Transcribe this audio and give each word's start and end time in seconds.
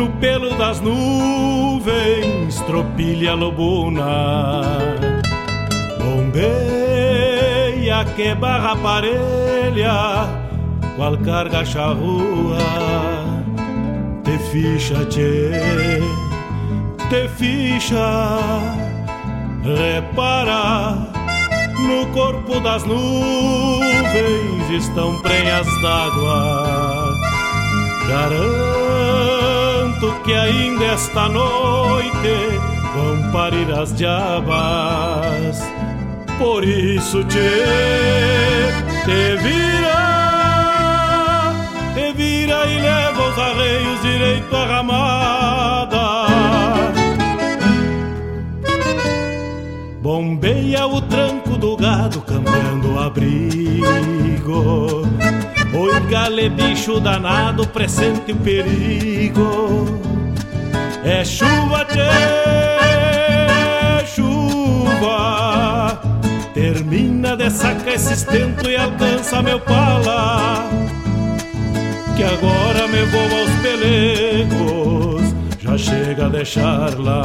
No 0.00 0.08
pelo 0.12 0.56
das 0.56 0.80
nuvens, 0.80 2.58
tropilha 2.62 3.34
lobuna. 3.34 4.62
Bombeia 5.98 7.50
que 8.16 8.34
barra 8.34 8.76
parelha, 8.76 10.26
qual 10.96 11.18
carga 11.18 11.64
charrua. 11.66 12.56
Te 14.24 14.38
ficha, 14.50 15.04
tchê, 15.04 16.00
te 17.10 17.28
ficha, 17.36 18.38
repara. 19.62 20.96
No 21.78 22.06
corpo 22.12 22.60
das 22.60 22.84
nuvens 22.84 24.70
estão 24.70 25.18
prenhas 25.22 25.66
d'água 25.80 27.16
Garanto 28.06 28.69
que 30.24 30.32
ainda 30.32 30.84
esta 30.84 31.28
noite 31.28 32.58
vão 32.94 33.30
parir 33.32 33.70
as 33.72 33.94
diabas. 33.94 35.60
Por 36.38 36.64
isso 36.64 37.22
te, 37.24 37.38
te 39.04 39.36
vira, 39.42 40.00
te 41.94 42.12
vira 42.12 42.66
e 42.66 42.80
leva 42.80 43.28
os 43.28 43.38
arreios 43.38 44.00
direito 44.02 44.56
à 44.56 44.66
ramada. 44.66 46.00
Bombeia 50.02 50.86
o 50.86 51.00
tranco 51.02 51.56
do 51.56 51.76
gado 51.76 52.20
cambiando 52.22 52.94
o 52.94 52.98
abrigo 52.98 53.80
Oi, 55.72 56.00
gale, 56.10 56.48
bicho 56.48 56.98
danado, 56.98 57.66
presente 57.68 58.32
o 58.32 58.36
perigo. 58.36 60.09
É 61.04 61.24
chuva, 61.24 61.84
tchê, 61.86 61.98
chuva. 64.14 65.98
Termina 66.52 67.36
de 67.36 67.48
sacar 67.50 67.94
esse 67.94 68.12
estento 68.12 68.68
e 68.68 68.76
alcança 68.76 69.42
meu 69.42 69.58
pala. 69.60 70.68
Que 72.16 72.24
agora 72.24 72.86
me 72.88 73.02
vou 73.04 73.22
aos 73.22 73.50
pelegos, 73.62 75.34
já 75.58 75.78
chega 75.78 76.26
a 76.26 76.28
deixar 76.28 76.98
lá. 76.98 77.22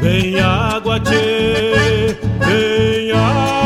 Vem 0.00 0.38
água, 0.38 1.00
tchê, 1.00 2.16
vem 2.46 3.10
água. 3.10 3.65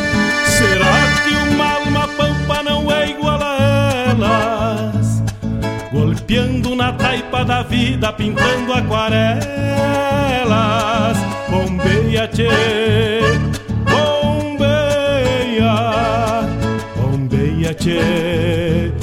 Elas? 4.11 5.23
Campeando 5.91 6.75
na 6.75 6.93
taipa 6.93 7.43
da 7.43 7.61
vida, 7.61 8.13
pintando 8.13 8.71
aquarelas. 8.73 9.41
Bombeia, 11.49 12.25
tchê, 12.29 12.47
bombeia, 13.89 15.73
bombeia, 16.95 17.73
tchê. 17.73 18.93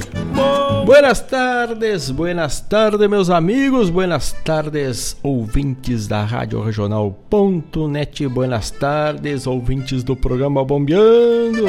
Buenas 0.87 1.20
tardes, 1.20 2.10
buenas 2.10 2.60
tardes, 2.60 3.10
meus 3.10 3.28
amigos, 3.28 3.90
buenas 3.90 4.32
tardes, 4.32 5.14
ouvintes 5.22 6.08
da 6.08 6.25
Rádio 6.25 6.62
Regional.net, 6.62 8.26
buenas 8.26 8.70
tardes, 8.70 9.46
ouvintes 9.46 10.02
do 10.02 10.16
programa 10.16 10.64
Bombeando. 10.64 11.66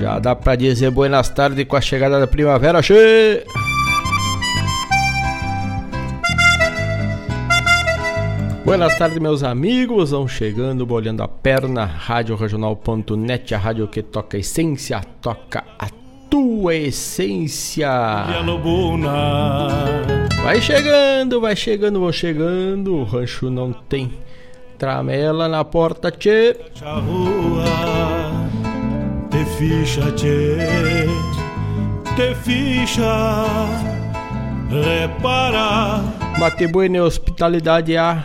Já 0.00 0.18
dá 0.18 0.34
pra 0.34 0.56
dizer 0.56 0.90
buenas 0.90 1.28
tardes 1.28 1.64
com 1.64 1.76
a 1.76 1.80
chegada 1.80 2.20
da 2.20 2.26
primavera, 2.26 2.82
che! 2.82 3.44
Buenas 8.64 8.98
tardes, 8.98 9.18
meus 9.18 9.44
amigos. 9.44 10.10
Vão 10.10 10.26
chegando, 10.26 10.84
bolhando 10.84 11.22
a 11.22 11.28
perna. 11.28 11.84
Rádio 11.84 12.34
Regional.net, 12.34 13.54
a 13.54 13.58
rádio 13.58 13.86
que 13.86 14.02
toca 14.02 14.36
a 14.36 14.40
essência, 14.40 15.00
toca 15.22 15.62
a 15.78 15.88
tua 16.28 16.74
essência. 16.74 17.88
Vai 20.42 20.60
chegando, 20.60 21.40
vai 21.40 21.54
chegando, 21.54 22.00
vão 22.00 22.12
chegando. 22.12 22.96
O 22.96 23.04
rancho 23.04 23.48
não 23.48 23.72
tem 23.72 24.12
tramela 24.76 25.48
na 25.48 25.64
porta, 25.64 26.10
tchê 26.10 26.56
te 29.36 29.44
ficha, 29.44 30.10
tchê, 30.12 30.56
te 32.16 32.34
ficha, 32.36 33.44
repara. 34.70 36.00
Bate 36.38 36.66
Buena 36.66 37.02
Hospitalidade 37.02 37.98
A, 37.98 38.24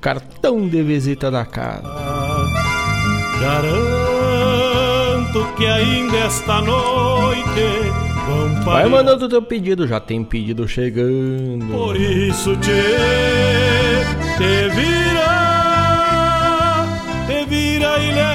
cartão 0.00 0.68
de 0.68 0.82
visita 0.82 1.30
da 1.30 1.44
casa. 1.44 1.88
Garanto 3.40 5.46
que 5.56 5.66
ainda 5.66 6.16
esta 6.18 6.60
noite 6.60 7.92
vão 8.26 8.64
Vai 8.64 8.88
mandando 8.88 9.28
teu 9.28 9.42
pedido, 9.42 9.86
já 9.86 10.00
tem 10.00 10.24
pedido 10.24 10.66
chegando. 10.66 11.72
Por 11.72 11.96
isso, 11.96 12.56
tchê, 12.56 12.82
te 14.38 14.68
vira 14.74 15.41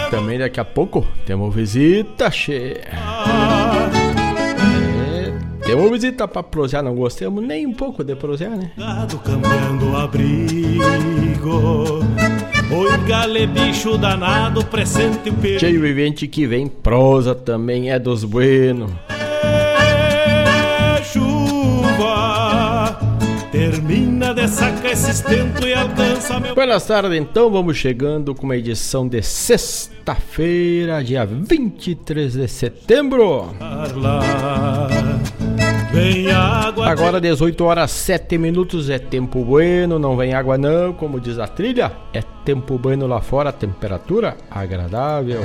também 0.09 0.39
daqui 0.39 0.59
a 0.59 0.65
pouco 0.65 1.05
temos 1.25 1.53
visita, 1.53 2.31
che. 2.31 2.53
É, 2.53 2.81
temos 5.65 5.91
visita 5.91 6.27
pra 6.27 6.41
prosear, 6.43 6.83
não 6.83 6.95
gostamos 6.95 7.45
nem 7.45 7.67
um 7.67 7.73
pouco 7.73 8.03
de 8.03 8.15
prosear, 8.15 8.57
né? 8.57 8.71
Cambiando 9.23 9.95
abrigo 9.97 11.99
Oi, 12.69 12.97
gale 13.07 13.47
bicho 13.47 13.97
danado, 13.97 14.63
presente 14.65 15.29
o 15.29 15.59
Cheio 15.59 15.81
vivente 15.81 16.27
que 16.27 16.45
vem, 16.45 16.67
prosa 16.67 17.33
também 17.35 17.89
é 17.91 17.99
dos 17.99 18.23
buenos 18.23 18.91
é 19.09 21.03
chuva 21.03 22.97
Termina 23.51 24.06
de 24.47 24.53
sacar 24.53 24.91
esse 24.91 25.11
estento 25.11 25.67
e 25.67 25.73
alcança 25.73 26.39
meu. 26.39 26.55
Boas 26.55 26.85
tardes, 26.85 27.19
então. 27.19 27.51
Vamos 27.51 27.77
chegando 27.77 28.33
com 28.33 28.45
uma 28.45 28.55
edição 28.55 29.07
de 29.07 29.21
sexta-feira, 29.21 31.03
dia 31.03 31.25
23 31.25 32.33
de 32.33 32.47
setembro. 32.47 33.53
Agora 36.85 37.19
18 37.19 37.63
horas 37.63 37.91
7 37.91 38.37
minutos 38.37 38.89
é 38.89 38.99
tempo 38.99 39.43
bueno, 39.43 39.99
não 39.99 40.15
vem 40.15 40.33
água 40.33 40.57
não, 40.57 40.93
como 40.93 41.19
diz 41.19 41.37
a 41.39 41.47
trilha. 41.47 41.91
É 42.13 42.21
tempo 42.45 42.77
bueno 42.77 43.05
lá 43.05 43.19
fora, 43.19 43.51
temperatura 43.51 44.37
agradável. 44.49 45.41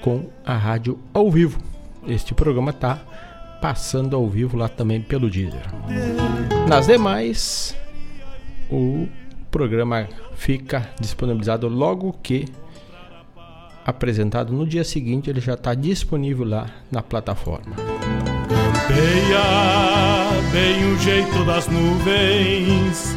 com 0.03 0.29
a 0.45 0.57
rádio 0.57 0.99
ao 1.13 1.31
vivo. 1.31 1.59
Este 2.07 2.35
programa 2.35 2.71
está 2.71 2.97
passando 3.61 4.15
ao 4.15 4.29
vivo 4.29 4.57
lá 4.57 4.69
também 4.69 5.01
pelo 5.01 5.31
Deezer. 5.31 5.63
Nas 6.69 6.87
demais, 6.87 7.77
o 8.71 9.07
programa 9.51 10.09
fica 10.35 10.91
disponibilizado 11.01 11.69
logo 11.69 12.13
que 12.23 12.47
apresentado 13.85 14.53
no 14.53 14.67
dia 14.67 14.83
seguinte, 14.83 15.29
ele 15.29 15.41
já 15.41 15.55
está 15.55 15.75
disponível 15.75 16.47
lá 16.47 16.71
na 16.91 17.03
plataforma. 17.03 17.77
Campeia 18.49 19.43
bem 20.53 20.93
o 20.93 20.99
jeito 20.99 21.45
das 21.45 21.69
nuvens 21.69 23.15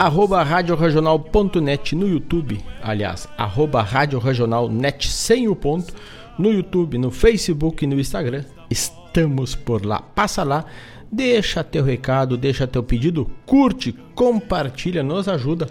arroba 0.00 0.42
radioregional.net 0.42 1.94
no 1.94 2.08
YouTube, 2.08 2.58
aliás, 2.82 3.28
arroba 3.36 3.82
radioregionalnet 3.82 5.06
sem 5.06 5.46
o 5.46 5.54
ponto, 5.54 5.92
no 6.38 6.50
YouTube, 6.50 6.96
no 6.96 7.10
Facebook 7.10 7.84
e 7.84 7.86
no 7.86 8.00
Instagram. 8.00 8.42
Estamos 8.70 9.54
por 9.54 9.84
lá. 9.84 10.00
Passa 10.00 10.42
lá, 10.42 10.64
deixa 11.12 11.62
teu 11.62 11.84
recado, 11.84 12.38
deixa 12.38 12.66
teu 12.66 12.82
pedido, 12.82 13.30
curte, 13.44 13.92
compartilha, 14.14 15.02
nos 15.02 15.28
ajuda 15.28 15.68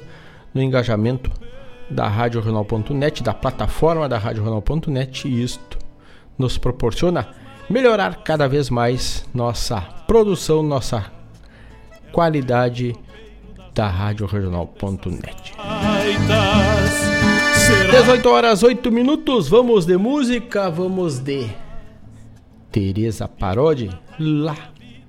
no 0.54 0.62
engajamento 0.62 1.32
da 1.90 2.08
radioregional.net, 2.08 3.24
da 3.24 3.34
plataforma 3.34 4.08
da 4.08 4.20
radioregional.net 4.20 5.28
e 5.28 5.42
isto 5.42 5.80
nos 6.38 6.56
proporciona 6.56 7.30
melhorar 7.70 8.24
cada 8.24 8.48
vez 8.48 8.70
mais 8.70 9.26
nossa 9.34 9.80
produção, 10.08 10.64
nossa 10.64 11.06
qualidade 12.12 12.96
da 13.74 13.88
Rádio 13.88 14.26
Regional.net. 14.26 15.54
18 17.92 18.30
horas 18.30 18.64
8 18.64 18.92
minutos, 18.92 19.48
vamos 19.48 19.86
de 19.86 19.96
música, 19.96 20.70
vamos 20.70 21.20
de 21.20 21.48
Teresa 22.72 23.28
Parodi, 23.28 23.90
lá 24.20 24.56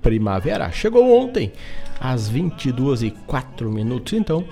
Primavera. 0.01 0.71
Chegou 0.71 1.19
ontem 1.19 1.51
às 1.99 2.29
22 2.29 3.03
e 3.03 3.11
4 3.11 3.71
minutos, 3.71 4.13
então 4.13 4.45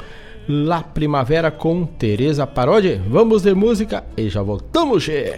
lá 0.48 0.82
Primavera 0.82 1.52
com 1.52 1.86
Teresa 1.86 2.48
Parodi. 2.48 3.00
Vamos 3.08 3.44
de 3.44 3.54
música 3.54 4.04
e 4.18 4.30
já 4.30 4.42
voltamos, 4.42 5.04
che. 5.04 5.36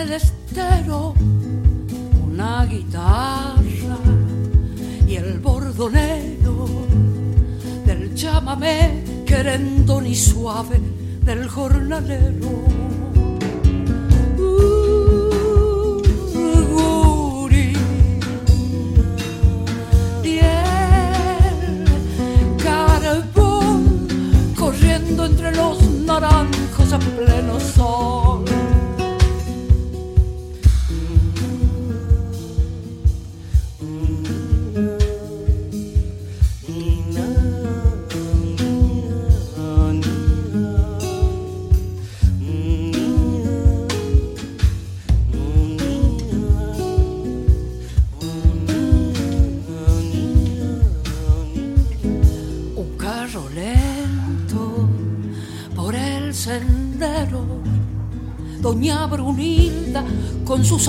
El 0.00 0.12
estero 0.14 1.14
una 2.26 2.64
guitarra 2.64 3.98
y 5.06 5.14
el 5.16 5.38
bordonero 5.40 6.66
del 7.84 8.14
llámame 8.14 9.04
querendo 9.26 10.00
ni 10.00 10.14
suave 10.14 10.80
del 11.22 11.46
jornalero 11.48 12.64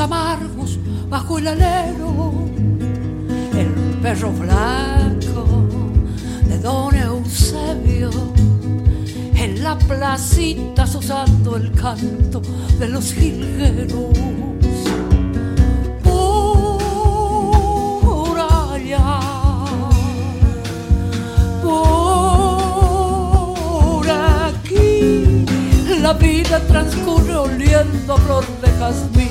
amargos 0.02 0.80
bajo 1.10 1.38
el 1.38 1.48
alero, 1.48 2.34
el 3.56 3.68
perro 4.02 4.32
blanco 4.32 5.46
de 6.48 6.58
don 6.58 6.96
Eusebio, 6.96 8.10
en 9.36 9.64
la 9.64 9.78
placita 9.78 10.86
usando 10.86 11.56
el 11.56 11.72
canto 11.74 12.42
de 12.80 12.90
los 12.90 13.14
jilgueros. 13.14 14.18
Por 16.04 18.40
allá, 18.40 19.20
por 21.62 21.70
aquí, 24.10 25.46
la 26.00 26.14
vida 26.14 26.60
transcurre 26.68 27.36
oliendo 27.36 28.18
flor 28.18 28.46
de 28.62 28.72
jazmín. 28.80 29.31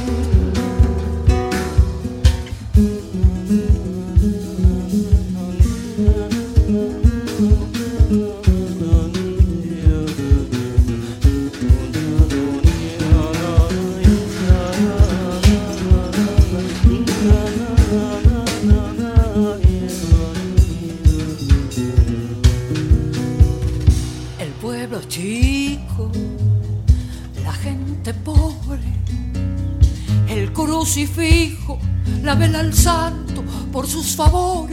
Por 34.16 34.30
sus 34.30 34.69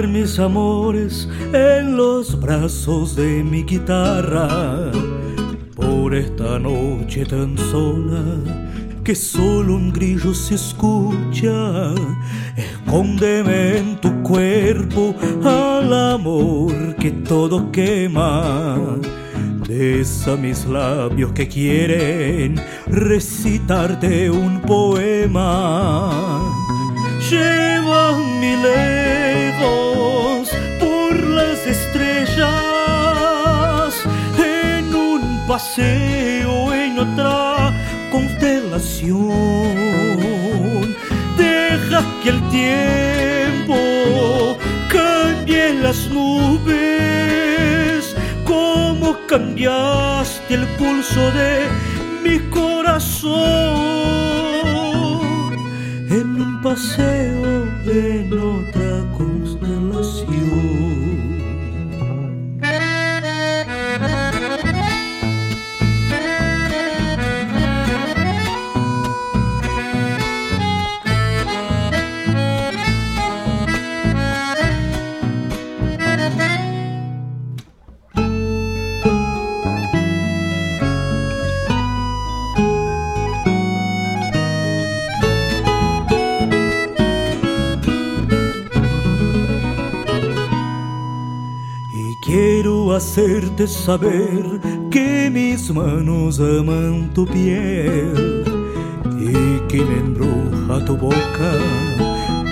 mis 0.00 0.38
amores 0.38 1.28
en 1.52 1.98
los 1.98 2.40
brazos 2.40 3.14
de 3.14 3.44
mi 3.44 3.62
guitarra. 3.62 4.90
Por 5.76 6.14
esta 6.14 6.58
noche 6.58 7.26
tan 7.26 7.58
sola 7.58 8.24
que 9.04 9.14
solo 9.14 9.74
un 9.74 9.92
grillo 9.92 10.32
se 10.32 10.54
escucha, 10.54 11.92
escóndeme 12.56 13.78
en 13.78 14.00
tu 14.00 14.22
cuerpo 14.22 15.14
al 15.44 15.92
amor 15.92 16.96
que 16.96 17.10
todo 17.10 17.70
quema. 17.70 18.78
Besa 19.68 20.36
mis 20.36 20.64
labios 20.64 21.32
que 21.32 21.46
quieren 21.46 22.58
recitarte 22.86 24.30
un 24.30 24.58
poema. 24.62 26.10
Lleva 27.30 28.16
mi 28.40 28.56
paseo 35.62 36.74
en 36.74 36.98
otra 36.98 37.72
constelación. 38.10 40.96
Deja 41.36 42.02
que 42.20 42.30
el 42.30 42.40
tiempo 42.50 44.58
cambie 44.90 45.74
las 45.74 46.08
nubes, 46.08 48.16
como 48.44 49.16
cambiaste 49.28 50.54
el 50.54 50.66
pulso 50.78 51.30
de 51.30 51.68
mi 52.24 52.40
corazón 52.50 53.36
en 56.10 56.42
un 56.42 56.60
paseo 56.60 57.68
en 57.86 58.32
otra 58.32 58.81
hacerte 93.02 93.66
saber 93.66 94.60
que 94.88 95.28
mis 95.28 95.74
manos 95.74 96.38
aman 96.38 97.10
tu 97.12 97.26
piel 97.26 98.44
y 99.18 99.58
que 99.68 99.84
me 99.84 99.96
embruja 100.06 100.84
tu 100.84 100.96
boca 100.96 101.52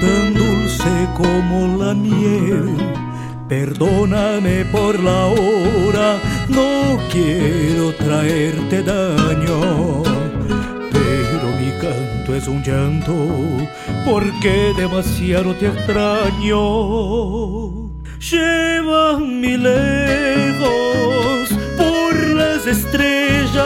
tan 0.03 0.35
dulce 0.35 0.93
como 1.17 1.79
la 1.79 1.95
miel. 1.95 2.67
Perdóname 3.49 4.65
por 4.73 4.99
la 4.99 5.27
hora, 5.27 6.19
no 6.49 6.99
quiero 7.13 7.95
traerte 7.95 8.83
daño. 8.83 10.03
Pero 10.91 11.47
mi 11.61 11.71
canto 11.81 12.35
es 12.35 12.49
un 12.49 12.61
llanto, 12.65 13.15
porque 14.05 14.75
demasiado 14.77 15.55
te 15.55 15.69
extraño. 15.69 17.11
Lejos 19.61 19.61
por 19.61 19.63
las 19.63 20.30
estrellas 22.71 23.63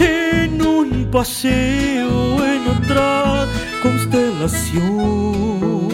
en 0.00 0.66
un 0.66 1.08
paseo 1.10 2.44
en 2.44 2.68
otra 2.68 3.46
constelación. 3.82 5.88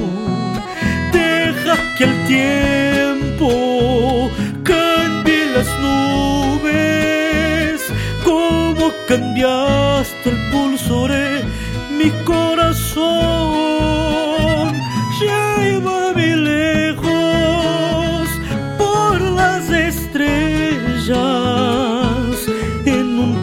Deja 1.12 1.76
que 1.96 2.04
el 2.04 2.26
tiempo 2.26 4.30
cambie 4.62 5.46
las 5.54 5.68
nubes, 5.84 7.80
como 8.24 8.92
cambiaste 9.06 10.30
el 10.30 10.50
pulso 10.50 11.08
de 11.08 11.44
mi 11.98 12.10
corazón. 12.24 12.63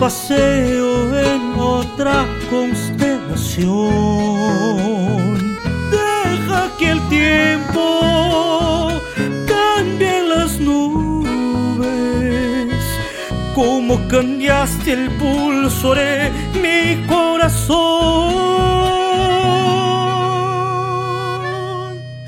Paseo 0.02 1.16
en 1.16 1.54
otra 1.60 2.26
constelación. 2.50 3.70
Deja 5.92 6.62
que 6.80 6.90
el 6.90 7.02
tiempo 7.08 9.00
cambie 9.46 10.24
las 10.28 10.60
nubes, 10.60 11.84
como 13.54 14.08
cambiaste 14.08 14.94
el 14.94 15.12
pulso 15.20 15.94
de 15.94 16.32
mi 16.64 17.06
corazón. 17.06 17.62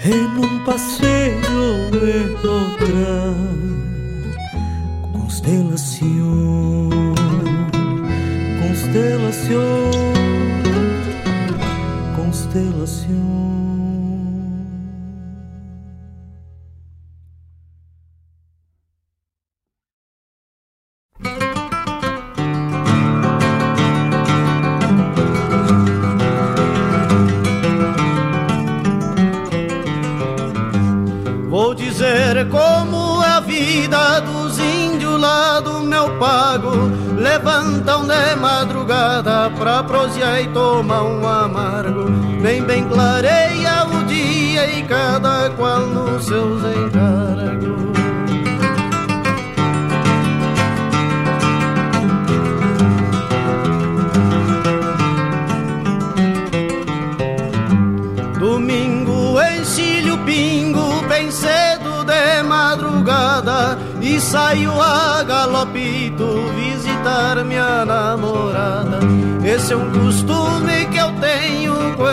En 0.04 0.38
un 0.38 0.64
paseo 0.64 1.90
de 1.90 2.36
otra 2.36 3.63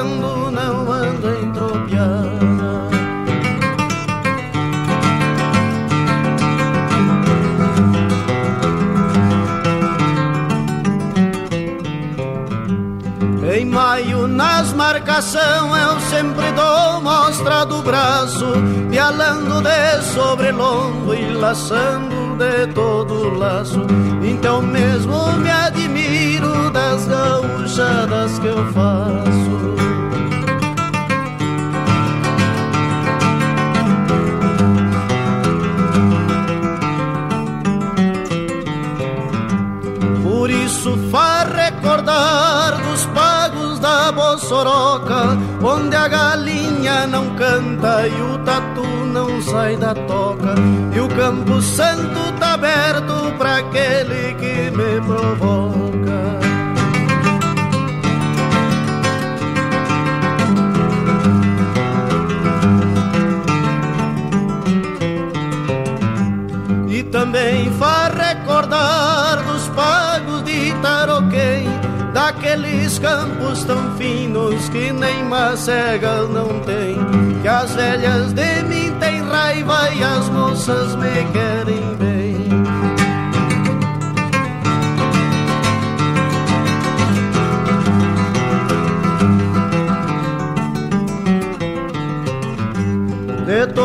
quando 0.00 0.50
não 0.50 0.90
ando 0.90 1.30
entropiada 1.42 2.40
Em 13.54 13.66
maio 13.66 14.26
nas 14.26 14.72
marcação 14.72 15.76
eu 15.76 16.00
sempre 16.00 16.50
dou 16.52 17.02
mostra 17.02 17.66
do 17.66 17.82
braço 17.82 18.46
Pialando 18.90 19.60
de 19.60 20.02
sobrelombo 20.14 21.12
e 21.14 21.32
laçando 21.34 22.36
de 22.38 22.72
todo 22.72 23.36
laço. 23.36 23.80
Então 24.22 24.62
mesmo 24.62 25.32
me 25.34 25.50
admiro 25.50 26.70
das 26.70 27.06
gauchadas 27.06 28.38
que 28.38 28.46
eu 28.46 28.72
faço 28.72 29.79
Onde 45.62 45.96
a 45.96 46.08
galinha 46.08 47.06
não 47.06 47.34
canta 47.36 48.06
e 48.06 48.22
o 48.22 48.38
tatu 48.38 48.82
não 49.06 49.40
sai 49.42 49.76
da 49.76 49.94
toca. 49.94 50.54
E 50.94 51.00
o 51.00 51.08
Campo 51.08 51.60
Santo 51.62 52.32
tá 52.38 52.54
aberto 52.54 53.32
pra 53.38 53.58
aquele 53.58 54.34
que 54.34 54.70
me 54.76 55.00
provoca 55.06 55.89
Daqueles 72.50 72.98
campos 72.98 73.62
tão 73.62 73.96
finos 73.96 74.68
que 74.70 74.92
nem 74.92 75.22
macega 75.22 76.22
não 76.22 76.48
tem 76.60 76.96
Que 77.42 77.46
as 77.46 77.72
velhas 77.76 78.32
de 78.32 78.62
mim 78.64 78.92
têm 78.98 79.22
raiva 79.22 79.88
e 79.94 80.02
as 80.02 80.28
moças 80.30 80.96
me 80.96 81.30
querem 81.32 81.94
bem 81.94 82.19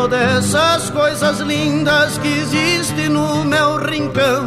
De 0.06 0.12
todas 0.12 0.54
essas 0.54 0.90
coisas 0.92 1.40
lindas 1.40 2.20
que 2.20 2.28
existem 2.28 3.10
no 3.10 3.44
meu 3.44 3.78
rincão. 3.78 4.46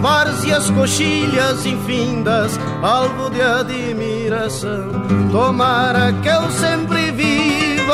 Várzeas 0.00 0.70
coxilhas 0.70 1.66
infindas, 1.66 2.56
alvo 2.80 3.28
de 3.28 3.42
admiração. 3.42 4.88
Tomara 5.32 6.12
que 6.12 6.28
eu 6.28 6.48
sempre 6.52 7.10
viva 7.10 7.92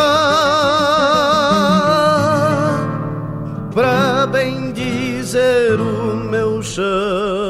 Pra 3.72 4.26
bem 4.26 4.72
dizer 4.72 5.80
o 5.80 6.16
meu 6.16 6.62
chão 6.62 7.45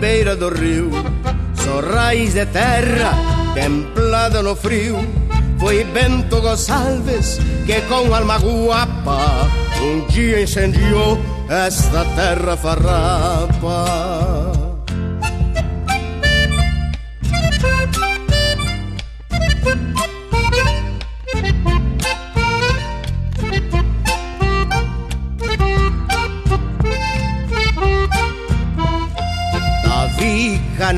beira 0.00 0.34
do 0.34 0.48
rio. 0.48 0.90
Sou 1.54 1.80
raiz 1.80 2.32
de 2.32 2.46
terra, 2.46 3.12
templada 3.54 4.42
no 4.42 4.56
frio. 4.56 4.98
Foi 5.58 5.84
Bento 5.84 6.40
Gonçalves 6.40 7.38
que 7.66 7.82
com 7.82 8.14
alma 8.14 8.38
guapa 8.38 9.46
um 9.82 10.06
dia 10.08 10.42
incendiou 10.42 11.18
esta 11.48 12.04
terra 12.16 12.56
farrapa. 12.56 14.29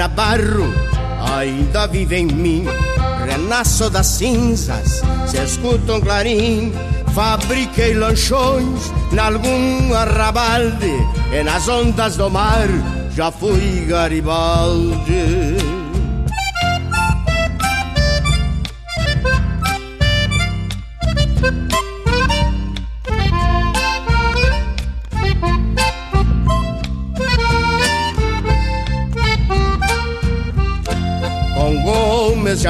Davi 0.02 0.08
Canabarro 0.08 0.72
ainda 1.36 1.86
vive 1.86 2.16
em 2.16 2.26
mim. 2.26 2.64
Renasço 3.24 3.88
das 3.88 4.06
cinzas, 4.06 5.02
se 5.26 5.38
escuta 5.38 5.94
um 5.94 6.00
clarim. 6.00 6.72
Fabriquei 7.14 7.94
lanchões 7.94 8.92
nalgum 9.12 9.94
arrabalde. 9.94 10.92
E 11.32 11.42
nas 11.42 11.68
ondas 11.68 12.16
do 12.16 12.30
mar 12.30 12.68
já 13.14 13.30
fui 13.30 13.84
Garibaldi 13.86 15.81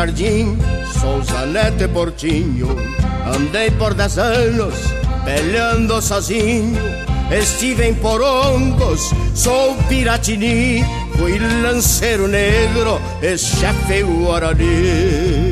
Jardim, 0.03 0.59
Souza 1.01 1.47
Neto 1.47 1.85
e 1.85 1.89
Portinho. 1.89 2.77
Andei 3.25 3.71
por 3.71 3.95
dez 3.95 4.19
anos 4.19 4.75
peleando 5.25 6.03
sozinho. 6.03 6.83
Estive 7.31 7.87
em 7.87 7.95
Porongos, 7.95 9.13
sou 9.33 9.77
Piratini. 9.89 10.85
Fui 11.17 11.39
lanceiro 11.63 12.27
negro 12.27 13.01
e 13.23 13.39
chefe 13.39 14.03
Guarani 14.03 15.52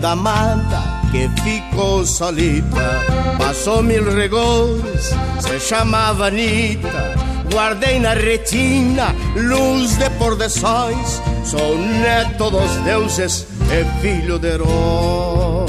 Prenda 0.00 0.12
amada 0.12 0.82
que 1.12 1.28
ficou 1.42 2.06
solita. 2.06 3.00
Passou 3.36 3.82
mil 3.82 4.10
regores, 4.14 5.10
se 5.40 5.60
chamava 5.60 6.28
Anitta 6.28 7.14
Guardei 7.52 7.98
na 7.98 8.14
retina 8.14 9.14
luz 9.34 9.98
de 9.98 10.08
pôr 10.10 10.36
de 10.36 10.48
sóis 10.48 11.20
Sou 11.44 11.76
neto 11.76 12.50
dos 12.50 12.70
deuses 12.84 13.46
e 13.70 14.00
filho 14.00 14.38
de 14.38 14.48
herói. 14.48 15.66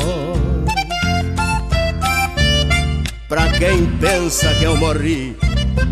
Pra 3.28 3.50
quem 3.50 3.86
pensa 4.00 4.54
que 4.56 4.64
eu 4.64 4.78
morri 4.78 5.36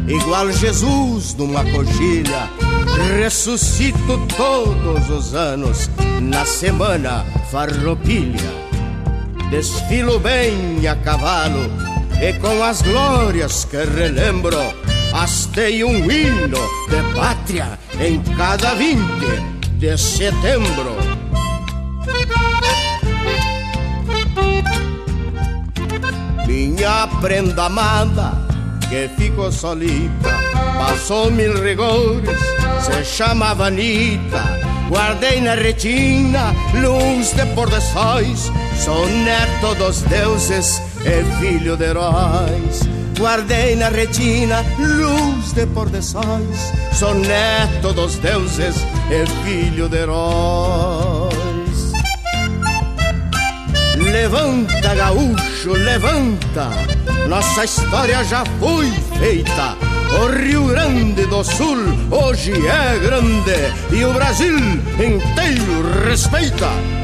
Igual 0.07 0.49
Jesus 0.51 1.33
numa 1.35 1.65
coxilha 1.65 2.68
Ressuscito 2.99 4.19
todos 4.35 5.09
os 5.09 5.33
anos 5.33 5.89
Na 6.21 6.45
semana 6.45 7.25
farroupilha. 7.49 8.69
Desfilo 9.49 10.19
bem 10.19 10.87
a 10.87 10.95
cavalo 10.95 11.71
E 12.21 12.33
com 12.33 12.61
as 12.63 12.81
glórias 12.81 13.65
que 13.65 13.77
relembro 13.77 14.59
Hastei 15.13 15.83
um 15.83 16.11
hino 16.11 16.59
de 16.89 17.15
pátria 17.15 17.79
Em 17.99 18.21
cada 18.35 18.75
20 18.75 19.59
de 19.79 19.97
setembro. 19.97 20.97
Minha 26.45 27.07
prenda 27.21 27.65
amada 27.65 28.33
que 28.89 29.07
ficou 29.17 29.49
solita 29.51 30.37
Passou 30.77 31.31
mil 31.31 31.61
rigores, 31.63 32.39
se 32.81 33.03
chamava 33.03 33.67
Anitta 33.67 34.43
Guardei 34.89 35.41
na 35.41 35.53
retina 35.53 36.55
luz 36.81 37.33
de 37.33 37.45
pôr 37.53 37.69
de 37.69 37.81
sóis 37.81 38.51
Sou 38.83 39.07
neto 39.07 39.75
dos 39.75 40.01
deuses 40.03 40.81
e 41.05 41.23
filho 41.39 41.75
de 41.77 41.85
heróis. 41.85 42.81
Guardei 43.17 43.75
na 43.75 43.89
retina 43.89 44.65
luz 44.79 45.53
de 45.53 45.65
pôr 45.67 45.89
de 45.89 46.01
sóis 46.01 46.73
Sou 46.93 47.13
neto 47.13 47.93
dos 47.93 48.15
deuses 48.17 48.75
e 49.11 49.25
filho 49.43 49.87
de 49.87 49.97
heróis. 49.97 51.29
Levanta, 54.11 54.95
gaúcho, 54.95 55.73
levanta. 55.73 56.69
Nossa 57.27 57.63
história 57.63 58.23
já 58.23 58.43
foi 58.59 58.89
feita 59.19 59.88
o 60.11 60.27
Rio 60.27 60.67
Grande 60.67 61.25
do 61.27 61.43
Sul 61.43 61.77
hoje 62.11 62.53
é 62.53 62.99
grande 62.99 63.73
e 63.91 64.03
o 64.05 64.13
Brasil 64.13 64.57
inteiro 64.57 66.07
respeita. 66.07 66.98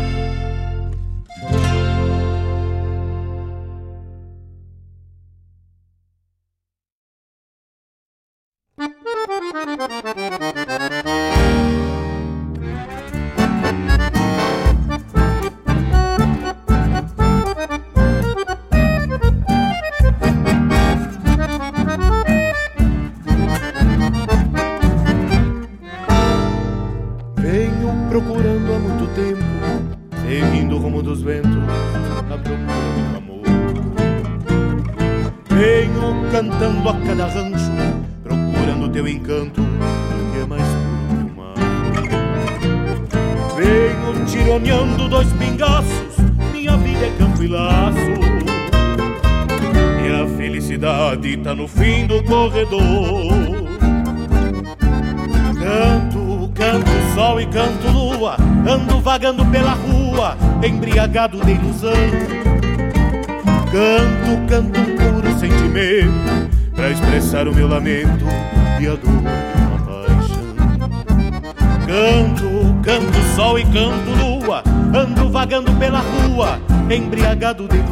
Embriagado 77.45 77.67
de 77.67 77.84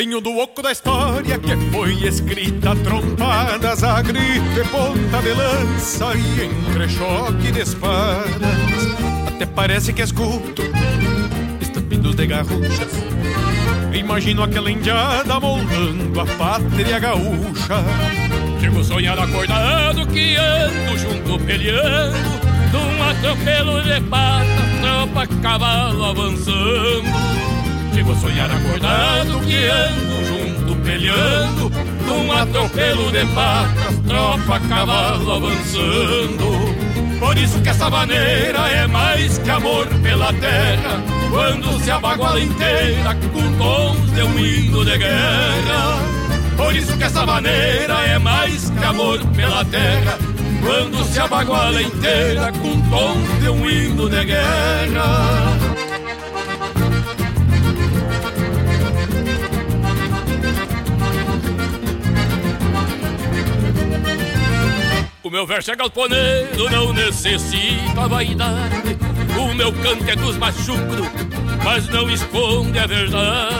Venho 0.00 0.20
do 0.22 0.38
oco 0.38 0.62
da 0.62 0.72
história 0.72 1.38
que 1.38 1.54
foi 1.70 1.92
escrita 2.06 2.74
trompadas 2.76 3.84
a 3.84 4.00
grito 4.00 4.58
e 4.58 4.64
ponta 4.68 5.20
de 5.20 5.34
lança 5.34 6.14
e 6.14 6.44
entre 6.44 6.88
choque 6.88 7.52
de 7.52 7.60
espadas. 7.60 8.40
Até 9.28 9.44
parece 9.44 9.92
que 9.92 10.00
escuto 10.00 10.62
estampidos 11.60 12.14
de 12.14 12.26
garruchas. 12.26 12.92
Imagino 13.92 14.42
aquela 14.42 14.70
indiada 14.70 15.38
moldando 15.38 16.18
a 16.18 16.24
pátria 16.24 16.98
gaúcha. 16.98 17.84
Chego 18.60 18.84
sonhar 18.84 19.18
acordado 19.18 20.06
que 20.06 20.36
ando 20.36 20.98
junto 20.98 21.38
peleando 21.44 22.40
num 22.72 23.02
atropelo 23.02 23.82
de 23.82 24.00
pata, 24.02 24.46
tropa, 24.80 25.26
cavalo 25.42 26.04
avançando. 26.04 27.40
A 28.10 28.14
sonhar 28.16 28.50
acordado 28.50 29.40
que 29.46 29.68
ando 29.68 30.24
junto 30.26 30.74
peleando 30.82 31.70
Num 32.04 32.32
atropelo 32.32 33.12
de 33.12 33.24
pacas, 33.26 33.98
tropa, 34.08 34.58
cavalo 34.68 35.32
avançando 35.32 37.20
Por 37.20 37.38
isso 37.38 37.60
que 37.60 37.68
essa 37.68 37.88
maneira 37.88 38.58
é 38.68 38.86
mais 38.88 39.38
que 39.38 39.50
amor 39.50 39.86
pela 40.02 40.32
terra 40.32 41.00
Quando 41.30 41.78
se 41.84 41.90
abaguala 41.90 42.40
inteira 42.40 43.14
com 43.32 43.52
tons 43.58 44.10
de 44.12 44.22
um 44.22 44.38
hino 44.38 44.84
de 44.84 44.98
guerra 44.98 46.19
Por 46.60 46.76
isso 46.76 46.94
que 46.98 47.04
essa 47.04 47.24
maneira 47.24 47.94
é 48.06 48.18
mais 48.18 48.68
que 48.68 48.84
amor 48.84 49.18
pela 49.34 49.64
terra 49.64 50.18
Quando 50.62 51.02
se 51.04 51.18
abaguala 51.18 51.80
inteira 51.80 52.52
com 52.52 52.78
tons 52.90 53.40
de 53.40 53.48
um 53.48 53.70
hino 53.70 54.10
de 54.10 54.24
guerra 54.26 55.56
O 65.22 65.30
meu 65.30 65.46
verso 65.46 65.70
é 65.70 65.76
galponeiro, 65.76 66.68
não 66.70 66.92
necessita 66.92 68.08
vaidade. 68.08 68.98
O 69.38 69.54
meu 69.54 69.72
canto 69.72 70.10
é 70.10 70.16
dos 70.16 70.36
machucros, 70.36 71.06
mas 71.62 71.88
não 71.88 72.10
esconde 72.10 72.76
a 72.80 72.86
verdade. 72.86 73.54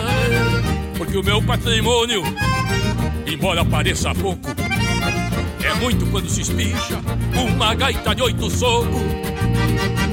Porque 0.99 1.17
o 1.17 1.23
meu 1.23 1.41
patrimônio, 1.41 2.25
embora 3.41 3.65
pareça 3.65 4.15
pouco, 4.15 4.51
é 5.65 5.75
muito 5.81 6.05
quando 6.11 6.29
se 6.29 6.43
espicha 6.43 7.01
uma 7.35 7.75
gaita 7.75 8.15
de 8.15 8.21
oito 8.21 8.51
socos. 8.51 9.01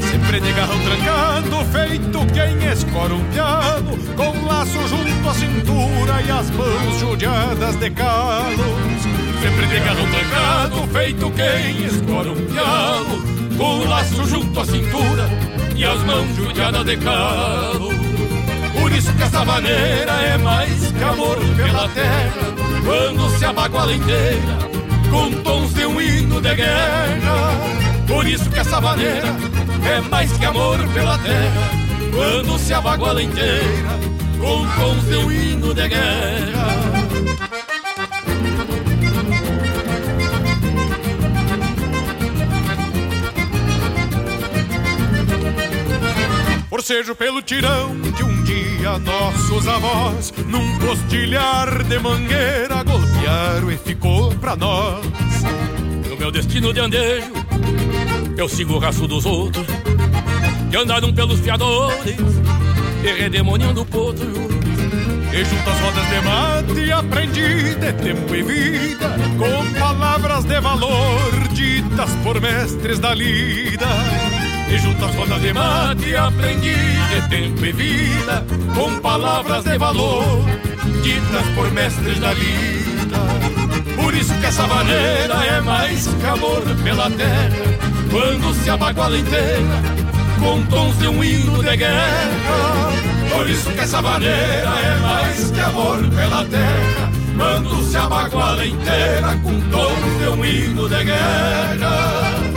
Sempre 0.09 0.39
de 0.39 0.53
garrão 0.53 0.79
trancado, 0.79 1.65
feito 1.65 2.19
quem 2.33 2.71
escora 2.71 3.13
um 3.13 3.23
piano, 3.25 3.97
com 4.15 4.45
laço 4.45 4.87
junto 4.87 5.29
à 5.29 5.33
cintura 5.33 6.21
e 6.25 6.31
as 6.31 6.49
mãos 6.51 6.99
judiadas 7.01 7.75
de 7.75 7.89
calos. 7.89 9.01
Sempre 9.41 9.67
de 9.67 9.79
garrão 9.81 10.07
trancado, 10.09 10.87
feito 10.93 11.31
quem 11.31 11.85
escora 11.85 12.31
um 12.31 12.45
pialo 12.47 13.21
Com 13.57 13.79
o 13.79 13.87
laço 13.87 14.25
junto 14.25 14.59
à 14.59 14.65
cintura 14.65 15.29
e 15.75 15.85
as 15.85 16.01
mãos 16.05 16.35
judiadas 16.35 16.83
de 16.85 16.97
calo 16.97 17.89
Por 18.81 18.91
isso 18.91 19.13
que 19.13 19.21
essa 19.21 19.45
maneira 19.45 20.11
é 20.11 20.37
mais 20.39 20.91
que 20.91 21.03
amor 21.03 21.37
pela 21.55 21.87
terra 21.89 22.56
Quando 22.87 23.29
se 23.37 23.43
abaguala 23.43 23.93
inteira 23.93 24.57
com 25.11 25.29
tons 25.43 25.73
de 25.73 25.85
um 25.85 25.99
hino 25.99 26.39
de 26.39 26.55
guerra. 26.55 27.51
Por 28.07 28.25
isso 28.25 28.49
que 28.49 28.59
essa 28.59 28.79
maneira 28.79 29.27
é 29.85 29.99
mais 30.09 30.31
que 30.31 30.45
amor 30.45 30.77
pela 30.93 31.17
terra. 31.17 31.69
Quando 32.15 32.57
se 32.57 32.73
abaguala 32.73 33.21
inteira 33.21 33.89
com 34.39 34.65
tons 34.79 35.03
de 35.03 35.17
um 35.17 35.29
hino 35.29 35.73
de 35.73 35.89
guerra. 35.89 36.77
Forcejo 46.69 47.13
pelo 47.15 47.41
tirão 47.41 47.99
que 48.15 48.23
um 48.23 48.36
dia 48.57 48.97
nossos 48.99 49.67
avós, 49.67 50.33
num 50.47 50.79
postilhar 50.79 51.83
de 51.83 51.99
mangueira, 51.99 52.83
golpearam 52.83 53.71
e 53.71 53.77
ficou 53.77 54.31
pra 54.35 54.55
nós. 54.55 55.05
No 56.09 56.17
meu 56.17 56.31
destino 56.31 56.73
de 56.73 56.79
andejo, 56.79 57.33
eu 58.37 58.49
sigo 58.49 58.75
o 58.75 58.79
raço 58.79 59.07
dos 59.07 59.25
outros, 59.25 59.65
que 60.69 60.77
andaram 60.77 61.13
pelos 61.13 61.39
fiadores 61.39 62.17
e 63.03 63.21
redemoninhando 63.21 63.81
o 63.81 63.85
potro. 63.85 64.27
E 65.33 65.45
junto 65.45 65.69
às 65.69 65.79
rodas 65.79 66.07
de 66.07 66.21
mate 66.21 66.91
aprendi 66.91 67.75
de 67.75 67.93
tempo 67.93 68.33
e 68.33 68.41
vida 68.41 69.09
Com 69.37 69.79
palavras 69.79 70.45
de 70.45 70.59
valor 70.61 71.47
ditas 71.51 72.09
por 72.23 72.39
mestres 72.39 72.97
da 72.97 73.13
lida 73.13 73.85
e 74.69 74.77
junto 74.77 75.05
às 75.05 75.15
rodas 75.15 75.41
de 75.41 75.53
mate 75.53 76.15
aprendi 76.15 76.73
de 76.73 77.29
tempo 77.29 77.65
e 77.65 77.71
vida 77.71 78.45
Com 78.75 78.99
palavras 78.99 79.63
de 79.63 79.77
valor 79.77 80.43
Ditas 81.01 81.47
por 81.55 81.71
mestres 81.71 82.19
da 82.19 82.33
vida. 82.33 83.17
Por 83.95 84.13
isso 84.13 84.33
que 84.39 84.45
essa 84.45 84.67
maneira 84.67 85.33
é 85.45 85.61
mais 85.61 86.07
que 86.07 86.25
amor 86.25 86.63
pela 86.83 87.09
terra 87.11 87.49
Quando 88.09 88.53
se 88.53 88.69
abaguala 88.69 89.17
inteira 89.17 89.81
Com 90.39 90.61
tons 90.63 90.97
de 90.99 91.07
um 91.07 91.23
hino 91.23 91.63
de 91.63 91.77
guerra. 91.77 92.91
Por 93.31 93.49
isso 93.49 93.71
que 93.71 93.79
essa 93.79 94.01
maneira 94.01 94.69
é 94.83 94.99
mais 95.01 95.51
que 95.51 95.59
amor 95.59 95.97
pela 96.09 96.45
terra 96.45 97.11
Quando 97.37 97.83
se 97.83 97.97
abaguala 97.97 98.65
inteira 98.65 99.39
Com 99.43 99.59
tons 99.69 100.19
de 100.19 100.27
um 100.29 100.45
hino 100.45 100.89
de 100.89 101.03
guerra 101.03 102.56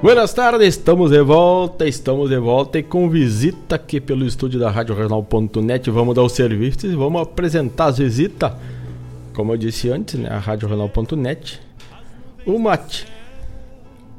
Buenas 0.00 0.32
tardes, 0.32 0.68
estamos 0.68 1.10
de 1.10 1.20
volta, 1.20 1.84
estamos 1.84 2.30
de 2.30 2.38
volta 2.38 2.78
e 2.78 2.84
com 2.84 3.10
visita 3.10 3.74
aqui 3.74 4.00
pelo 4.00 4.24
estúdio 4.24 4.60
da 4.60 4.70
Rádio 4.70 4.94
Regional.net. 4.94 5.90
Vamos 5.90 6.14
dar 6.14 6.22
o 6.22 6.28
serviço 6.28 6.86
e 6.86 6.94
vamos 6.94 7.20
apresentar 7.20 7.86
as 7.86 7.98
visitas. 7.98 8.52
Como 9.34 9.52
eu 9.52 9.56
disse 9.56 9.90
antes, 9.90 10.14
né, 10.14 10.28
a 10.30 10.38
Rádio 10.38 10.68
Regional.net. 10.68 11.60
O 12.46 12.60
mate, 12.60 13.08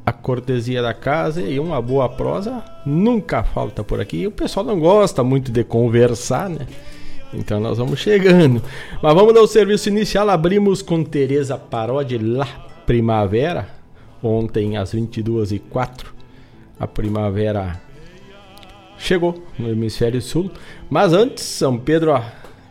a 0.04 0.12
cortesia 0.12 0.82
da 0.82 0.92
casa 0.92 1.40
e 1.40 1.58
uma 1.58 1.80
boa 1.80 2.10
prosa 2.10 2.62
nunca 2.84 3.42
falta 3.42 3.82
por 3.82 4.02
aqui. 4.02 4.26
O 4.26 4.30
pessoal 4.30 4.66
não 4.66 4.78
gosta 4.78 5.24
muito 5.24 5.50
de 5.50 5.64
conversar, 5.64 6.50
né? 6.50 6.66
Então 7.32 7.58
nós 7.58 7.78
vamos 7.78 7.98
chegando. 7.98 8.62
Mas 9.02 9.14
vamos 9.14 9.32
dar 9.32 9.40
o 9.40 9.46
serviço 9.46 9.88
inicial. 9.88 10.28
Abrimos 10.28 10.82
com 10.82 11.02
Tereza 11.02 11.56
Parodi 11.56 12.18
lá, 12.18 12.46
Primavera 12.84 13.79
Ontem, 14.22 14.76
às 14.76 14.94
22h04, 14.94 16.06
a 16.78 16.86
primavera 16.86 17.80
chegou 18.98 19.42
no 19.58 19.70
hemisfério 19.70 20.20
sul. 20.20 20.50
Mas 20.88 21.12
antes, 21.12 21.42
São 21.44 21.78
Pedro 21.78 22.12
ó, 22.12 22.22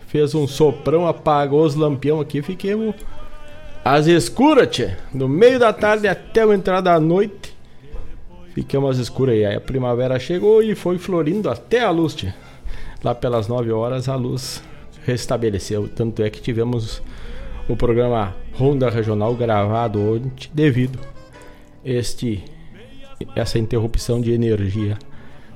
fez 0.07 0.35
um 0.35 0.47
soprão, 0.47 1.07
apagou 1.07 1.63
os 1.63 1.75
lampião 1.75 2.21
aqui. 2.21 2.41
Fiquemos 2.41 2.95
às 3.83 4.05
escuras, 4.07 4.67
tchê. 4.69 4.95
No 5.13 5.27
meio 5.27 5.59
da 5.59 5.73
tarde 5.73 6.07
até 6.07 6.43
a 6.43 6.53
entrada 6.53 6.91
da 6.91 6.99
noite. 6.99 7.57
Ficamos 8.53 8.91
às 8.91 8.97
escuras. 8.97 9.35
E 9.35 9.45
aí 9.45 9.55
a 9.55 9.61
primavera 9.61 10.19
chegou 10.19 10.61
e 10.61 10.75
foi 10.75 10.97
florindo 10.97 11.49
até 11.49 11.81
a 11.81 11.89
luz, 11.89 12.13
tchê. 12.13 12.31
Lá 13.03 13.15
pelas 13.15 13.47
9 13.47 13.71
horas 13.71 14.07
a 14.07 14.15
luz 14.15 14.61
restabeleceu. 15.05 15.87
Tanto 15.87 16.21
é 16.21 16.29
que 16.29 16.41
tivemos 16.41 17.01
o 17.67 17.75
programa 17.75 18.35
Ronda 18.53 18.89
Regional 18.89 19.33
gravado 19.35 19.99
ontem 19.99 20.49
devido 20.53 20.99
este 21.83 22.43
essa 23.35 23.59
interrupção 23.59 24.21
de 24.21 24.31
energia, 24.31 24.97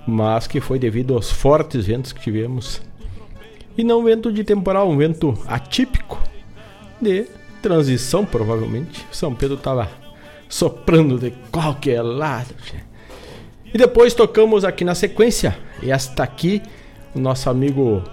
mas 0.08 0.48
que 0.48 0.60
foi 0.60 0.78
devido 0.78 1.14
aos 1.14 1.32
fortes 1.32 1.86
ventos 1.86 2.12
que 2.12 2.22
tivemos. 2.22 2.82
E 3.78 3.84
não 3.84 4.04
vento 4.04 4.32
de 4.32 4.44
temporal, 4.44 4.90
um 4.90 4.98
vento 4.98 5.34
atípico 5.48 6.22
de 7.02 7.26
transição, 7.62 8.26
provavelmente. 8.26 9.06
São 9.12 9.34
Pedro 9.34 9.56
estava 9.56 9.90
soprando 10.50 11.18
de 11.18 11.32
qualquer 11.52 12.02
lado. 12.02 12.54
E 13.74 13.78
depois 13.78 14.14
tocamos 14.14 14.64
aqui 14.64 14.84
na 14.84 14.94
sequência, 14.94 15.58
e 15.82 15.90
esta 15.90 16.24
aqui, 16.24 16.62
nosso 17.16 17.50
amigo 17.50 18.04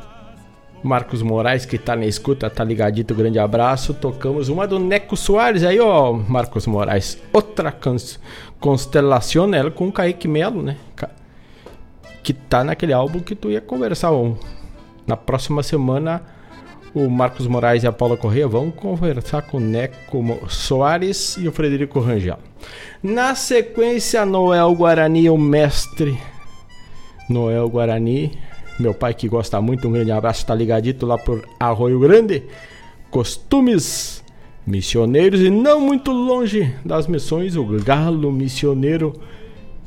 Marcos 0.83 1.23
Moraes, 1.23 1.67
que 1.67 1.77
tá 1.77 1.95
na 1.95 2.07
escuta, 2.07 2.49
tá 2.49 2.65
ligadito, 2.65 3.15
grande 3.15 3.39
abraço. 3.39 3.93
Tocamos 3.93 4.49
uma 4.49 4.67
do 4.67 4.79
Neco 4.79 5.17
Soares 5.17 5.63
aí, 5.63 5.79
ó, 5.79 6.13
Marcos 6.13 6.67
Moraes. 6.67 7.21
Outra 7.33 7.75
constelação, 8.59 9.53
ela 9.55 9.71
com 9.71 9.89
o 9.89 9.93
Kaique 9.93 10.27
Melo, 10.27 10.63
né? 10.63 10.77
Que 12.23 12.33
tá 12.33 12.65
naquele 12.65 12.93
álbum 12.93 13.21
que 13.21 13.35
tu 13.35 13.51
ia 13.51 13.61
conversar. 13.61 14.11
Ó. 14.11 14.33
Na 15.07 15.17
próxima 15.17 15.63
semana, 15.63 16.23
o 16.95 17.09
Marcos 17.09 17.47
Moraes 17.47 17.83
e 17.83 17.87
a 17.87 17.93
Paula 17.93 18.17
Correia 18.17 18.49
vão 18.49 18.71
conversar 18.71 19.43
com 19.43 19.59
o 19.59 19.61
Neco 19.61 20.23
Soares 20.49 21.37
e 21.37 21.47
o 21.47 21.53
Frederico 21.53 22.01
Rangel. 22.01 22.39
Na 23.03 23.35
sequência, 23.35 24.25
Noel 24.25 24.75
Guarani, 24.75 25.29
o 25.29 25.37
mestre. 25.37 26.19
Noel 27.29 27.69
Guarani 27.69 28.39
meu 28.81 28.95
pai 28.95 29.15
que 29.15 29.29
gosta 29.29 29.61
muito, 29.61 29.87
um 29.89 29.93
grande 29.93 30.11
abraço, 30.11 30.47
tá 30.47 30.55
ligadito 30.55 31.07
lá 31.07 31.19
por 31.19 31.47
Arroio 31.59 32.01
Grande. 32.01 32.43
Costumes 33.11 34.25
missioneiros 34.67 35.41
e 35.41 35.51
não 35.51 35.81
muito 35.81 36.13
longe 36.13 36.75
das 36.85 37.07
missões, 37.07 37.57
o 37.57 37.65
galo 37.83 38.31
missioneiro 38.31 39.13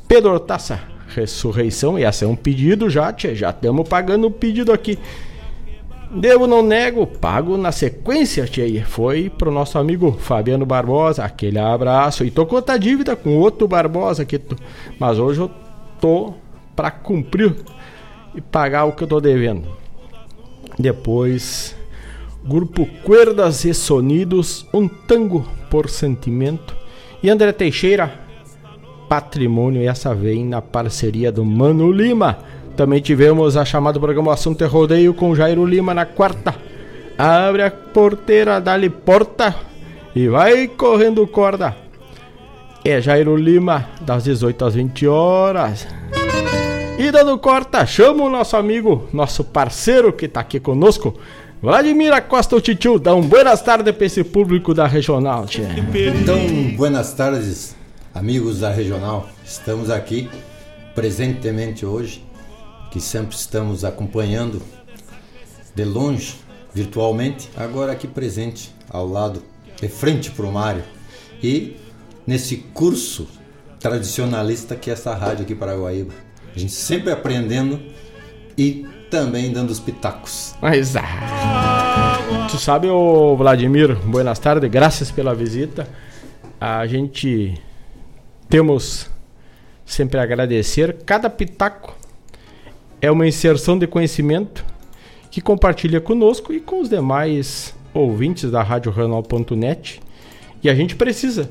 Pedro 0.06 0.38
Taça. 0.40 0.80
Ressurreição, 1.06 1.98
e 1.98 2.04
esse 2.04 2.24
é 2.24 2.26
um 2.26 2.34
pedido 2.34 2.90
já, 2.90 3.12
tia, 3.12 3.34
já 3.34 3.50
estamos 3.50 3.88
pagando 3.88 4.26
o 4.26 4.30
pedido 4.30 4.72
aqui. 4.72 4.98
Devo, 6.10 6.46
não 6.46 6.62
nego, 6.62 7.06
pago 7.06 7.56
na 7.56 7.70
sequência, 7.70 8.46
tia. 8.46 8.84
Foi 8.84 9.28
pro 9.28 9.50
nosso 9.50 9.78
amigo 9.78 10.12
Fabiano 10.12 10.64
Barbosa, 10.64 11.24
aquele 11.24 11.58
abraço. 11.58 12.24
E 12.24 12.30
tô 12.30 12.46
com 12.46 12.56
outra 12.56 12.78
dívida 12.78 13.14
com 13.14 13.36
outro 13.36 13.68
Barbosa 13.68 14.22
aqui, 14.22 14.40
mas 14.98 15.18
hoje 15.18 15.40
eu 15.40 15.50
tô 16.00 16.34
para 16.74 16.90
cumprir 16.90 17.54
e 18.34 18.40
pagar 18.40 18.84
o 18.84 18.92
que 18.92 19.04
eu 19.04 19.08
tô 19.08 19.20
devendo. 19.20 19.68
Depois, 20.78 21.76
grupo 22.44 22.86
Cuerdas 23.02 23.64
e 23.64 23.72
Sonidos, 23.72 24.66
um 24.72 24.88
tango 24.88 25.46
por 25.70 25.88
sentimento. 25.88 26.76
E 27.22 27.30
André 27.30 27.52
Teixeira, 27.52 28.12
patrimônio, 29.08 29.82
e 29.82 29.86
essa 29.86 30.14
vem 30.14 30.44
na 30.44 30.60
parceria 30.60 31.30
do 31.30 31.44
Mano 31.44 31.90
Lima. 31.90 32.38
Também 32.76 33.00
tivemos 33.00 33.56
a 33.56 33.64
chamada 33.64 34.00
programação 34.00 34.52
Ter 34.52 34.66
Rodeio 34.66 35.14
com 35.14 35.34
Jairo 35.34 35.64
Lima 35.64 35.94
na 35.94 36.04
quarta. 36.04 36.54
Abre 37.16 37.62
a 37.62 37.70
porteira, 37.70 38.60
dá-lhe 38.60 38.90
porta 38.90 39.54
e 40.14 40.28
vai 40.28 40.66
correndo 40.66 41.26
corda. 41.26 41.76
É 42.84 43.00
Jairo 43.00 43.36
Lima, 43.36 43.88
das 44.00 44.24
18 44.24 44.64
às 44.64 44.74
20 44.74 45.06
horas. 45.06 45.86
E 46.96 47.10
dando 47.10 47.36
corta, 47.38 47.84
chama 47.84 48.22
o 48.22 48.30
nosso 48.30 48.56
amigo, 48.56 49.08
nosso 49.12 49.42
parceiro 49.42 50.12
que 50.12 50.26
está 50.26 50.40
aqui 50.40 50.60
conosco, 50.60 51.18
Vladimir 51.60 52.12
Acosta 52.12 52.54
o 52.54 52.60
Titio. 52.60 53.00
Dá 53.00 53.12
um 53.12 53.20
buenas 53.20 53.62
tardes 53.62 53.92
para 53.94 54.06
esse 54.06 54.22
público 54.22 54.72
da 54.72 54.86
Regional, 54.86 55.44
tia. 55.44 55.68
Então, 55.76 56.38
buenas 56.76 57.12
tardes, 57.12 57.74
amigos 58.14 58.60
da 58.60 58.70
Regional. 58.70 59.28
Estamos 59.44 59.90
aqui 59.90 60.30
presentemente 60.94 61.84
hoje, 61.84 62.24
que 62.92 63.00
sempre 63.00 63.34
estamos 63.34 63.84
acompanhando 63.84 64.62
de 65.74 65.84
longe, 65.84 66.36
virtualmente, 66.72 67.50
agora 67.56 67.90
aqui 67.90 68.06
presente, 68.06 68.72
ao 68.88 69.08
lado, 69.08 69.42
de 69.80 69.88
frente 69.88 70.30
para 70.30 70.46
o 70.46 70.52
Mário. 70.52 70.84
E 71.42 71.76
nesse 72.24 72.56
curso 72.56 73.26
tradicionalista 73.80 74.76
que 74.76 74.90
é 74.90 74.92
essa 74.92 75.12
rádio 75.12 75.42
aqui 75.42 75.56
para 75.56 75.74
Guaíba. 75.74 76.23
A 76.54 76.58
gente 76.58 76.72
sempre 76.72 77.10
aprendendo 77.10 77.80
e 78.56 78.86
também 79.10 79.52
dando 79.52 79.70
os 79.70 79.80
pitacos. 79.80 80.54
Mas, 80.60 80.96
ah, 80.96 82.18
tu 82.50 82.58
sabe, 82.58 82.88
o 82.88 83.36
Vladimir, 83.36 83.96
buenas 83.96 84.38
tardes, 84.38 84.70
graças 84.70 85.10
pela 85.10 85.34
visita. 85.34 85.88
A 86.60 86.86
gente 86.86 87.60
temos 88.48 89.10
sempre 89.84 90.18
a 90.18 90.22
agradecer. 90.22 90.96
Cada 91.04 91.28
pitaco 91.28 91.96
é 93.00 93.10
uma 93.10 93.26
inserção 93.26 93.78
de 93.78 93.86
conhecimento 93.86 94.64
que 95.30 95.40
compartilha 95.40 96.00
conosco 96.00 96.52
e 96.52 96.60
com 96.60 96.80
os 96.80 96.88
demais 96.88 97.74
ouvintes 97.92 98.50
da 98.50 98.62
Rádio 98.62 98.92
Ranal.net. 98.92 100.00
E 100.62 100.70
a 100.70 100.74
gente 100.74 100.94
precisa 100.94 101.50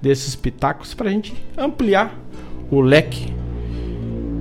desses 0.00 0.36
pitacos 0.36 0.94
para 0.94 1.08
a 1.08 1.12
gente 1.12 1.34
ampliar 1.56 2.16
o 2.70 2.80
leque 2.80 3.32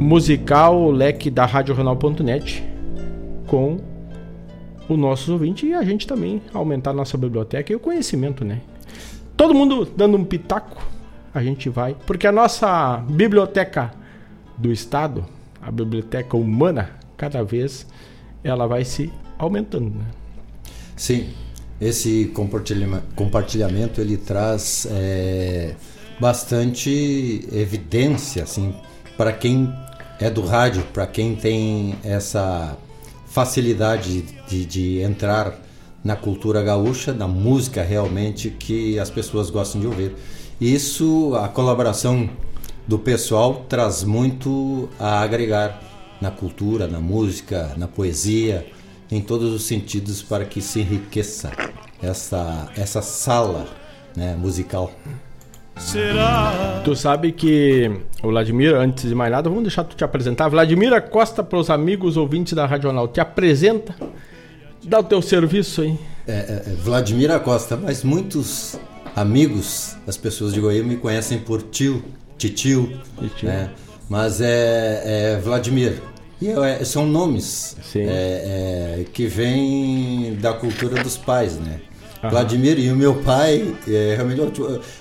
musical 0.03 0.91
leque 0.91 1.31
da 1.31 1.45
RadioRenal.net 1.45 2.61
com 3.47 3.77
o 4.89 4.97
nosso 4.97 5.31
ouvinte 5.31 5.65
e 5.65 5.73
a 5.73 5.81
gente 5.81 6.05
também 6.05 6.41
aumentar 6.53 6.91
nossa 6.91 7.17
biblioteca 7.17 7.71
e 7.71 7.75
o 7.75 7.79
conhecimento, 7.79 8.43
né? 8.43 8.61
Todo 9.37 9.53
mundo 9.53 9.85
dando 9.95 10.17
um 10.17 10.25
pitaco, 10.25 10.85
a 11.33 11.41
gente 11.41 11.69
vai, 11.69 11.95
porque 12.05 12.27
a 12.27 12.33
nossa 12.33 12.97
biblioteca 13.09 13.93
do 14.57 14.73
estado, 14.73 15.25
a 15.61 15.71
biblioteca 15.71 16.35
humana, 16.35 16.91
cada 17.15 17.41
vez 17.41 17.87
ela 18.43 18.67
vai 18.67 18.83
se 18.83 19.11
aumentando, 19.39 19.89
né? 19.89 20.05
Sim, 20.97 21.29
esse 21.79 22.31
compartilhamento 23.15 24.01
ele 24.01 24.17
traz 24.17 24.85
é, 24.91 25.75
bastante 26.19 27.47
evidência, 27.53 28.43
assim, 28.43 28.75
para 29.17 29.31
quem 29.31 29.73
é 30.23 30.29
do 30.29 30.41
rádio, 30.41 30.83
para 30.93 31.05
quem 31.05 31.35
tem 31.35 31.95
essa 32.01 32.77
facilidade 33.27 34.21
de, 34.47 34.65
de 34.65 35.01
entrar 35.01 35.53
na 36.01 36.15
cultura 36.15 36.63
gaúcha, 36.63 37.11
na 37.11 37.27
música 37.27 37.83
realmente 37.83 38.49
que 38.49 38.97
as 38.97 39.09
pessoas 39.09 39.49
gostam 39.49 39.81
de 39.81 39.87
ouvir. 39.87 40.15
Isso, 40.61 41.35
a 41.35 41.49
colaboração 41.49 42.29
do 42.87 42.97
pessoal 42.97 43.65
traz 43.67 44.05
muito 44.05 44.87
a 44.97 45.19
agregar 45.19 45.81
na 46.21 46.31
cultura, 46.31 46.87
na 46.87 47.01
música, 47.01 47.73
na 47.75 47.89
poesia, 47.89 48.65
em 49.11 49.19
todos 49.19 49.53
os 49.53 49.63
sentidos 49.63 50.23
para 50.23 50.45
que 50.45 50.61
se 50.61 50.79
enriqueça 50.79 51.51
essa, 52.01 52.71
essa 52.77 53.01
sala 53.01 53.67
né, 54.15 54.37
musical. 54.37 54.89
Será? 55.77 56.81
Tu 56.83 56.95
sabe 56.95 57.31
que 57.31 57.91
o 58.21 58.27
Vladimir, 58.27 58.75
antes 58.75 59.07
de 59.07 59.15
mais 59.15 59.31
nada, 59.31 59.49
vamos 59.49 59.63
deixar 59.63 59.83
tu 59.83 59.95
te 59.95 60.03
apresentar. 60.03 60.47
Vladimir 60.49 61.01
Costa 61.09 61.43
para 61.43 61.57
os 61.57 61.69
amigos 61.69 62.17
ouvintes 62.17 62.53
da 62.53 62.65
Radional. 62.65 63.07
Te 63.07 63.19
apresenta, 63.19 63.95
dá 64.83 64.99
o 64.99 65.03
teu 65.03 65.21
serviço 65.21 65.81
aí. 65.81 65.97
É, 66.27 66.31
é, 66.31 66.63
é 66.67 66.75
Vladimir 66.81 67.31
Acosta, 67.31 67.75
mas 67.75 68.03
muitos 68.03 68.79
amigos, 69.15 69.97
as 70.07 70.17
pessoas 70.17 70.53
de 70.53 70.59
Goiânia 70.59 70.93
me 70.93 70.97
conhecem 70.97 71.39
por 71.39 71.61
tio, 71.61 72.03
titio, 72.37 72.99
titio. 73.19 73.49
Né? 73.49 73.69
mas 74.09 74.41
é, 74.41 75.01
é 75.35 75.39
Vladimir. 75.39 76.01
E 76.41 76.49
é, 76.49 76.83
são 76.83 77.05
nomes 77.05 77.77
é, 77.95 78.99
é, 78.99 79.05
que 79.13 79.25
vêm 79.27 80.35
da 80.35 80.53
cultura 80.53 81.01
dos 81.01 81.17
pais, 81.17 81.57
né? 81.57 81.79
Vladimir 82.29 82.79
e 82.79 82.89
o 82.91 82.95
meu 82.95 83.15
pai, 83.15 83.75
é, 83.87 84.15
realmente, 84.15 84.41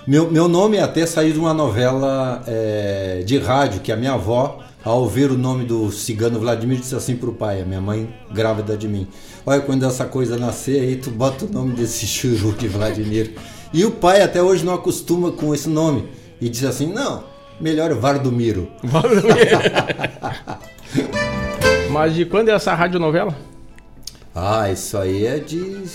meu, 0.07 0.31
meu 0.31 0.49
nome 0.49 0.79
até 0.79 1.07
saiu 1.07 1.33
de 1.33 1.39
uma 1.39 1.55
novela 1.55 2.43
é, 2.47 3.23
de 3.25 3.39
rádio 3.39 3.81
que 3.81 3.93
a 3.93 3.97
minha 3.97 4.15
avó, 4.15 4.59
ao 4.85 5.01
ouvir 5.01 5.31
o 5.31 5.39
nome 5.39 5.65
do 5.65 5.93
cigano 5.93 6.41
Vladimir, 6.41 6.79
disse 6.79 6.95
assim 6.95 7.15
para 7.15 7.31
o 7.31 7.33
pai, 7.33 7.63
a 7.63 7.65
minha 7.65 7.81
mãe 7.81 8.13
grávida 8.33 8.77
de 8.77 8.89
mim: 8.89 9.07
Olha, 9.47 9.61
quando 9.61 9.87
essa 9.87 10.05
coisa 10.05 10.37
nascer, 10.37 10.81
aí 10.81 10.97
tu 10.97 11.11
bota 11.11 11.45
o 11.45 11.49
nome 11.49 11.75
desse 11.75 12.07
churu 12.07 12.53
de 12.53 12.67
Vladimir. 12.67 13.35
E 13.73 13.85
o 13.85 13.91
pai 13.91 14.23
até 14.23 14.43
hoje 14.43 14.65
não 14.65 14.75
acostuma 14.75 15.31
com 15.33 15.55
esse 15.55 15.69
nome. 15.69 16.09
E 16.41 16.49
diz 16.49 16.65
assim: 16.65 16.93
não, 16.93 17.25
melhor 17.61 17.95
Vardomiro. 17.95 18.69
Vardomiro. 18.83 19.59
Mas 21.91 22.15
de 22.15 22.25
quando 22.25 22.49
é 22.49 22.53
essa 22.53 22.75
radionovela? 22.75 23.35
Ah, 24.35 24.71
isso 24.71 24.97
aí 24.97 25.27
é 25.27 25.39
de 25.39 25.87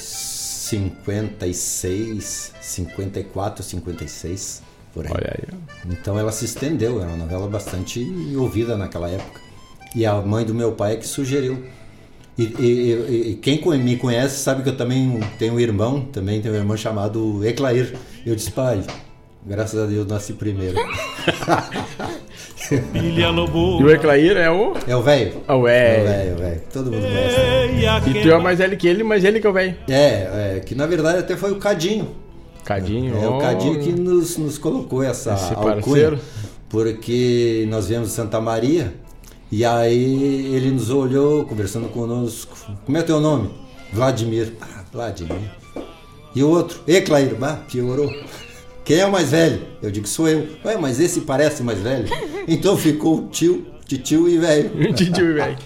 56, 0.70 2.54
54, 2.60 3.64
56, 3.64 4.62
por 4.94 5.06
aí. 5.06 5.12
Olha 5.14 5.36
aí. 5.38 5.44
Então 5.90 6.20
ela 6.20 6.32
se 6.32 6.46
estendeu, 6.46 7.02
era 7.02 7.10
uma 7.10 7.18
novela 7.18 7.48
bastante 7.48 8.06
ouvida 8.36 8.76
naquela 8.76 9.10
época. 9.10 9.40
E 9.96 10.06
a 10.06 10.16
mãe 10.22 10.46
do 10.46 10.54
meu 10.54 10.74
pai 10.74 10.94
é 10.94 10.98
que 10.98 11.08
sugeriu. 11.08 11.64
E, 12.38 12.44
e, 12.44 13.32
e, 13.32 13.36
quem 13.36 13.60
me 13.80 13.98
conhece 13.98 14.38
sabe 14.38 14.62
que 14.62 14.70
eu 14.70 14.78
também 14.78 15.20
tenho 15.40 15.54
um 15.54 15.60
irmão, 15.60 16.02
também 16.02 16.40
tenho 16.40 16.54
um 16.54 16.58
irmão 16.58 16.78
chamado 16.78 17.44
Eclair. 17.44 17.98
Eu 18.26 18.36
disse, 18.36 18.52
pai, 18.52 18.84
graças 19.44 19.80
a 19.80 19.88
Deus 19.88 20.06
nasci 20.06 20.34
primeiro. 20.34 20.78
e 22.72 23.84
o 23.84 23.90
Eclair 23.90 24.36
é 24.38 24.50
o? 24.50 24.74
É 24.88 24.96
o 24.96 25.02
velho. 25.02 25.42
É 25.48 25.54
o 25.54 25.62
velho. 25.62 26.44
É 26.44 26.60
Todo 26.72 26.92
mundo 26.92 27.02
conhece. 27.02 28.10
E 28.10 28.22
tu 28.22 28.32
é 28.32 28.38
mais 28.40 28.58
velho 28.58 28.76
que 28.76 28.88
ele, 28.88 29.04
mas 29.04 29.24
ele 29.24 29.40
que 29.40 29.48
é 29.48 29.50
o 29.50 29.54
velho. 29.54 29.76
É, 29.88 30.56
é, 30.58 30.62
que 30.66 30.74
na 30.76 30.86
verdade 30.86 31.20
até 31.20 31.38
foi 31.38 31.52
o 31.52 31.58
Cadinho. 31.58 32.10
Cadinho, 32.66 33.16
É, 33.18 33.24
é 33.24 33.28
o 33.28 33.38
Cadinho 33.38 33.80
que 33.80 33.92
nos, 33.94 34.38
nos 34.38 34.58
colocou 34.58 35.02
essa 35.02 35.34
Esse 35.34 35.54
alcunha. 35.54 35.76
Parceiro. 35.76 36.20
Porque 36.68 37.66
nós 37.70 37.88
viemos 37.88 38.10
de 38.10 38.14
Santa 38.16 38.42
Maria 38.42 38.94
e 39.50 39.64
aí 39.64 40.54
ele 40.54 40.72
nos 40.72 40.90
olhou, 40.90 41.46
conversando 41.46 41.88
conosco. 41.88 42.58
Como 42.86 42.98
é 42.98 43.02
teu 43.04 43.22
nome? 43.22 43.50
Vladimir. 43.94 44.54
Ah, 44.60 44.84
Vladimir. 44.92 45.50
E 46.36 46.44
o 46.44 46.50
outro? 46.50 46.82
Eclair. 46.86 47.36
Ah, 47.42 47.60
piorou. 47.72 48.12
Quem 48.88 49.00
é 49.00 49.06
o 49.06 49.12
mais 49.12 49.32
velho? 49.32 49.60
Eu 49.82 49.92
digo, 49.92 50.08
sou 50.08 50.30
eu. 50.30 50.48
Ué, 50.64 50.78
mas 50.78 50.98
esse 50.98 51.20
parece 51.22 51.62
mais 51.62 51.78
velho. 51.80 52.06
Então 52.48 52.78
ficou 52.78 53.28
tio, 53.28 53.66
tio 53.86 54.30
e 54.30 54.38
velho. 54.38 54.70
tio 54.96 55.32
e 55.32 55.34
velho. 55.34 55.58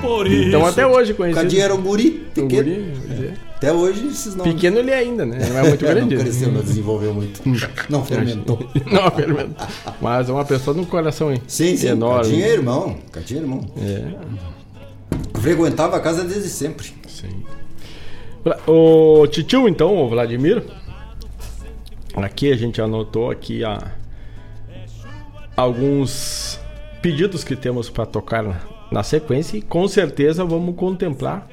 Por 0.00 0.28
isso. 0.28 0.46
Então 0.46 0.64
até 0.64 0.86
hoje 0.86 1.12
conhecido. 1.12 1.42
Cadinho 1.42 1.62
era 1.64 1.74
um 1.74 1.82
guri 1.82 2.10
pequeno. 2.32 2.70
Um 2.70 2.92
guri, 3.08 3.26
é. 3.26 3.34
Até 3.56 3.72
hoje 3.72 4.06
esses 4.06 4.36
nomes. 4.36 4.54
Pequeno 4.54 4.78
ele 4.78 4.92
é 4.92 4.98
ainda, 4.98 5.26
né? 5.26 5.44
Não 5.48 5.58
é 5.58 5.62
muito 5.64 5.80
grande. 5.84 6.14
não 6.14 6.22
cresceu, 6.22 6.52
não 6.52 6.60
desenvolveu 6.60 7.12
muito. 7.12 7.40
Não 7.90 8.04
fermentou. 8.04 8.60
não 8.86 9.10
fermentou. 9.10 9.66
Mas 10.00 10.28
é 10.28 10.32
uma 10.32 10.44
pessoa 10.44 10.76
no 10.76 10.86
coração 10.86 11.32
hein? 11.32 11.42
Sim, 11.48 11.76
sim. 11.76 11.88
Enorme. 11.88 12.22
Cadinho 12.22 12.44
é 12.44 12.52
irmão. 12.52 12.96
Cadinho 13.10 13.40
é 13.40 13.42
irmão. 13.42 13.60
É. 13.82 15.40
Frequentava 15.40 15.96
a 15.96 16.00
casa 16.00 16.22
desde 16.22 16.48
sempre. 16.48 16.86
Sim. 17.08 17.42
O 18.68 19.26
tio, 19.26 19.68
então, 19.68 19.96
o 19.96 20.08
Vladimir. 20.08 20.62
Aqui 22.16 22.52
a 22.52 22.56
gente 22.56 22.80
anotou 22.80 23.30
aqui 23.30 23.64
a, 23.64 23.92
alguns 25.56 26.60
pedidos 27.02 27.44
que 27.44 27.56
temos 27.56 27.90
para 27.90 28.06
tocar 28.06 28.66
na 28.90 29.02
sequência 29.02 29.56
e 29.56 29.62
com 29.62 29.86
certeza 29.88 30.44
vamos 30.44 30.76
contemplar 30.76 31.48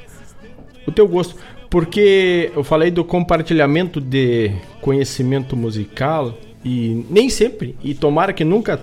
o 0.88 0.91
teu 0.91 1.07
gosto. 1.07 1.36
Porque 1.70 2.51
eu 2.55 2.64
falei 2.64 2.91
do 2.91 3.03
compartilhamento 3.03 4.01
de 4.01 4.51
conhecimento 4.82 5.55
musical 5.55 6.38
e 6.64 7.05
nem 7.09 7.30
sempre, 7.30 7.76
e 7.82 7.93
tomara 7.93 8.34
que 8.34 8.43
nunca 8.43 8.80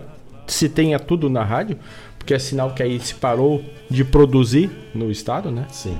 se 0.46 0.68
tenha 0.68 0.98
tudo 0.98 1.28
na 1.28 1.44
rádio, 1.44 1.78
porque 2.18 2.34
é 2.34 2.38
sinal 2.38 2.74
que 2.74 2.82
aí 2.82 2.98
se 2.98 3.14
parou 3.14 3.62
de 3.90 4.04
produzir 4.04 4.70
no 4.94 5.10
estado, 5.10 5.50
né? 5.50 5.66
Sim. 5.70 5.96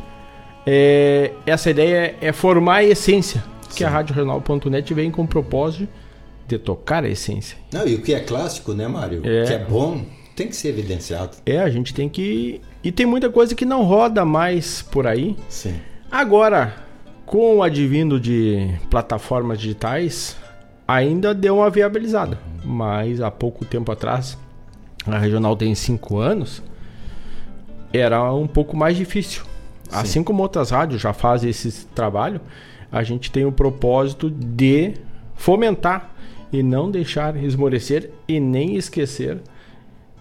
É, 0.67 1.33
essa 1.47 1.71
ideia 1.71 2.17
é 2.21 2.33
formar 2.33 2.77
a 2.77 2.85
essência, 2.85 3.45
que 3.75 3.85
a 3.85 3.89
Rádio 3.89 4.15
Regional.net 4.15 4.95
vem 4.95 5.11
com 5.11 5.23
o 5.23 5.29
propósito 5.29 5.89
de 6.47 6.59
tocar 6.59 7.05
a 7.05 7.09
essência. 7.09 7.59
Não, 7.73 7.87
e 7.87 7.95
o 7.95 8.03
que 8.03 8.15
é 8.15 8.21
clássico, 8.21 8.73
né, 8.73 8.89
Mário? 8.89 9.23
É. 9.25 9.43
O 9.43 9.47
que 9.47 9.53
é 9.53 9.59
bom 9.59 10.05
tem 10.35 10.49
que 10.49 10.57
ser 10.57 10.69
evidenciado. 10.69 11.37
É, 11.45 11.59
a 11.59 11.69
gente 11.69 11.93
tem 11.93 12.09
que. 12.09 12.61
E 12.83 12.93
tem 12.93 13.05
muita 13.05 13.29
coisa 13.29 13.55
que 13.55 13.65
não 13.65 13.83
roda 13.83 14.25
mais 14.25 14.83
por 14.83 15.07
aí. 15.07 15.37
Sim. 15.49 15.75
Agora, 16.11 16.75
com 17.27 17.57
o 17.57 17.63
advindo 17.63 18.19
de 18.19 18.75
plataformas 18.89 19.59
digitais, 19.59 20.37
ainda 20.87 21.35
deu 21.35 21.57
uma 21.57 21.69
viabilizada. 21.69 22.39
Mas 22.65 23.21
há 23.21 23.31
pouco 23.31 23.65
tempo 23.65 23.93
atrás, 23.93 24.39
a 25.07 25.19
regional 25.19 25.57
tem 25.57 25.75
cinco 25.75 26.19
anos, 26.19 26.63
era 27.93 28.33
um 28.33 28.47
pouco 28.47 28.77
mais 28.77 28.97
difícil. 28.97 29.43
Sim. 29.43 29.91
Assim 29.91 30.25
como 30.25 30.43
outras 30.43 30.71
rádios 30.71 31.01
já 31.01 31.13
fazem 31.13 31.51
esse 31.51 31.87
trabalho, 31.89 32.41
a 32.91 33.03
gente 33.03 33.31
tem 33.31 33.45
o 33.45 33.53
propósito 33.53 34.31
de 34.31 34.95
fomentar 35.35 36.15
e 36.53 36.63
não 36.63 36.91
deixar 36.91 37.37
esmorecer 37.37 38.11
e 38.27 38.41
nem 38.41 38.77
esquecer 38.77 39.39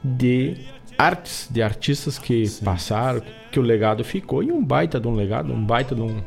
de 0.04 0.58
artes, 0.98 1.48
de 1.50 1.62
artistas 1.62 2.18
que 2.18 2.46
Sim. 2.46 2.66
passaram, 2.66 3.22
que 3.52 3.60
o 3.60 3.64
legado 3.64 4.04
ficou 4.04 4.44
e 4.44 4.52
um 4.52 4.64
baita 4.64 5.00
de 5.00 5.08
um 5.08 5.16
legado, 5.16 5.54
um 5.54 5.64
baita 5.64 5.96
de 5.96 6.02
um, 6.02 6.18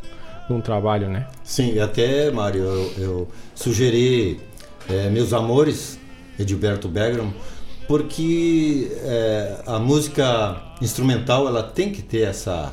de 0.48 0.52
um 0.52 0.60
trabalho, 0.60 1.08
né? 1.08 1.26
Sim, 1.44 1.78
até, 1.78 2.30
Mário, 2.30 2.62
eu, 2.62 2.92
eu 2.98 3.28
sugeri 3.54 4.40
é, 4.88 5.10
Meus 5.10 5.32
Amores, 5.32 5.98
Edilberto 6.38 6.88
Bergamo, 6.88 7.34
porque 7.86 8.90
é, 9.02 9.62
a 9.66 9.78
música 9.78 10.62
instrumental 10.80 11.46
ela 11.46 11.62
tem 11.62 11.92
que 11.92 12.02
ter 12.02 12.22
essa 12.22 12.72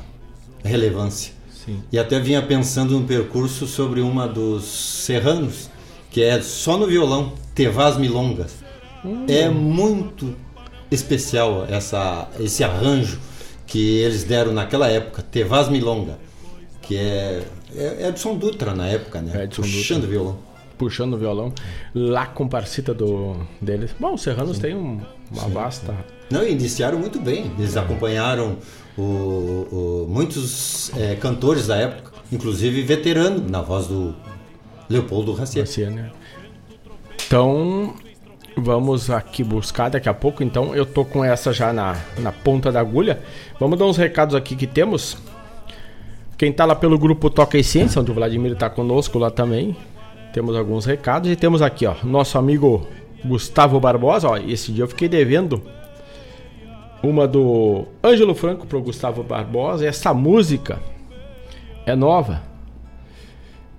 relevância. 0.64 1.37
Sim. 1.68 1.84
E 1.92 2.00
até 2.00 2.18
vinha 2.18 2.42
pensando 2.42 2.98
no 2.98 3.06
percurso 3.06 3.68
sobre 3.68 4.00
uma 4.00 4.26
dos 4.26 4.64
serranos, 4.64 5.70
que 6.10 6.24
é 6.24 6.42
só 6.42 6.78
no 6.78 6.88
violão, 6.88 7.34
Tevas 7.54 7.98
Milongas. 7.98 8.56
Hum. 9.04 9.26
É 9.28 9.50
muito 9.50 10.34
especial 10.90 11.66
essa, 11.70 12.30
esse 12.40 12.64
arranjo 12.64 13.20
que 13.66 13.98
eles 13.98 14.24
deram 14.24 14.54
naquela 14.54 14.88
época, 14.88 15.22
Tevas 15.22 15.68
Milonga, 15.68 16.18
que 16.82 16.96
é, 16.96 17.44
é 17.76 18.08
Edson 18.08 18.38
Dutra 18.38 18.74
na 18.74 18.88
época, 18.88 19.22
né? 19.22 19.44
Edson 19.44 19.62
Puxando 19.64 20.02
Dutra. 20.02 20.10
violão. 20.10 20.40
Puxando 20.78 21.14
o 21.16 21.18
violão. 21.18 21.54
Lá 21.94 22.28
com 22.28 22.48
parcita 22.48 22.94
do, 22.94 23.36
deles. 23.62 23.94
Bom, 24.00 24.14
os 24.14 24.22
Serranos 24.22 24.58
têm 24.58 24.74
um, 24.74 25.02
uma 25.30 25.44
Sim. 25.44 25.50
vasta. 25.50 25.94
Não, 26.32 26.48
iniciaram 26.48 26.98
muito 26.98 27.20
bem. 27.20 27.52
Eles 27.58 27.76
é. 27.76 27.80
acompanharam 27.80 28.58
o, 28.98 29.02
o, 29.02 30.08
muitos 30.10 30.92
é, 30.98 31.16
cantores 31.16 31.68
da 31.68 31.76
época, 31.76 32.14
inclusive 32.32 32.82
veterano, 32.82 33.48
na 33.50 33.62
voz 33.62 33.88
do 33.88 34.16
Leopoldo 34.90 35.34
Racier. 35.34 35.92
Né? 35.92 36.12
Então, 37.26 37.94
Vamos 38.60 39.12
aqui 39.12 39.44
buscar 39.44 39.88
daqui 39.88 40.10
a 40.10 40.14
pouco, 40.16 40.42
então 40.42 40.74
eu 40.74 40.84
tô 40.84 41.06
com 41.06 41.24
essa 41.24 41.54
já 41.54 41.72
na, 41.72 41.96
na 42.18 42.32
ponta 42.32 42.72
da 42.72 42.80
agulha. 42.80 43.20
Vamos 43.60 43.78
dar 43.78 43.86
uns 43.86 43.98
recados 43.98 44.34
aqui 44.34 44.56
que 44.56 44.66
temos. 44.66 45.16
Quem 46.36 46.52
tá 46.52 46.66
lá 46.66 46.76
pelo 46.76 46.98
grupo 46.98 47.30
Toca 47.30 47.56
e 47.56 47.64
Ciência, 47.64 48.02
onde 48.02 48.10
o 48.10 48.16
Vladimir 48.16 48.56
tá 48.56 48.68
conosco 48.68 49.20
lá 49.20 49.30
também. 49.30 49.78
Temos 50.34 50.56
alguns 50.56 50.86
recados 50.86 51.30
e 51.30 51.36
temos 51.36 51.62
aqui, 51.62 51.86
ó, 51.86 51.94
nosso 52.04 52.36
amigo 52.36 52.88
Gustavo 53.24 53.80
Barbosa, 53.80 54.28
ó, 54.28 54.38
esse 54.38 54.72
dia 54.72 54.84
eu 54.84 54.88
fiquei 54.88 55.08
devendo 55.08 55.62
uma 57.02 57.28
do 57.28 57.86
Ângelo 58.04 58.34
Franco 58.34 58.66
pro 58.66 58.82
Gustavo 58.82 59.24
Barbosa. 59.24 59.86
Essa 59.86 60.14
música 60.14 60.80
é 61.86 61.96
nova. 61.96 62.42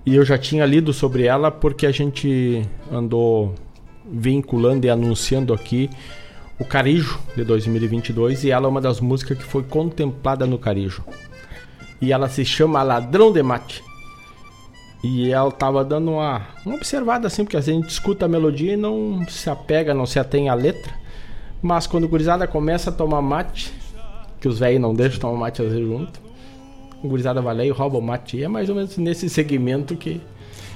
E 0.05 0.15
eu 0.15 0.25
já 0.25 0.37
tinha 0.37 0.65
lido 0.65 0.93
sobre 0.93 1.25
ela 1.25 1.51
porque 1.51 1.85
a 1.85 1.91
gente 1.91 2.65
andou 2.91 3.53
vinculando 4.11 4.87
e 4.87 4.89
anunciando 4.89 5.53
aqui 5.53 5.89
o 6.59 6.65
Carijo 6.65 7.19
de 7.35 7.43
2022 7.43 8.43
e 8.43 8.51
ela 8.51 8.65
é 8.65 8.69
uma 8.69 8.81
das 8.81 8.99
músicas 8.99 9.37
que 9.37 9.43
foi 9.43 9.63
contemplada 9.63 10.45
no 10.45 10.57
Carijo. 10.57 11.03
E 12.01 12.11
ela 12.11 12.27
se 12.27 12.43
chama 12.43 12.81
Ladrão 12.81 13.31
de 13.31 13.43
Mate. 13.43 13.83
E 15.03 15.31
ela 15.31 15.51
tava 15.51 15.83
dando 15.85 16.11
uma, 16.11 16.41
uma 16.65 16.75
observada 16.75 17.27
assim, 17.27 17.43
porque 17.43 17.55
a 17.55 17.61
gente 17.61 17.89
escuta 17.89 18.25
a 18.25 18.27
melodia 18.27 18.73
e 18.73 18.77
não 18.77 19.25
se 19.29 19.49
apega, 19.49 19.93
não 19.93 20.05
se 20.05 20.19
atém 20.19 20.49
à 20.49 20.53
letra. 20.53 20.93
Mas 21.61 21.87
quando 21.87 22.05
o 22.05 22.07
gurizada 22.07 22.47
começa 22.47 22.89
a 22.89 22.93
tomar 22.93 23.21
mate, 23.21 23.73
que 24.39 24.47
os 24.47 24.59
velhos 24.59 24.81
não 24.81 24.93
deixam 24.93 25.19
tomar 25.19 25.37
mate 25.37 25.61
às 25.61 25.71
vezes 25.71 25.85
junto, 25.85 26.19
o 27.03 27.07
gurizada 27.07 27.41
vai 27.41 27.55
lá 27.55 27.65
e 27.65 27.69
rouba 27.69 27.97
o 27.97 28.01
mate. 28.01 28.37
E 28.37 28.43
é 28.43 28.47
mais 28.47 28.69
ou 28.69 28.75
menos 28.75 28.97
nesse 28.97 29.29
segmento 29.29 29.95
que. 29.95 30.21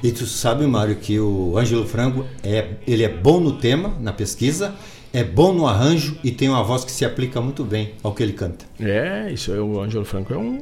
E 0.04 0.12
tu 0.12 0.26
sabe, 0.26 0.68
Mário, 0.68 0.96
que 0.98 1.18
o 1.20 1.58
Ângelo 1.58 1.86
Franco 1.86 2.26
é, 2.44 2.72
ele 2.86 3.04
é 3.04 3.10
bom 3.10 3.40
no 3.40 3.54
tema, 3.54 3.94
na 4.02 4.12
pesquisa, 4.12 4.76
é 5.14 5.24
bom 5.24 5.54
no 5.54 5.66
arranjo 5.66 6.18
e 6.24 6.32
tem 6.32 6.50
uma 6.50 6.62
voz 6.62 6.84
que 6.84 6.92
se 6.92 7.06
aplica 7.06 7.40
muito 7.40 7.64
bem 7.64 7.94
ao 8.04 8.14
que 8.14 8.22
ele 8.22 8.34
canta. 8.34 8.66
É, 8.80 9.32
isso 9.32 9.54
é 9.54 9.62
o 9.62 9.80
Ângelo 9.80 10.04
Franco 10.04 10.34
é 10.34 10.38
um 10.38 10.62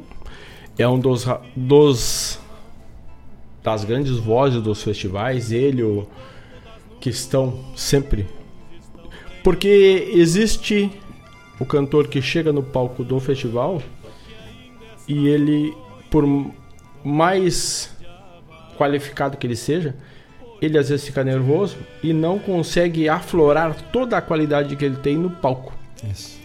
é 0.77 0.87
um 0.87 0.99
dos, 0.99 1.25
dos 1.55 2.39
das 3.63 3.83
grandes 3.83 4.17
vozes 4.17 4.61
dos 4.61 4.81
festivais, 4.81 5.51
ele 5.51 5.83
o, 5.83 6.07
que 6.99 7.09
estão 7.09 7.59
sempre 7.75 8.27
porque 9.43 10.11
existe 10.13 10.91
o 11.59 11.65
cantor 11.65 12.07
que 12.07 12.21
chega 12.21 12.51
no 12.51 12.63
palco 12.63 13.03
do 13.03 13.19
festival 13.19 13.81
e 15.07 15.27
ele 15.27 15.73
por 16.09 16.25
mais 17.03 17.95
qualificado 18.77 19.37
que 19.37 19.47
ele 19.47 19.55
seja, 19.55 19.95
ele 20.61 20.77
às 20.77 20.89
vezes 20.89 21.05
fica 21.05 21.23
nervoso 21.23 21.77
e 22.03 22.13
não 22.13 22.37
consegue 22.37 23.07
aflorar 23.07 23.75
toda 23.91 24.17
a 24.17 24.21
qualidade 24.21 24.75
que 24.75 24.83
ele 24.83 24.97
tem 24.97 25.17
no 25.17 25.29
palco. 25.29 25.73
Isso. 26.11 26.40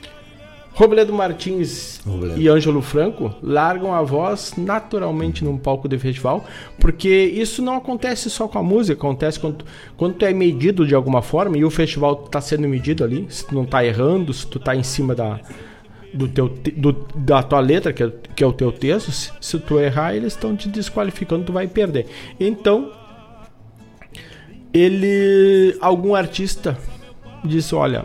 Robledo 0.76 1.10
Martins 1.10 2.02
Robledo. 2.06 2.38
e 2.38 2.48
Ângelo 2.48 2.82
Franco 2.82 3.34
largam 3.42 3.94
a 3.94 4.02
voz 4.02 4.52
naturalmente 4.58 5.42
num 5.42 5.56
palco 5.56 5.88
de 5.88 5.98
festival, 5.98 6.44
porque 6.78 7.08
isso 7.08 7.62
não 7.62 7.76
acontece 7.76 8.28
só 8.28 8.46
com 8.46 8.58
a 8.58 8.62
música, 8.62 9.00
acontece 9.00 9.40
quando, 9.40 9.64
quando 9.96 10.16
tu 10.16 10.26
é 10.26 10.34
medido 10.34 10.86
de 10.86 10.94
alguma 10.94 11.22
forma 11.22 11.56
e 11.56 11.64
o 11.64 11.70
festival 11.70 12.24
está 12.26 12.42
sendo 12.42 12.68
medido 12.68 13.02
ali, 13.02 13.26
se 13.30 13.46
tu 13.46 13.54
não 13.54 13.62
está 13.62 13.82
errando, 13.82 14.34
se 14.34 14.46
tu 14.46 14.58
está 14.58 14.76
em 14.76 14.82
cima 14.82 15.14
da, 15.14 15.40
do 16.12 16.28
teu, 16.28 16.48
do, 16.76 16.92
da 17.14 17.42
tua 17.42 17.60
letra, 17.60 17.90
que 17.90 18.02
é, 18.02 18.12
que 18.36 18.44
é 18.44 18.46
o 18.46 18.52
teu 18.52 18.70
texto, 18.70 19.10
se, 19.10 19.32
se 19.40 19.58
tu 19.58 19.80
errar, 19.80 20.14
eles 20.14 20.34
estão 20.34 20.54
te 20.54 20.68
desqualificando, 20.68 21.46
tu 21.46 21.54
vai 21.54 21.66
perder. 21.66 22.06
Então, 22.38 22.92
ele, 24.74 25.74
algum 25.80 26.14
artista 26.14 26.76
disse, 27.42 27.74
olha, 27.74 28.04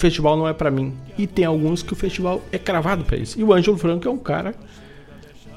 festival 0.00 0.36
não 0.36 0.48
é 0.48 0.52
para 0.52 0.70
mim. 0.70 0.94
E 1.16 1.26
tem 1.26 1.44
alguns 1.44 1.82
que 1.82 1.92
o 1.92 1.96
festival 1.96 2.40
é 2.50 2.58
cravado 2.58 3.04
para 3.04 3.16
isso. 3.16 3.38
E 3.38 3.44
o 3.44 3.52
Ângelo 3.52 3.76
Franco 3.76 4.08
é 4.08 4.10
um 4.10 4.18
cara 4.18 4.54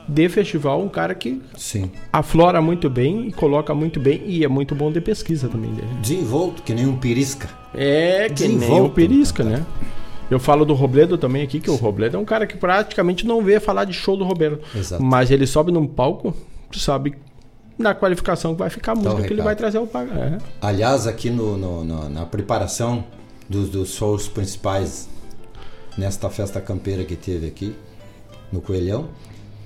de 0.07 0.27
festival, 0.29 0.81
um 0.81 0.89
cara 0.89 1.15
que 1.15 1.41
Sim. 1.57 1.89
aflora 2.11 2.61
muito 2.61 2.89
bem 2.89 3.27
e 3.27 3.31
coloca 3.31 3.73
muito 3.73 3.99
bem 3.99 4.21
e 4.25 4.43
é 4.43 4.47
muito 4.47 4.75
bom 4.75 4.91
de 4.91 4.99
pesquisa 4.99 5.47
também 5.47 5.71
dele. 5.73 5.87
Desenvolto, 6.01 6.61
que 6.61 6.73
nem 6.73 6.85
um 6.85 6.97
pirisca. 6.97 7.49
É, 7.73 8.29
que 8.29 8.47
nem 8.47 8.81
um 8.81 8.89
pirisca, 8.89 9.43
né? 9.43 9.65
Eu 10.29 10.39
falo 10.39 10.65
do 10.65 10.73
Robledo 10.73 11.17
também 11.17 11.43
aqui, 11.43 11.59
que 11.59 11.69
o 11.69 11.75
Robledo 11.75 12.17
é 12.17 12.19
um 12.19 12.25
cara 12.25 12.45
que 12.47 12.57
praticamente 12.57 13.25
não 13.25 13.41
vê 13.41 13.59
falar 13.59 13.85
de 13.85 13.93
show 13.93 14.17
do 14.17 14.23
Robledo. 14.23 14.59
Exato. 14.75 15.01
Mas 15.01 15.31
ele 15.31 15.45
sobe 15.45 15.71
num 15.71 15.85
palco, 15.85 16.33
sabe 16.73 17.15
na 17.77 17.93
qualificação 17.93 18.53
que 18.53 18.59
vai 18.59 18.69
ficar 18.69 18.93
a 18.93 18.95
música 18.95 19.13
então, 19.13 19.27
que 19.27 19.33
ele 19.33 19.41
vai 19.41 19.55
trazer 19.55 19.77
ao 19.77 19.87
pagar. 19.87 20.17
É. 20.17 20.37
Aliás, 20.61 21.07
aqui 21.07 21.29
no, 21.29 21.57
no, 21.57 21.83
no, 21.83 22.09
na 22.09 22.25
preparação 22.25 23.03
dos, 23.49 23.69
dos 23.69 23.93
shows 23.93 24.27
principais 24.27 25.09
nesta 25.97 26.29
festa 26.29 26.59
campeira 26.59 27.03
que 27.03 27.15
teve 27.15 27.47
aqui 27.47 27.75
no 28.51 28.61
Coelhão, 28.61 29.09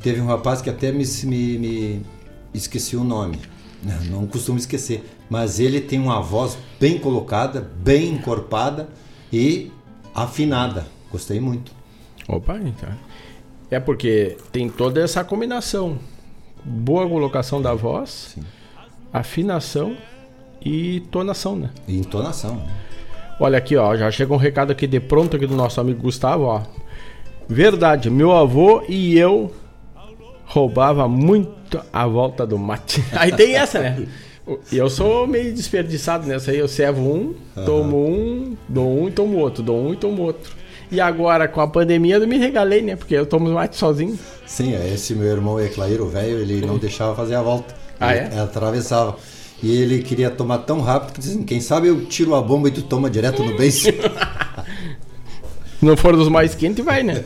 teve 0.01 0.19
um 0.21 0.27
rapaz 0.27 0.61
que 0.61 0.69
até 0.69 0.91
me, 0.91 1.03
me, 1.23 1.57
me 1.57 2.05
esqueci 2.53 2.95
o 2.95 3.03
nome. 3.03 3.39
Não, 3.83 4.03
não 4.21 4.27
costumo 4.27 4.57
esquecer, 4.57 5.03
mas 5.29 5.59
ele 5.59 5.79
tem 5.81 5.99
uma 5.99 6.21
voz 6.21 6.57
bem 6.79 6.97
colocada, 6.99 7.61
bem 7.61 8.13
encorpada 8.13 8.89
e 9.31 9.71
afinada. 10.13 10.87
Gostei 11.11 11.39
muito. 11.39 11.71
Opa, 12.27 12.57
então. 12.57 12.89
É 13.69 13.79
porque 13.79 14.37
tem 14.51 14.69
toda 14.69 15.01
essa 15.01 15.23
combinação 15.23 15.99
boa 16.67 17.07
colocação 17.07 17.61
da 17.61 17.73
voz, 17.73 18.33
Sim. 18.35 18.43
afinação 19.13 19.95
e 20.61 21.01
tonação, 21.11 21.55
né? 21.55 21.69
E 21.87 21.97
entonação. 21.97 22.61
Olha 23.39 23.57
aqui, 23.57 23.75
ó, 23.75 23.95
já 23.95 24.09
chega 24.09 24.33
um 24.33 24.37
recado 24.37 24.71
aqui 24.71 24.87
de 24.87 24.99
pronto 24.99 25.35
aqui 25.35 25.45
do 25.45 25.55
nosso 25.55 25.79
amigo 25.79 26.01
Gustavo, 26.01 26.43
ó. 26.43 26.61
Verdade, 27.47 28.09
meu 28.09 28.31
avô 28.31 28.83
e 28.89 29.17
eu 29.17 29.51
roubava 30.45 31.07
muito 31.07 31.79
a 31.93 32.07
volta 32.07 32.45
do 32.45 32.57
mate. 32.57 33.03
Aí 33.13 33.31
tem 33.31 33.55
essa, 33.55 33.79
né? 33.79 34.07
Eu 34.71 34.89
sou 34.89 35.27
meio 35.27 35.53
desperdiçado 35.53 36.25
nessa 36.25 36.51
aí. 36.51 36.57
Eu 36.57 36.69
servo 36.69 37.01
um, 37.01 37.35
uhum. 37.55 37.65
tomo 37.65 38.07
um, 38.07 38.57
dou 38.67 39.01
um 39.01 39.09
e 39.09 39.11
tomo 39.11 39.37
outro, 39.39 39.61
dou 39.61 39.77
um 39.77 39.93
e 39.93 39.97
tomo 39.97 40.21
outro. 40.21 40.55
E 40.89 41.01
agora, 41.01 41.49
com 41.49 41.59
a 41.59 41.67
pandemia, 41.67 42.15
eu 42.15 42.25
me 42.25 42.37
regalei, 42.37 42.81
né? 42.81 42.95
Porque 42.95 43.13
eu 43.13 43.25
tomo 43.25 43.49
mate 43.49 43.75
sozinho. 43.75 44.17
Sim, 44.45 44.73
é, 44.73 44.93
esse 44.93 45.13
meu 45.13 45.27
irmão 45.27 45.59
Eclair, 45.59 46.01
o 46.01 46.07
velho, 46.07 46.39
ele 46.39 46.65
não 46.65 46.77
deixava 46.79 47.13
fazer 47.13 47.35
a 47.35 47.41
volta. 47.41 47.75
Ah, 47.99 48.15
é? 48.15 48.27
Ele 48.27 48.39
atravessava. 48.39 49.17
E 49.61 49.75
ele 49.81 50.03
queria 50.03 50.29
tomar 50.29 50.59
tão 50.59 50.81
rápido 50.81 51.13
que 51.13 51.19
dizem, 51.19 51.43
quem 51.43 51.59
sabe 51.59 51.87
eu 51.87 52.05
tiro 52.05 52.35
a 52.35 52.41
bomba 52.41 52.67
e 52.67 52.71
tu 52.71 52.81
toma 52.81 53.09
direto 53.09 53.43
no 53.43 53.55
beijo. 53.57 53.89
não 55.81 55.97
for 55.97 56.15
dos 56.15 56.29
mais 56.29 56.53
quentes, 56.53 56.85
vai, 56.85 57.03
né? 57.03 57.23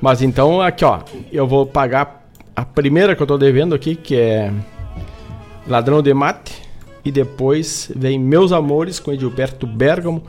Mas 0.00 0.20
então, 0.20 0.60
aqui, 0.60 0.84
ó, 0.84 1.00
eu 1.32 1.46
vou 1.46 1.64
pagar 1.64 2.28
a 2.54 2.64
primeira 2.64 3.16
que 3.16 3.22
eu 3.22 3.26
tô 3.26 3.38
devendo 3.38 3.74
aqui, 3.74 3.96
que 3.96 4.16
é 4.16 4.52
Ladrão 5.66 6.02
de 6.02 6.12
Mate. 6.12 6.60
E 7.04 7.10
depois 7.10 7.90
vem 7.96 8.16
Meus 8.16 8.52
Amores 8.52 9.00
com 9.00 9.12
Edilberto 9.12 9.66
Bergamo 9.66 10.22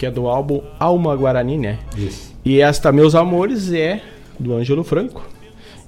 que 0.00 0.06
é 0.06 0.10
do 0.10 0.28
álbum 0.28 0.62
Alma 0.78 1.14
Guarani, 1.14 1.58
né? 1.58 1.78
Isso. 1.94 2.34
E 2.42 2.58
esta, 2.58 2.90
Meus 2.90 3.14
Amores, 3.14 3.70
é 3.70 4.00
do 4.38 4.54
Ângelo 4.54 4.82
Franco. 4.82 5.22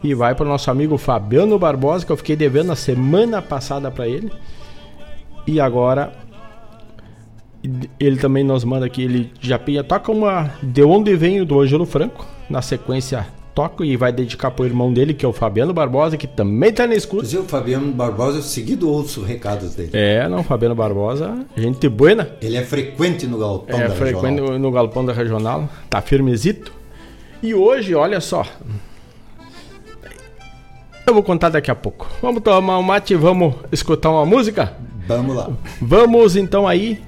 E 0.05 0.12
vai 0.12 0.34
para 0.34 0.44
o 0.44 0.48
nosso 0.50 0.70
amigo 0.70 0.98
Fabiano 0.98 1.59
Barbosa, 1.59 2.05
que 2.05 2.12
eu 2.12 2.16
fiquei 2.18 2.36
devendo 2.36 2.66
na 2.66 2.76
semana 2.76 3.40
passada 3.40 3.90
para 3.90 4.07
ele. 4.07 4.30
E 5.47 5.61
agora 5.61 6.12
ele 7.99 8.16
também 8.16 8.43
nos 8.43 8.64
manda 8.64 8.86
aqui, 8.86 9.03
ele 9.03 9.30
já 9.40 9.59
toca 9.88 10.11
uma 10.11 10.51
De 10.62 10.82
Onde 10.82 11.14
Venho 11.14 11.45
do 11.45 11.61
Ângelo 11.61 11.86
Franco, 11.86 12.26
na 12.51 12.61
sequência 12.61 13.26
toca 13.55 13.84
e 13.84 13.97
vai 13.97 14.12
dedicar 14.12 14.51
pro 14.51 14.64
irmão 14.64 14.93
dele, 14.93 15.14
que 15.14 15.24
é 15.24 15.28
o 15.28 15.32
Fabiano 15.32 15.72
Barbosa, 15.72 16.16
que 16.16 16.26
também 16.26 16.72
tá 16.72 16.86
na 16.86 16.95
escuta. 16.95 17.22
Mas 17.22 17.34
o 17.34 17.45
Fabiano 17.45 17.93
Barbosa, 17.93 18.38
eu 18.38 18.43
seguido 18.43 18.88
ouço 18.88 19.22
recados 19.22 19.74
dele. 19.74 19.90
É, 19.93 20.28
não, 20.28 20.43
Fabiano 20.43 20.74
Barbosa, 20.74 21.47
gente 21.57 21.88
buena. 21.88 22.30
Ele 22.40 22.57
é 22.57 22.62
frequente 22.62 23.26
no 23.26 23.38
galpão 23.38 23.78
é, 23.78 23.88
da 23.88 23.95
frequente 23.95 24.40
regional. 24.40 24.59
no 24.59 24.70
galpão 24.70 25.05
da 25.05 25.12
regional, 25.12 25.68
tá 25.88 26.01
firmezito. 26.01 26.72
E 27.43 27.55
hoje, 27.55 27.95
olha 27.95 28.20
só, 28.20 28.47
eu 31.07 31.12
vou 31.12 31.22
contar 31.22 31.51
daqui 31.51 31.70
a 31.70 31.74
pouco. 31.74 32.09
Vamos 32.22 32.43
tomar 32.43 32.78
um 32.78 32.82
mate 32.82 33.12
e 33.12 33.16
vamos 33.16 33.55
escutar 33.70 34.11
uma 34.11 34.24
música? 34.24 34.74
Vamos 35.07 35.36
lá. 35.36 35.50
Vamos 35.80 36.36
então 36.36 36.66
aí, 36.66 37.03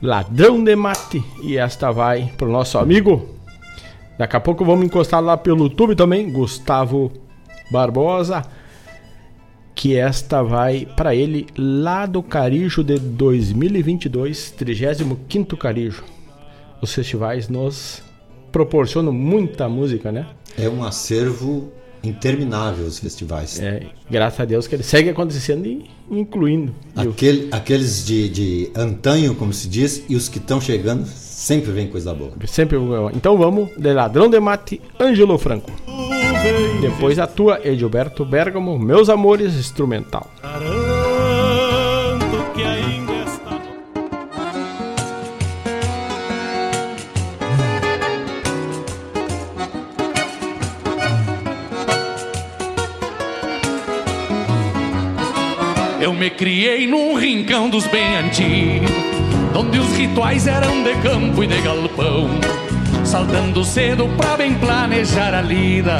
Ladrão 0.00 0.62
de 0.62 0.76
Mate. 0.76 1.22
E 1.42 1.56
esta 1.56 1.90
vai 1.90 2.32
pro 2.36 2.50
nosso 2.50 2.78
amigo 2.78 3.40
Daqui 4.20 4.36
a 4.36 4.40
pouco 4.40 4.66
vamos 4.66 4.84
encostar 4.84 5.22
lá 5.22 5.34
pelo 5.34 5.64
YouTube 5.64 5.96
também, 5.96 6.30
Gustavo 6.30 7.10
Barbosa. 7.70 8.44
Que 9.74 9.96
esta 9.96 10.42
vai 10.42 10.86
para 10.94 11.14
ele 11.14 11.46
lá 11.56 12.04
do 12.04 12.22
Carijo 12.22 12.84
de 12.84 12.98
2022, 12.98 14.50
35 14.50 15.56
Carijo. 15.56 16.04
Os 16.82 16.92
festivais 16.92 17.48
nos 17.48 18.02
proporcionam 18.52 19.10
muita 19.10 19.70
música, 19.70 20.12
né? 20.12 20.26
É 20.58 20.68
um 20.68 20.84
acervo 20.84 21.72
interminável 22.02 22.86
os 22.86 22.98
festivais. 22.98 23.60
É, 23.60 23.86
graças 24.10 24.40
a 24.40 24.44
Deus 24.44 24.66
que 24.66 24.74
ele 24.74 24.82
segue 24.82 25.10
acontecendo 25.10 25.66
e 25.66 25.88
incluindo. 26.10 26.74
Aquele, 26.96 27.48
aqueles 27.52 28.04
de, 28.04 28.28
de 28.28 28.70
antanho, 28.74 29.34
como 29.34 29.52
se 29.52 29.68
diz, 29.68 30.04
e 30.08 30.16
os 30.16 30.28
que 30.28 30.38
estão 30.38 30.60
chegando 30.60 31.06
Sempre 31.40 31.72
vem 31.72 31.88
coisa 31.88 32.12
boa. 32.12 32.32
Sempre 32.46 32.76
Então 33.14 33.38
vamos 33.38 33.70
de 33.74 33.94
Ladrão 33.94 34.28
de 34.28 34.38
Mate, 34.38 34.78
Ângelo 35.00 35.38
Franco. 35.38 35.72
Depois 36.82 37.18
a 37.18 37.26
tua 37.26 37.66
Edilberto 37.66 38.26
Bergamo, 38.26 38.78
Meus 38.78 39.08
Amores, 39.08 39.54
instrumental. 39.54 40.30
Eu 56.10 56.14
me 56.14 56.28
criei 56.28 56.88
num 56.88 57.16
rincão 57.16 57.70
dos 57.70 57.86
bem 57.86 58.16
antigos, 58.16 58.90
onde 59.54 59.78
os 59.78 59.96
rituais 59.96 60.48
eram 60.48 60.82
de 60.82 60.92
campo 61.02 61.44
e 61.44 61.46
de 61.46 61.60
galpão. 61.60 62.28
Saltando 63.04 63.62
cedo 63.64 64.08
pra 64.16 64.36
bem 64.36 64.54
planejar 64.54 65.32
a 65.32 65.40
lida, 65.40 65.98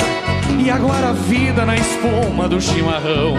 e 0.59 0.69
agora 0.69 1.11
a 1.11 1.13
vida 1.13 1.65
na 1.65 1.77
espuma 1.77 2.49
do 2.49 2.61
chimarrão. 2.61 3.35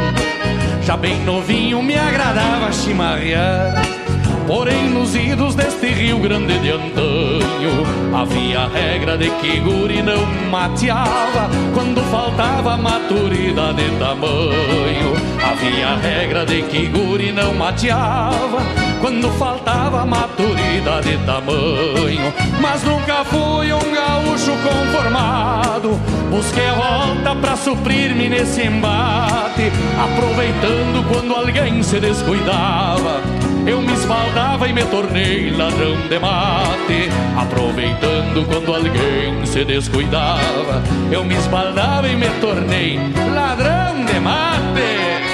Já 0.82 0.96
bem 0.96 1.20
novinho 1.26 1.84
me 1.84 1.98
agradava 1.98 2.72
chimarrear 2.72 4.01
Porém, 4.48 4.90
nos 4.90 5.16
idos 5.16 5.56
deste 5.56 5.88
Rio 5.88 6.20
Grande 6.20 6.58
de 6.60 6.72
antanho, 6.72 7.86
havia 8.14 8.62
a 8.62 8.68
regra 8.68 9.18
de 9.18 9.30
que 9.30 9.60
guri 9.60 10.02
não 10.02 10.26
mateava 10.50 11.50
quando 11.74 12.02
faltava 12.12 12.78
maturidade 12.78 13.84
de 13.84 13.98
tamanho. 13.98 15.14
Havia 15.44 15.88
a 15.90 15.98
regra 15.98 16.46
de 16.46 16.62
que 16.64 16.88
guri 16.88 17.32
não 17.32 17.54
mateava 17.54 18.62
quando 19.00 19.30
faltava 19.38 20.06
maturidade 20.06 21.18
de 21.18 21.26
tamanho. 21.26 22.34
Mas 22.60 22.84
nunca 22.84 23.24
fui 23.26 23.72
um 23.74 23.94
gaúcho 23.94 24.52
conformado, 24.64 26.00
busquei 26.30 26.68
a 26.68 26.74
volta 26.74 27.36
pra 27.36 27.56
suprir-me 27.56 28.30
nesse 28.30 28.62
embate, 28.62 29.72
aproveitando 29.98 31.08
quando 31.08 31.34
alguém 31.34 31.82
se 31.82 32.00
descuidava 32.00 33.22
eu 33.66 33.82
me 33.82 33.94
esbaldava 33.94 34.68
e 34.68 34.74
me 34.74 34.84
tornei 34.86 35.52
ladrão 35.52 35.96
de 36.08 36.20
mate. 36.20 37.10
Aproveitando 37.38 38.46
quando 38.48 38.76
alguém 38.76 39.46
se 39.46 39.64
descuidava, 39.66 40.82
eu 41.12 41.24
me 41.24 41.36
esbaldava 41.36 42.08
e 42.08 42.16
me 42.16 42.30
tornei 42.40 43.00
ladrão 43.34 44.06
de 44.06 44.20
mate. 44.20 45.31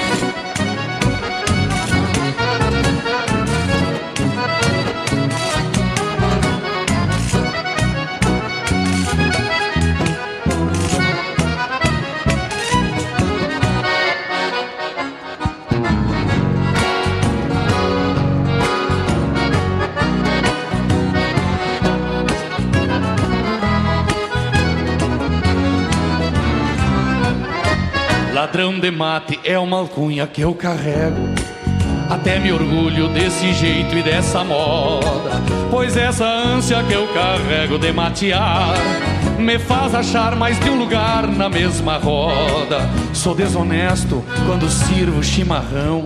De 28.58 28.90
mate 28.90 29.38
é 29.44 29.56
uma 29.56 29.78
alcunha 29.78 30.26
que 30.26 30.40
eu 30.40 30.52
carrego. 30.52 31.28
Até 32.10 32.40
me 32.40 32.50
orgulho 32.50 33.06
desse 33.06 33.52
jeito 33.52 33.96
e 33.96 34.02
dessa 34.02 34.42
moda, 34.42 35.40
pois 35.70 35.96
essa 35.96 36.24
ânsia 36.26 36.82
que 36.82 36.92
eu 36.92 37.06
carrego 37.14 37.78
de 37.78 37.92
matear 37.92 38.74
me 39.38 39.58
faz 39.58 39.94
achar 39.94 40.34
mais 40.34 40.58
de 40.58 40.68
um 40.68 40.78
lugar 40.78 41.26
na 41.26 41.48
mesma 41.48 41.96
roda. 41.96 42.88
Sou 43.12 43.34
desonesto 43.34 44.24
quando 44.46 44.68
sirvo 44.68 45.22
chimarrão. 45.22 46.04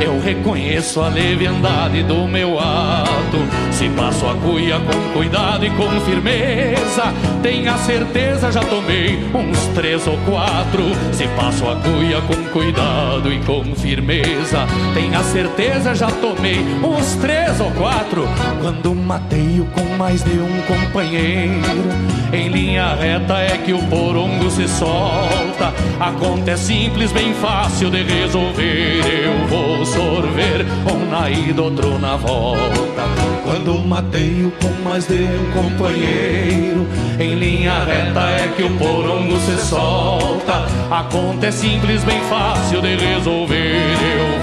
Eu 0.00 0.20
reconheço 0.20 1.00
a 1.00 1.08
leviandade 1.08 2.02
do 2.02 2.28
meu 2.28 2.58
ato. 2.58 3.38
Se 3.70 3.88
passo 3.90 4.26
a 4.26 4.34
cuia 4.34 4.78
com 4.78 5.18
cuidado 5.18 5.64
e 5.64 5.70
com 5.70 5.88
firmeza, 6.02 7.12
tenha 7.42 7.76
certeza 7.78 8.52
já 8.52 8.60
tomei 8.60 9.18
uns 9.34 9.58
três 9.74 10.06
ou 10.06 10.18
quatro. 10.18 10.84
Se 11.12 11.26
passo 11.28 11.64
a 11.68 11.76
cuia 11.76 12.20
com 12.22 12.50
cuidado 12.50 13.32
e 13.32 13.38
com 13.40 13.64
firmeza, 13.74 14.66
tenha 14.92 15.22
certeza 15.22 15.94
já 15.94 16.08
tomei 16.08 16.60
uns 16.82 17.14
três 17.16 17.60
ou 17.60 17.70
quatro. 17.72 18.28
Quando 18.60 18.94
mateio 18.94 19.66
com 19.74 19.96
mais 19.96 20.22
de 20.22 20.38
um 20.38 20.62
companheiro 20.62 22.14
em 22.34 22.48
linha 22.48 22.94
reta 22.94 23.38
é 23.38 23.56
que 23.58 23.72
o 23.72 23.78
porongo 23.84 24.50
se 24.50 24.66
solta. 24.66 25.72
A 26.00 26.10
conta 26.12 26.50
é 26.50 26.56
simples, 26.56 27.12
bem 27.12 27.32
fácil 27.34 27.90
de 27.90 28.02
resolver. 28.02 29.02
Eu 29.24 29.46
vou 29.46 29.86
sorver 29.86 30.66
um 30.92 31.10
na 31.10 31.30
ida, 31.30 31.62
outro 31.62 31.98
na 31.98 32.16
volta. 32.16 33.04
Quando 33.44 33.78
mateio 33.86 34.52
com 34.60 34.88
mais 34.88 35.06
de 35.06 35.22
um 35.22 35.50
companheiro, 35.52 36.86
em 37.20 37.34
linha 37.34 37.84
reta 37.84 38.20
é 38.20 38.52
que 38.56 38.64
o 38.64 38.70
porongo 38.78 39.38
se 39.38 39.56
solta. 39.64 40.66
A 40.90 41.04
conta 41.04 41.46
é 41.46 41.50
simples, 41.52 42.02
bem 42.02 42.20
fácil 42.22 42.80
de 42.80 42.96
resolver. 42.96 43.94
Eu 44.18 44.33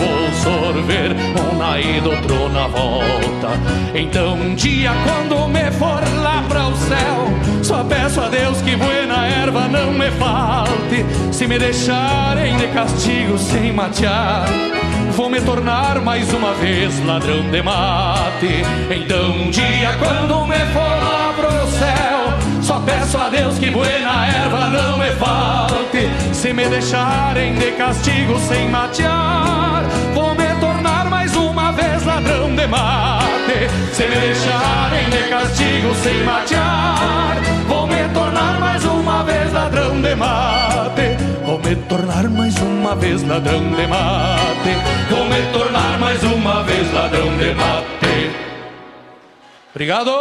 sorver 0.42 1.16
um 1.40 1.58
na 1.58 1.80
ida, 1.80 2.10
outro 2.10 2.50
na 2.50 2.68
volta. 2.68 3.50
Então 3.94 4.34
um 4.34 4.56
dia 4.56 4.92
quando 5.04 5.48
me 5.48 5.72
for 5.72 6.02
lá 6.24 6.44
para 6.48 6.68
o 6.68 6.76
céu, 6.76 7.28
só 7.64 7.84
peço 7.84 8.22
a 8.22 8.28
Deus 8.28 8.62
que 8.62 8.76
buena 8.76 9.28
erva 9.28 9.68
não 9.68 9.92
me 9.94 10.10
falte. 10.12 11.06
Se 11.32 11.48
me 11.48 11.58
deixarem 11.58 12.58
de 12.58 12.68
castigo 12.68 13.38
sem 13.38 13.72
matear, 13.72 14.46
vou 15.12 15.30
me 15.30 15.40
tornar 15.42 16.02
mais 16.02 16.32
uma 16.34 16.54
vez 16.56 17.04
ladrão 17.06 17.50
de 17.50 17.62
mate. 17.62 18.64
Então 18.90 19.32
um 19.32 19.50
dia 19.50 19.96
quando 20.00 20.46
me 20.46 20.60
for 20.74 20.80
lá 20.80 21.34
pro 21.36 21.68
céu, 21.68 22.62
só 22.62 22.80
peço 22.80 23.18
a 23.18 23.30
Deus 23.30 23.58
que 23.60 23.70
buena 23.70 24.28
erva 24.28 24.70
não 24.70 24.98
me 24.98 25.12
falte. 25.12 26.10
Se 26.34 26.54
me 26.54 26.68
deixarem 26.68 27.54
de 27.54 27.72
castigo 27.74 28.40
sem 28.40 28.70
matear, 28.70 29.84
de 32.62 32.68
mate. 32.68 33.70
Se 33.94 34.04
me 34.08 34.16
deixarem 34.16 35.10
de 35.10 35.30
castigo 35.30 35.94
sem 35.96 36.24
matear, 36.24 37.38
vou 37.68 37.88
me 37.88 38.08
tornar 38.14 38.60
mais 38.60 38.84
uma 38.86 39.24
vez 39.24 39.52
ladrão 39.52 40.02
de 40.02 40.16
mate. 40.16 41.18
Vou 41.46 41.60
me 41.60 41.76
tornar 41.88 42.30
mais 42.30 42.56
uma 42.62 42.96
vez 42.96 43.24
ladrão 43.28 43.60
de 43.60 43.88
mate. 43.88 44.74
Vou 45.10 45.26
me 45.26 45.42
tornar 45.52 46.00
mais 46.00 46.24
uma 46.24 46.64
vez 46.64 46.94
ladrão 46.94 47.38
de 47.38 47.54
mate. 47.56 48.32
Obrigado. 49.74 50.12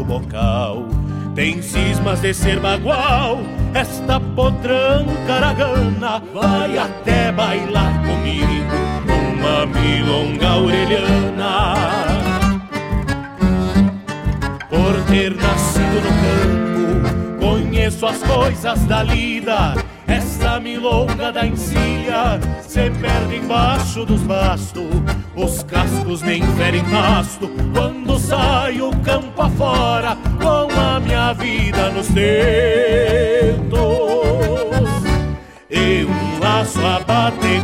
Arrocho 0.00 0.02
o 0.02 0.04
bocal. 0.04 0.84
Tem 1.34 1.62
cismas 1.62 2.20
de 2.20 2.34
ser 2.34 2.58
bagual, 2.58 3.38
esta 3.72 4.18
potranca 4.18 5.34
aragana 5.34 6.22
vai 6.34 6.76
até 6.76 7.30
bailar 7.30 8.02
comigo 8.02 8.48
uma 9.08 9.66
milonga 9.66 10.56
orelhana. 10.56 11.74
Por 14.68 15.04
ter 15.08 15.34
nascido 15.36 16.00
no 16.02 16.10
campo, 16.20 17.46
conheço 17.46 18.06
as 18.06 18.18
coisas 18.22 18.84
da 18.86 19.02
lida 19.02 19.74
essa 20.10 20.58
milonga 20.58 21.30
da 21.30 21.46
encilha 21.46 22.40
se 22.62 22.90
perde 22.90 23.36
embaixo 23.36 24.04
dos 24.04 24.20
bastos. 24.22 24.90
Os 25.36 25.62
cascos 25.62 26.22
nem 26.22 26.42
ferem 26.56 26.84
pasto 26.84 27.48
quando 27.72 28.18
saio 28.18 28.90
campo 29.02 29.29
afora 29.60 30.16
com 30.40 30.68
a 30.80 30.98
minha 31.00 31.34
vida 31.34 31.90
nos 31.90 32.08
dedos. 32.08 32.30
E 35.68 36.04
um 36.06 36.38
laço 36.40 36.80
a 36.80 37.00
bater 37.00 37.60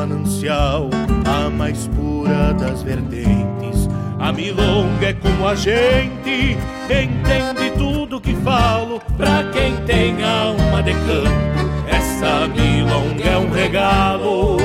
manancial, 0.00 0.88
a 1.26 1.50
mais 1.50 1.86
pura 1.88 2.54
das 2.54 2.82
vertentes. 2.82 3.88
A 4.18 4.32
milonga 4.32 5.08
é 5.08 5.12
como 5.12 5.46
a 5.46 5.54
gente, 5.54 6.56
entende 6.84 7.70
tudo 7.76 8.20
que 8.20 8.34
falo, 8.36 9.00
pra 9.18 9.44
quem 9.52 9.76
tem 9.84 10.22
alma 10.24 10.82
de 10.82 10.92
campo, 10.92 11.70
essa 11.86 12.48
milonga 12.48 13.24
é 13.24 13.38
um 13.38 13.50
regalo. 13.50 14.56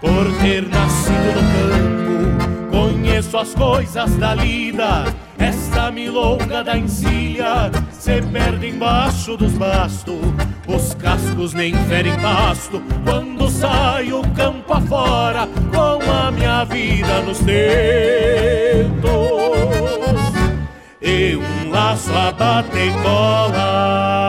Por 0.00 0.32
ter 0.40 0.66
nascido 0.68 1.34
no 1.34 2.70
campo, 2.70 2.70
conheço 2.70 3.36
as 3.36 3.54
coisas 3.54 4.14
da 4.16 4.34
lida. 4.34 5.04
Essa 5.38 5.90
milonga 5.90 6.64
da 6.64 6.76
encilha 6.76 7.70
se 7.92 8.20
perde 8.22 8.68
embaixo 8.68 9.36
dos 9.36 9.52
bastos. 9.52 10.18
Os 10.68 10.92
cascos 10.94 11.54
nem 11.54 11.74
ferem 11.86 12.14
pasto 12.20 12.82
quando 13.02 13.48
saio 13.48 14.20
campo 14.36 14.74
afora 14.74 15.48
com 15.72 15.98
a 16.10 16.30
minha 16.30 16.64
vida 16.64 17.22
nos 17.22 17.38
dedos. 17.40 17.58
E 21.00 21.36
um 21.36 21.70
laço 21.70 22.12
a 22.12 22.30
bater 22.32 22.92
cola. 23.02 24.28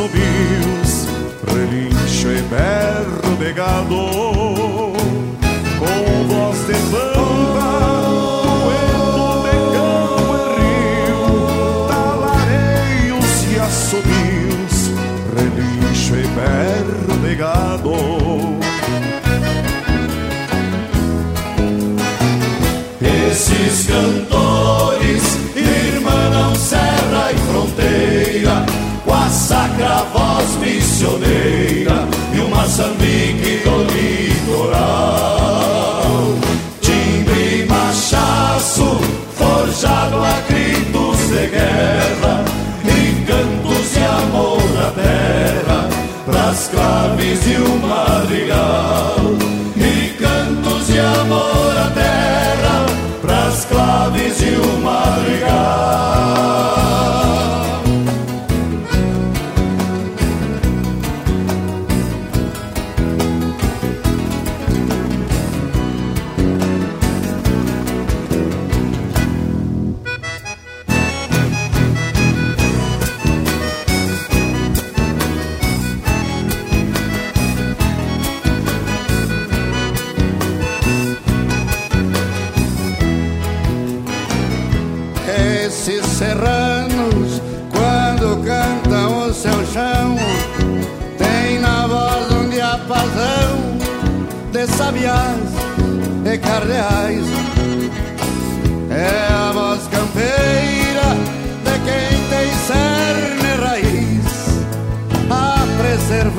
Assobios, 0.00 1.06
relincho 1.52 2.30
e 2.30 2.42
berro 2.42 3.36
de 3.36 3.52
gado 3.52 4.29
Moçambique 32.70 33.64
do 33.64 33.82
litoral. 33.92 35.26
Timbre 36.80 37.64
e 37.64 37.66
machaço, 37.68 39.00
forjado 39.34 40.18
a 40.18 40.40
gritos 40.48 41.18
de 41.30 41.48
guerra, 41.48 42.44
encantos 42.84 43.96
e 43.96 44.04
amor 44.04 44.62
na 44.74 44.88
terra, 44.92 45.88
pras 46.24 46.68
claves 46.68 47.44
e 47.44 47.56
o 47.56 47.76
madrigal. 47.84 48.89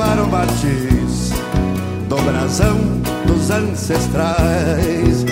Preservar 0.01 0.19
o 0.19 0.27
do 2.07 2.15
brasão 2.23 2.77
dos 3.25 3.51
ancestrais. 3.51 5.25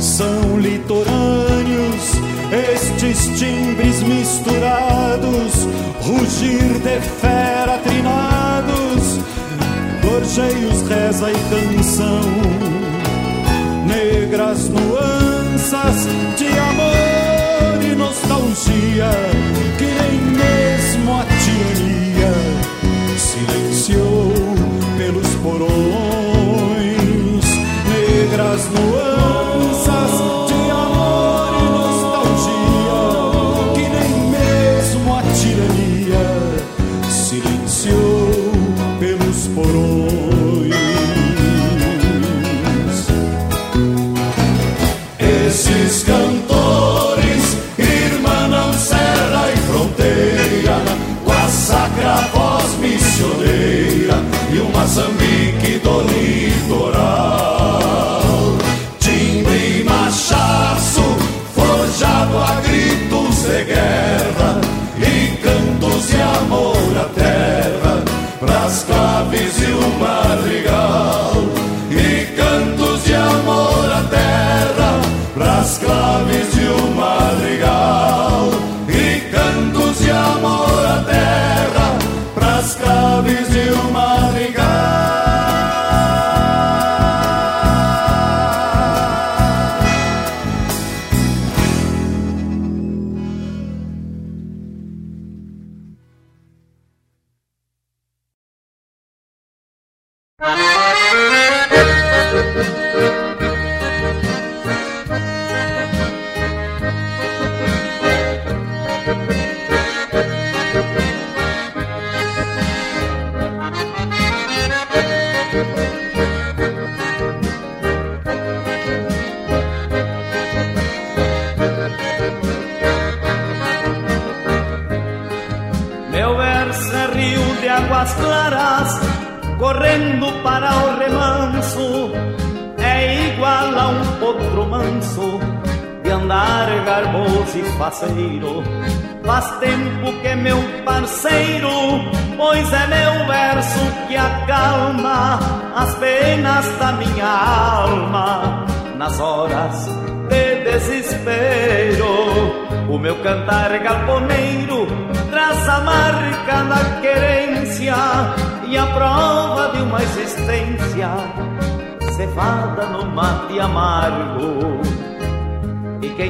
São 0.00 0.58
litorâneos 0.58 2.12
estes 2.74 3.38
timbres 3.38 4.02
misturados, 4.02 5.66
rugir 6.02 6.80
de 6.80 7.00
fera 7.00 7.78
trinados, 7.78 9.20
gorjeios, 10.02 10.82
reza 10.88 11.30
e 11.30 11.36
canção, 11.50 12.20
negras 13.86 14.68
nuanças 14.68 16.06
de 16.36 16.46
amor 16.58 17.15
nostalgia, 18.26 19.10
que 19.78 19.84
nem 19.84 20.20
mesmo 20.20 21.12
a 21.14 21.24
tirania 21.44 22.32
silenciou 23.16 24.32
pelos 24.96 25.28
porões, 25.36 26.15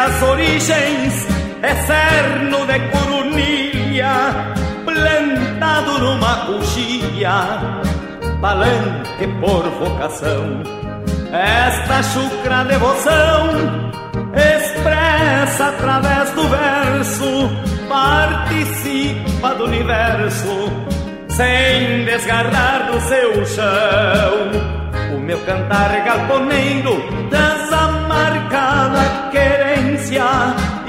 As 0.00 0.22
origens 0.22 1.26
cerno 1.86 2.66
de 2.66 2.78
coronilha, 2.88 4.54
plantado 4.84 5.98
numa 5.98 6.46
coxilha, 6.46 7.82
palanque 8.40 9.26
por 9.40 9.62
vocação. 9.78 10.62
Esta 11.32 12.02
chucra 12.02 12.64
devoção 12.64 13.50
expressa 14.34 15.66
através 15.68 16.30
do 16.30 16.48
verso 16.48 17.50
participa 17.88 19.54
do 19.54 19.64
universo 19.64 20.72
sem 21.28 22.04
desgarrar 22.06 22.90
do 22.90 23.00
seu 23.02 23.46
chão. 23.46 25.14
O 25.14 25.20
meu 25.20 25.38
cantar 25.40 25.90
galponeiro 26.04 27.19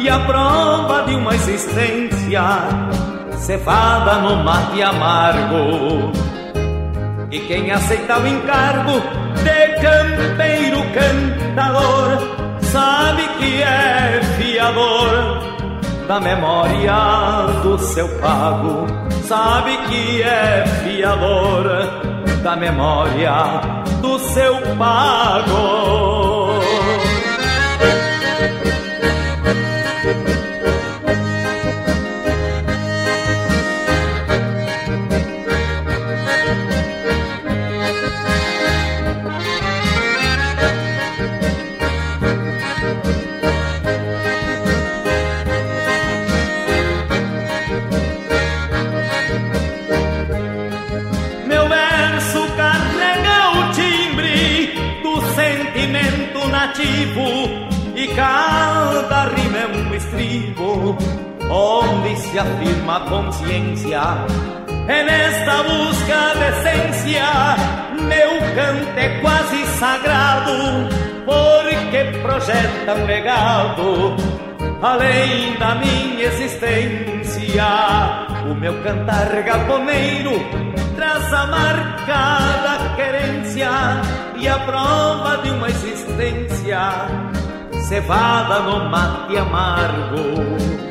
e 0.02 0.10
a 0.10 0.20
prova 0.20 1.04
de 1.04 1.14
uma 1.14 1.36
existência 1.36 2.42
cevada 3.38 4.16
no 4.16 4.44
mate 4.44 4.82
amargo. 4.82 6.12
E 7.30 7.40
quem 7.42 7.72
aceita 7.72 8.20
o 8.20 8.28
encargo 8.28 9.00
de 9.44 9.82
campeiro 9.82 10.80
cantador 10.92 12.18
sabe 12.62 13.28
que 13.38 13.62
é 13.62 14.22
fiador 14.38 15.52
da 16.08 16.20
memória 16.20 17.62
do 17.62 17.78
seu 17.78 18.08
pago, 18.20 18.88
sabe 19.28 19.78
que 19.88 20.24
é 20.24 20.66
fiador 20.84 21.64
da 22.42 22.56
memória 22.56 23.62
do 24.02 24.18
seu 24.18 24.56
pago. 24.78 26.21
Onde 61.52 62.16
se 62.16 62.40
afirma 62.40 62.98
a 62.98 63.00
consciência. 63.02 64.02
É 64.88 65.04
nesta 65.04 65.64
busca 65.64 66.34
de 66.36 66.46
essência, 66.50 67.28
meu 68.02 68.40
canto 68.56 68.98
é 68.98 69.20
quase 69.20 69.66
sagrado, 69.78 70.90
porque 71.26 72.20
projeta 72.22 72.96
um 72.96 73.06
legado 73.06 74.16
além 74.82 75.56
da 75.58 75.76
minha 75.76 76.24
existência. 76.24 77.66
O 78.50 78.56
meu 78.56 78.82
cantar 78.82 79.30
galponeiro 79.44 80.32
traz 80.96 81.34
a 81.34 81.48
marca 81.48 82.14
da 82.64 82.96
querência 82.96 83.70
e 84.38 84.48
a 84.48 84.58
prova 84.60 85.38
de 85.44 85.52
uma 85.52 85.70
existência 85.70 86.80
cevada 87.88 88.60
no 88.62 88.90
mate 88.90 89.38
amargo. 89.38 90.91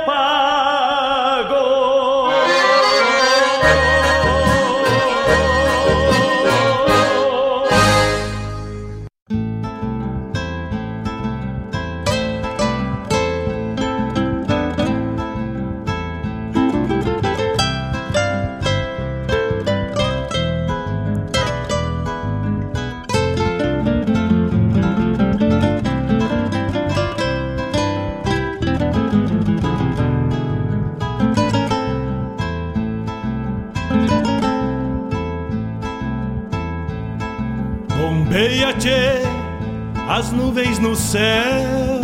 No 40.81 40.95
céu. 40.95 42.01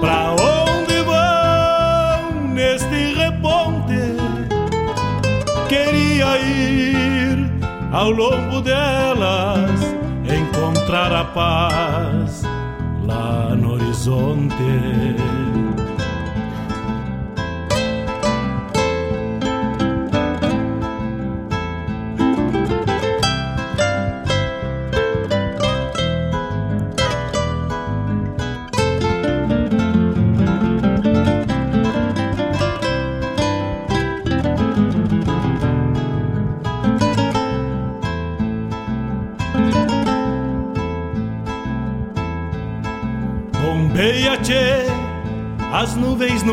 Pra 0.00 0.32
onde 0.32 1.00
vão 1.02 2.48
neste 2.48 3.14
reponte? 3.14 4.16
Queria 5.68 6.38
ir 6.38 7.50
ao 7.92 8.10
longo 8.10 8.60
delas, 8.60 9.80
encontrar 10.24 11.12
a 11.12 11.24
paz 11.24 12.42
lá 13.06 13.54
no 13.54 13.74
horizonte. 13.74 14.56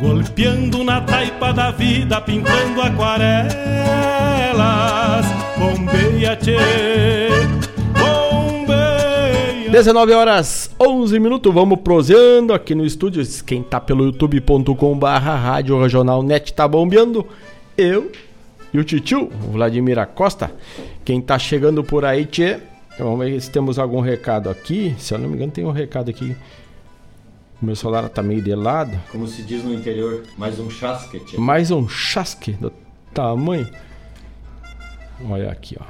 Golpeando 0.00 0.84
na 0.84 1.00
taipa 1.00 1.52
da 1.52 1.70
vida, 1.72 2.20
pintando 2.20 2.80
aquarelas. 2.80 3.52
Bombeia, 5.58 6.36
tchê, 6.36 6.56
bombeia. 7.92 9.70
19 9.70 10.12
horas 10.12 10.70
11 10.80 11.18
minutos, 11.18 11.52
vamos 11.52 11.80
proseando 11.80 12.52
aqui 12.52 12.74
no 12.74 12.84
estúdio. 12.84 13.22
Quem 13.44 13.62
tá 13.62 13.80
pelo 13.80 14.04
youtube.com 14.04 14.98
barra 14.98 15.34
rádio 15.34 15.80
regional 15.80 16.22
net 16.22 16.52
tá 16.52 16.68
bombeando. 16.68 17.26
Eu 17.76 18.12
e 18.72 18.78
o 18.78 18.84
titio, 18.84 19.30
Vladimir 19.50 19.98
Acosta. 19.98 20.52
Quem 21.04 21.20
tá 21.20 21.38
chegando 21.38 21.82
por 21.82 22.04
aí, 22.04 22.24
tchê, 22.26 22.58
vamos 22.98 23.18
ver 23.18 23.40
se 23.40 23.50
temos 23.50 23.78
algum 23.78 24.00
recado 24.00 24.48
aqui. 24.48 24.94
Se 24.98 25.12
eu 25.12 25.18
não 25.18 25.28
me 25.28 25.34
engano, 25.36 25.50
tem 25.52 25.64
um 25.64 25.72
recado 25.72 26.10
aqui. 26.10 26.36
O 27.62 27.66
meu 27.66 27.76
celular 27.76 28.08
tá 28.08 28.22
meio 28.22 28.42
de 28.42 28.54
lado. 28.54 28.98
Como 29.10 29.26
se 29.26 29.42
diz 29.42 29.62
no 29.62 29.72
interior, 29.72 30.24
mais 30.36 30.58
um 30.58 30.68
chasque. 30.68 31.20
tchê. 31.20 31.36
Mais 31.38 31.70
um 31.70 31.88
chasque 31.88 32.52
do 32.52 32.72
tamanho. 33.14 33.68
Olha 35.28 35.50
aqui, 35.50 35.76
ó. 35.80 35.84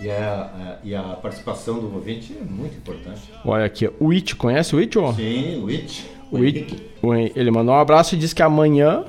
E 0.00 0.10
a, 0.10 0.42
a- 0.42 0.76
e 0.84 0.94
a 0.94 1.02
participação 1.02 1.78
do 1.80 1.94
ouvinte 1.94 2.34
é 2.38 2.42
muito 2.44 2.76
importante. 2.78 3.30
Olha 3.44 3.64
aqui, 3.64 3.90
o 4.00 4.10
It, 4.10 4.34
conhece 4.36 4.74
o 4.74 4.78
It? 4.78 4.98
ó? 4.98 5.12
Sim, 5.12 5.62
o 5.62 5.68
It. 5.68 6.10
O 6.32 6.42
It, 6.42 7.32
ele 7.38 7.50
mandou 7.50 7.74
um 7.74 7.78
abraço 7.78 8.14
e 8.14 8.18
disse 8.18 8.34
que 8.34 8.42
amanhã 8.42 9.04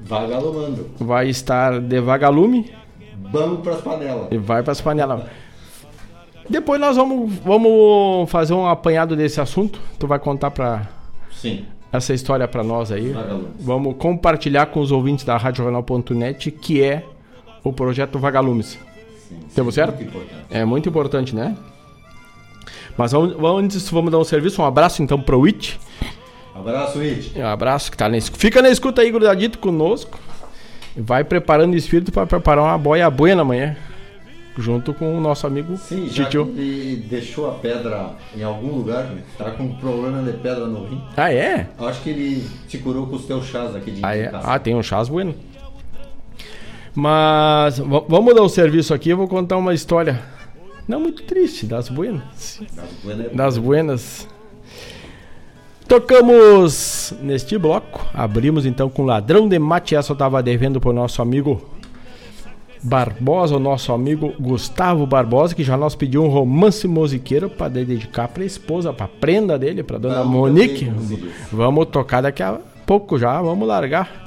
Vagalomando. 0.00 0.90
vai 0.98 1.28
estar 1.28 1.80
de 1.80 2.00
vagalume 2.00 2.72
Vamos 3.30 3.60
pras 3.60 3.80
panelas. 3.80 4.28
e 4.30 4.36
vai 4.38 4.62
para 4.62 4.72
as 4.72 4.80
panelas. 4.80 5.22
Depois 6.48 6.80
nós 6.80 6.96
vamos, 6.96 7.32
vamos 7.36 8.30
fazer 8.30 8.52
um 8.54 8.66
apanhado 8.66 9.16
desse 9.16 9.40
assunto. 9.40 9.80
Tu 9.98 10.06
vai 10.06 10.18
contar 10.18 10.50
para 10.50 10.88
Sim. 11.30 11.64
essa 11.92 12.12
história 12.12 12.46
para 12.46 12.62
nós 12.62 12.92
aí. 12.92 13.10
Vagalumes. 13.12 13.48
Vamos 13.60 13.96
compartilhar 13.96 14.66
com 14.66 14.80
os 14.80 14.92
ouvintes 14.92 15.24
da 15.24 15.36
RadioJornal.net 15.36 16.50
que 16.50 16.82
é 16.82 17.04
o 17.62 17.72
projeto 17.72 18.18
Vagalumes. 18.18 18.78
Temos 19.54 19.74
certo? 19.74 19.96
Muito. 19.96 20.20
É 20.50 20.64
muito 20.64 20.88
importante, 20.88 21.34
né? 21.34 21.56
Mas 22.96 23.12
vamos, 23.12 23.34
vamos, 23.34 23.64
antes 23.64 23.88
vamos 23.88 24.12
dar 24.12 24.18
um 24.18 24.24
serviço, 24.24 24.62
um 24.62 24.64
abraço 24.64 25.02
então 25.02 25.20
pro 25.20 25.44
It. 25.44 25.80
Abraço, 26.54 27.00
It. 27.00 27.32
Um 27.36 27.46
abraço 27.46 27.90
que 27.90 27.96
tá 27.96 28.08
na 28.08 28.16
escuta. 28.16 28.40
Fica 28.40 28.62
na 28.62 28.68
escuta 28.68 29.02
aí, 29.02 29.10
grudadito 29.10 29.58
conosco. 29.58 30.18
Vai 30.96 31.24
preparando 31.24 31.72
o 31.74 31.76
espírito 31.76 32.12
para 32.12 32.26
preparar 32.26 32.64
uma 32.64 32.78
boia 32.78 33.10
buena 33.10 33.42
amanhã. 33.42 33.76
Junto 34.56 34.94
com 34.94 35.16
o 35.18 35.20
nosso 35.20 35.46
amigo 35.48 35.76
Sim, 35.76 36.06
já 36.08 36.24
que 36.24 36.30
Titio. 36.38 36.42
ele 36.56 37.04
deixou 37.08 37.50
a 37.50 37.54
pedra 37.54 38.10
em 38.36 38.42
algum 38.44 38.68
lugar, 38.68 39.04
né? 39.04 39.22
tá 39.36 39.50
com 39.50 39.68
problema 39.74 40.22
de 40.22 40.32
pedra 40.38 40.66
no 40.66 40.84
rim. 40.86 41.02
Ah, 41.16 41.32
é? 41.32 41.66
Eu 41.78 41.88
Acho 41.88 42.00
que 42.02 42.10
ele 42.10 42.46
te 42.68 42.78
curou 42.78 43.06
com 43.08 43.16
os 43.16 43.24
teus 43.24 43.46
chás 43.46 43.74
aqui 43.74 43.90
de 43.90 44.00
Ah, 44.04 44.16
é? 44.16 44.30
ah, 44.32 44.58
tem 44.58 44.76
um 44.76 44.82
chás 44.82 45.08
bueno. 45.08 45.34
Mas 46.94 47.78
vamos 47.78 48.34
dar 48.34 48.42
um 48.42 48.48
serviço 48.48 48.94
aqui, 48.94 49.10
eu 49.10 49.16
vou 49.16 49.26
contar 49.26 49.56
uma 49.56 49.74
história. 49.74 50.22
Não 50.86 51.00
muito 51.00 51.24
triste, 51.24 51.66
das 51.66 51.88
buenas. 51.88 52.60
Das 52.76 52.88
buenas 53.02 53.26
é 53.26 53.34
Das 53.34 53.58
buenas. 53.58 54.28
Tocamos 55.88 57.12
neste 57.20 57.58
bloco. 57.58 58.06
Abrimos 58.14 58.64
então 58.64 58.88
com 58.88 59.04
Ladrão 59.04 59.48
de 59.48 59.58
Mate. 59.58 59.96
Essa 59.96 60.12
eu 60.12 60.16
tava 60.16 60.42
devendo 60.42 60.80
pro 60.80 60.92
nosso 60.92 61.20
amigo 61.20 61.68
Barbosa, 62.86 63.56
o 63.56 63.58
nosso 63.58 63.94
amigo 63.94 64.34
Gustavo 64.38 65.06
Barbosa, 65.06 65.54
que 65.54 65.64
já 65.64 65.74
nos 65.74 65.94
pediu 65.94 66.22
um 66.22 66.28
romance 66.28 66.86
musiqueiro 66.86 67.48
para 67.48 67.68
dedicar 67.70 68.28
pra 68.28 68.44
esposa, 68.44 68.92
pra 68.92 69.08
prenda 69.08 69.58
dele, 69.58 69.82
pra 69.82 69.96
dona 69.96 70.16
Vamos 70.16 70.30
Monique. 70.32 70.92
Vamos 71.50 71.86
tocar 71.86 72.20
daqui 72.20 72.42
a 72.42 72.58
pouco 72.84 73.18
já, 73.18 73.40
vamos 73.40 73.66
largar. 73.66 74.22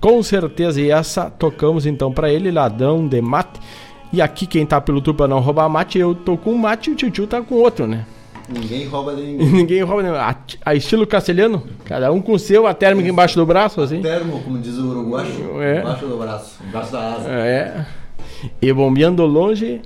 Com 0.00 0.20
certeza, 0.24 0.80
e 0.80 0.90
essa 0.90 1.30
tocamos 1.30 1.86
então 1.86 2.10
pra 2.10 2.28
ele, 2.32 2.50
Ladrão 2.50 3.06
de 3.06 3.20
Mate. 3.22 3.60
E 4.12 4.20
aqui 4.20 4.44
quem 4.44 4.66
tá 4.66 4.80
pelo 4.80 5.00
tubo 5.00 5.18
pra 5.18 5.28
não 5.28 5.38
roubar 5.38 5.68
mate, 5.68 5.96
eu 5.96 6.12
tô 6.12 6.36
com 6.36 6.50
um 6.50 6.58
mate 6.58 6.90
e 6.90 6.92
o 6.94 6.96
tio 7.12 7.28
tá 7.28 7.40
com 7.40 7.54
outro, 7.54 7.86
né? 7.86 8.04
Ninguém 8.48 8.88
rouba 8.88 9.14
de 9.14 9.22
ninguém. 9.22 9.46
Ninguém 9.54 9.82
rouba, 9.84 10.02
né? 10.02 10.10
A, 10.10 10.34
a 10.66 10.74
estilo 10.74 11.06
castelhano, 11.06 11.62
cada 11.84 12.10
um 12.10 12.20
com 12.20 12.32
o 12.32 12.38
seu, 12.40 12.66
a 12.66 12.74
térmica 12.74 13.08
embaixo 13.08 13.36
do 13.36 13.46
braço, 13.46 13.80
assim. 13.80 14.02
Termo, 14.02 14.40
como 14.42 14.58
diz 14.58 14.76
o 14.78 14.88
uruguaio, 14.90 15.62
É. 15.62 15.78
embaixo 15.78 16.06
do 16.06 16.16
braço, 16.16 16.58
embaixo 16.66 16.90
da 16.90 17.12
asa. 17.14 17.28
É. 17.30 17.86
E 18.60 18.72
bombeando 18.72 19.24
longe 19.26 19.80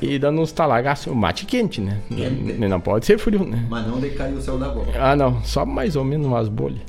e 0.00 0.18
dando 0.18 0.40
uns 0.40 0.52
talagaços. 0.52 1.12
O 1.12 1.14
mate 1.14 1.46
quente, 1.46 1.80
né? 1.80 2.00
Quente. 2.08 2.52
Não, 2.58 2.68
não 2.68 2.80
pode 2.80 3.06
ser 3.06 3.18
frio, 3.18 3.44
né? 3.44 3.66
Mas 3.68 3.86
não 3.86 3.98
decaiu 3.98 4.36
o 4.36 4.40
céu 4.40 4.58
da 4.58 4.68
boca. 4.68 4.92
Ah, 4.94 5.16
não. 5.16 5.42
Só 5.42 5.66
mais 5.66 5.96
ou 5.96 6.04
menos 6.04 6.26
umas 6.26 6.48
bolhas. 6.48 6.80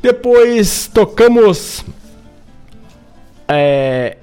Depois 0.00 0.86
tocamos. 0.88 1.84
É. 3.48 4.16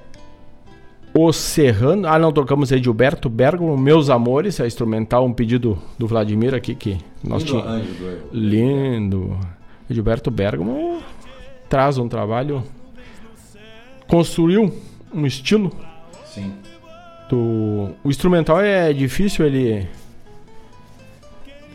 O 1.14 1.32
Serrano. 1.32 2.08
Ah, 2.08 2.18
não, 2.18 2.32
tocamos 2.32 2.72
Edilberto 2.72 3.28
Bergamo, 3.28 3.76
Meus 3.76 4.08
Amores, 4.08 4.58
a 4.60 4.66
instrumental, 4.66 5.26
um 5.26 5.32
pedido 5.32 5.78
do 5.98 6.06
Vladimir 6.06 6.54
aqui 6.54 6.74
que 6.74 6.98
nós 7.22 7.42
Lindo 7.42 7.62
tínhamos. 7.62 7.86
Lindo. 8.32 9.38
Edilberto 9.90 10.30
Bergamo 10.30 11.02
traz 11.68 11.98
um 11.98 12.08
trabalho. 12.08 12.62
Construiu 14.06 14.72
um 15.14 15.26
estilo. 15.26 15.70
Sim. 16.26 16.52
Do... 17.28 17.90
O 18.02 18.10
instrumental 18.10 18.60
é 18.60 18.92
difícil 18.92 19.46
ele 19.46 19.86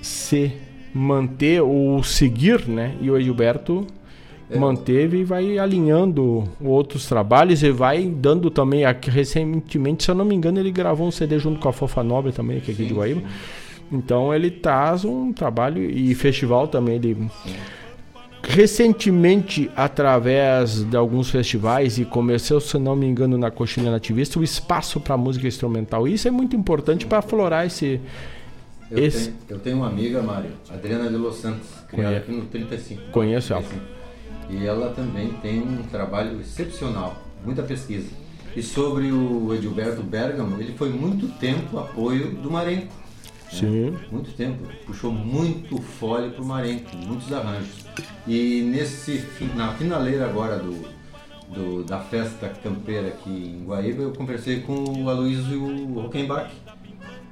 se 0.02 0.52
manter 0.94 1.62
ou 1.62 2.02
seguir, 2.04 2.68
né? 2.68 2.96
E 3.02 3.10
o 3.12 3.18
Edilberto 3.18 3.86
É. 4.50 4.58
manteve 4.58 5.20
e 5.20 5.24
vai 5.24 5.58
alinhando 5.60 6.46
outros 6.64 7.06
trabalhos 7.08 7.62
e 7.64 7.70
vai 7.72 8.06
dando 8.06 8.50
também. 8.50 8.86
Aqui, 8.86 9.10
recentemente, 9.10 10.04
se 10.06 10.12
eu 10.12 10.16
não 10.16 10.24
me 10.26 10.34
engano, 10.36 10.60
ele 10.60 10.72
gravou 10.72 11.08
um 11.08 11.12
CD 11.12 11.38
junto 11.38 11.60
com 11.60 11.68
a 11.70 11.74
Fofa 11.74 12.02
Nobre 12.04 12.32
também, 12.32 12.60
que 12.62 12.72
é 12.72 12.74
aqui 12.74 12.86
de 12.86 12.94
Guaíba. 12.94 13.22
Então 13.92 14.34
ele 14.34 14.50
traz 14.52 15.04
um 15.06 15.32
trabalho 15.34 15.84
e 15.84 16.14
festival 16.16 16.68
também. 16.68 16.96
Ele 16.96 17.28
recentemente, 18.44 19.70
através 19.76 20.84
de 20.84 20.96
alguns 20.96 21.30
festivais 21.30 21.98
e 21.98 22.06
começou, 22.06 22.60
se 22.60 22.78
não 22.78 22.96
me 22.96 23.06
engano, 23.06 23.38
na 23.38 23.52
Coxilha 23.52 23.92
Nativista, 23.92 24.40
o 24.40 24.44
espaço 24.44 25.00
para 25.00 25.18
música 25.18 25.48
instrumental. 25.48 26.08
Isso 26.08 26.28
é 26.28 26.32
muito 26.32 26.56
importante 26.56 27.06
para 27.06 27.20
aflorar 27.20 27.66
esse. 27.66 28.00
Eu, 28.90 29.00
esse... 29.00 29.32
tenho, 29.32 29.38
eu 29.50 29.60
tenho 29.60 29.78
uma 29.78 29.88
amiga, 29.88 30.22
Mário, 30.22 30.52
Adriana 30.70 31.10
de 31.10 31.18
Los 31.18 31.38
Santos, 31.38 31.68
criada 31.90 32.18
aqui 32.18 32.32
no 32.32 32.46
35. 32.46 33.12
Conheço 33.12 33.54
ela. 33.54 33.62
35. 33.64 33.98
E 34.50 34.66
ela 34.66 34.92
também 34.92 35.30
tem 35.42 35.60
um 35.60 35.84
trabalho 35.92 36.40
excepcional, 36.40 37.22
muita 37.44 37.64
pesquisa. 37.64 38.08
E 38.56 38.64
sobre 38.64 39.12
o 39.12 39.54
Edilberto 39.54 40.02
Bergamo, 40.02 40.60
ele 40.60 40.74
foi 40.74 40.90
muito 40.90 41.28
tempo 41.38 41.78
apoio 41.78 42.32
do 42.32 42.50
Marenco. 42.50 42.94
Sim. 43.52 43.96
Muito 44.12 44.32
tempo. 44.32 44.64
Puxou 44.86 45.12
muito 45.12 45.78
fole 45.82 46.32
pro 46.32 46.46
Marenco, 46.46 46.96
muitos 46.96 47.32
arranjos. 47.32 47.87
E 48.28 48.62
nesse, 48.62 49.26
na 49.56 49.74
finaleira 49.74 50.26
agora 50.26 50.58
do, 50.58 50.86
do- 51.54 51.84
da 51.84 52.00
festa 52.00 52.50
campeira 52.64 53.08
aqui 53.10 53.30
em 53.30 53.66
Guaíba, 53.66 54.04
eu 54.04 54.12
conversei 54.12 54.62
com 54.62 54.74
o 55.04 55.10
Aloysio 55.10 55.94
Rockenbach. 55.94 56.52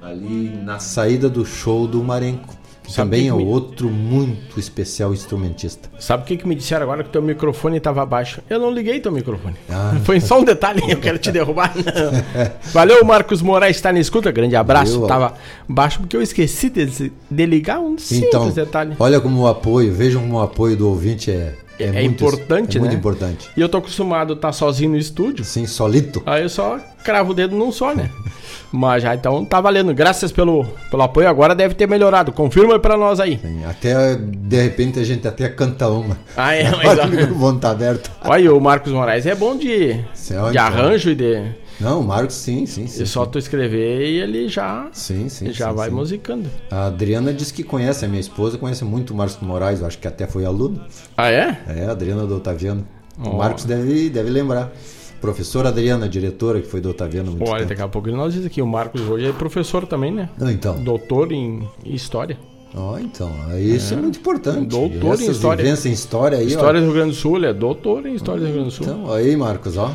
Ali 0.00 0.48
na 0.62 0.78
saída 0.78 1.28
do 1.28 1.44
show 1.44 1.86
do 1.86 2.02
Marenco. 2.04 2.54
Que 2.86 2.92
Sabe 2.92 3.10
Também 3.10 3.22
que 3.24 3.28
é 3.28 3.32
me- 3.36 3.44
outro 3.44 3.90
muito 3.90 4.58
especial 4.60 5.12
instrumentista. 5.12 5.90
Sabe 5.98 6.22
o 6.22 6.26
que, 6.26 6.36
que 6.36 6.46
me 6.46 6.54
disseram 6.54 6.84
agora 6.84 7.02
que 7.02 7.10
teu 7.10 7.20
microfone 7.20 7.78
estava 7.78 8.06
baixo? 8.06 8.40
Eu 8.48 8.58
não 8.60 8.70
liguei 8.70 9.00
teu 9.00 9.10
microfone. 9.12 9.56
Ah. 9.68 9.96
Foi 10.04 10.20
só 10.20 10.38
um 10.40 10.44
detalhe, 10.44 10.80
eu 10.88 10.98
quero 10.98 11.18
te 11.18 11.30
derrubar. 11.32 11.72
Não. 11.76 12.52
Valeu, 12.72 13.04
Marcos 13.04 13.42
Moraes, 13.42 13.76
está 13.76 13.92
na 13.92 13.98
escuta. 14.00 14.30
Grande 14.30 14.54
abraço. 14.56 14.94
Valeu. 15.00 15.06
Tava 15.08 15.34
baixo 15.68 16.00
porque 16.00 16.16
eu 16.16 16.22
esqueci 16.22 16.70
de, 16.70 17.12
de 17.30 17.46
ligar 17.46 17.80
um 17.80 17.98
simples 17.98 18.28
Então, 18.28 18.48
detalhe. 18.50 18.94
olha 18.98 19.20
como 19.20 19.42
o 19.42 19.46
apoio, 19.48 19.92
vejam 19.92 20.22
como 20.22 20.36
o 20.36 20.40
apoio 20.42 20.76
do 20.76 20.88
ouvinte 20.88 21.30
é, 21.30 21.54
é, 21.78 21.84
É 21.84 21.92
muito, 21.92 22.06
importante, 22.24 22.76
é 22.76 22.80
muito 22.80 22.92
né? 22.92 22.98
importante. 22.98 23.48
E 23.56 23.60
eu 23.60 23.68
tô 23.68 23.78
acostumado 23.78 24.32
a 24.32 24.36
estar 24.36 24.52
sozinho 24.52 24.90
no 24.90 24.96
estúdio. 24.98 25.44
Sim, 25.44 25.66
solito. 25.66 26.22
Aí 26.26 26.42
eu 26.42 26.48
só 26.48 26.78
cravo 27.04 27.30
o 27.32 27.34
dedo 27.34 27.54
num 27.56 27.70
só, 27.72 27.94
né? 27.94 28.10
Mas 28.72 29.02
já 29.04 29.14
então 29.14 29.44
tá 29.44 29.60
valendo. 29.60 29.94
Graças 29.94 30.32
pelo, 30.32 30.64
pelo 30.90 31.02
apoio. 31.02 31.28
Agora 31.28 31.54
deve 31.54 31.74
ter 31.74 31.86
melhorado. 31.88 32.32
Confirma 32.32 32.74
aí 32.74 32.80
pra 32.80 32.96
nós 32.96 33.20
aí. 33.20 33.38
Sim, 33.38 33.64
Até 33.64 34.16
de 34.16 34.60
repente 34.62 34.98
a 34.98 35.04
gente 35.04 35.26
até 35.26 35.48
canta 35.48 35.88
uma. 35.88 36.18
Ah, 36.36 36.52
é, 36.52 36.68
mas- 36.84 36.98
o 36.98 37.06
microfone 37.06 37.60
tá 37.60 37.70
aberto. 37.70 38.10
Olha, 38.24 38.52
o 38.52 38.60
Marcos 38.60 38.92
Moraes 38.92 39.24
é 39.24 39.34
bom 39.36 39.56
de, 39.56 40.00
Céu, 40.12 40.46
de 40.46 40.50
então. 40.50 40.64
arranjo 40.66 41.10
e 41.10 41.14
de. 41.14 41.42
Não, 41.80 42.00
o 42.00 42.04
Marcos, 42.04 42.36
sim, 42.36 42.64
sim, 42.66 42.86
sim. 42.86 43.02
É 43.02 43.06
só 43.06 43.26
tu 43.26 43.38
escrever 43.38 44.00
e 44.08 44.18
ele 44.20 44.48
já, 44.48 44.88
Sim, 44.92 45.28
sim. 45.28 45.52
já 45.52 45.68
sim, 45.70 45.74
vai 45.76 45.88
sim. 45.90 45.94
musicando. 45.94 46.48
A 46.70 46.86
Adriana 46.86 47.32
disse 47.34 47.52
que 47.52 47.62
conhece, 47.62 48.04
a 48.04 48.08
minha 48.08 48.20
esposa 48.20 48.56
conhece 48.56 48.84
muito 48.84 49.12
o 49.12 49.16
Marcos 49.16 49.38
Moraes, 49.42 49.80
eu 49.80 49.86
acho 49.86 49.98
que 49.98 50.08
até 50.08 50.26
foi 50.26 50.44
aluno. 50.44 50.80
Ah, 51.16 51.30
é? 51.30 51.58
É, 51.68 51.84
a 51.86 51.90
Adriana 51.90 52.26
do 52.26 52.36
Otaviano. 52.36 52.86
Ó. 53.22 53.30
O 53.30 53.38
Marcos 53.38 53.64
deve, 53.64 54.08
deve 54.08 54.30
lembrar. 54.30 54.72
Professora 55.20 55.70
Adriana, 55.70 56.08
diretora, 56.08 56.60
que 56.60 56.66
foi 56.68 56.80
do 56.80 56.90
Otaviano 56.90 57.30
muito 57.32 57.42
Olha, 57.48 57.58
tempo. 57.60 57.68
daqui 57.70 57.82
a 57.82 57.88
pouco 57.88 58.08
ele 58.08 58.16
nós 58.16 58.34
diz 58.34 58.44
aqui. 58.44 58.60
O 58.60 58.66
Marcos 58.66 59.00
hoje 59.00 59.26
é 59.26 59.32
professor 59.32 59.86
também, 59.86 60.12
né? 60.12 60.28
Não, 60.38 60.50
então. 60.50 60.76
Doutor 60.82 61.32
em 61.32 61.66
história. 61.84 62.38
Ó, 62.74 62.98
então, 62.98 63.30
isso 63.58 63.94
é, 63.94 63.96
muito 63.96 64.18
importante. 64.18 64.66
Doutor 64.66 65.18
em 65.18 65.24
Essas 65.24 65.36
história. 65.36 65.62
vivências 65.64 65.86
em 65.86 65.92
história 65.92 66.38
aí, 66.38 66.44
ó. 66.44 66.48
História 66.48 66.80
do 66.80 66.84
Rio 66.86 66.94
Grande 66.94 67.10
do 67.12 67.16
Sul, 67.16 67.36
ele 67.38 67.46
é 67.46 67.54
doutor 67.54 68.04
em 68.06 68.14
história 68.14 68.40
do 68.40 68.44
Rio 68.46 68.54
Grande 68.56 68.68
do 68.68 68.74
Sul. 68.74 68.86
Então, 68.86 69.12
aí, 69.12 69.34
Marcos, 69.34 69.78
ó. 69.78 69.94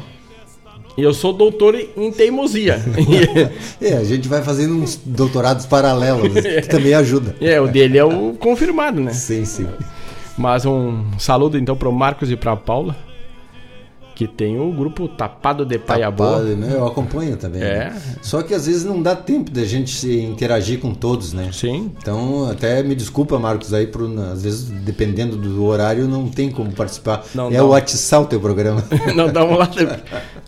E 0.98 1.02
eu 1.02 1.14
sou 1.14 1.32
doutor 1.32 1.76
em 1.76 2.12
teimosia. 2.12 2.82
é, 3.82 3.94
a 3.94 4.04
gente 4.04 4.28
vai 4.28 4.42
fazendo 4.42 4.76
uns 4.76 5.00
doutorados 5.06 5.66
paralelos, 5.66 6.34
que 6.34 6.68
também 6.68 6.94
ajuda. 6.94 7.36
É, 7.40 7.60
o 7.62 7.68
dele 7.68 7.98
é 7.98 8.04
o 8.04 8.34
confirmado, 8.34 9.00
né? 9.00 9.14
Sim, 9.14 9.46
sim. 9.46 9.68
Mas 10.38 10.66
um 10.66 11.06
saludo 11.18 11.58
então 11.58 11.76
pro 11.76 11.92
Marcos 11.92 12.32
e 12.32 12.36
pra 12.36 12.56
Paula. 12.56 12.96
Que 14.22 14.28
tem 14.28 14.60
o 14.60 14.72
grupo 14.72 15.08
Tapado 15.08 15.66
de 15.66 15.80
Paiabó. 15.80 16.38
Né? 16.42 16.74
Eu 16.76 16.86
acompanho 16.86 17.36
também. 17.38 17.60
É. 17.64 17.86
Né? 17.86 18.02
Só 18.22 18.44
que 18.44 18.54
às 18.54 18.68
vezes 18.68 18.86
não 18.86 19.02
dá 19.02 19.16
tempo 19.16 19.50
da 19.50 19.64
gente 19.66 19.90
se 19.96 20.22
interagir 20.22 20.80
com 20.80 20.94
todos, 20.94 21.34
né? 21.34 21.50
Sim. 21.52 21.92
Então, 21.98 22.48
até 22.48 22.84
me 22.84 22.94
desculpa, 22.94 23.40
Marcos, 23.40 23.74
aí, 23.74 23.88
por, 23.88 24.04
às 24.32 24.44
vezes, 24.44 24.66
dependendo 24.66 25.36
do 25.38 25.66
horário, 25.66 26.08
não 26.08 26.28
tem 26.28 26.52
como 26.52 26.72
participar. 26.72 27.26
Não 27.34 27.48
é 27.48 27.54
dá. 27.54 27.64
o 27.64 27.70
WhatsApp 27.70 28.26
o 28.26 28.28
teu 28.28 28.40
programa. 28.40 28.84
não 29.16 29.28
dá 29.34 29.44
um 29.44 29.58
lado. 29.58 29.76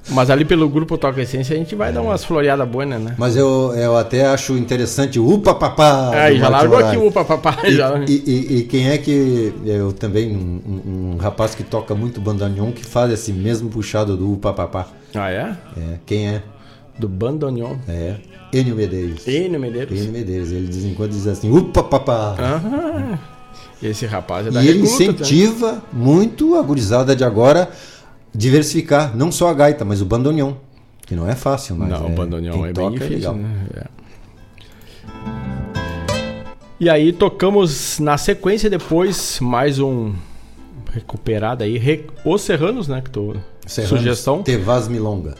Mas 0.09 0.29
ali 0.29 0.45
pelo 0.45 0.69
grupo 0.69 0.95
Toca 0.97 1.21
Essência 1.21 1.55
a 1.55 1.57
gente 1.57 1.75
vai 1.75 1.91
dar 1.91 2.01
umas 2.01 2.23
floreadas 2.23 2.67
boas, 2.67 2.87
né? 2.87 3.15
Mas 3.17 3.35
eu, 3.35 3.73
eu 3.75 3.97
até 3.97 4.25
acho 4.27 4.55
interessante 4.57 5.17
o 5.17 5.27
Upa 5.27 5.55
Papá. 5.55 6.11
É, 6.13 6.35
já 6.35 6.49
largou 6.49 6.77
aqui 6.77 6.97
o 6.97 7.07
Upa 7.07 7.23
Papá. 7.25 7.57
E, 7.63 7.71
já. 7.73 7.97
e, 8.07 8.23
e- 8.25 8.57
e 8.57 8.63
quem 8.63 8.89
é 8.89 8.97
que. 8.99 9.53
Eu 9.65 9.93
também, 9.93 10.35
um, 10.35 10.61
um- 11.13 11.17
rapaz 11.17 11.55
que 11.55 11.63
toca 11.63 11.95
muito 11.95 12.19
bandoneon 12.19 12.71
que 12.71 12.85
faz 12.85 13.11
esse 13.11 13.31
mesmo 13.31 13.62
puxado 13.69 14.15
do 14.17 14.33
Upa 14.33 14.53
Papá. 14.53 14.87
Ah, 15.15 15.29
é? 15.31 15.55
É, 15.77 15.99
quem 16.05 16.27
é? 16.27 16.43
Do 16.97 17.07
bandoneon. 17.09 17.75
É. 17.87 18.15
Enio 18.53 18.75
Medeiros. 18.75 19.27
Enio 19.27 19.59
Medeiros. 19.59 19.99
Enio 19.99 20.11
Medeiros. 20.11 20.51
Ele 20.51 20.67
de 20.67 20.73
vez 20.73 20.85
em 20.85 20.93
quando 20.93 21.11
diz 21.11 21.25
assim: 21.27 21.51
Upa 21.51 21.83
Papá. 21.83 22.35
Ah, 22.39 23.17
esse 23.81 24.05
rapaz 24.05 24.47
é 24.47 24.51
da 24.51 24.63
E 24.63 24.67
ele 24.67 24.81
recruta, 24.81 25.03
incentiva 25.03 25.83
muito 25.91 26.55
a 26.55 26.61
gurizada 26.61 27.15
de 27.15 27.23
agora 27.23 27.69
diversificar, 28.33 29.15
não 29.15 29.31
só 29.31 29.49
a 29.49 29.53
gaita, 29.53 29.83
mas 29.83 30.01
o 30.01 30.05
bandoneon. 30.05 30.53
Que 31.05 31.15
não 31.15 31.27
é 31.29 31.35
fácil, 31.35 31.75
mas. 31.75 31.89
Não, 31.89 32.07
é, 32.07 32.09
o 32.09 32.09
bandoneon 32.15 32.65
é 32.65 32.71
bem 32.71 32.73
toca 32.73 32.91
difícil, 32.91 33.15
legal. 33.15 33.35
né? 33.35 33.65
É. 33.75 34.03
E 36.79 36.89
aí 36.89 37.13
tocamos 37.13 37.99
na 37.99 38.17
sequência 38.17 38.69
depois 38.69 39.39
mais 39.39 39.79
um 39.79 40.13
recuperado 40.91 41.63
aí, 41.63 41.77
Re- 41.77 42.05
Os 42.25 42.41
Serranos, 42.41 42.87
né? 42.87 43.01
Que 43.01 43.09
tô, 43.09 43.35
Serranos, 43.65 43.99
sugestão. 43.99 44.43
Tevaz 44.43 44.87
Milonga. 44.87 45.35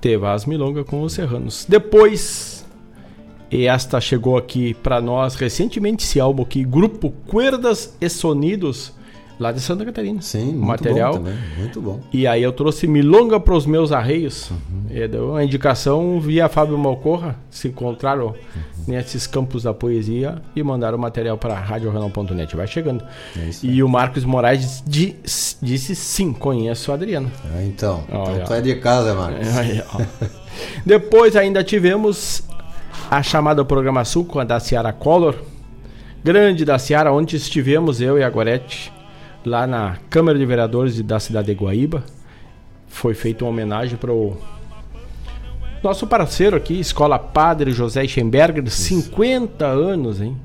Tevaz 0.00 0.44
Milonga 0.44 0.84
com 0.84 1.02
os 1.02 1.12
Serranos. 1.12 1.66
Depois, 1.68 2.64
e 3.50 3.66
esta 3.66 4.00
chegou 4.00 4.36
aqui 4.36 4.74
para 4.74 5.00
nós 5.00 5.34
recentemente, 5.34 6.04
esse 6.04 6.20
álbum 6.20 6.42
aqui, 6.42 6.64
Grupo 6.64 7.10
Cuerdas 7.26 7.96
e 8.00 8.08
Sonidos, 8.08 8.92
lá 9.38 9.52
de 9.52 9.60
Santa 9.60 9.84
Catarina. 9.84 10.20
Sim, 10.20 10.46
muito 10.52 10.66
material. 10.66 11.12
bom 11.12 11.18
também, 11.18 11.34
muito 11.58 11.80
bom. 11.80 12.00
E 12.12 12.26
aí 12.26 12.42
eu 12.42 12.52
trouxe 12.52 12.86
Milonga 12.86 13.38
para 13.38 13.54
os 13.54 13.66
meus 13.66 13.92
arreios. 13.92 14.50
Uhum. 14.50 14.56
E 14.90 15.06
deu 15.06 15.30
uma 15.30 15.44
indicação 15.44 16.18
via 16.20 16.48
Fábio 16.48 16.76
Malcorra. 16.78 17.36
Se 17.50 17.68
encontraram 17.68 18.26
Uhum. 18.28 18.34
nesses 18.86 19.26
campos 19.26 19.62
da 19.62 19.72
poesia 19.74 20.40
e 20.56 20.62
mandaram 20.62 20.96
o 20.98 21.00
material 21.00 21.36
para 21.38 21.54
radiorenal.net. 21.54 22.56
Vai 22.56 22.66
chegando. 22.66 23.04
É 23.36 23.50
e 23.62 23.82
o 23.82 23.88
Marcos 23.88 24.24
Moraes 24.24 24.82
di- 24.86 25.16
disse 25.62 25.94
sim, 25.94 26.32
conheço 26.32 26.90
o 26.90 26.94
Adriano. 26.94 27.30
Ah, 27.54 27.62
então, 27.64 28.02
Olha. 28.10 28.32
então 28.34 28.44
tu 28.46 28.54
é 28.54 28.60
de 28.60 28.74
casa, 28.76 29.14
Marcos. 29.14 29.46
É, 29.46 29.60
aí, 29.60 29.82
ó. 29.94 30.26
Depois 30.84 31.36
ainda 31.36 31.62
tivemos 31.62 32.42
a 33.10 33.22
chamada 33.22 33.64
Programa 33.64 34.04
Sul 34.04 34.24
com 34.24 34.38
a 34.40 34.44
da 34.44 34.58
Ciara 34.58 34.92
Collor. 34.92 35.36
Grande 36.24 36.64
da 36.64 36.78
Ciara, 36.78 37.12
onde 37.12 37.36
estivemos 37.36 38.00
eu 38.00 38.18
e 38.18 38.22
a 38.24 38.28
Gorete, 38.30 38.92
lá 39.44 39.66
na 39.66 39.96
Câmara 40.10 40.38
de 40.38 40.44
Vereadores 40.46 41.00
da 41.02 41.18
cidade 41.20 41.46
de 41.48 41.54
Guaíba. 41.54 42.02
Foi 42.86 43.14
feita 43.14 43.44
uma 43.44 43.50
homenagem 43.50 43.96
para 43.96 44.12
o 44.12 44.36
nosso 45.82 46.06
parceiro 46.06 46.56
aqui, 46.56 46.78
Escola 46.80 47.18
Padre 47.18 47.70
José 47.70 48.06
Schemberger, 48.06 48.68
50 48.68 49.66
anos, 49.66 50.20
hein? 50.20 50.36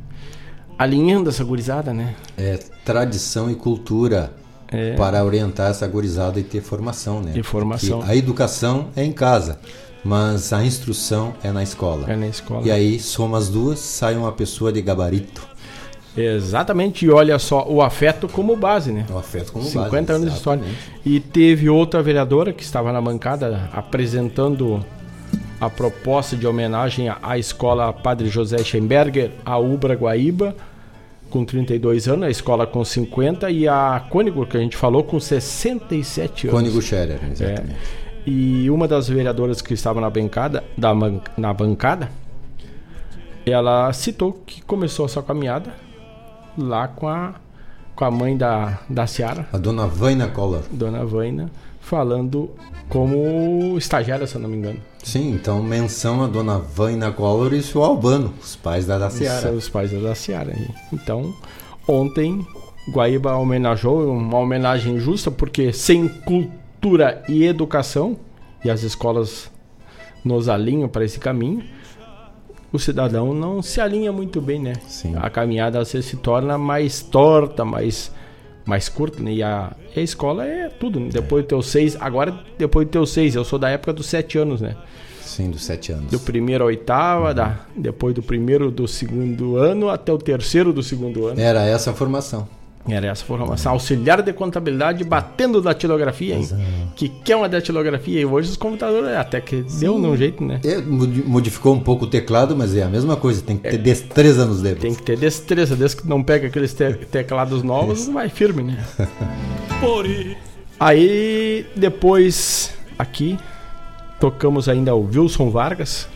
Alinhando 0.78 1.30
essa 1.30 1.44
gurizada, 1.44 1.94
né? 1.94 2.15
É 2.38 2.60
tradição 2.84 3.49
e 3.49 3.56
cultura 3.56 4.32
É. 4.68 4.95
para 4.95 5.24
orientar 5.24 5.70
essa 5.72 5.88
gurizada 5.88 6.40
e 6.40 6.44
ter 6.44 6.61
formação, 6.61 7.22
né? 7.22 7.32
E 7.36 7.44
formação. 7.44 7.99
Porque 7.99 8.11
a 8.11 8.15
educação 8.15 8.88
é 8.95 9.03
em 9.03 9.11
casa, 9.11 9.60
mas 10.03 10.52
a 10.52 10.64
instrução 10.64 11.34
é 11.44 11.52
na 11.52 11.64
escola. 11.64 12.11
É 12.11 12.15
na 12.15 12.28
escola. 12.28 12.61
E 12.65 12.72
aí, 12.72 12.99
soma 12.99 13.38
as 13.38 13.49
duas, 13.49 13.80
sai 13.80 14.15
uma 14.15 14.32
pessoa 14.32 14.72
de 14.74 14.82
gabarito. 14.82 15.48
Exatamente, 16.15 17.06
e 17.06 17.10
olha 17.10 17.40
só, 17.40 17.65
o 17.68 17.81
afeto 17.81 18.27
como 18.27 18.56
base, 18.56 18.91
né? 18.91 19.06
O 19.10 19.18
afeto 19.18 19.52
como 19.52 19.65
50 19.65 19.90
base, 19.90 20.11
anos 20.11 20.30
de 20.31 20.38
história. 20.38 20.64
E 21.06 21.19
teve 21.19 21.69
outra 21.69 22.03
vereadora 22.03 22.53
que 22.53 22.64
estava 22.64 22.91
na 22.91 23.02
bancada 23.02 23.69
apresentando 23.73 24.85
a 25.60 25.69
proposta 25.69 26.35
de 26.35 26.45
homenagem 26.45 27.10
à- 27.10 27.38
escola 27.38 27.91
Padre 27.91 28.27
José 28.27 28.57
Schemberger, 28.60 29.31
a 29.45 29.57
Ubra 29.57 29.95
Guaíba, 29.95 30.56
com 31.30 31.44
32 31.44 32.07
anos, 32.07 32.26
a 32.26 32.30
escola 32.30 32.68
com 32.68 32.85
50 32.85 33.49
e 33.49 33.68
a 33.68 34.06
Cônigo, 34.10 34.45
que 34.45 34.56
a 34.56 34.60
gente 34.60 34.77
falou, 34.77 35.03
com 35.03 35.19
67 35.19 36.48
anos. 36.48 36.60
Cônigo 36.60 36.80
Scherer, 36.81 37.19
exatamente. 37.31 37.72
É. 37.72 38.03
E 38.30 38.69
uma 38.69 38.88
das 38.88 39.10
vereadoras 39.10 39.61
que 39.61 39.73
estava 39.73 39.99
na 39.99 40.10
bancada, 40.10 40.64
da, 40.77 40.91
na 41.35 41.52
bancada, 41.53 42.10
ela 43.45 43.91
citou 43.94 44.31
que 44.45 44.61
começou 44.61 45.06
a 45.06 45.10
sua 45.10 45.23
caminhada 45.23 45.73
lá 46.58 46.88
com 46.88 47.08
a, 47.08 47.36
com 47.96 48.06
a 48.06 48.12
mãe 48.12 48.38
da, 48.38 48.80
da 48.90 49.06
Ciara, 49.08 49.48
A 49.52 49.58
dona 49.58 49.88
Vaina 49.88 50.28
Collor. 50.28 50.64
Dona 50.72 51.06
Vaina, 51.06 51.50
falando 51.82 52.50
como 52.90 53.78
estagiária, 53.78 54.28
se 54.28 54.36
eu 54.36 54.42
não 54.42 54.50
me 54.50 54.58
engano. 54.58 54.80
Sim, 55.04 55.32
então 55.32 55.62
menção 55.62 56.24
a 56.24 56.28
dona 56.28 56.58
Vaina 56.58 57.12
Collor 57.12 57.54
e 57.54 57.60
o 57.60 57.64
seu 57.64 57.84
Albano, 57.84 58.34
os 58.42 58.56
pais 58.56 58.86
da 58.86 58.98
Daciara. 58.98 59.52
Os 59.52 59.68
pais 59.68 59.92
da 59.92 60.16
Ciara. 60.16 60.54
Então, 60.92 61.34
ontem, 61.88 62.46
Guaíba 62.90 63.36
homenageou, 63.36 64.12
uma 64.12 64.38
homenagem 64.40 65.00
justa, 65.00 65.30
porque 65.32 65.74
sem 65.74 66.08
cultura 66.08 67.24
e 67.28 67.46
educação, 67.46 68.18
e 68.64 68.70
as 68.70 68.84
escolas 68.84 69.52
nos 70.24 70.48
alinham 70.48 70.88
para 70.88 71.04
esse 71.04 71.20
caminho, 71.20 71.64
o 72.74 72.80
cidadão 72.80 73.36
não 73.36 73.62
se 73.62 73.80
alinha 73.80 74.12
muito 74.12 74.41
bem, 74.41 74.60
né? 74.60 74.74
Sim. 74.88 75.14
A 75.16 75.30
caminhada 75.30 75.80
às 75.80 75.94
vezes 75.94 76.10
se 76.10 76.18
torna 76.18 76.58
mais 76.58 77.04
torta, 77.04 77.64
mais, 77.64 78.12
mais 78.66 78.90
curta, 78.90 79.22
né? 79.22 79.32
E 79.32 79.44
a, 79.44 79.72
a 79.95 80.00
escola 80.00 80.44
é 80.44 80.70
tudo, 80.70 81.00
né? 81.00 81.10
Depois 81.12 81.45
do 81.45 81.48
teu 81.48 81.62
seis, 81.62 81.95
agora 82.02 82.34
depois 82.58 82.88
do 82.88 82.90
teu 82.90 83.06
seis, 83.06 83.36
eu 83.36 83.45
sou 83.45 83.60
da 83.60 83.70
época 83.70 83.94
dos 83.94 84.08
sete 84.08 84.40
anos, 84.40 84.60
né? 84.60 84.76
Sim, 85.22 85.52
dos 85.52 85.64
sete 85.64 85.91
anos. 85.91 86.12
Do 86.12 86.20
primeiro 86.20 86.64
à 86.64 86.68
oitava, 86.68 87.32
da, 87.32 87.60
depois 87.76 88.16
do 88.16 88.24
primeiro 88.24 88.72
do 88.72 88.88
segundo 88.88 89.56
ano 89.56 89.90
até 89.90 90.12
o 90.12 90.18
terceiro 90.18 90.74
do 90.74 90.82
segundo 90.82 91.28
ano. 91.28 91.40
Era 91.40 91.62
essa 91.62 91.91
a 91.91 91.94
formação. 91.94 92.48
Era 92.88 93.07
essa 93.07 93.23
formação. 93.23 93.72
Auxiliar 93.72 94.22
de 94.22 94.34
contabilidade 94.34 95.05
batendo 95.05 95.61
datilografia, 95.61 96.35
hein? 96.35 96.49
Que 96.97 97.07
quer 97.07 97.38
uma 97.38 97.47
datilografia. 97.47 98.19
E 98.19 98.26
hoje 98.26 98.49
os 98.49 98.57
computadores 98.57 99.15
até 99.15 99.39
que 99.39 99.61
deu 99.80 99.97
de 99.99 100.05
um 100.05 100.18
jeito, 100.18 100.43
né? 100.43 100.60
É, 100.65 100.80
modi- 100.81 101.23
modificou 101.26 101.73
um 101.73 101.80
pouco 101.80 102.03
o 102.03 102.07
teclado, 102.10 102.55
mas 102.57 102.76
é 102.76 102.84
a 102.84 102.89
mesma 102.89 103.15
coisa, 103.15 103.41
tem 103.41 103.55
que 103.55 103.69
ter 103.69 103.77
destreza 103.77 104.45
nos 104.45 104.61
dedos. 104.61 104.81
Tem 104.81 104.93
que 104.93 105.01
ter 105.01 105.18
destreza, 105.18 105.77
desde 105.77 105.97
que 106.01 106.07
não 106.10 106.22
pega 106.22 106.47
aqueles 106.47 106.73
te- 106.73 106.93
teclados 107.10 107.64
novos, 107.64 108.10
vai 108.10 108.27
firme, 108.27 108.64
né? 108.64 108.84
Aí 110.80 111.65
depois 111.76 112.73
aqui 112.99 113.38
tocamos 114.19 114.68
ainda 114.68 114.93
o 114.93 115.05
Wilson 115.07 115.49
Vargas, 115.49 116.07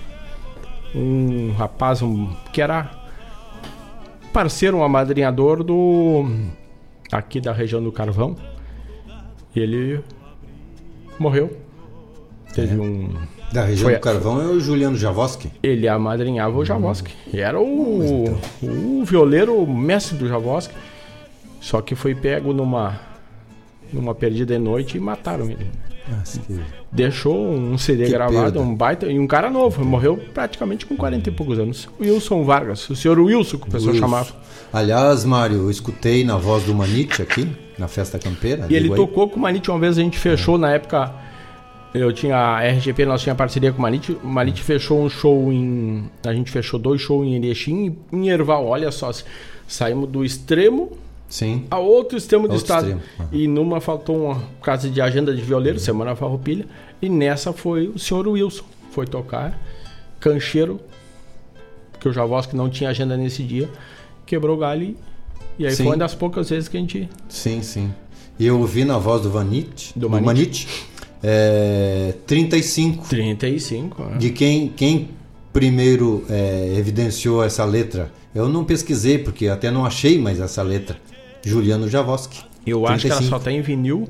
um 0.93 1.53
rapaz 1.57 2.01
um, 2.01 2.29
que 2.51 2.61
era 2.61 2.91
parceiro, 4.41 4.77
um 4.77 4.83
amadrinhador 4.83 5.63
do 5.63 6.29
aqui 7.11 7.41
da 7.41 7.51
região 7.51 7.81
do 7.83 7.91
Carvão. 7.91 8.35
Ele 9.55 9.99
morreu. 11.17 11.57
Teve 12.53 12.75
É. 12.75 12.79
um 12.79 13.09
Da 13.51 13.63
região 13.63 13.85
Foi- 13.89 13.95
do 13.95 13.99
Carvão 13.99 14.39
é 14.39 14.45
o 14.45 14.59
Juliano 14.59 14.95
Javoski. 14.95 15.51
ele 15.63 15.87
amadrinhava 15.87 16.55
o 16.55 16.63
Javoski. 16.63 17.15
E 17.33 17.39
era 17.39 17.59
o, 17.59 18.25
o 18.61 19.03
violeiro 19.05 19.65
mestre 19.65 20.15
do 20.17 20.27
Javoski. 20.27 20.75
Só 21.59 21.81
que 21.81 21.95
foi 21.95 22.13
pego 22.13 22.53
numa, 22.53 22.99
numa 23.91 24.13
perdida 24.13 24.53
de 24.53 24.59
noite 24.63 24.97
e 24.97 24.99
mataram 24.99 25.45
ele. 25.49 25.65
Nossa, 26.09 26.39
que- 26.39 26.59
Deixou 26.91 27.37
um 27.51 27.77
CD 27.77 28.05
Que 28.05 28.11
gravado, 28.11 28.41
perda. 28.43 28.59
um 28.61 28.73
baita. 28.75 29.05
E 29.07 29.19
um 29.19 29.27
cara 29.27 29.49
novo. 29.49 29.83
Morreu 29.83 30.17
praticamente 30.33 30.85
com 30.85 30.95
40 30.95 31.29
e 31.29 31.31
poucos 31.31 31.59
anos. 31.59 31.87
Wilson 31.99 32.43
Vargas. 32.43 32.89
O 32.89 32.95
senhor 32.95 33.19
Wilson, 33.19 33.57
que 33.57 33.67
o 33.67 33.71
pessoal 33.71 33.91
Wilson. 33.93 34.05
chamava. 34.07 34.31
Aliás, 34.71 35.25
Mário, 35.25 35.57
eu 35.57 35.71
escutei 35.71 36.23
na 36.23 36.37
voz 36.37 36.63
do 36.63 36.73
Manite 36.73 37.21
aqui, 37.21 37.47
na 37.77 37.87
festa 37.87 38.17
campeira. 38.17 38.65
E 38.69 38.75
ele 38.75 38.89
aí. 38.89 38.95
tocou 38.95 39.27
com 39.29 39.37
o 39.37 39.39
Manite 39.41 39.69
uma 39.69 39.79
vez, 39.79 39.97
a 39.97 40.01
gente 40.01 40.17
fechou 40.17 40.57
na 40.57 40.71
época. 40.71 41.13
Eu 41.93 42.11
tinha 42.13 42.35
a 42.37 42.59
RGP, 42.61 43.05
nós 43.05 43.21
tinha 43.21 43.33
parceria 43.33 43.71
com 43.71 43.79
o 43.79 43.81
Manite. 43.81 44.11
O 44.23 44.27
Manite 44.27 44.61
fechou 44.61 45.01
um 45.03 45.09
show 45.09 45.51
em. 45.51 46.09
A 46.25 46.33
gente 46.33 46.51
fechou 46.51 46.79
dois 46.79 47.01
shows 47.01 47.25
em 47.25 47.35
Erechim 47.35 47.95
e 48.11 48.15
em 48.15 48.29
Erval. 48.29 48.65
Olha 48.67 48.91
só, 48.91 49.09
saímos 49.67 50.07
do 50.09 50.23
extremo 50.23 50.91
Sim. 51.29 51.65
A 51.69 51.77
outro 51.77 52.17
extremo 52.17 52.47
do 52.47 52.53
Outro 52.53 52.63
estado. 52.63 52.87
extremo, 52.89 53.29
E 53.31 53.47
numa 53.47 53.81
faltou 53.81 54.25
uma 54.25 54.41
casa 54.61 54.89
de 54.89 55.01
agenda 55.01 55.35
de 55.35 55.41
violeiro, 55.41 55.77
Semana 55.79 56.15
Farroupilha. 56.15 56.65
E 57.01 57.09
nessa 57.09 57.51
foi 57.53 57.87
o 57.89 57.99
senhor 57.99 58.27
Wilson. 58.27 58.63
Foi 58.91 59.05
tocar. 59.05 59.59
Cancheiro. 60.19 60.79
Que 61.99 62.07
o 62.07 62.13
Javoski 62.13 62.55
não 62.55 62.69
tinha 62.69 62.89
agenda 62.89 63.17
nesse 63.17 63.43
dia. 63.43 63.69
Quebrou 64.25 64.55
o 64.55 64.59
galho. 64.59 64.83
e- 64.83 64.97
E 65.59 65.65
aí 65.65 65.71
Sim. 65.71 65.77
foi 65.83 65.85
uma 65.93 65.97
das 65.97 66.13
poucas 66.15 66.49
vezes 66.49 66.69
que 66.69 66.77
a 66.77 66.79
gente. 66.79 67.09
Sim, 67.27 67.61
sim. 67.63 67.91
E 68.39 68.45
eu 68.45 68.59
ouvi 68.59 68.85
na 68.85 68.97
voz 68.99 69.21
do 69.23 69.31
Vanit, 69.31 69.91
do, 69.97 70.07
Manit. 70.09 70.25
Manit, 70.25 70.67
é, 71.23 72.13
35. 72.27 73.07
35, 73.09 74.03
é. 74.13 74.17
De 74.17 74.29
quem, 74.29 74.67
quem 74.69 75.09
primeiro 75.51 76.23
é, 76.29 76.75
evidenciou 76.77 77.43
essa 77.43 77.65
letra. 77.65 78.11
Eu 78.35 78.47
não 78.47 78.63
pesquisei, 78.63 79.17
porque 79.17 79.47
até 79.47 79.71
não 79.71 79.83
achei 79.85 80.19
mais 80.19 80.39
essa 80.39 80.61
letra. 80.61 80.97
Juliano 81.43 81.87
Javoski. 81.87 82.43
Eu 82.65 82.85
acho 82.85 83.05
que 83.05 83.11
ela 83.11 83.17
35. 83.19 83.29
só 83.29 83.39
tem 83.39 83.57
em 83.57 83.61
vinil. 83.61 84.09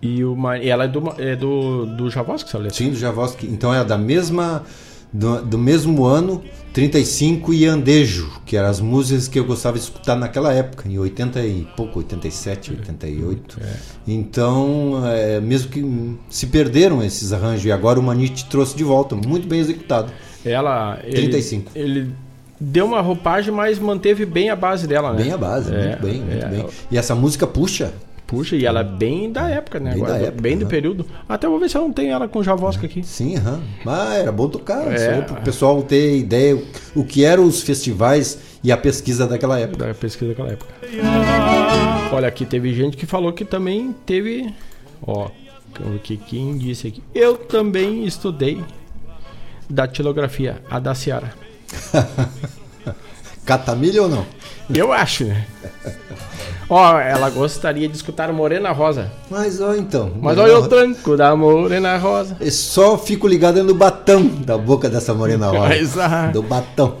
E, 0.00 0.24
uma, 0.24 0.58
e 0.58 0.68
ela 0.68 0.84
é 0.84 0.88
do, 0.88 1.14
é 1.18 1.36
do, 1.36 1.86
do 1.86 2.10
Javoski, 2.10 2.48
essa 2.48 2.58
letra. 2.58 2.76
Sim, 2.76 2.90
do 2.90 2.96
Javoski. 2.96 3.46
Então 3.46 3.74
é 3.74 3.84
da 3.84 3.98
mesma. 3.98 4.62
Do, 5.10 5.40
do 5.42 5.56
mesmo 5.56 6.04
ano, 6.04 6.42
35 6.74 7.54
e 7.54 7.64
Andejo, 7.64 8.30
que 8.44 8.58
eram 8.58 8.68
as 8.68 8.78
músicas 8.78 9.26
que 9.26 9.38
eu 9.38 9.44
gostava 9.46 9.78
de 9.78 9.84
escutar 9.84 10.14
naquela 10.16 10.52
época, 10.52 10.86
em 10.86 10.98
80 10.98 11.40
e 11.46 11.66
pouco, 11.74 11.98
87, 12.00 12.72
88. 12.72 13.58
Então, 14.06 15.00
é, 15.06 15.40
mesmo 15.40 15.70
que 15.70 15.82
hum, 15.82 16.18
se 16.28 16.46
perderam 16.48 17.02
esses 17.02 17.32
arranjos, 17.32 17.64
e 17.64 17.72
agora 17.72 17.98
o 17.98 18.02
Manite 18.02 18.44
trouxe 18.50 18.76
de 18.76 18.84
volta, 18.84 19.16
muito 19.16 19.48
bem 19.48 19.60
executado. 19.60 20.12
Ela. 20.44 21.00
ele- 21.02 21.16
35. 21.16 21.72
Ele, 21.74 22.12
deu 22.60 22.86
uma 22.86 23.00
roupagem, 23.00 23.52
mas 23.52 23.78
manteve 23.78 24.24
bem 24.26 24.50
a 24.50 24.56
base 24.56 24.86
dela, 24.86 25.12
né? 25.12 25.22
Bem 25.24 25.32
a 25.32 25.38
base, 25.38 25.74
É, 25.74 25.88
muito 25.88 26.02
bem, 26.02 26.20
muito 26.20 26.44
é. 26.44 26.48
bem. 26.48 26.66
E 26.90 26.98
essa 26.98 27.14
música 27.14 27.46
puxa. 27.46 27.92
Puxa, 28.26 28.56
e 28.56 28.66
ela 28.66 28.80
é 28.80 28.84
bem 28.84 29.32
da 29.32 29.48
época, 29.48 29.80
né? 29.80 29.92
Bem 29.92 30.02
Agora, 30.02 30.18
da 30.18 30.26
época, 30.26 30.42
bem 30.42 30.58
do 30.58 30.66
período. 30.66 31.06
Até 31.26 31.48
vou 31.48 31.58
ver 31.58 31.70
se 31.70 31.78
eu 31.78 31.80
não 31.80 31.92
tenho 31.92 32.12
ela 32.12 32.28
com 32.28 32.42
Javoska 32.42 32.84
aqui. 32.84 33.02
Sim, 33.02 33.36
aham. 33.38 33.60
Mas 33.82 34.18
era 34.20 34.30
bom 34.30 34.48
tocar, 34.50 34.86
É. 34.92 35.22
para 35.22 35.38
o 35.38 35.42
pessoal 35.42 35.80
ter 35.82 36.18
ideia 36.18 36.62
o- 36.94 37.04
que 37.04 37.24
eram 37.24 37.44
os 37.44 37.62
festivais 37.62 38.38
e 38.62 38.70
a 38.70 38.76
pesquisa 38.76 39.26
daquela 39.26 39.58
época. 39.58 39.86
Da 39.86 39.94
pesquisa 39.94 40.28
daquela 40.32 40.50
época. 40.50 40.70
Olha, 42.12 42.28
aqui 42.28 42.44
teve 42.44 42.74
gente 42.74 42.98
que 42.98 43.06
falou 43.06 43.32
que 43.32 43.46
também 43.46 43.94
teve. 44.04 44.52
Ó, 45.00 45.28
o 45.80 45.98
que 45.98 46.18
quem 46.18 46.58
disse 46.58 46.88
aqui? 46.88 47.02
Eu 47.14 47.34
também 47.36 48.04
estudei 48.04 48.62
datilografia, 49.70 50.56
a 50.70 50.78
da 50.78 50.94
Ciara. 50.94 51.32
Catamilha 53.44 54.02
ou 54.02 54.08
não? 54.08 54.26
Eu 54.74 54.92
acho, 54.92 55.24
né? 55.24 55.46
Ó, 56.70 56.98
ela 56.98 57.30
gostaria 57.30 57.88
de 57.88 57.96
escutar 57.96 58.30
Morena 58.30 58.70
Rosa. 58.72 59.10
Mas 59.30 59.58
ó, 59.58 59.74
então. 59.74 60.12
Mas 60.20 60.36
olha 60.36 60.58
o 60.58 60.68
tranco 60.68 61.16
da 61.16 61.34
Morena 61.34 61.96
Rosa. 61.96 62.36
Eu 62.38 62.50
só 62.50 62.98
fico 62.98 63.26
ligado 63.26 63.64
no 63.64 63.74
batão 63.74 64.26
da 64.26 64.58
boca 64.58 64.86
dessa 64.90 65.14
morena 65.14 65.46
rosa. 65.50 65.74
Exato. 65.76 66.32
Do 66.34 66.42
batão. 66.42 66.98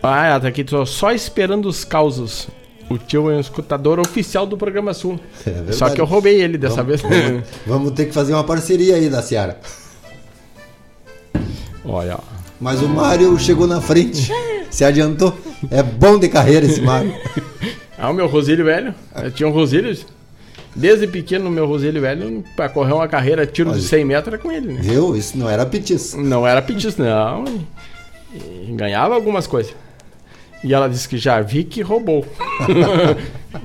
Ah, 0.00 0.26
ela 0.26 0.38
tá 0.40 0.46
aqui 0.48 0.62
tô 0.62 0.86
só 0.86 1.10
esperando 1.10 1.66
os 1.68 1.84
causos. 1.84 2.46
O 2.88 2.96
tio 2.96 3.28
é 3.28 3.34
um 3.34 3.40
escutador 3.40 3.98
oficial 3.98 4.46
do 4.46 4.56
programa 4.56 4.94
Sul. 4.94 5.18
É. 5.44 5.72
Só 5.72 5.90
que 5.90 6.00
eu 6.00 6.04
roubei 6.04 6.40
ele 6.40 6.56
dessa 6.56 6.84
Vamos- 6.84 7.02
vez. 7.02 7.24
Vamos, 7.26 7.44
vamos 7.66 7.90
ter 7.90 8.04
que 8.04 8.12
fazer 8.12 8.34
uma 8.34 8.44
parceria 8.44 8.94
aí 8.94 9.08
da 9.08 9.20
Seara. 9.20 9.58
Olha, 11.84 12.16
ó. 12.20 12.33
Mas 12.60 12.80
o 12.82 12.88
Mário 12.88 13.38
chegou 13.38 13.66
na 13.66 13.80
frente. 13.80 14.30
Se 14.70 14.84
adiantou. 14.84 15.36
É 15.70 15.82
bom 15.82 16.18
de 16.18 16.28
carreira 16.28 16.66
esse 16.66 16.80
Mário. 16.80 17.14
Ah, 17.96 18.10
o 18.10 18.12
meu 18.12 18.26
Rosilho 18.26 18.64
velho. 18.64 18.92
Eu 19.14 19.30
tinha 19.30 19.48
um 19.48 19.52
Rosilho. 19.52 19.96
Desde 20.74 21.06
pequeno, 21.06 21.46
o 21.48 21.50
meu 21.50 21.64
Rosilho 21.64 22.00
velho, 22.00 22.42
pra 22.56 22.68
correr 22.68 22.92
uma 22.92 23.06
carreira 23.06 23.46
tiro 23.46 23.72
de 23.72 23.80
100 23.80 24.04
metros 24.04 24.34
era 24.34 24.42
com 24.42 24.50
ele, 24.50 24.72
né? 24.74 24.80
Viu? 24.82 25.16
Isso 25.16 25.38
não 25.38 25.48
era 25.48 25.64
petis. 25.64 26.12
Não 26.12 26.44
era 26.46 26.60
petis, 26.60 26.96
não. 26.96 27.44
E- 28.34 28.68
e 28.68 28.72
ganhava 28.74 29.14
algumas 29.14 29.46
coisas. 29.46 29.72
E 30.62 30.74
ela 30.74 30.88
disse 30.88 31.08
que 31.08 31.16
já 31.16 31.40
vi 31.40 31.62
que 31.64 31.80
roubou. 31.82 32.26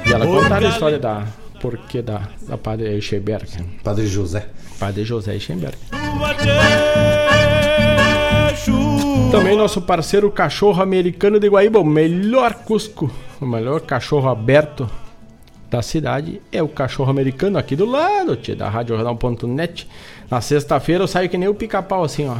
E 0.06 0.12
ela 0.12 0.26
contaram 0.26 0.66
a 0.66 0.70
história 0.70 0.98
da 0.98 1.26
porquê 1.60 2.00
da, 2.00 2.22
da 2.48 2.56
Padre 2.56 2.88
Eichelberg. 2.88 3.46
Padre 3.84 4.06
José. 4.06 4.48
Padre 4.78 5.04
José 5.04 5.34
Eichelberg. 5.34 5.76
Também 9.30 9.56
nosso 9.56 9.80
parceiro 9.80 10.30
cachorro 10.30 10.82
americano 10.82 11.38
de 11.40 11.48
Guaíba, 11.48 11.78
o 11.78 11.84
melhor 11.84 12.52
Cusco, 12.64 13.10
o 13.40 13.46
melhor 13.46 13.80
cachorro 13.80 14.28
aberto 14.28 14.88
da 15.70 15.80
cidade 15.82 16.42
é 16.50 16.62
o 16.62 16.68
cachorro 16.68 17.10
americano 17.10 17.56
aqui 17.56 17.74
do 17.76 17.86
lado, 17.86 18.36
tia, 18.36 18.56
da 18.56 18.68
Rádio 18.68 18.96
Jornal.net. 18.96 19.88
Na 20.30 20.40
sexta-feira 20.40 21.04
eu 21.04 21.08
saio 21.08 21.28
que 21.28 21.38
nem 21.38 21.48
o 21.48 21.54
pica-pau 21.54 22.02
assim, 22.04 22.28
ó. 22.28 22.36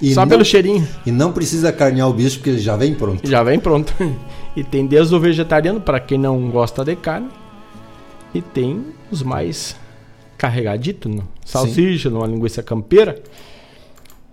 E 0.00 0.12
Só 0.12 0.20
não- 0.22 0.28
pelo 0.28 0.44
cheirinho. 0.44 0.86
E 1.06 1.10
não 1.10 1.32
precisa 1.32 1.72
carnear 1.72 2.08
o 2.08 2.12
bicho 2.12 2.36
porque 2.36 2.50
ele 2.50 2.58
já 2.58 2.76
vem 2.76 2.94
pronto. 2.94 3.26
Já 3.28 3.42
vem 3.42 3.58
pronto. 3.58 3.92
E 4.54 4.62
tem 4.62 4.86
desde 4.86 5.14
o 5.14 5.20
vegetariano 5.20 5.80
para 5.80 5.98
quem 6.00 6.16
não 6.18 6.48
gosta 6.50 6.84
de 6.84 6.96
carne. 6.96 7.28
E 8.34 8.40
tem 8.42 8.84
os 9.10 9.22
mais 9.22 9.74
carregaditos, 10.36 11.14
no 11.14 11.26
salsicha, 11.44 12.10
numa 12.10 12.26
linguiça 12.26 12.62
campeira. 12.62 13.18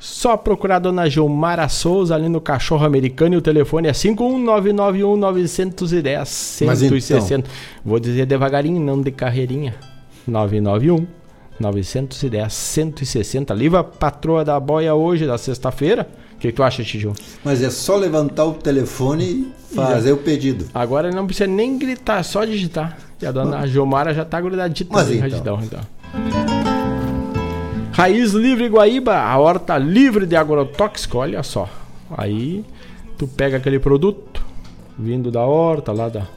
Só 0.06 0.36
procurar 0.36 0.76
a 0.76 0.80
dona 0.80 1.10
Gilmara 1.10 1.70
Souza 1.70 2.14
ali 2.14 2.28
no 2.28 2.42
Cachorro 2.42 2.86
Americano 2.86 3.36
e 3.36 3.38
o 3.38 3.42
telefone 3.42 3.88
é 3.88 3.94
51991 3.94 5.16
910 5.16 6.60
Mas 6.66 6.80
160. 6.80 7.36
então- 7.36 7.52
Vou 7.86 7.98
dizer 8.02 8.26
devagarinho, 8.26 8.82
não 8.82 9.02
de 9.02 9.12
carreirinha. 9.12 9.74
991 10.28 11.08
910 11.58 12.52
160. 12.52 13.54
Liva 13.54 13.82
patroa 13.82 14.44
da 14.44 14.60
boia 14.60 14.94
hoje, 14.94 15.26
da 15.26 15.38
sexta-feira. 15.38 16.06
O 16.36 16.38
que, 16.38 16.50
que 16.50 16.54
tu 16.54 16.64
acha, 16.64 16.84
Tiju? 16.84 17.14
Mas 17.42 17.64
é 17.64 17.70
só 17.70 17.96
levantar 17.96 18.44
o 18.44 18.56
telefone 18.56 19.24
e 19.24 19.74
fazer 19.74 20.10
Já. 20.10 20.14
o 20.16 20.18
pedido. 20.18 20.66
Agora 20.74 21.12
não 21.12 21.26
precisa 21.26 21.48
nem 21.48 21.78
gritar, 21.78 22.22
só 22.24 22.44
digitar. 22.44 22.98
E 23.22 23.26
a 23.26 23.32
dona 23.32 23.66
Gilmara 23.66 24.14
já 24.14 24.26
tá 24.26 24.42
grudadita 24.42 24.90
Mas 24.92 25.10
então. 25.10 25.22
Radidão, 25.22 25.60
então. 25.64 26.73
Raiz 27.94 28.34
Livre 28.34 28.68
Guaíba, 28.70 29.16
a 29.18 29.38
horta 29.38 29.78
livre 29.78 30.26
de 30.26 30.36
agrotóxico, 30.36 31.20
olha 31.20 31.44
só. 31.44 31.70
Aí 32.18 32.66
tu 33.20 33.28
pega 33.28 33.58
aquele 33.58 33.78
produto 33.78 34.44
vindo 34.98 35.30
da 35.30 35.42
horta, 35.42 35.92
lá 35.92 36.10
da 36.10 36.28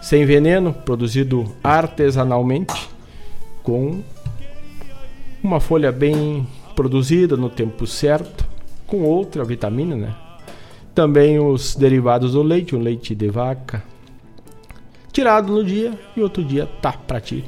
sem 0.00 0.24
veneno, 0.24 0.72
produzido 0.72 1.44
artesanalmente, 1.62 2.88
com 3.62 4.02
uma 5.42 5.60
folha 5.60 5.92
bem 5.92 6.46
produzida 6.74 7.36
no 7.36 7.50
tempo 7.50 7.86
certo, 7.86 8.46
com 8.86 9.02
outra 9.02 9.44
vitamina, 9.44 9.94
né? 9.94 10.14
Também 10.94 11.38
os 11.38 11.76
derivados 11.76 12.32
do 12.32 12.42
leite, 12.42 12.74
o 12.74 12.78
leite 12.78 13.14
de 13.14 13.28
vaca, 13.28 13.84
tirado 15.12 15.52
no 15.52 15.62
dia 15.62 15.92
e 16.16 16.22
outro 16.22 16.42
dia 16.42 16.66
tá 16.80 16.92
pra 16.92 17.20
ti. 17.20 17.44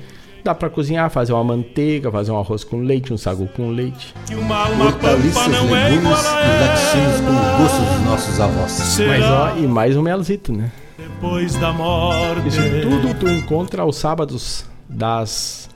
Dá 0.47 0.55
pra 0.55 0.71
cozinhar, 0.71 1.11
fazer 1.11 1.33
uma 1.33 1.43
manteiga, 1.43 2.09
fazer 2.09 2.31
um 2.31 2.39
arroz 2.39 2.63
com 2.63 2.79
leite, 2.79 3.13
um 3.13 3.19
sagu 3.19 3.49
com 3.49 3.71
leite. 3.71 4.15
que 4.27 4.37
uma 4.37 4.57
alma 4.57 4.85
Hortaliças, 4.85 5.43
pampa 5.43 5.49
não 5.49 5.77
é 5.77 5.89
legumes 5.89 6.21
igual 6.21 6.37
a 6.37 6.41
e 6.41 6.61
laticínios 6.61 7.21
com 7.21 7.31
o 7.31 7.63
gosto 7.63 7.81
dos 7.81 8.05
nossos 8.05 8.41
avós. 8.41 8.99
Mas 9.09 9.25
ó, 9.25 9.57
e 9.57 9.67
mais 9.67 9.97
um 9.97 10.03
melzito, 10.03 10.53
né? 10.53 10.71
depois 10.97 11.57
da 11.57 11.73
morte. 11.73 12.47
Isso 12.47 12.61
tudo 12.83 13.15
tu 13.19 13.29
encontra 13.29 13.83
aos 13.83 13.97
sábados 13.97 14.65
das 14.89 15.69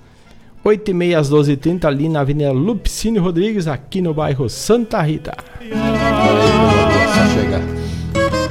8h30 0.64 1.18
às 1.18 1.28
12h30 1.28 1.84
ali 1.86 2.08
na 2.08 2.20
Avenida 2.20 2.52
Lupicínio 2.52 3.22
Rodrigues, 3.22 3.66
aqui 3.66 4.00
no 4.00 4.14
bairro 4.14 4.48
Santa 4.48 5.02
Rita. 5.02 5.34
Só 5.58 7.26
chegar. 7.34 7.79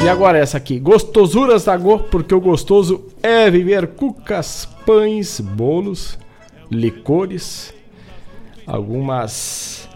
E 0.01 0.07
agora 0.07 0.38
essa 0.38 0.57
aqui, 0.57 0.80
Gostosuras 0.80 1.65
da 1.65 1.76
Go, 1.76 1.99
porque 1.99 2.34
o 2.34 2.39
gostoso 2.39 3.03
é 3.21 3.49
viver 3.51 3.85
cucas, 3.88 4.67
pães, 4.85 5.41
bolos, 5.41 6.17
licores, 6.71 7.73
algumas 8.65 9.89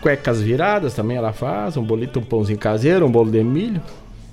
cuecas 0.00 0.40
viradas 0.40 0.94
também 0.94 1.16
ela 1.16 1.32
faz, 1.32 1.76
um 1.76 1.82
bolito, 1.82 2.20
um 2.20 2.22
pãozinho 2.22 2.58
caseiro, 2.58 3.04
um 3.04 3.10
bolo 3.10 3.30
de 3.32 3.42
milho, 3.42 3.82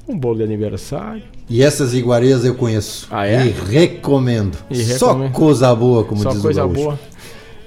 um 0.08 0.18
bolo 0.18 0.38
de 0.38 0.44
aniversário. 0.44 1.24
E 1.50 1.64
essas 1.64 1.96
iguarias 1.96 2.46
eu 2.46 2.54
conheço. 2.54 3.08
Ah, 3.10 3.26
é? 3.28 3.48
E 3.48 3.50
recomendo. 3.50 4.56
E 4.70 4.84
Só 4.84 5.08
recomendo. 5.08 5.32
coisa 5.34 5.74
boa, 5.76 6.04
como 6.04 6.22
Só 6.22 6.30
diz 6.30 6.42
coisa 6.42 6.64
o 6.64 6.70
gaúcho. 6.70 6.84
boa. 6.84 7.00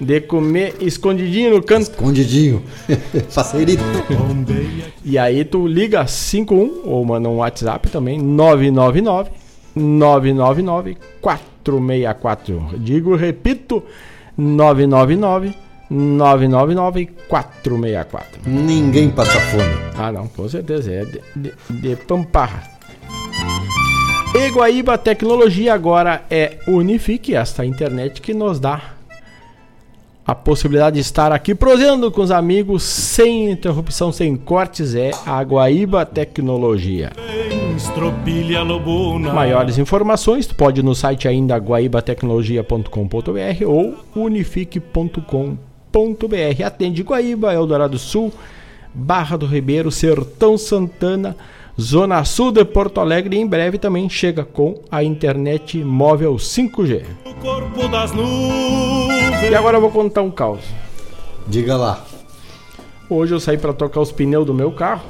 De 0.00 0.20
comer 0.20 0.76
escondidinho 0.80 1.54
no 1.54 1.62
canto. 1.62 1.90
Escondidinho. 1.90 2.62
Faceirito. 3.30 3.82
E 5.04 5.18
aí 5.18 5.44
tu 5.44 5.66
liga 5.66 6.06
51 6.06 6.82
ou 6.84 7.04
manda 7.04 7.28
um 7.28 7.38
WhatsApp 7.38 7.88
também, 7.90 8.18
999 8.18 9.30
999 9.74 10.96
464. 11.20 12.78
Digo, 12.78 13.16
repito, 13.16 13.82
999 14.36 15.54
999 15.90 17.06
464. 17.28 18.40
Ninguém 18.46 19.10
passa 19.10 19.40
fome. 19.40 19.64
Ah, 19.96 20.12
não, 20.12 20.28
com 20.28 20.48
certeza. 20.48 20.92
É 20.92 21.04
de, 21.04 21.20
de, 21.34 21.52
de 21.70 21.96
Pamparra. 21.96 22.62
E 24.34 24.50
Guaíba 24.50 24.98
Tecnologia 24.98 25.72
agora 25.72 26.22
é 26.30 26.58
Unifique, 26.66 27.34
esta 27.34 27.64
internet 27.64 28.20
que 28.20 28.34
nos 28.34 28.60
dá 28.60 28.97
a 30.28 30.34
possibilidade 30.34 30.96
de 30.96 31.00
estar 31.00 31.32
aqui 31.32 31.54
prosendo 31.54 32.10
com 32.10 32.20
os 32.20 32.30
amigos 32.30 32.82
sem 32.82 33.50
interrupção, 33.50 34.12
sem 34.12 34.36
cortes. 34.36 34.94
É 34.94 35.10
a 35.24 35.42
Guaíba 35.42 36.04
Tecnologia. 36.04 37.12
Maiores 39.32 39.78
informações, 39.78 40.46
tu 40.46 40.54
pode 40.54 40.80
ir 40.80 40.84
no 40.84 40.94
site 40.94 41.26
ainda 41.26 41.56
guaibatecnologia.com.br 41.56 43.64
ou 43.66 43.94
unifique.com.br. 44.14 46.62
Atende 46.62 47.02
Guaíba, 47.02 47.54
Eldorado 47.54 47.98
Sul, 47.98 48.30
Barra 48.92 49.38
do 49.38 49.46
Ribeiro, 49.46 49.90
Sertão 49.90 50.58
Santana, 50.58 51.34
Zona 51.80 52.24
Sul 52.24 52.50
de 52.50 52.64
Porto 52.64 53.00
Alegre 53.00 53.36
em 53.36 53.46
breve 53.46 53.78
também 53.78 54.10
chega 54.10 54.44
com 54.44 54.82
a 54.90 55.04
internet 55.04 55.78
móvel 55.84 56.34
5G. 56.34 57.04
O 57.24 57.34
corpo 57.34 57.86
das 57.86 58.10
nuvens. 58.10 59.42
E 59.48 59.54
agora 59.54 59.76
eu 59.76 59.80
vou 59.80 59.90
contar 59.92 60.22
um 60.22 60.30
caos. 60.30 60.64
Diga 61.46 61.76
lá. 61.76 62.04
Hoje 63.08 63.32
eu 63.32 63.38
saí 63.38 63.56
para 63.56 63.72
trocar 63.72 64.00
os 64.00 64.10
pneus 64.10 64.44
do 64.44 64.52
meu 64.52 64.72
carro. 64.72 65.06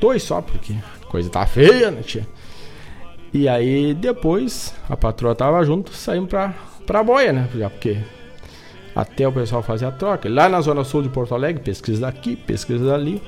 Dois 0.00 0.22
só, 0.22 0.40
porque 0.40 0.72
a 0.72 1.06
coisa 1.06 1.28
tá 1.28 1.44
feia, 1.44 1.90
né, 1.90 2.00
tia? 2.00 2.26
E 3.30 3.46
aí 3.46 3.92
depois 3.92 4.74
a 4.88 4.96
patroa 4.96 5.34
tava 5.34 5.62
junto, 5.66 5.92
saímos 5.92 6.30
pra, 6.30 6.54
pra 6.86 7.04
boia, 7.04 7.30
né? 7.30 7.46
Já 7.54 7.68
porque 7.68 7.98
até 8.94 9.28
o 9.28 9.32
pessoal 9.32 9.62
fazer 9.62 9.84
a 9.84 9.92
troca. 9.92 10.30
Lá 10.30 10.48
na 10.48 10.62
zona 10.62 10.82
sul 10.82 11.02
de 11.02 11.10
Porto 11.10 11.34
Alegre, 11.34 11.62
pesquisa 11.62 12.00
daqui, 12.00 12.36
pesquisa 12.36 12.86
dali. 12.86 13.20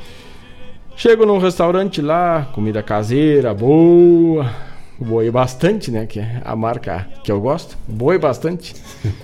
Chego 0.98 1.24
num 1.24 1.38
restaurante 1.38 2.02
lá, 2.02 2.48
comida 2.52 2.82
caseira, 2.82 3.54
boa. 3.54 4.52
Boi 4.98 5.30
bastante, 5.30 5.92
né? 5.92 6.06
Que 6.06 6.18
é 6.18 6.42
a 6.44 6.56
marca 6.56 7.08
que 7.22 7.30
eu 7.30 7.40
gosto. 7.40 7.78
Boi 7.86 8.18
bastante. 8.18 8.74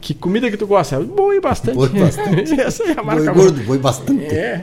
Que 0.00 0.14
comida 0.14 0.50
que 0.50 0.56
tu 0.56 0.66
gosta? 0.66 0.98
Boi 0.98 1.40
bastante. 1.40 1.76
Boi 1.76 1.88
bastante. 1.88 2.54
Essa 2.60 2.82
é 2.82 2.98
a 2.98 3.04
marca 3.04 3.32
Boi 3.32 3.44
gordo, 3.44 3.62
boi 3.62 3.78
bastante. 3.78 4.34
É. 4.34 4.60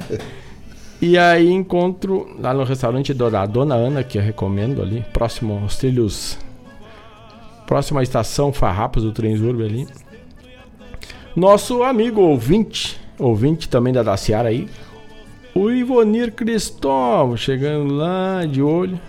E 1.02 1.18
aí 1.18 1.50
encontro 1.50 2.28
lá 2.38 2.54
no 2.54 2.66
restaurante 2.66 3.14
da 3.14 3.46
Dona 3.46 3.74
Ana, 3.74 4.04
que 4.04 4.18
eu 4.18 4.22
recomendo 4.22 4.82
ali, 4.82 5.06
próximo 5.14 5.60
aos 5.62 5.78
trilhos. 5.78 6.38
Próxima 7.66 8.02
à 8.02 8.04
estação 8.04 8.52
Farrapos 8.52 9.02
do 9.02 9.14
Transurb 9.14 9.64
ali. 9.64 9.88
Nosso 11.34 11.84
amigo 11.84 12.20
ouvinte, 12.20 13.00
ouvinte 13.18 13.70
também 13.70 13.94
da 13.94 14.04
Daciara 14.04 14.50
aí, 14.50 14.68
o 15.62 15.72
Ivonir 15.72 16.32
Cristóvão, 16.34 17.36
chegando 17.38 17.94
lá 17.94 18.46
de 18.46 18.62
olho. 18.62 19.00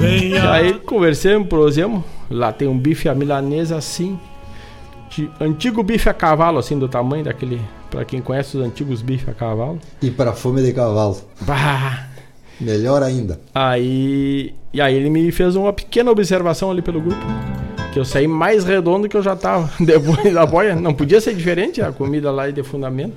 E 0.00 0.36
aí 0.38 0.74
conversamos, 0.74 1.48
prosemos. 1.48 2.02
Lá 2.30 2.52
tem 2.52 2.68
um 2.68 2.78
bife 2.78 3.08
à 3.08 3.14
milanesa 3.14 3.76
assim. 3.76 4.18
de- 5.10 5.30
antigo 5.40 5.82
bife 5.82 6.08
a 6.08 6.14
cavalo, 6.14 6.58
assim, 6.58 6.76
do 6.78 6.88
tamanho 6.88 7.24
daquele. 7.24 7.60
Pra 7.90 8.04
quem 8.04 8.20
conhece 8.20 8.56
os 8.56 8.64
antigos 8.64 9.00
bife 9.02 9.30
a 9.30 9.34
cavalo. 9.34 9.78
E 10.02 10.10
para 10.10 10.32
fome 10.32 10.60
de 10.62 10.72
cavalo. 10.72 11.16
Bah! 11.42 12.06
Melhor 12.60 13.02
ainda. 13.02 13.40
Aí. 13.54 14.54
E 14.72 14.80
aí 14.80 14.94
ele 14.94 15.08
me 15.10 15.30
fez 15.30 15.54
uma 15.54 15.72
pequena 15.72 16.10
observação 16.10 16.70
ali 16.70 16.82
pelo 16.82 17.00
grupo. 17.00 17.24
Que 17.94 18.00
eu 18.00 18.04
saí 18.04 18.26
mais 18.26 18.64
redondo 18.64 19.08
que 19.08 19.16
eu 19.16 19.22
já 19.22 19.36
tava 19.36 19.70
depois 19.78 20.34
da 20.34 20.44
boia. 20.44 20.74
Não 20.74 20.92
podia 20.92 21.20
ser 21.20 21.32
diferente 21.32 21.80
a 21.80 21.92
comida 21.92 22.28
lá 22.32 22.50
de 22.50 22.60
fundamento. 22.64 23.14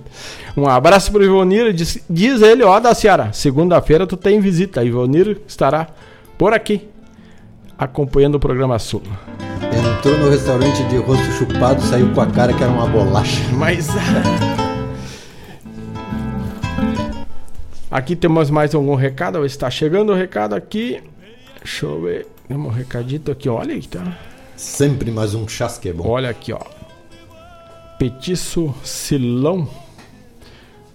Um 0.55 0.67
abraço 0.67 1.11
pro 1.11 1.23
Ivonir. 1.23 1.73
Diz, 1.73 1.99
diz 2.07 2.43
ele, 2.43 2.61
ó, 2.61 2.79
da 2.79 2.93
Seara. 2.93 3.33
Segunda-feira 3.33 4.05
tu 4.05 4.15
tem 4.15 4.39
visita. 4.39 4.83
Ivonir 4.83 5.41
estará 5.47 5.87
por 6.37 6.53
aqui. 6.53 6.87
Acompanhando 7.75 8.35
o 8.35 8.39
programa 8.39 8.77
Sul. 8.77 9.01
Entrou 9.63 10.15
no 10.19 10.29
restaurante 10.29 10.83
de 10.83 10.97
rosto 10.97 11.25
chupado, 11.31 11.81
saiu 11.81 12.13
com 12.13 12.21
a 12.21 12.27
cara 12.27 12.53
que 12.53 12.61
era 12.61 12.71
uma 12.71 12.85
bolacha. 12.85 13.41
Mas. 13.53 13.87
Aqui 17.89 18.15
temos 18.15 18.51
mais 18.51 18.75
algum 18.75 18.93
recado. 18.93 19.43
Está 19.43 19.71
chegando 19.71 20.11
o 20.11 20.15
recado 20.15 20.53
aqui. 20.53 21.01
Deixa 21.63 21.87
eu 21.87 21.99
ver. 21.99 22.27
Temos 22.47 22.67
um 22.67 22.75
recadito 22.75 23.31
aqui. 23.31 23.49
Olha 23.49 23.73
aí, 23.73 23.81
tá. 23.81 24.36
Sempre 24.57 25.11
mais 25.11 25.33
um 25.35 25.47
chasque 25.47 25.87
é 25.89 25.93
bom. 25.93 26.07
Olha 26.07 26.29
aqui, 26.29 26.51
ó. 26.51 26.59
Petiço 27.99 28.73
Silão. 28.83 29.67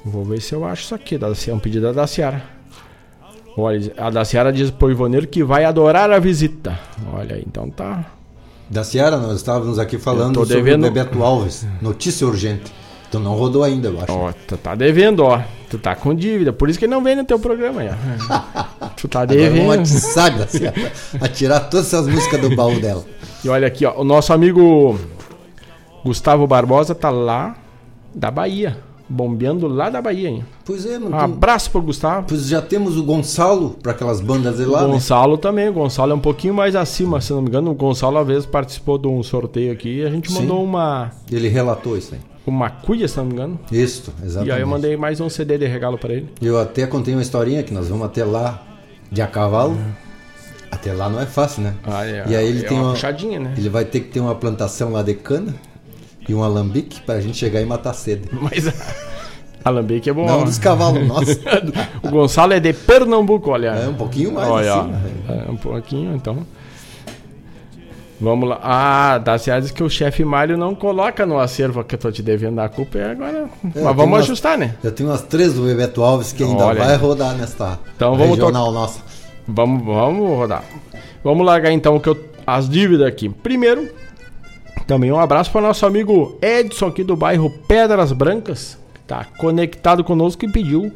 Vou 0.05 0.24
ver 0.24 0.40
se 0.40 0.52
eu 0.55 0.64
acho 0.64 0.82
isso 0.82 0.94
aqui. 0.94 1.18
É 1.48 1.55
um 1.55 1.59
pedido 1.59 1.93
da 1.93 2.06
Ciara. 2.06 2.43
Olha, 3.56 3.93
a 3.98 4.10
da 4.10 4.24
Ciara 4.24 4.52
diz 4.52 4.70
pro 4.70 4.90
Ivoneiro 4.90 5.26
que 5.28 5.44
vai 5.44 5.64
adorar 5.64 6.10
a 6.10 6.18
visita. 6.18 6.78
Olha 7.12 7.39
então 7.47 7.70
tá. 7.70 8.05
Da 8.68 8.82
Ciara, 8.82 9.16
nós 9.18 9.36
estávamos 9.36 9.78
aqui 9.78 9.98
falando 9.98 10.40
sobre 10.40 10.55
devendo- 10.56 10.86
o 10.86 10.90
Bebeto 10.90 11.22
Alves. 11.22 11.66
Notícia 11.80 12.26
urgente. 12.26 12.72
Tu 13.10 13.20
não 13.20 13.34
rodou 13.34 13.62
ainda, 13.62 13.89
eu 13.89 14.01
acho. 14.01 14.10
Ó, 14.12 14.32
tu 14.32 14.56
tá 14.56 14.74
devendo, 14.74 15.22
ó. 15.22 15.40
Tu 15.68 15.78
tá 15.78 15.94
com 15.94 16.14
dívida. 16.14 16.51
Por 16.52 16.70
isso 16.70 16.78
que 16.78 16.86
ele 16.86 16.94
não 16.94 17.02
vem 17.05 17.14
no 17.14 17.24
teu 17.24 17.39
programa 17.39 17.82
aí, 17.82 17.89
ó. 17.90 18.89
Tu 18.97 19.06
tá 19.09 19.20
Agora 19.22 19.36
devendo. 19.39 19.66
vamos 19.66 19.93
atiçar 19.93 20.36
da 20.36 20.47
Ciara. 20.47 20.93
A 21.20 21.28
tirar 21.28 21.60
todas 21.60 21.86
essas 21.89 22.09
músicas 22.09 22.40
do 22.40 22.56
baú 22.56 22.80
dela. 22.80 23.05
E 23.44 23.48
olha 23.48 23.66
aqui, 23.66 23.85
ó, 23.85 24.01
o 24.01 24.05
nosso 24.05 24.32
amigo 24.32 24.98
Gustavo 26.05 26.47
Barbosa 26.47 26.94
tá 26.94 27.10
lá 27.10 27.56
da 28.14 28.31
Bahia, 28.31 28.78
bombeando 29.09 29.66
lá 29.66 29.90
da 29.90 30.01
Bahia, 30.01 30.28
hein? 30.28 30.44
Pois 30.64 30.86
é, 30.86 30.97
Um 30.98 31.02
mano. 31.10 31.16
abraço 31.19 31.70
pro 31.70 31.82
Gustavo. 31.82 32.27
Pois 32.28 32.47
já 32.47 32.62
temos 32.62 32.97
o 32.97 33.02
Gonçalo 33.02 33.70
para 33.82 33.93
aquelas 33.93 34.20
bandas 34.20 34.59
de 34.59 34.64
lá, 34.64 34.82
o 34.85 34.86
né? 34.86 34.93
Gonçalo 34.94 35.36
também, 35.36 35.69
o 35.69 35.73
Gonçalo 35.73 36.12
é 36.12 36.14
um 36.14 36.20
pouquinho 36.20 36.55
mais 36.55 36.77
acima, 36.77 37.20
se 37.20 37.32
não 37.32 37.43
me 37.43 37.48
engano. 37.48 37.70
O 37.70 37.74
Gonçalo, 37.74 38.19
às 38.19 38.27
vezes, 38.27 38.47
participou 38.47 38.97
de 38.97 39.09
um 39.09 39.23
sorteio 39.23 39.73
aqui 39.73 39.98
e 40.01 40.05
a 40.06 40.10
gente 40.10 40.31
Sim. 40.31 40.40
mandou 40.40 40.62
uma, 40.62 41.10
Ele 41.31 41.48
relatou 41.48 41.97
isso 41.97 42.14
aí. 42.14 42.20
uma 42.47 42.70
cuia, 42.70 43.09
se 43.09 43.16
não 43.16 43.24
me 43.24 43.32
engano. 43.32 43.59
Isso, 43.73 44.12
exatamente. 44.23 44.48
E 44.51 44.52
aí 44.52 44.60
eu 44.60 44.66
mandei 44.69 44.97
mais 44.97 45.20
um 45.20 45.28
CD 45.28 45.59
de 45.59 45.66
regalo 45.66 45.98
pra 45.98 46.12
ele. 46.12 46.28
Eu 46.40 46.60
até 46.60 46.86
contei 46.86 47.12
uma 47.14 47.23
historinha 47.23 47.62
que 47.64 47.74
nós 47.74 47.89
vamos 47.89 48.06
até 48.06 48.24
lá 48.24 48.62
de 49.10 49.20
a 49.20 49.27
cavalo. 49.27 49.77
Até 50.73 50.93
lá 50.93 51.09
não 51.11 51.20
é 51.20 51.27
fácil, 51.27 51.62
né? 51.62 51.74
Ah, 51.85 52.05
é, 52.07 52.24
e 52.27 52.35
aí 52.35 52.47
ele 52.49 52.65
é 52.65 52.69
tem 52.69 52.78
uma 52.78 52.86
uma, 52.86 52.93
puxadinha, 52.94 53.39
né? 53.39 53.55
Ele 53.57 53.69
vai 53.69 53.85
ter 53.85 54.01
que 54.01 54.09
ter 54.09 54.20
uma 54.20 54.35
plantação 54.35 54.90
lá 54.90 55.03
de 55.03 55.12
cana 55.15 55.55
e 56.27 56.35
um 56.35 56.43
alambique 56.43 57.03
pra 57.03 57.20
gente 57.20 57.36
chegar 57.36 57.61
e 57.61 57.66
matar 57.66 57.93
sede. 57.93 58.28
Mas 58.32 58.73
Alambique 59.65 60.09
é 60.11 60.12
bom. 60.12 60.27
Não 60.27 60.40
ó. 60.40 60.44
dos 60.44 60.59
cavalos, 60.59 61.07
nossa. 61.07 61.39
o 62.03 62.09
Gonçalo 62.11 62.55
é 62.55 62.59
de 62.59 62.73
Pernambuco, 62.73 63.51
olha. 63.51 63.69
É 63.69 63.86
um 63.86 63.94
pouquinho 63.94 64.32
mais 64.32 64.49
olha, 64.49 64.74
acima. 64.74 65.01
ó. 65.28 65.32
É 65.32 65.51
um 65.51 65.57
pouquinho, 65.57 66.16
então. 66.16 66.44
Vamos 68.20 68.49
lá. 68.49 68.59
Ah, 68.62 69.19
da 69.19 69.36
Seara 69.36 69.61
diz 69.61 69.70
que 69.73 69.82
o 69.82 69.90
chefe 69.90 70.24
Mário 70.24 70.57
não 70.57 70.74
coloca 70.74 71.27
no 71.27 71.39
acervo 71.39 71.82
que 71.85 71.97
eu 71.97 71.99
tô 71.99 72.11
te 72.11 72.23
devendo 72.23 72.61
a 72.61 72.69
culpa 72.69 72.99
é 72.99 73.11
agora. 73.11 73.39
É, 73.39 73.47
Mas 73.65 73.73
tem 73.74 73.82
vamos 73.82 74.05
umas- 74.05 74.24
ajustar, 74.24 74.57
né? 74.57 74.74
Eu 74.82 74.93
tenho 74.93 75.09
umas 75.11 75.23
três 75.23 75.55
do 75.55 75.62
Bebeto 75.62 76.03
Alves 76.03 76.32
que 76.32 76.43
ainda 76.43 76.65
Olha 76.65 76.85
vai 76.85 76.97
rodar 76.97 77.35
nesta 77.36 77.78
Então 77.97 78.16
vamos 78.16 78.36
regional 78.36 78.70
nossa. 78.73 79.01
Vamos, 79.47 79.85
vamos 79.85 80.28
rodar. 80.36 80.64
Vamos 81.24 81.44
largar 81.47 81.73
então 81.73 81.98
que 81.98 82.09
eu- 82.09 82.19
as 82.47 82.69
dívidas 82.69 83.06
aqui. 83.06 83.28
Primeiro, 83.28 83.89
também 84.86 85.10
um 85.12 85.19
abraço 85.19 85.51
para 85.51 85.60
nosso 85.60 85.85
amigo 85.86 86.39
Edson 86.43 86.86
aqui 86.86 87.05
do 87.05 87.16
bairro 87.16 87.51
Pedras 87.69 88.12
Brancas, 88.12 88.78
que 88.94 89.01
tá 89.01 89.24
conectado 89.39 90.02
conosco 90.05 90.44
e 90.44 90.51
pediu 90.52 90.93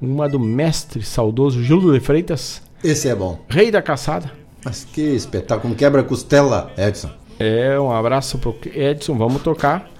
uma 0.00 0.28
do 0.28 0.38
mestre 0.38 1.02
saudoso 1.02 1.62
Gildo 1.62 1.92
de 1.92 2.00
Freitas, 2.00 2.62
Esse 2.82 3.08
é 3.08 3.14
bom. 3.14 3.38
rei 3.48 3.70
da 3.70 3.80
caçada. 3.80 4.30
Mas 4.64 4.84
que 4.84 5.00
espetáculo. 5.00 5.74
Quebra-costela, 5.74 6.70
Edson. 6.76 7.10
É, 7.38 7.78
um 7.78 7.90
abraço 7.92 8.38
pro 8.38 8.54
Edson. 8.74 9.16
Vamos 9.16 9.42
tocar 9.42 9.90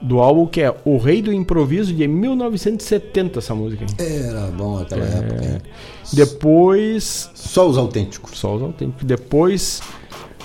do 0.00 0.20
álbum 0.20 0.46
que 0.46 0.60
é 0.60 0.74
O 0.84 0.96
Rei 0.96 1.20
do 1.20 1.32
Improviso 1.32 1.92
de 1.92 2.06
1970, 2.06 3.38
essa 3.38 3.54
música. 3.54 3.86
Era 3.98 4.46
bom 4.46 4.78
aquela 4.78 5.04
é... 5.04 5.18
época. 5.18 5.44
Hein? 5.44 5.60
Depois. 6.12 7.30
Só 7.34 7.68
os 7.68 7.76
autênticos. 7.76 8.38
Só 8.38 8.54
os 8.54 8.62
autênticos. 8.62 9.04
Depois. 9.04 9.82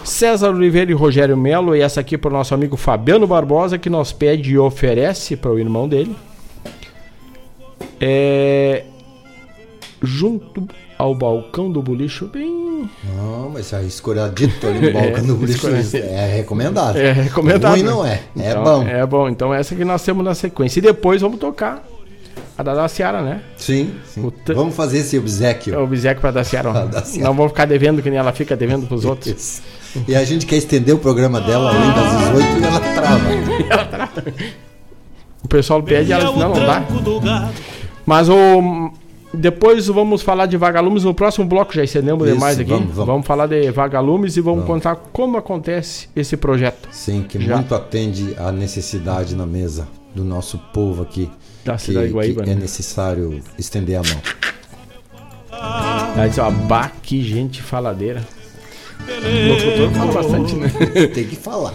César 0.04 0.50
Oliveira 0.50 0.92
e 0.92 0.94
Rogério 0.94 1.38
Melo, 1.38 1.74
e 1.74 1.80
essa 1.80 2.02
aqui 2.02 2.18
para 2.18 2.30
o 2.30 2.34
nosso 2.34 2.54
amigo 2.54 2.76
Fabiano 2.76 3.26
Barbosa, 3.26 3.78
que 3.78 3.90
nos 3.90 4.12
pede 4.12 4.52
e 4.52 4.58
oferece 4.58 5.38
para 5.38 5.52
o 5.52 5.58
irmão 5.58 5.88
dele. 5.88 6.14
É. 8.02 8.84
Junto 10.02 10.68
ao 11.04 11.14
balcão 11.14 11.70
do 11.70 11.82
bolicho, 11.82 12.28
bem. 12.28 12.90
Não, 13.04 13.50
mas 13.50 13.74
aí 13.74 13.86
escoradito 13.86 14.66
ali 14.66 14.80
no 14.80 14.94
balcão 14.94 15.26
do 15.26 15.36
bolicho 15.36 15.68
é 15.68 16.36
recomendado. 16.38 16.98
É 16.98 17.12
recomendado. 17.12 17.74
Ruim 17.74 17.84
não 17.84 18.06
é, 18.06 18.22
é 18.38 18.52
então, 18.52 18.64
bom. 18.64 18.88
É 18.88 19.06
bom, 19.06 19.30
então 19.30 19.54
essa 19.54 19.76
que 19.76 19.84
nós 19.84 20.02
temos 20.02 20.24
na 20.24 20.34
sequência. 20.34 20.80
E 20.80 20.82
depois 20.82 21.22
vamos 21.22 21.40
tocar 21.40 21.84
a 22.58 22.64
da 22.64 22.74
Daciara, 22.74 23.22
né? 23.22 23.42
Sim, 23.58 23.96
sim. 24.06 24.32
T... 24.46 24.54
Vamos 24.54 24.74
fazer 24.76 25.00
esse 25.00 25.20
obsequio. 25.20 25.76
É 25.76 25.78
o 25.78 25.84
obsequio 25.84 26.22
pra 26.22 26.32
Daciara. 26.32 26.72
Não 27.20 27.34
vamos 27.34 27.52
ficar 27.52 27.66
devendo 27.66 28.02
que 28.02 28.10
nem 28.10 28.18
ela 28.18 28.32
fica 28.32 28.56
devendo 28.56 28.88
pros 28.88 29.04
outros. 29.06 29.34
Isso. 29.34 29.62
E 30.08 30.16
a 30.16 30.24
gente 30.24 30.46
quer 30.46 30.56
estender 30.56 30.96
o 30.96 31.00
programa 31.00 31.42
dela 31.42 31.70
além 31.70 31.92
das 31.92 32.18
18 32.30 32.60
e 32.60 32.64
ela 32.64 32.80
trava. 32.80 33.30
ela 33.70 33.86
trava. 33.86 34.24
O 35.44 35.48
pessoal 35.50 35.84
pede 35.84 36.12
e 36.12 36.14
ela 36.14 36.24
diz, 36.24 36.40
não, 36.40 36.56
não 36.56 37.22
dá. 37.22 37.52
Mas 38.06 38.30
o 38.30 38.94
depois 39.34 39.88
vamos 39.88 40.22
falar 40.22 40.46
de 40.46 40.56
vagalumes 40.56 41.04
no 41.04 41.14
próximo 41.14 41.46
bloco, 41.46 41.74
já 41.74 41.84
estendemos 41.84 42.28
Isso, 42.28 42.36
demais 42.36 42.60
aqui. 42.60 42.70
Vamos, 42.70 42.94
vamos. 42.94 43.06
vamos, 43.06 43.28
falar 43.28 43.48
de 43.48 43.72
vagalumes 43.72 44.38
e 44.38 44.42
vamos, 44.42 44.64
vamos, 44.64 44.68
contar 44.68 44.96
como 45.12 45.38
acontece 45.38 46.08
esse 46.16 46.38
projeto. 46.38 46.88
Sim, 46.92 47.26
que 47.28 47.40
já. 47.40 47.56
muito 47.56 47.74
atende 47.74 48.36
à 48.38 48.52
necessidade 48.52 49.36
na 49.36 49.46
mesa 49.46 49.88
do 50.14 50.24
nosso 50.24 50.60
povo 50.72 51.02
aqui. 51.02 51.30
Da 51.66 51.78
cidade 51.78 52.08
de 52.08 52.14
Guaíba, 52.14 52.44
que 52.44 52.50
né? 52.50 52.56
É 52.56 52.60
necessário 52.60 53.42
estender 53.58 53.96
a 53.96 54.04
mão. 54.04 54.22
Aí 56.16 56.30
ó, 56.40 56.52
bah, 56.52 56.92
que 57.02 57.24
gente 57.24 57.62
faladeira. 57.62 58.22
O 59.08 59.50
locutor 59.50 59.92
fala 59.92 60.12
bastante, 60.12 60.56
né? 60.56 60.70
Tem 61.14 61.26
que 61.26 61.36
falar. 61.36 61.74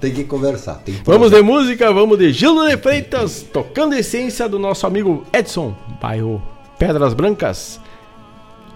Tem 0.00 0.12
que 0.12 0.24
conversar. 0.24 0.74
Tem 0.84 0.94
que 0.94 1.02
vamos 1.04 1.30
de 1.30 1.40
música, 1.40 1.92
vamos 1.92 2.18
de 2.18 2.32
Gildo 2.32 2.68
de 2.68 2.76
Freitas, 2.76 3.46
tocando 3.52 3.94
a 3.94 3.98
essência 3.98 4.48
do 4.48 4.58
nosso 4.58 4.86
amigo 4.86 5.24
Edson, 5.32 5.74
bairro 6.00 6.53
Pedras 6.86 7.14
Brancas. 7.14 7.80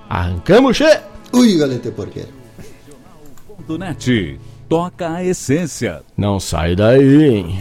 Arrancamos, 0.09 0.79
che! 0.79 1.03
Ui, 1.35 1.59
galete 1.59 1.91
porqueiro. 1.91 2.33
Do 3.67 3.77
net, 3.77 4.41
toca 4.67 5.17
a 5.17 5.23
essência. 5.23 6.01
Não 6.17 6.41
sai 6.41 6.75
daí, 6.75 7.23
hein? 7.23 7.61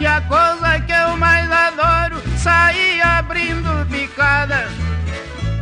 E 0.00 0.06
a 0.06 0.20
coisa 0.20 0.80
que 0.80 0.92
eu 0.92 1.16
mais 1.16 1.50
adoro 1.50 2.22
Sair 2.36 3.00
abrindo 3.02 3.86
picada. 3.90 4.68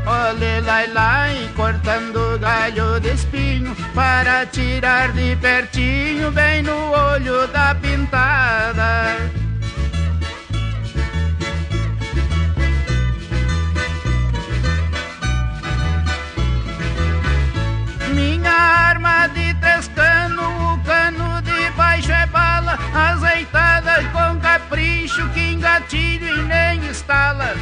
Olhe 0.04 0.60
lá, 0.62 0.80
lá, 0.92 1.26
cortando 1.54 2.36
galho 2.40 2.98
de 2.98 3.14
espinho 3.14 3.76
Para 3.94 4.44
tirar 4.46 5.12
de 5.12 5.36
pertinho 5.36 6.32
Bem 6.32 6.62
no 6.62 6.90
olho 6.90 7.46
da 7.48 7.72
pintada. 7.74 9.30
Minha 18.12 18.50
arma 18.50 19.28
de 19.28 19.54
três 19.54 19.88
canos 19.94 20.44
O 20.44 20.78
cano 20.84 21.40
de 21.42 21.70
baixo 21.76 22.10
é 22.10 22.26
bala 22.26 22.76
Com 24.12 24.40
capricho 24.40 25.28
Que 25.30 25.52
engatilho 25.52 26.26
e 26.26 26.42
nem 26.42 26.86
estala. 26.88 27.54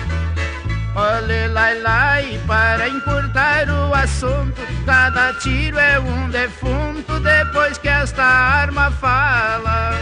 Olhe 0.94 1.46
lá, 1.48 1.68
lá, 1.82 2.20
e 2.20 2.38
para 2.46 2.88
encurtar 2.88 3.68
o 3.68 3.94
assunto. 3.94 4.60
Cada 4.84 5.32
tiro 5.34 5.78
é 5.78 5.98
um 6.00 6.28
defunto 6.30 7.20
Depois 7.20 7.78
que 7.78 7.88
esta 7.88 8.22
arma 8.22 8.90
fala. 8.90 9.92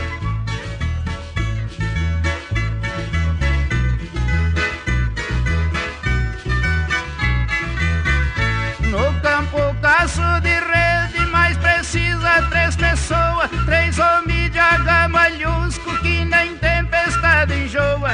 No 8.82 9.20
campo 9.20 9.58
caço 9.82 10.22
de 10.40 10.48
rede, 10.48 11.26
mas 11.30 11.56
precisa 11.58 12.42
três 12.48 12.74
pessoas, 12.74 13.50
três 13.66 13.98
homens 13.98 14.37
de 14.68 14.90
agamalhusco 14.90 15.96
que 15.98 16.24
nem 16.24 16.56
tempestade 16.56 17.54
enjoa. 17.54 18.12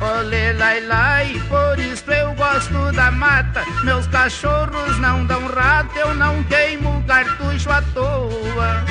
Olê, 0.00 0.52
lai, 0.52 0.80
lai, 0.80 1.42
por 1.48 1.78
isso 1.78 2.10
eu 2.10 2.32
gosto 2.34 2.92
da 2.92 3.10
mata. 3.10 3.62
Meus 3.82 4.06
cachorros 4.06 4.98
não 4.98 5.24
dão 5.26 5.46
rato, 5.46 5.96
eu 5.96 6.14
não 6.14 6.42
queimo 6.44 7.02
cartucho 7.06 7.70
à 7.70 7.82
toa. 7.94 8.84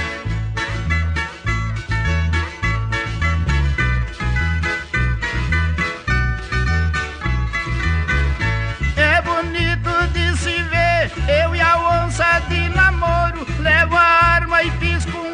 É 8.96 9.22
bonito 9.22 10.08
de 10.14 10.38
se 10.38 10.64
ver, 10.64 11.12
eu 11.42 11.56
e 11.56 11.62
a 11.62 11.78
onça 12.04 12.42
de 12.50 12.70
namoro. 12.70 13.46
Levo 13.60 13.96
a 13.96 14.02
arma 14.02 14.64
e 14.64 14.72
pisco 14.72 15.18
um 15.18 15.33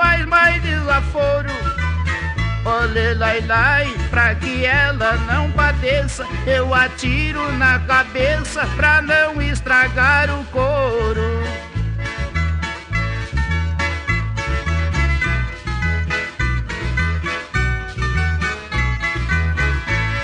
faz 0.00 0.24
mais 0.24 0.62
desaforo. 0.62 1.50
Olê, 2.64 3.14
lai, 3.14 3.40
lai, 3.42 3.86
pra 4.10 4.34
que 4.34 4.64
ela 4.64 5.14
não 5.30 5.50
padeça, 5.52 6.26
eu 6.46 6.74
atiro 6.74 7.52
na 7.52 7.78
cabeça 7.80 8.66
pra 8.76 9.02
não 9.02 9.40
estragar 9.42 10.30
o 10.30 10.44
couro. 10.46 11.42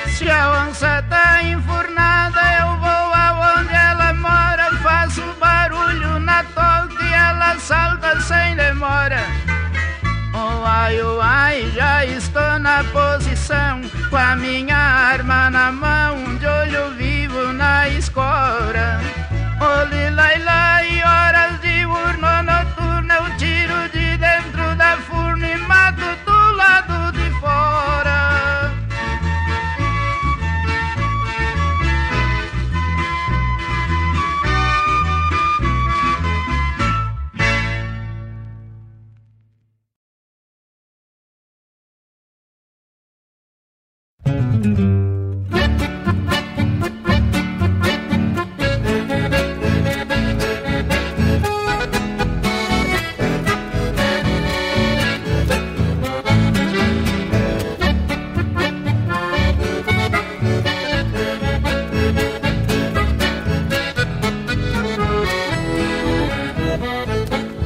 Se 0.09 0.31
a 0.31 0.66
onça 0.66 1.05
tá 1.09 1.43
enfurnada, 1.43 2.40
eu 2.61 2.77
vou 2.78 3.15
aonde 3.15 3.74
ela 3.74 4.12
mora. 4.15 4.66
Faço 4.82 5.23
barulho 5.40 6.19
na 6.20 6.43
toca 6.44 7.03
e 7.03 7.12
ela 7.12 7.59
salta 7.59 8.20
sem 8.20 8.57
demora. 8.57 9.45
Oh 10.39 10.63
ai, 10.67 11.01
oh 11.01 11.19
ai, 11.19 11.71
já 11.71 12.05
estou 12.05 12.59
na 12.59 12.85
posição. 12.85 13.81
Com 14.11 14.17
a 14.19 14.37
minha 14.37 14.77
arma 14.77 15.49
na 15.49 15.73
mão, 15.73 16.37
de 16.37 16.47
olho 16.47 16.91
vivo 16.91 17.55
na 17.55 17.89
escora. 17.89 19.01
Olhe 19.59 20.11
lai 20.11 20.39
lai, 20.41 21.03
horas 21.03 21.59
de 21.63 21.87
urno 21.87 22.43
noturno, 22.43 23.15
eu 23.15 23.37
tiro 23.39 23.89
de 23.89 24.19
dentro 24.19 24.77
da 24.77 24.99
furna 24.99 25.49
e 25.49 25.57
mato 25.57 26.26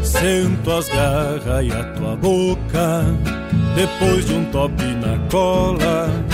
Sento 0.03 0.71
as 0.71 0.89
garras 0.89 1.65
e 1.65 1.73
a 1.73 1.85
tua 1.95 2.15
boca 2.17 3.07
Depois 3.75 4.27
de 4.27 4.35
um 4.35 4.45
top 4.47 4.83
na 4.97 5.19
cola. 5.31 6.30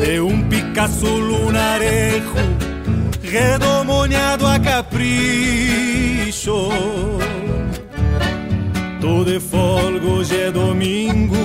De 0.00 0.20
um 0.20 0.42
Picasso 0.48 1.06
lunarejo 1.06 2.34
Redomoniado 3.22 4.46
a 4.46 4.58
capricho. 4.58 5.10
Tô 9.00 9.24
de 9.24 9.38
folga, 9.38 10.06
hoje 10.06 10.40
é 10.40 10.50
domingo 10.50 11.36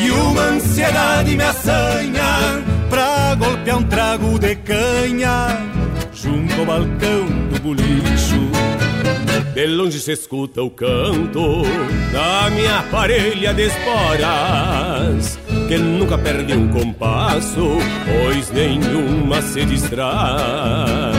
E 0.00 0.10
uma 0.10 0.42
ansiedade 0.42 1.36
me 1.36 1.42
assanha 1.42 2.62
Pra 2.88 3.34
golpear 3.34 3.78
um 3.78 3.82
trago 3.82 4.38
de 4.38 4.56
canha 4.56 5.58
Junto 6.12 6.54
ao 6.60 6.66
balcão 6.66 7.26
do 7.52 7.60
bolicho 7.60 8.50
de 9.54 9.66
longe 9.66 9.98
se 9.98 10.12
escuta 10.12 10.62
o 10.62 10.70
canto 10.70 11.62
da 12.12 12.48
minha 12.50 12.82
parelha 12.84 13.52
de 13.52 13.66
esporas, 13.66 15.38
que 15.70 15.78
nunca 15.78 16.18
perde 16.18 16.52
um 16.52 16.66
compasso, 16.66 17.78
pois 18.04 18.50
nenhuma 18.50 19.40
se 19.40 19.64
distrai. 19.64 21.12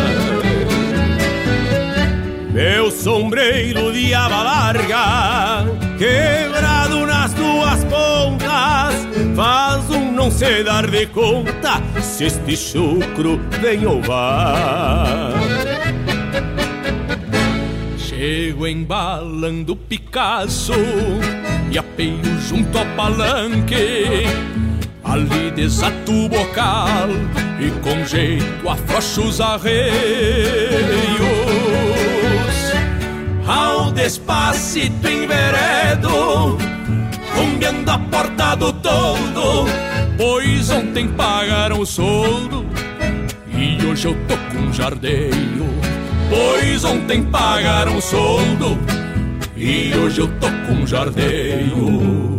Meu 2.52 2.92
sombreiro 2.92 3.94
de 3.94 4.14
aba 4.14 4.44
larga, 4.44 5.66
quebrado 5.98 7.06
nas 7.06 7.34
duas 7.34 7.82
pontas, 7.86 9.08
faz 9.38 9.90
um 9.90 10.12
não 10.12 10.30
se 10.30 10.66
dar 10.66 10.86
de 10.86 11.06
conta 11.06 11.82
se 12.02 12.26
este 12.26 12.58
chucro 12.58 13.40
vem 13.62 13.86
ou 13.86 14.02
vai. 14.02 15.32
Chego 17.98 18.68
embalando 18.68 19.78
Picasso 19.78 20.74
e 21.72 21.78
apeio 21.78 22.40
junto 22.42 22.78
ao 22.78 22.86
palanque. 22.98 24.26
Ali 25.04 25.52
desato 25.52 26.12
o 26.12 26.30
bocal 26.30 27.10
e 27.60 27.72
com 27.82 28.06
jeito 28.06 28.70
afrouxo 28.70 29.24
os 29.24 29.42
arreios. 29.42 29.92
Ao 33.48 33.92
despacito 33.92 35.08
enveredo, 35.08 36.58
rumbeando 37.36 37.92
a 37.92 37.98
porta 37.98 38.56
do 38.56 38.72
todo, 38.74 39.66
pois 40.18 40.70
ontem 40.70 41.08
pagaram 41.08 41.80
o 41.80 41.86
soldo 41.86 42.66
e 43.54 43.86
hoje 43.86 44.08
eu 44.08 44.16
tô 44.28 44.38
com 44.38 44.72
jardeio. 44.72 45.72
Pois 46.30 46.86
ontem 46.86 47.24
pagaram 47.24 47.98
o 47.98 48.02
soldo 48.02 49.01
e 49.62 49.96
hoje 49.96 50.22
eu 50.22 50.28
tô 50.40 50.48
com 50.66 50.88
jardeio. 50.88 52.31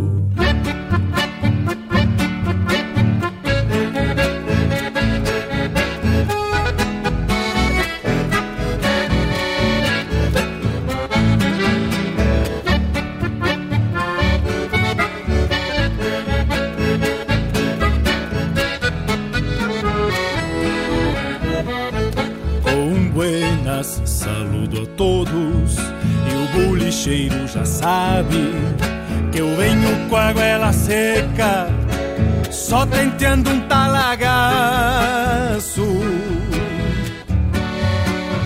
Bolicheiro 27.13 27.47
já 27.47 27.63
sabe 27.65 28.51
Que 29.31 29.39
eu 29.39 29.55
venho 29.55 30.09
com 30.09 30.15
a 30.15 30.33
goela 30.33 30.73
seca 30.73 31.67
Só 32.51 32.85
tenteando 32.85 33.49
um 33.51 33.61
talagaço 33.61 34.81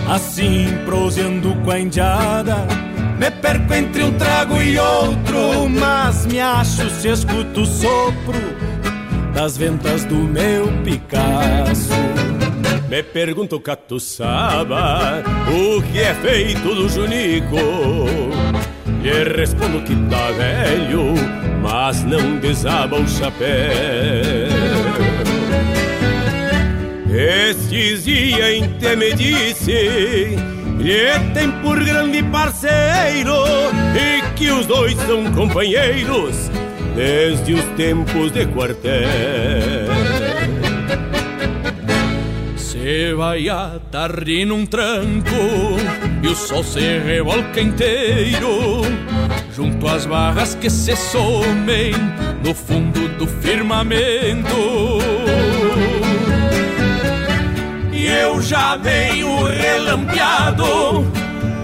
Assim 0.08 0.68
proseando 0.84 1.54
com 1.56 1.70
a 1.70 1.78
indiada 1.78 2.66
Me 3.18 3.30
perco 3.30 3.74
entre 3.74 4.02
um 4.04 4.12
trago 4.12 4.60
e 4.60 4.78
outro 4.78 5.68
Mas 5.68 6.26
me 6.26 6.40
acho 6.40 6.88
se 6.90 7.08
escuto 7.08 7.62
o 7.62 7.66
sopro 7.66 8.38
Das 9.34 9.56
ventas 9.56 10.04
do 10.04 10.16
meu 10.16 10.68
Picasso 10.84 11.94
Me 12.88 13.02
pergunto, 13.02 13.60
catuçaba, 13.60 15.22
o 15.46 15.82
que 15.82 15.98
é 15.98 16.14
feito 16.14 16.74
do 16.74 16.88
Junico? 16.88 18.47
Lhe 19.02 19.24
respondo 19.36 19.80
que 19.82 19.94
tá 20.10 20.30
velho, 20.32 21.14
mas 21.62 22.02
não 22.04 22.36
desaba 22.38 22.96
o 22.96 23.08
chapéu. 23.08 23.48
Estes 27.10 28.04
dias 28.04 28.48
em 28.50 28.68
te 28.78 28.94
me 28.96 29.12
disse, 29.14 30.36
lhe 30.78 31.18
tem 31.34 31.50
por 31.62 31.82
grande 31.82 32.22
parceiro, 32.24 33.34
e 33.96 34.22
que 34.34 34.50
os 34.50 34.66
dois 34.66 34.96
são 35.06 35.24
companheiros 35.32 36.50
desde 36.94 37.54
os 37.54 37.64
tempos 37.76 38.32
de 38.32 38.46
quartel. 38.46 39.97
Se 42.88 43.12
vai 43.12 43.50
a 43.50 43.78
tarde 43.90 44.46
num 44.46 44.64
tranco 44.64 45.28
e 46.22 46.26
o 46.26 46.34
sol 46.34 46.64
se 46.64 46.80
revolca 46.80 47.60
inteiro 47.60 48.80
junto 49.54 49.86
às 49.86 50.06
barras 50.06 50.54
que 50.54 50.70
se 50.70 50.96
somem 50.96 51.92
no 52.42 52.54
fundo 52.54 53.06
do 53.18 53.26
firmamento. 53.26 54.56
E 57.92 58.06
eu 58.06 58.40
já 58.40 58.78
venho 58.78 59.44
relampeado, 59.44 61.12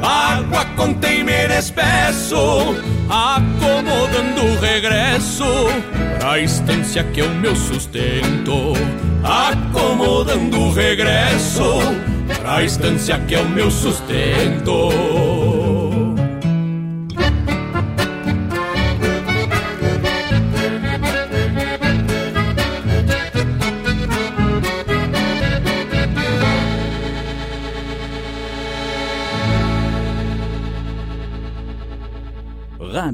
água 0.03 0.67
com 0.77 0.93
temer 0.93 1.51
espesso, 1.53 2.77
acomodando 3.09 4.45
o 4.45 4.61
regresso 4.61 5.45
pra 6.19 6.39
estância 6.39 7.05
que 7.05 7.21
é 7.21 7.25
o 7.25 7.35
meu 7.35 7.55
sustento. 7.55 8.73
Acomodando 9.23 10.61
o 10.61 10.73
regresso 10.73 11.79
pra 12.41 12.63
estância 12.63 13.19
que 13.19 13.35
é 13.35 13.41
o 13.41 13.49
meu 13.49 13.71
sustento. 13.71 15.44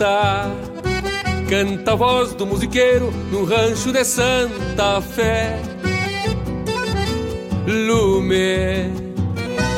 Canta, 0.00 1.92
a 1.92 1.94
voz 1.94 2.32
do 2.32 2.46
musiqueiro 2.46 3.12
no 3.30 3.44
rancho 3.44 3.92
de 3.92 4.02
Santa 4.02 4.98
Fé. 5.02 5.60
Lume, 7.66 8.94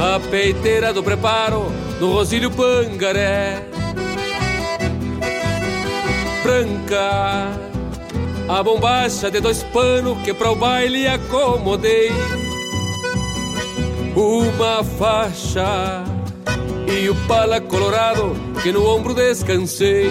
a 0.01 0.21
peiteira 0.31 0.93
do 0.93 1.03
preparo 1.03 1.73
no 1.99 2.13
Rosílio 2.13 2.53
Pangaré. 2.53 3.65
Branca, 6.45 7.51
a 8.49 8.63
bombacha 8.63 9.29
de 9.29 9.41
dois 9.41 9.65
panos 9.65 10.23
que 10.23 10.33
para 10.33 10.53
o 10.53 10.55
baile 10.55 11.09
acomodei. 11.09 12.13
Uma 14.15 14.85
faixa 14.85 16.12
e 16.87 17.09
o 17.09 17.15
pala 17.27 17.61
colorado 17.61 18.35
que 18.63 18.73
no 18.73 18.87
ombro 18.87 19.15
descansei. 19.15 20.11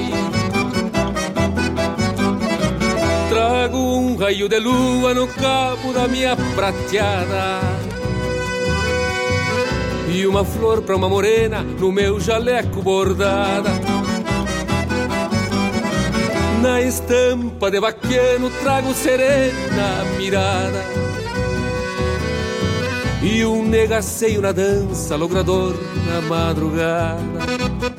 Trago 3.30 3.78
um 3.78 4.16
raio 4.18 4.50
de 4.50 4.60
lua 4.60 5.14
no 5.14 5.28
cabo 5.28 5.94
da 5.94 6.06
minha 6.08 6.36
prateada 6.54 7.62
E 10.10 10.28
uma 10.28 10.44
flor 10.44 10.82
pra 10.82 10.98
uma 10.98 11.08
morena 11.08 11.62
no 11.62 11.92
meu 11.92 12.20
jaleco 12.20 12.82
bordada. 12.82 13.70
Na 16.62 16.82
estampa 16.82 17.72
de 17.72 17.80
vaquiano 17.80 18.50
trago 18.62 18.94
serena 18.94 20.04
mirada 20.18 21.11
E 23.24 23.46
um 23.46 23.64
negaceio 23.64 24.42
na 24.42 24.52
dança, 24.52 25.16
logrador 25.16 25.76
na 26.08 26.22
madrugada 26.22 27.91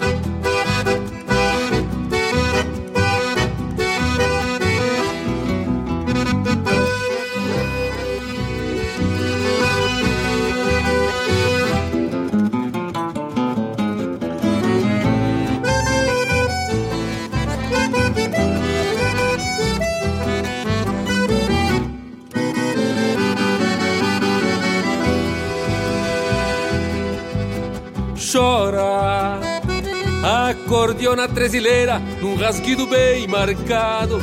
Acordeona 31.02 31.26
tresileira 31.26 32.00
num 32.20 32.36
rasguido 32.36 32.86
bem 32.86 33.26
marcado. 33.26 34.22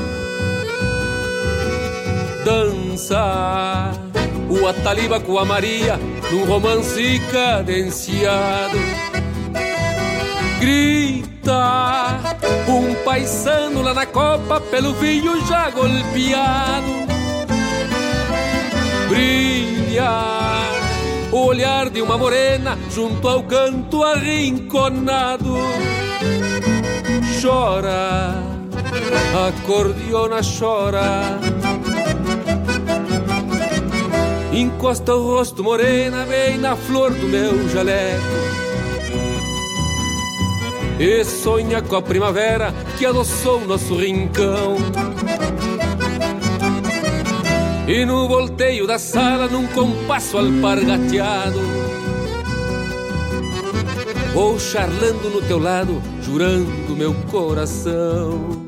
Dança 2.46 3.92
o 4.50 4.66
Ataliba 4.66 5.20
com 5.20 5.38
a 5.38 5.44
Maria 5.44 6.00
num 6.32 6.46
romance 6.46 7.22
cadenciado. 7.34 8.78
Grita 10.62 12.22
um 12.70 12.96
paisano 13.04 13.82
lá 13.82 13.94
na 13.94 14.06
copa 14.06 14.62
pelo 14.62 14.94
vinho 14.94 15.46
já 15.48 15.70
golpeado. 15.72 16.94
Brilha 19.10 20.12
o 21.30 21.46
olhar 21.46 21.90
de 21.90 22.02
uma 22.02 22.18
morena 22.18 22.80
junto 22.90 23.28
ao 23.28 23.44
canto 23.44 24.02
arrinconado. 24.02 25.58
Chora, 27.42 28.34
a 29.34 29.52
cordiona 29.66 30.42
chora. 30.42 31.40
Encosta 34.52 35.16
o 35.16 35.36
rosto 35.36 35.64
morena 35.64 36.26
bem 36.26 36.58
na 36.58 36.76
flor 36.76 37.14
do 37.14 37.28
meu 37.28 37.70
jaleco. 37.70 38.24
E 41.00 41.24
sonha 41.24 41.82
com 41.82 41.96
a 41.96 42.02
primavera 42.02 42.74
que 42.98 43.06
adoçou 43.06 43.62
nosso 43.62 43.96
rincão. 43.96 44.76
E 47.88 48.06
no 48.06 48.28
volteio 48.28 48.86
da 48.86 49.00
sala, 49.00 49.48
num 49.48 49.66
compasso 49.68 50.38
alpargateado, 50.38 51.60
Vou 54.34 54.60
charlando 54.60 55.30
no 55.30 55.42
teu 55.42 55.58
lado, 55.58 56.02
jurando 56.30 56.96
meu 56.96 57.14
coração. 57.32 58.68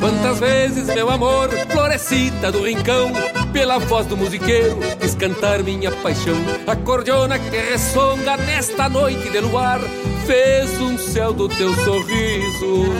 Quantas 0.00 0.40
vezes, 0.40 0.86
meu 0.88 1.08
amor, 1.08 1.48
florescita 1.70 2.50
do 2.52 2.66
rincão, 2.66 3.12
pela 3.52 3.78
voz 3.78 4.06
do 4.06 4.16
musiqueiro, 4.16 4.76
quis 5.00 5.14
cantar 5.14 5.62
minha 5.62 5.90
paixão. 5.90 6.34
A 6.66 6.76
cordiona 6.76 7.38
que 7.38 7.56
ressonga 7.56 8.36
nesta 8.36 8.88
noite 8.88 9.30
de 9.30 9.40
luar, 9.40 9.80
fez 10.26 10.78
um 10.80 10.98
céu 10.98 11.32
do 11.32 11.48
teu 11.48 11.72
sorriso, 11.74 12.92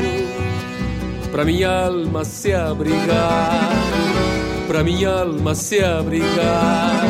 pra 1.30 1.44
minha 1.44 1.86
alma 1.86 2.24
se 2.24 2.54
abrigar 2.54 3.70
pra 4.66 4.82
minha 4.82 5.10
alma 5.10 5.54
se 5.54 5.84
abrigar, 5.84 7.04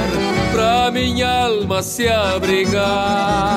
pra 0.53 0.91
minha 0.91 1.45
alma 1.45 1.81
se 1.83 2.09
abrigar. 2.09 3.55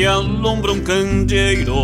Que 0.00 0.06
alumbra 0.06 0.72
um 0.72 0.80
candeeiro. 0.80 1.74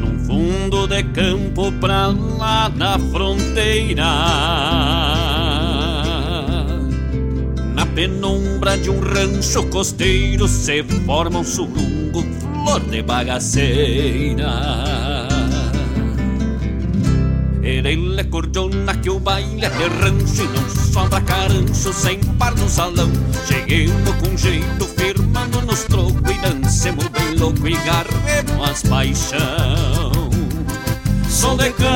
Num 0.00 0.18
fundo 0.26 0.86
de 0.86 1.02
campo 1.02 1.72
pra 1.80 2.08
lá 2.08 2.68
na 2.68 2.98
fronteira. 2.98 4.04
Na 7.74 7.86
penumbra 7.86 8.76
de 8.76 8.90
um 8.90 9.00
rancho 9.00 9.64
costeiro 9.70 10.46
Se 10.46 10.82
forma 11.06 11.38
um 11.38 11.44
surungo, 11.44 12.22
flor 12.38 12.80
de 12.80 13.00
bagaceira 13.00 14.95
Ele 17.86 18.20
é 18.20 18.24
cordona 18.24 18.96
que 18.96 19.08
o 19.08 19.20
baile 19.20 19.64
é 19.64 19.68
rancho 19.68 20.42
E 20.42 20.48
não 20.48 20.68
sobra 20.92 21.20
carancho 21.20 21.92
sem 21.92 22.18
par 22.36 22.52
no 22.56 22.68
salão. 22.68 23.08
Cheguemos 23.46 24.10
com 24.16 24.36
jeito, 24.36 24.84
firmando 24.96 25.62
nos 25.62 25.84
trocos 25.84 26.20
E 26.28 26.34
dancemos 26.34 27.06
bem 27.06 27.36
louco 27.38 27.68
e 27.68 27.76
garremos 27.76 28.68
as 28.68 28.82
paixão. 28.82 30.10
Sou 31.28 31.56
de 31.56 31.70
campo 31.70 31.86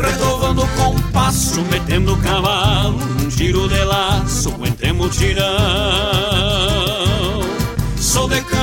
Retovando 0.00 0.62
o 0.62 0.68
compasso, 0.68 1.62
metendo 1.62 2.16
cavalo 2.18 2.98
Um 3.24 3.28
giro 3.28 3.68
de 3.68 3.82
laço, 3.82 4.54
entre 4.64 4.92
mutirão. 4.92 5.44
Sou 7.96 8.28
de 8.28 8.40
campo 8.42 8.53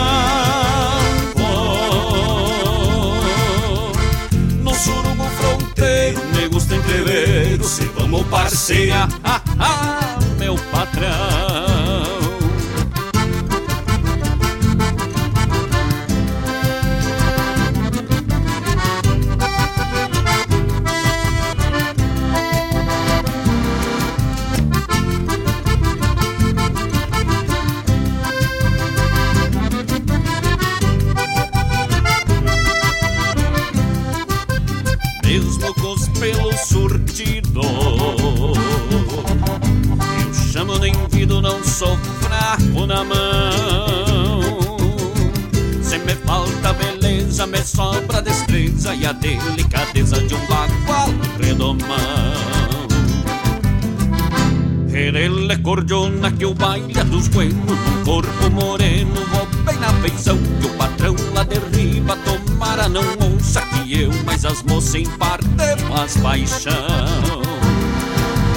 entrever 6.82 7.64
Se 7.64 7.86
vamos 7.98 8.26
parceira, 8.28 9.08
ah, 9.24 9.41
ah, 9.60 10.20
meu 10.38 10.56
patrão 10.72 11.51
a 49.12 49.14
delicadeza 49.14 50.22
de 50.26 50.34
um 50.34 50.40
bagual 50.48 51.10
redomão. 51.38 51.92
É 54.94 55.58
cordiona 55.58 56.32
que 56.32 56.46
o 56.46 56.54
baile 56.54 56.94
dos 57.06 57.28
buenos 57.28 57.56
Num 57.56 58.04
corpo 58.06 58.50
moreno, 58.50 59.14
vou 59.32 59.46
bem 59.66 59.78
na 59.78 59.90
feição 60.02 60.38
Que 60.38 60.68
o 60.68 60.70
patrão 60.76 61.16
lá 61.34 61.44
derriba, 61.44 62.18
tomara 62.18 62.88
não 62.88 63.04
ouça 63.34 63.62
Que 63.62 64.02
eu, 64.02 64.12
mas 64.26 64.46
as 64.46 64.64
moças 64.64 64.96
em 64.96 65.06
par 65.18 65.40
temos 65.40 66.18
paixão 66.18 67.42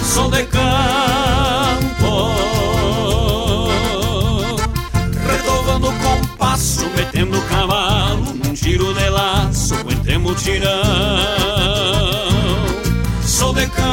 sou 0.03 0.31
de 0.31 0.45
campo 0.45 2.31
Retovando 5.27 5.93
compasso, 5.93 6.89
metendo 6.97 7.39
o 7.39 7.43
cavalo 7.43 8.35
Num 8.35 8.55
giro 8.55 8.93
de 8.95 9.09
laço, 9.09 9.24
mutirão 10.35 10.73
Sou 13.25 13.55
de 13.55 13.67
campo 13.69 13.85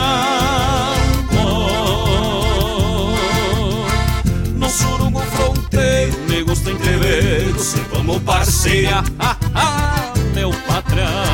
No 4.55 4.69
surungo 4.69 5.19
fronteiro, 5.19 6.17
me 6.27 6.43
gusta 6.43 6.71
entrever 6.71 7.53
Se 7.59 7.79
vamos 7.93 8.21
parceira, 8.23 9.03
ah, 9.19 9.37
ah, 9.53 10.13
meu 10.33 10.51
patrão 10.67 11.30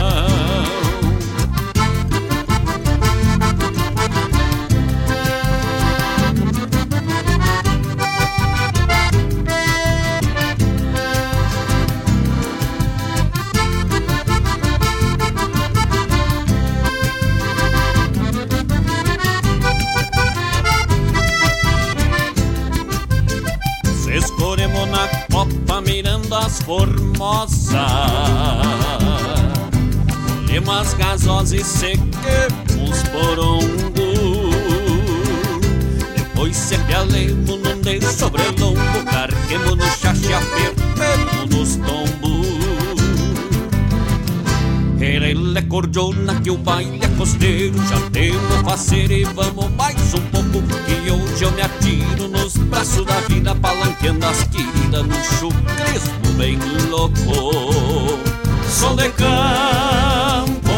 Ele 45.27 45.59
é 45.59 45.61
cordiona 45.61 46.39
que 46.39 46.49
o 46.49 46.57
baile 46.57 47.03
é 47.03 47.07
costeiro 47.17 47.75
Já 47.85 47.99
temos 48.11 48.61
faceiro 48.63 49.11
e 49.11 49.25
vamos 49.25 49.69
mais 49.71 50.13
um 50.13 50.21
pouco 50.31 50.65
Que 50.85 51.11
hoje 51.11 51.43
eu 51.43 51.51
me 51.51 51.61
atiro 51.61 52.29
nos 52.29 52.55
braços 52.55 53.05
da 53.05 53.19
vida 53.27 53.53
Palanqueando 53.53 54.25
as 54.25 54.43
queridas 54.43 55.05
no 55.05 55.15
chucrismo 55.15 56.33
bem 56.37 56.57
louco. 56.89 58.17
Sou 58.69 58.95
de 58.95 59.09
campo 59.09 60.71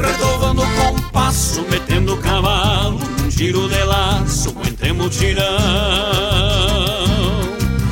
Retovando 0.00 0.62
o 0.62 0.92
compasso, 0.94 1.62
metendo 1.70 2.14
o 2.14 2.16
cavalo 2.16 2.98
Um 3.26 3.30
giro 3.30 3.68
de 3.68 3.84
laço, 3.84 4.54
entre 4.66 4.94
mutirão. 4.94 5.44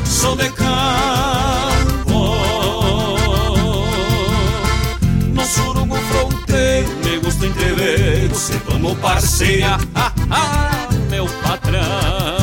Sou 0.06 0.34
de 0.34 0.48
campo 0.48 1.73
entrever 7.44 8.34
Se 8.34 8.54
vamos 8.68 8.98
parceira, 8.98 9.78
ah, 9.94 10.12
ah, 10.30 10.88
meu 11.10 11.26
patrão 11.42 12.33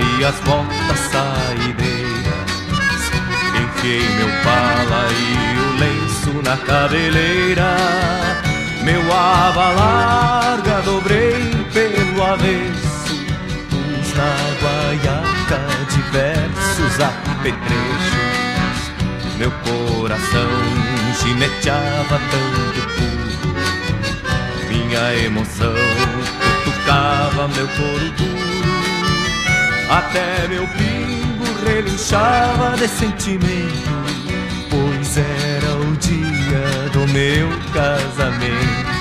e 0.00 0.24
as 0.24 0.38
botas 0.40 0.98
saideiras 1.10 2.08
Enfiei 3.78 4.08
meu 4.16 4.28
pala 4.42 5.08
e 5.10 5.58
o 5.58 5.78
lenço 5.78 6.42
na 6.42 6.56
cabeleira. 6.56 7.76
Meu 8.82 9.00
aba 9.12 9.70
larga 9.70 10.82
dobrei 10.82 11.50
pelo 11.72 12.22
avesso 12.22 13.16
Pus 13.68 14.14
na 14.14 14.34
guaiaca 14.60 15.60
diversos 15.90 17.00
apetrechos. 17.00 17.58
Meu 19.36 19.50
coração 19.50 20.50
gineteava 21.22 22.20
tanto 22.30 22.80
puro 22.96 23.54
Minha 24.68 25.14
emoção. 25.24 25.74
Cutucava 26.64 27.48
meu 27.48 27.68
couro 27.68 28.10
duro 28.16 28.47
Até 29.90 30.48
meu 30.48 30.66
pingo 30.68 31.64
relinchava 31.64 32.76
de 32.76 32.88
sentimento 32.88 33.98
Pois 34.70 35.16
era 35.16 35.74
o 35.76 35.96
dia 35.96 36.90
do 36.92 37.06
meu 37.12 37.48
casamento. 37.72 38.98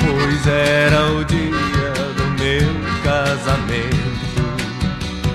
Pois 0.00 0.46
era 0.46 1.12
o 1.12 1.24
dia 1.24 1.92
do 2.16 2.24
meu 2.40 2.68
casamento. 3.02 4.08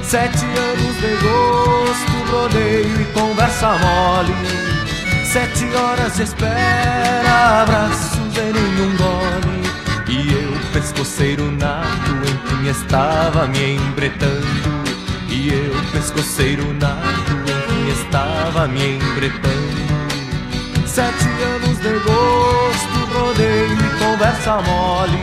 Sete 0.02 0.46
anos 0.46 0.96
de 0.98 1.16
gosto, 1.22 2.32
rodeio 2.32 3.02
e 3.02 3.06
conversa 3.14 3.78
mole. 3.78 4.34
Sete 5.26 5.66
horas 5.76 6.16
de 6.16 6.24
espera, 6.24 7.62
abraços 7.64 8.38
e 8.38 8.54
nenhum 8.54 8.96
gole. 8.96 9.64
E 10.08 10.32
eu, 10.32 10.54
pescoceiro 10.72 11.52
nato, 11.52 12.23
estava 12.70 13.48
me 13.48 13.76
embretando 13.76 14.84
E 15.28 15.50
eu, 15.50 15.74
pescoceiro 15.92 16.74
nato, 16.74 17.32
enfim 17.32 17.90
estava 17.92 18.68
me 18.68 18.96
embretando. 18.96 19.84
Sete 20.86 21.26
anos 21.56 21.80
de 21.80 22.00
gosto, 22.00 23.14
rodeio 23.14 23.74
e 23.74 24.00
conversa 24.00 24.62
mole. 24.62 25.20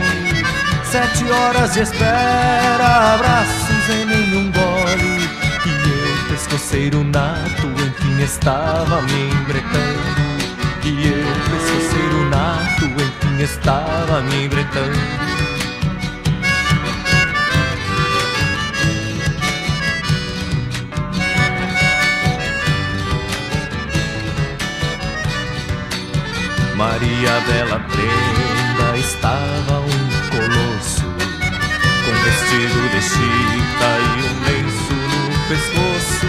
Sete 0.83 1.23
horas 1.31 1.73
de 1.73 1.79
espera, 1.79 3.13
abraços 3.13 3.89
e 3.89 4.05
nenhum 4.05 4.51
gole. 4.51 5.29
E 5.65 5.69
eu, 5.69 6.29
pescoceiro 6.29 7.03
nato, 7.05 7.67
enfim 7.67 8.21
estava 8.21 9.01
me 9.03 9.29
embretando. 9.31 10.21
E 10.83 11.07
eu, 11.07 11.25
pescoceiro 11.49 12.29
nato, 12.29 12.85
enfim 12.85 13.43
estava 13.43 14.21
me 14.21 14.45
embretando 14.45 15.30
Maria 26.81 27.39
Bela 27.45 27.79
Prenda 27.91 28.97
estava 28.97 29.81
um 29.81 30.09
colosso 30.31 31.05
Com 31.05 32.13
vestido 32.23 32.89
de 32.89 33.01
chita 33.03 33.89
e 34.01 34.23
um 34.25 34.33
lenço 34.47 34.95
no 35.11 35.21
pescoço. 35.47 36.25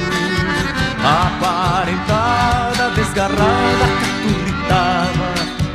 Aparentada, 1.02 2.90
desgarrada, 2.90 3.86
caturitava 4.02 5.28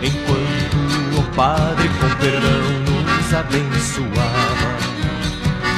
Enquanto 0.03 0.77
o 1.17 1.23
padre 1.35 1.89
com 1.99 2.09
perdão 2.17 2.69
nos 2.85 3.33
abençoava. 3.33 4.77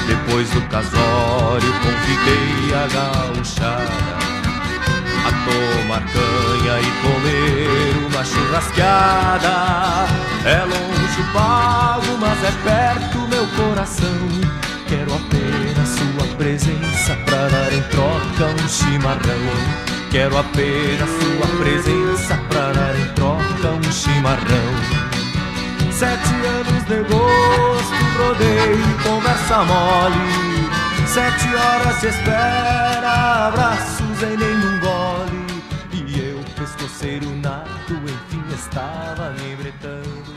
Depois 0.08 0.50
do 0.50 0.62
casório 0.64 1.74
convidei 1.80 2.76
a 2.76 2.86
gauchada 2.94 4.19
tomar 5.46 6.02
canha 6.12 6.80
e 6.80 6.92
comer 7.02 8.08
uma 8.08 8.24
churrasqueada. 8.24 10.08
É 10.46 10.64
longe 10.64 11.22
o 11.22 11.34
pago, 11.34 12.18
mas 12.20 12.44
é 12.44 12.52
perto 12.64 13.18
meu 13.28 13.48
coração. 13.56 14.60
Quero 14.88 15.14
apenas 15.14 15.90
sua 15.90 16.36
presença 16.36 17.16
pra 17.26 17.48
dar 17.48 17.74
em 17.74 17.82
troca 17.84 18.64
um 18.64 18.68
chimarrão. 18.68 19.90
Quero 20.12 20.38
apenas 20.38 21.10
sua 21.10 21.48
presença 21.60 22.36
pra 22.50 22.72
dar 22.72 23.00
em 23.00 23.08
troca 23.14 23.70
um 23.70 23.92
chimarrão. 23.92 25.10
Sete 25.92 26.34
anos 26.46 26.84
de 26.86 27.04
gosto, 27.14 28.00
rodeio 28.18 28.98
conversa 29.04 29.64
mole. 29.66 30.70
Sete 31.06 31.54
horas 31.54 32.02
de 32.02 32.08
espera, 32.08 33.48
abraços 33.48 34.24
em 34.24 34.38
nenhum 34.38 34.79
pescoceiro 37.00 37.34
nato, 37.38 37.94
enfim 37.94 38.54
estava 38.54 39.32
me 39.32 39.56
bretando. 39.56 40.34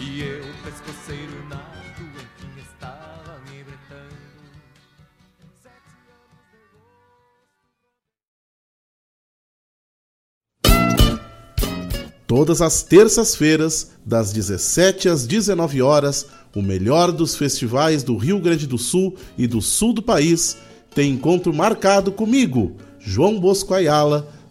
E 0.00 0.20
eu, 0.20 0.44
pescoceiro 0.64 1.48
nato, 1.48 2.02
estava. 2.58 3.06
Todas 12.26 12.60
as 12.60 12.82
terças-feiras, 12.82 13.92
das 14.04 14.32
17 14.32 15.08
às 15.08 15.24
19 15.24 15.80
horas, 15.80 16.26
o 16.52 16.60
melhor 16.60 17.12
dos 17.12 17.36
festivais 17.36 18.02
do 18.02 18.16
Rio 18.16 18.40
Grande 18.40 18.66
do 18.66 18.76
Sul 18.76 19.16
e 19.38 19.46
do 19.46 19.62
sul 19.62 19.92
do 19.92 20.02
país 20.02 20.56
tem 20.92 21.12
encontro 21.12 21.54
marcado 21.54 22.10
comigo, 22.10 22.76
João 22.98 23.38
Bosco 23.38 23.72
Ayala, 23.72 24.35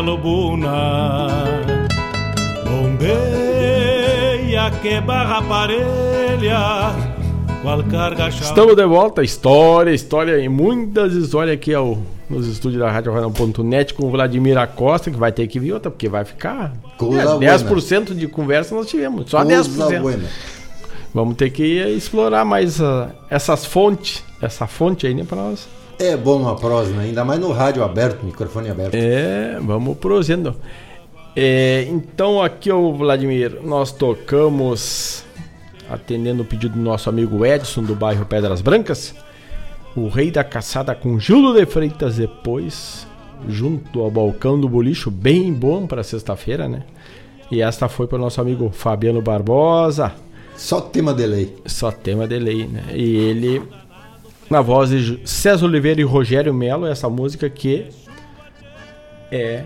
lobuna, 0.00 1.28
bombeia 2.64 4.70
que 4.82 5.00
barra 5.00 5.42
parelha, 5.42 6.94
qual 7.62 7.82
carga 7.84 8.30
chave. 8.30 8.44
Estamos 8.44 8.76
de 8.76 8.86
volta, 8.86 9.22
história, 9.22 9.92
história 9.92 10.38
e 10.38 10.48
muitas 10.48 11.12
histórias 11.14 11.54
aqui 11.54 11.74
ao, 11.74 11.98
nos 12.28 12.46
estúdios 12.46 12.80
da 12.80 12.90
Rádio 12.90 13.12
Jornal.net 13.12 13.94
com 13.94 14.06
o 14.06 14.10
Vladimir 14.10 14.58
Acosta, 14.58 15.10
que 15.10 15.16
vai 15.16 15.32
ter 15.32 15.46
que 15.46 15.58
vir 15.58 15.72
outra, 15.72 15.90
porque 15.90 16.08
vai 16.08 16.24
ficar 16.24 16.72
Coisa 16.96 17.44
é, 17.44 17.56
10% 17.56 18.14
de 18.14 18.28
conversa 18.28 18.74
nós 18.74 18.88
tivemos, 18.88 19.30
só 19.30 19.44
Coisa 19.44 19.70
10%. 19.70 20.00
buena. 20.00 20.24
Vamos 21.14 21.36
ter 21.36 21.50
que 21.50 21.62
explorar 21.62 22.44
mais 22.44 22.80
ah, 22.80 23.10
essas 23.30 23.64
fontes, 23.64 24.24
essa 24.42 24.66
fonte 24.66 25.06
aí, 25.06 25.14
né, 25.14 25.24
para 25.24 25.38
nós. 25.38 25.68
É 25.98 26.16
bom 26.16 26.40
uma 26.40 26.56
prosa, 26.56 26.90
né? 26.92 27.04
ainda 27.04 27.24
mais 27.24 27.40
no 27.40 27.52
rádio 27.52 27.82
aberto, 27.82 28.24
microfone 28.24 28.68
aberto. 28.70 28.94
É, 28.94 29.58
vamos 29.60 29.96
prosendo. 29.98 30.56
É, 31.36 31.86
então 31.88 32.42
aqui, 32.42 32.70
ô 32.70 32.92
Vladimir, 32.92 33.60
nós 33.62 33.90
tocamos, 33.90 35.24
atendendo 35.90 36.42
o 36.42 36.46
pedido 36.46 36.74
do 36.74 36.80
nosso 36.80 37.08
amigo 37.08 37.44
Edson, 37.44 37.82
do 37.82 37.94
bairro 37.94 38.24
Pedras 38.24 38.60
Brancas, 38.60 39.14
o 39.96 40.08
Rei 40.08 40.30
da 40.30 40.44
Caçada 40.44 40.94
com 40.94 41.18
Gildo 41.18 41.54
de 41.54 41.66
Freitas 41.66 42.16
depois, 42.16 43.06
junto 43.48 44.00
ao 44.00 44.10
balcão 44.10 44.58
do 44.58 44.68
bolicho, 44.68 45.10
bem 45.10 45.52
bom 45.52 45.86
para 45.86 46.02
sexta-feira, 46.02 46.68
né? 46.68 46.82
E 47.50 47.60
esta 47.60 47.88
foi 47.88 48.06
para 48.06 48.16
o 48.16 48.20
nosso 48.20 48.40
amigo 48.40 48.70
Fabiano 48.70 49.20
Barbosa. 49.20 50.12
Só 50.56 50.80
tema 50.80 51.12
de 51.12 51.26
lei. 51.26 51.56
Só 51.66 51.90
tema 51.90 52.26
de 52.26 52.38
lei, 52.38 52.66
né? 52.66 52.84
E 52.94 53.16
ele, 53.16 53.62
na 54.54 54.60
voz 54.60 54.90
de 54.90 55.20
César 55.24 55.66
Oliveira 55.66 56.00
e 56.00 56.04
Rogério 56.04 56.54
Melo, 56.54 56.86
essa 56.86 57.08
música 57.08 57.50
que 57.50 57.88
é 59.28 59.64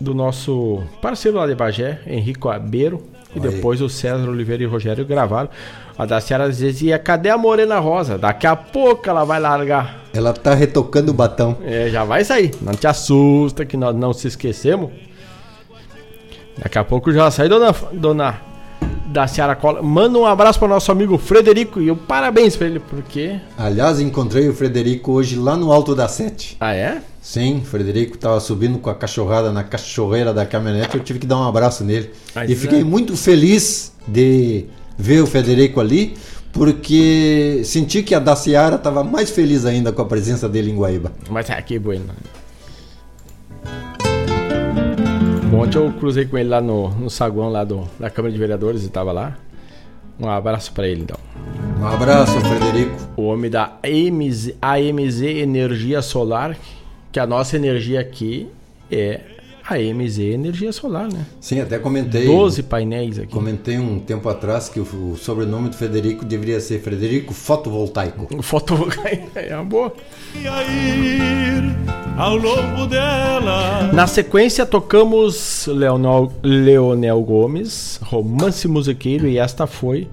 do 0.00 0.12
nosso 0.12 0.82
parceiro 1.00 1.38
lá 1.38 1.46
de 1.46 1.54
Bagé, 1.54 2.00
Henrico 2.04 2.48
Abeiro. 2.48 3.00
E 3.36 3.38
aí. 3.38 3.40
depois 3.40 3.80
o 3.80 3.88
César 3.88 4.28
Oliveira 4.28 4.64
e 4.64 4.66
Rogério 4.66 5.04
gravaram. 5.04 5.48
A 5.96 6.04
Daciara 6.04 6.50
dizia, 6.50 6.98
cadê 6.98 7.30
a 7.30 7.38
Morena 7.38 7.78
Rosa? 7.78 8.18
Daqui 8.18 8.48
a 8.48 8.56
pouco 8.56 9.08
ela 9.08 9.22
vai 9.22 9.38
largar. 9.38 10.00
Ela 10.12 10.32
tá 10.32 10.54
retocando 10.54 11.12
o 11.12 11.14
batão. 11.14 11.58
É, 11.62 11.88
já 11.88 12.02
vai 12.02 12.24
sair. 12.24 12.50
Não 12.60 12.72
te 12.72 12.88
assusta 12.88 13.64
que 13.64 13.76
nós 13.76 13.94
não 13.94 14.12
se 14.12 14.26
esquecemos. 14.26 14.90
Daqui 16.60 16.78
a 16.78 16.84
pouco 16.84 17.12
já 17.12 17.30
sai, 17.30 17.48
dona, 17.48 17.72
dona 17.92 18.40
Daciara 19.08 19.56
Cola. 19.56 19.82
Manda 19.82 20.18
um 20.18 20.26
abraço 20.26 20.58
para 20.58 20.68
nosso 20.68 20.92
amigo 20.92 21.16
Frederico 21.16 21.80
e 21.80 21.90
um 21.90 21.96
parabéns 21.96 22.56
para 22.56 22.66
ele, 22.66 22.78
porque. 22.78 23.40
Aliás, 23.56 24.00
encontrei 24.00 24.48
o 24.48 24.54
Frederico 24.54 25.12
hoje 25.12 25.36
lá 25.36 25.56
no 25.56 25.72
Alto 25.72 25.94
da 25.94 26.08
Sete. 26.08 26.56
Ah, 26.60 26.74
é? 26.74 27.00
Sim, 27.20 27.58
o 27.58 27.66
Frederico 27.66 28.16
tava 28.16 28.38
subindo 28.40 28.78
com 28.78 28.88
a 28.90 28.94
cachorrada 28.94 29.52
na 29.52 29.64
cachorreira 29.64 30.32
da 30.32 30.46
caminhonete, 30.46 30.96
eu 30.96 31.02
tive 31.02 31.18
que 31.18 31.26
dar 31.26 31.38
um 31.38 31.48
abraço 31.48 31.84
nele. 31.84 32.10
Mas 32.34 32.50
e 32.50 32.54
fiquei 32.54 32.80
é. 32.80 32.84
muito 32.84 33.16
feliz 33.16 33.92
de 34.06 34.66
ver 34.96 35.22
o 35.22 35.26
Frederico 35.26 35.80
ali, 35.80 36.16
porque 36.52 37.62
senti 37.64 38.02
que 38.02 38.14
a 38.14 38.18
da 38.18 38.34
Seara 38.34 38.76
estava 38.76 39.04
mais 39.04 39.30
feliz 39.30 39.64
ainda 39.64 39.92
com 39.92 40.02
a 40.02 40.04
presença 40.04 40.48
dele 40.48 40.70
em 40.70 40.76
Guaíba. 40.76 41.12
Mas 41.30 41.50
é 41.50 41.60
que 41.62 41.78
bueno. 41.78 42.06
Ontem 45.58 45.76
eu 45.76 45.92
cruzei 45.92 46.24
com 46.24 46.38
ele 46.38 46.48
lá 46.48 46.60
no, 46.60 46.88
no 46.90 47.10
saguão 47.10 47.50
lá 47.50 47.64
do, 47.64 47.82
da 47.98 48.08
Câmara 48.08 48.32
de 48.32 48.38
Vereadores 48.38 48.84
e 48.84 48.88
tava 48.88 49.10
lá. 49.10 49.36
Um 50.20 50.28
abraço 50.28 50.72
pra 50.72 50.86
ele 50.86 51.02
então. 51.02 51.18
Um 51.80 51.84
abraço, 51.84 52.40
Frederico. 52.40 52.96
O 53.16 53.22
homem 53.22 53.50
da 53.50 53.76
AMZ, 53.84 54.54
AMZ 54.62 55.20
Energia 55.22 56.00
Solar, 56.00 56.56
que 57.10 57.18
a 57.18 57.26
nossa 57.26 57.56
energia 57.56 58.00
aqui 58.00 58.48
é 58.88 59.20
a 59.68 59.74
AMZ 59.74 60.20
Energia 60.20 60.70
Solar, 60.70 61.12
né? 61.12 61.26
Sim, 61.40 61.60
até 61.60 61.76
comentei. 61.76 62.24
12 62.24 62.62
painéis 62.62 63.18
aqui. 63.18 63.32
Comentei 63.32 63.78
um 63.78 63.98
tempo 63.98 64.28
atrás 64.28 64.68
que 64.68 64.78
o, 64.78 64.84
o 64.84 65.16
sobrenome 65.16 65.70
do 65.70 65.76
Frederico 65.76 66.24
deveria 66.24 66.60
ser 66.60 66.80
Frederico 66.80 67.34
Fotovoltaico. 67.34 68.28
Fotovoltaico 68.42 69.30
é 69.34 69.56
uma 69.56 69.64
boa. 69.64 69.92
Ao 72.18 72.36
longo 72.36 72.86
dela. 72.86 73.92
Na 73.92 74.06
sequência, 74.06 74.66
tocamos 74.66 75.66
Leonel, 75.68 76.32
Leonel 76.42 77.20
Gomes, 77.22 77.98
Romance 78.02 78.66
Musiqueiro, 78.66 79.26
e 79.28 79.38
esta 79.38 79.66
foi 79.66 80.08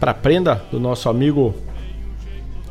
para 0.00 0.14
prenda 0.14 0.62
do 0.70 0.80
nosso 0.80 1.08
amigo. 1.08 1.54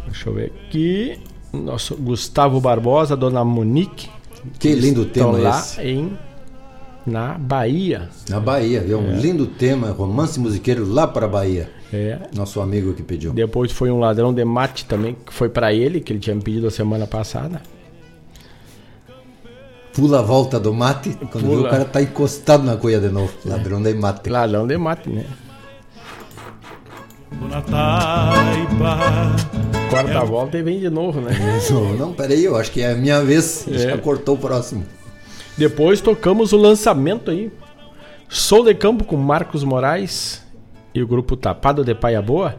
Deixa 0.08 0.30
eu 0.30 0.34
ver 0.34 0.52
aqui. 0.68 1.20
Nosso 1.54 1.96
Gustavo 1.96 2.60
Barbosa, 2.60 3.16
Dona 3.16 3.44
Monique. 3.46 4.10
Que 4.58 4.74
lindo 4.74 5.06
tema 5.06 5.38
lá 5.38 5.60
esse. 5.60 5.82
em 5.82 6.18
na 7.06 7.38
Bahia. 7.38 8.10
Na 8.30 8.40
Bahia, 8.40 8.82
viu? 8.82 9.00
Um 9.00 9.12
É. 9.12 9.16
lindo 9.18 9.46
tema, 9.46 9.92
romance 9.92 10.40
musiqueiro 10.40 10.86
lá 10.92 11.06
para 11.08 11.28
Bahia. 11.28 11.70
É. 11.94 12.20
Nosso 12.36 12.62
amigo 12.62 12.94
que 12.94 13.04
pediu. 13.04 13.34
Depois 13.34 13.72
foi 13.72 13.92
um 13.92 14.00
ladrão 14.00 14.34
de 14.34 14.44
mate 14.46 14.86
também, 14.86 15.16
que 15.26 15.34
foi 15.34 15.50
para 15.50 15.74
ele, 15.74 16.00
que 16.00 16.12
ele 16.14 16.20
tinha 16.20 16.36
me 16.36 16.42
pedido 16.42 16.68
a 16.68 16.72
semana 16.72 17.06
passada. 17.06 17.62
Pula 19.94 20.20
a 20.20 20.22
volta 20.22 20.60
do 20.60 20.74
mate, 20.74 21.18
quando 21.32 21.48
vê 21.48 21.56
Pula. 21.56 21.68
o 21.68 21.70
cara 21.70 21.86
tá 21.86 22.02
encostado 22.02 22.64
na 22.64 22.78
cuia 22.78 23.00
de 23.00 23.10
novo. 23.10 23.34
Ladrão 23.46 23.82
de 23.82 23.94
mate. 23.94 24.30
Ladrão 24.30 24.66
de 24.66 24.78
mate, 24.78 25.10
né? 25.10 25.26
Quarta 29.90 30.24
volta 30.24 30.58
e 30.58 30.62
vem 30.62 30.80
de 30.80 30.90
novo, 30.90 31.20
né? 31.20 31.32
Não, 31.70 31.94
não, 31.94 32.14
peraí, 32.14 32.46
eu 32.46 32.56
acho 32.56 32.72
que 32.72 32.82
é 32.82 32.92
a 32.92 32.96
minha 32.96 33.22
vez. 33.22 33.68
É. 33.68 33.78
Já 33.78 33.98
cortou 33.98 34.36
o 34.36 34.38
próximo. 34.38 34.86
Depois 35.58 36.00
tocamos 36.00 36.54
o 36.54 36.58
lançamento 36.58 37.30
aí. 37.30 37.52
Sou 38.30 38.64
de 38.64 38.74
Campo 38.74 39.04
com 39.04 39.18
Marcos 39.18 39.64
Moraes 39.64 40.42
e 40.96 41.02
o 41.02 41.08
grupo 41.08 41.36
Tapado 41.36 41.84
de 41.84 41.94
Paia 41.94 42.22
Boa. 42.22 42.56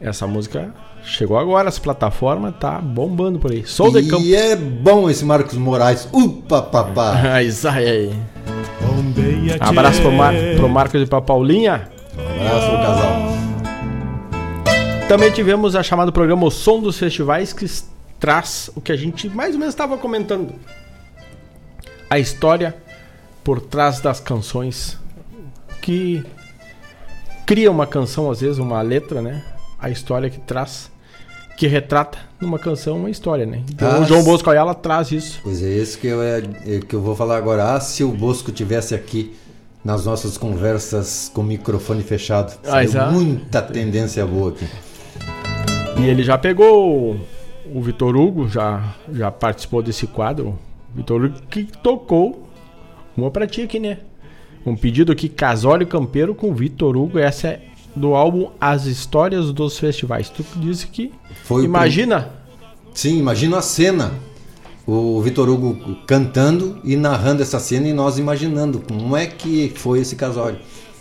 Essa 0.00 0.26
música 0.26 0.74
chegou 1.04 1.38
agora, 1.38 1.68
as 1.68 1.78
plataformas 1.78 2.54
tá 2.58 2.80
bombando 2.80 3.38
por 3.38 3.50
aí. 3.50 3.64
Sou 3.66 3.90
de 3.90 4.00
e 4.00 4.08
Campo. 4.08 4.24
é 4.34 4.56
bom 4.56 5.08
esse 5.08 5.24
Marcos 5.24 5.54
Moraes. 5.54 6.08
Upa, 6.12 6.62
papá. 6.62 7.12
Ai, 7.32 7.50
sai 7.50 7.88
aí. 7.88 8.14
Abraço 9.60 10.00
pro, 10.00 10.12
Mar 10.12 10.34
pro 10.56 10.68
Marcos 10.68 11.02
e 11.02 11.06
pra 11.06 11.20
Paulinha. 11.20 11.88
Abraço 12.40 12.68
pro 12.68 12.78
casal. 12.78 13.34
Também 15.08 15.30
tivemos 15.30 15.76
a 15.76 15.82
chamada 15.82 16.10
programa 16.10 16.46
O 16.46 16.50
Som 16.50 16.80
dos 16.80 16.98
Festivais, 16.98 17.52
que 17.52 17.66
traz 18.18 18.70
o 18.74 18.80
que 18.80 18.90
a 18.90 18.96
gente 18.96 19.28
mais 19.28 19.52
ou 19.52 19.58
menos 19.58 19.74
estava 19.74 19.98
comentando. 19.98 20.54
A 22.08 22.18
história 22.18 22.74
por 23.42 23.60
trás 23.60 24.00
das 24.00 24.18
canções 24.18 24.98
que 25.82 26.24
cria 27.44 27.70
uma 27.70 27.86
canção, 27.86 28.30
às 28.30 28.40
vezes, 28.40 28.58
uma 28.58 28.80
letra, 28.80 29.20
né? 29.20 29.44
A 29.78 29.90
história 29.90 30.30
que 30.30 30.40
traz, 30.40 30.90
que 31.56 31.66
retrata 31.66 32.18
numa 32.40 32.58
canção 32.58 32.96
uma 32.96 33.10
história, 33.10 33.46
né? 33.46 33.62
Então 33.70 33.88
Ah, 33.90 34.00
o 34.00 34.04
João 34.04 34.22
Bosco 34.24 34.50
Ayala 34.50 34.74
traz 34.74 35.12
isso. 35.12 35.40
Pois 35.42 35.62
é, 35.62 35.68
esse 35.68 35.96
que 35.96 36.06
eu, 36.08 36.20
é, 36.22 36.42
é 36.66 36.80
que 36.80 36.94
eu 36.94 37.00
vou 37.00 37.14
falar 37.14 37.36
agora. 37.36 37.74
Ah, 37.74 37.80
se 37.80 38.02
o 38.02 38.08
Bosco 38.10 38.50
tivesse 38.52 38.94
aqui 38.94 39.34
nas 39.84 40.04
nossas 40.06 40.36
conversas 40.38 41.30
com 41.32 41.42
o 41.42 41.44
microfone 41.44 42.02
fechado. 42.02 42.58
Ah, 42.66 42.82
exato. 42.82 43.12
muita 43.12 43.60
tendência 43.62 44.24
boa 44.26 44.50
aqui. 44.50 44.66
E 46.00 46.06
ele 46.06 46.22
já 46.24 46.36
pegou 46.36 47.12
o- 47.12 47.20
o 47.72 47.80
Vitor 47.82 48.16
Hugo, 48.16 48.48
já, 48.48 48.94
já 49.12 49.30
participou 49.30 49.82
desse 49.82 50.06
quadro. 50.06 50.58
Vitor 50.94 51.24
Hugo 51.24 51.40
que 51.50 51.64
tocou 51.82 52.48
uma 53.16 53.30
pra 53.30 53.46
ti 53.46 53.62
aqui, 53.62 53.78
né? 53.78 53.98
Um 54.66 54.74
pedido 54.74 55.12
aqui, 55.12 55.28
Casório 55.28 55.86
Campeiro 55.86 56.34
com 56.34 56.52
Vitor 56.54 56.96
Hugo. 56.96 57.18
Essa 57.18 57.48
é 57.48 57.60
do 57.94 58.14
álbum 58.14 58.50
As 58.60 58.86
Histórias 58.86 59.52
dos 59.52 59.78
Festivais. 59.78 60.28
Tu 60.28 60.44
disse 60.56 60.86
que. 60.86 61.12
Foi 61.44 61.62
o 61.62 61.64
imagina. 61.64 62.30
Sim, 62.92 63.18
imagina 63.18 63.58
a 63.58 63.62
cena. 63.62 64.12
O 64.86 65.20
Vitor 65.22 65.48
Hugo 65.48 65.96
cantando 66.06 66.78
e 66.84 66.94
narrando 66.94 67.42
essa 67.42 67.58
cena 67.58 67.88
e 67.88 67.92
nós 67.92 68.18
imaginando 68.18 68.80
como 68.80 69.16
é 69.16 69.26
que 69.26 69.72
foi 69.76 70.00
esse 70.00 70.14
casório. 70.14 70.58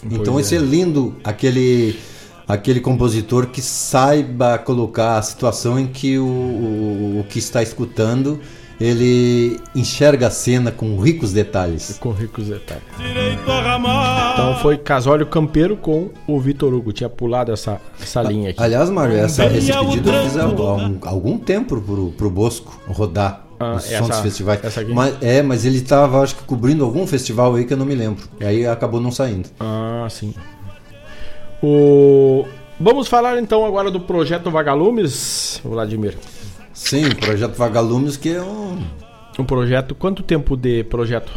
então 0.10 0.36
Pois 0.36 0.45
esse 0.45 0.56
é. 0.56 0.60
é. 0.60 0.61
lindo, 0.61 1.15
aquele 1.24 1.99
aquele 2.48 2.80
compositor 2.80 3.48
que 3.48 3.61
saiba 3.61 4.57
colocar 4.57 5.18
a 5.18 5.22
situação 5.22 5.80
em 5.80 5.88
que 5.88 6.18
o, 6.18 6.26
o, 6.26 7.20
o 7.20 7.24
que 7.26 7.40
está 7.40 7.64
escutando 7.64 8.40
ele 8.80 9.60
enxerga 9.76 10.28
a 10.28 10.32
cena 10.32 10.72
com 10.72 11.00
ricos 11.00 11.32
detalhes. 11.34 11.98
Com 12.00 12.12
ricos 12.12 12.48
detalhes. 12.48 12.84
Então 14.34 14.56
foi 14.62 14.78
Casório 14.78 15.26
Campeiro 15.26 15.78
com 15.78 16.10
o 16.28 16.40
Vitor 16.40 16.74
Hugo. 16.74 16.91
Tinha 16.91 17.10
pulado 17.10 17.52
essa, 17.52 17.80
essa 18.02 18.22
linha 18.22 18.50
aqui. 18.52 18.62
Aliás, 18.62 18.90
Mário, 18.90 19.16
essa- 19.16 19.45
esse 19.45 19.72
pedido 19.72 20.10
eu 20.10 20.24
fiz 20.24 20.38
há, 20.38 20.48
um- 20.48 20.98
algum 21.04 21.38
tempo 21.38 21.80
pro, 21.82 22.12
pro 22.12 22.30
Bosco 22.30 22.82
rodar 22.88 23.45
Ah, 23.60 23.76
os 23.76 23.91
essa- 23.91 24.22
festivais. 24.22 24.64
essa? 24.64 24.84
Mas, 24.86 25.16
é, 25.22 25.41
mas 25.41 25.66
ele 25.66 25.78
estava, 25.78 26.22
acho 26.22 26.36
que, 26.36 26.44
cobrindo 26.44 26.84
algum 26.84 27.06
festival 27.08 27.56
aí 27.56 27.66
que 27.66 27.74
eu 27.74 27.78
não 27.78 27.86
me 27.86 27.95
lembro. 27.95 28.24
E 28.40 28.45
aí 28.45 28.66
acabou 28.68 29.00
não 29.00 29.12
saindo. 29.12 29.50
Ah, 29.60 30.08
sim. 30.10 30.34
O... 31.62 32.45
Vamos 32.80 33.08
falar 33.08 33.40
então 33.40 33.66
agora 33.66 33.90
do 33.91 34.00
projeto 34.00 34.50
Vagalumes, 34.52 35.62
Vladimir. 35.64 36.18
Sim, 36.74 37.06
o 37.06 37.16
projeto 37.16 37.56
Vagalumes, 37.56 38.18
que 38.18 38.30
é 38.30 38.41
um. 38.41 38.80
Um 39.38 39.45
projeto. 39.45 39.95
Quanto 39.95 40.24
tempo 40.24 40.56
de 40.56 40.84
projeto? 40.84 41.32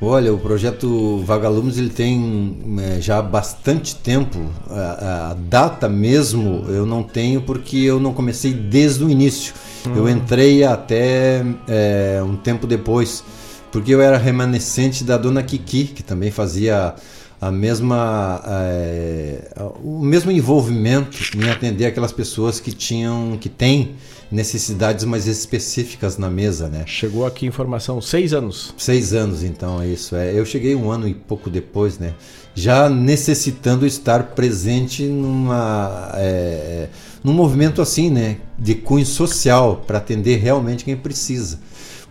Olha, 0.00 0.32
o 0.32 0.38
projeto 0.38 1.18
Vagalumes 1.24 1.78
ele 1.78 1.88
tem 1.88 2.58
é, 2.80 3.00
já 3.00 3.22
bastante 3.22 3.94
tempo. 3.96 4.38
A, 4.68 5.30
a 5.30 5.34
data 5.34 5.88
mesmo 5.88 6.64
eu 6.68 6.84
não 6.84 7.02
tenho 7.02 7.40
porque 7.40 7.78
eu 7.78 7.98
não 7.98 8.12
comecei 8.12 8.52
desde 8.52 9.02
o 9.04 9.10
início. 9.10 9.54
Eu 9.86 10.04
Hum. 10.04 10.08
entrei 10.08 10.64
até 10.64 11.42
é, 11.66 12.20
um 12.22 12.36
tempo 12.36 12.66
depois, 12.66 13.24
porque 13.72 13.94
eu 13.94 14.00
era 14.02 14.18
remanescente 14.18 15.02
da 15.04 15.16
dona 15.16 15.42
Kiki, 15.42 15.84
que 15.84 16.02
também 16.02 16.30
fazia 16.30 16.94
a 17.40 17.50
mesma 17.50 18.42
é, 18.46 19.50
o 19.82 20.00
mesmo 20.00 20.30
envolvimento 20.30 21.16
em 21.36 21.48
atender 21.48 21.86
aquelas 21.86 22.12
pessoas 22.12 22.58
que 22.60 22.72
tinham 22.72 23.38
que 23.40 23.48
têm 23.48 23.94
necessidades 24.30 25.04
mais 25.04 25.26
específicas 25.26 26.18
na 26.18 26.28
mesa, 26.28 26.68
né? 26.68 26.84
Chegou 26.86 27.26
aqui 27.26 27.46
informação, 27.46 28.00
seis 28.00 28.32
anos. 28.32 28.74
Seis 28.76 29.12
anos, 29.12 29.42
então, 29.42 29.80
é 29.80 29.86
isso. 29.86 30.16
É. 30.16 30.32
Eu 30.32 30.44
cheguei 30.44 30.74
um 30.74 30.90
ano 30.90 31.06
e 31.06 31.14
pouco 31.14 31.48
depois, 31.48 31.98
né? 31.98 32.14
Já 32.54 32.88
necessitando 32.88 33.86
estar 33.86 34.34
presente 34.34 35.04
numa, 35.04 36.10
é, 36.14 36.88
num 37.22 37.32
movimento 37.32 37.80
assim, 37.80 38.10
né? 38.10 38.38
De 38.58 38.74
cunho 38.74 39.06
social, 39.06 39.84
para 39.86 39.98
atender 39.98 40.36
realmente 40.36 40.84
quem 40.84 40.96
precisa. 40.96 41.60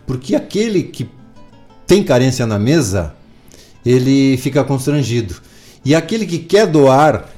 Porque 0.06 0.34
aquele 0.34 0.84
que 0.84 1.08
tem 1.86 2.02
carência 2.02 2.46
na 2.46 2.58
mesa, 2.58 3.14
ele 3.84 4.36
fica 4.38 4.64
constrangido. 4.64 5.36
E 5.84 5.94
aquele 5.94 6.26
que 6.26 6.38
quer 6.38 6.66
doar 6.66 7.35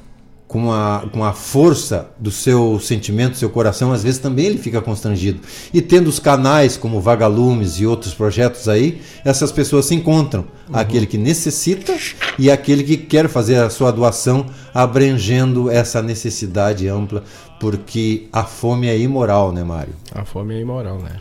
com 0.49 0.73
a, 0.73 1.05
com 1.13 1.23
a 1.23 1.31
força 1.31 2.09
do 2.17 2.31
seu 2.31 2.79
sentimento, 2.79 3.33
do 3.33 3.37
seu 3.37 3.51
coração, 3.51 3.93
às 3.93 4.01
vezes 4.01 4.19
também 4.19 4.47
ele 4.47 4.57
fica 4.57 4.81
constrangido. 4.81 5.39
E 5.71 5.79
tendo 5.79 6.07
os 6.07 6.17
canais 6.17 6.75
como 6.75 6.99
Vagalumes 6.99 7.79
e 7.79 7.85
outros 7.85 8.15
projetos 8.15 8.67
aí, 8.67 8.99
essas 9.23 9.51
pessoas 9.51 9.85
se 9.85 9.93
encontram. 9.93 10.45
Aquele 10.73 11.05
que 11.05 11.19
necessita 11.19 11.95
e 12.39 12.49
aquele 12.49 12.83
que 12.83 12.97
quer 12.97 13.29
fazer 13.29 13.57
a 13.57 13.69
sua 13.69 13.91
doação, 13.91 14.47
abrangendo 14.73 15.69
essa 15.69 16.01
necessidade 16.01 16.87
ampla, 16.87 17.23
porque 17.59 18.27
a 18.33 18.43
fome 18.43 18.87
é 18.87 18.97
imoral, 18.97 19.51
né, 19.51 19.63
Mário? 19.63 19.93
A 20.15 20.25
fome 20.25 20.55
é 20.55 20.61
imoral, 20.61 20.97
né? 20.97 21.17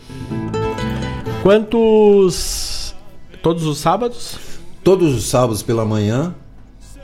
Quantos. 1.42 2.94
Todos 3.42 3.64
os 3.64 3.76
sábados? 3.76 4.38
Todos 4.82 5.14
os 5.14 5.26
sábados 5.26 5.62
pela 5.62 5.84
manhã, 5.84 6.34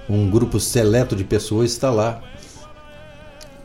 um 0.09 0.28
grupo 0.31 0.60
seleto 0.60 1.16
de 1.16 1.24
pessoas 1.24 1.70
está 1.70 1.90
lá 1.90 2.22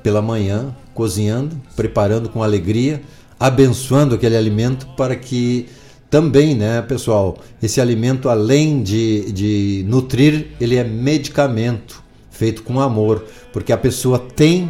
pela 0.02 0.22
manhã, 0.22 0.76
cozinhando, 0.94 1.60
preparando 1.76 2.30
com 2.30 2.41
alegria, 2.41 3.02
abençoando 3.40 4.16
aquele 4.16 4.38
alimento 4.38 4.88
para 4.95 5.16
que 5.16 5.68
também, 6.10 6.56
né, 6.56 6.82
pessoal, 6.82 7.38
esse 7.61 7.80
alimento, 7.80 8.30
além 8.30 8.82
de, 8.82 9.32
de 9.32 9.86
nutrir, 9.88 10.48
ele 10.60 10.76
é 10.76 10.84
medicamento 10.84 12.03
feito 12.32 12.64
com 12.64 12.80
amor, 12.80 13.26
porque 13.53 13.72
a 13.72 13.78
pessoa 13.78 14.18
tem 14.18 14.70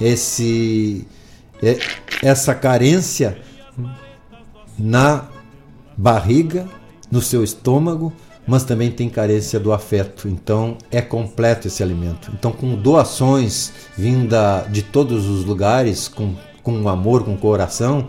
esse 0.00 1.06
é, 1.62 1.78
essa 2.22 2.54
carência 2.54 3.38
na 4.78 5.26
barriga, 5.96 6.68
no 7.10 7.22
seu 7.22 7.42
estômago, 7.42 8.12
mas 8.46 8.64
também 8.64 8.90
tem 8.90 9.08
carência 9.08 9.58
do 9.58 9.72
afeto. 9.72 10.28
Então 10.28 10.76
é 10.90 11.00
completo 11.00 11.66
esse 11.66 11.82
alimento. 11.82 12.30
Então 12.38 12.52
com 12.52 12.74
doações 12.76 13.72
vinda 13.96 14.66
de 14.70 14.82
todos 14.82 15.26
os 15.28 15.44
lugares, 15.44 16.08
com, 16.08 16.34
com 16.62 16.88
amor, 16.88 17.24
com 17.24 17.36
coração, 17.36 18.06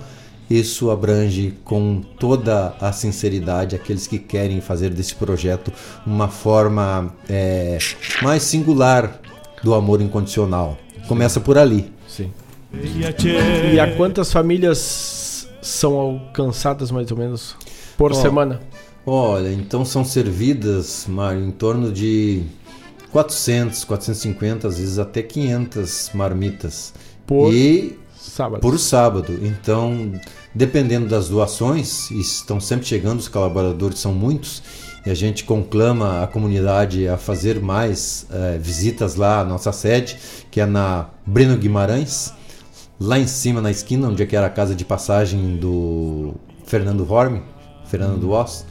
isso 0.50 0.90
abrange 0.90 1.58
com 1.66 2.02
toda 2.18 2.74
a 2.80 2.92
sinceridade 2.92 3.76
aqueles 3.76 4.08
que 4.08 4.18
querem 4.18 4.62
fazer 4.62 4.92
desse 4.92 5.14
projeto 5.14 5.74
uma 6.06 6.30
forma 6.30 7.14
é, 7.28 7.78
mais 8.22 8.44
singular 8.44 9.20
do 9.62 9.74
amor 9.74 10.02
incondicional. 10.02 10.78
Começa 11.08 11.40
por 11.40 11.58
ali. 11.58 11.92
Sim. 12.08 12.32
E 13.74 13.80
a 13.80 13.96
quantas 13.96 14.32
famílias 14.32 15.48
são 15.62 15.96
alcançadas 15.98 16.92
mais 16.92 17.12
ou 17.12 17.18
menos 17.18 17.56
por 17.98 18.12
Ó, 18.12 18.16
semana? 18.16 18.62
Olha, 19.10 19.54
então 19.54 19.86
são 19.86 20.04
servidas, 20.04 21.06
Mário, 21.08 21.42
em 21.42 21.52
torno 21.52 21.94
de 21.94 22.44
400, 23.10 23.86
450, 23.86 24.68
às 24.68 24.78
vezes 24.78 25.00
até 25.00 25.22
500 25.24 26.12
marmitas. 26.14 26.94
Por 27.26 27.54
e 27.54 27.98
sábado. 28.18 28.60
Por 28.60 28.78
sábado. 28.78 29.40
Então, 29.42 30.12
dependendo 30.54 31.08
das 31.08 31.30
doações, 31.30 32.12
estão 32.12 32.60
sempre 32.60 32.86
chegando, 32.86 33.20
os 33.20 33.30
colaboradores 33.30 33.98
são 33.98 34.14
muitos, 34.14 34.62
e 35.06 35.10
a 35.10 35.14
gente 35.14 35.46
conclama 35.46 36.22
a 36.22 36.28
comunidade 36.28 37.08
a 37.08 37.16
fazer 37.16 37.62
mais 37.62 38.28
eh, 38.30 38.58
visitas 38.62 39.16
lá 39.16 39.40
à 39.40 39.46
nossa 39.46 39.72
sede, 39.72 40.20
que 40.52 40.60
é 40.60 40.66
na 40.66 41.10
Breno 41.26 41.56
Guimarães, 41.56 42.34
lá 43.00 43.18
em 43.18 43.26
cima 43.26 43.62
na 43.62 43.72
esquina, 43.72 44.10
onde 44.10 44.22
é 44.22 44.26
que 44.26 44.36
era 44.36 44.48
a 44.48 44.50
casa 44.50 44.76
de 44.76 44.84
passagem 44.84 45.56
do 45.56 46.34
Fernando 46.66 47.10
Horme, 47.10 47.42
Fernando 47.86 48.26
Uhum. 48.26 48.32
Oss, 48.32 48.66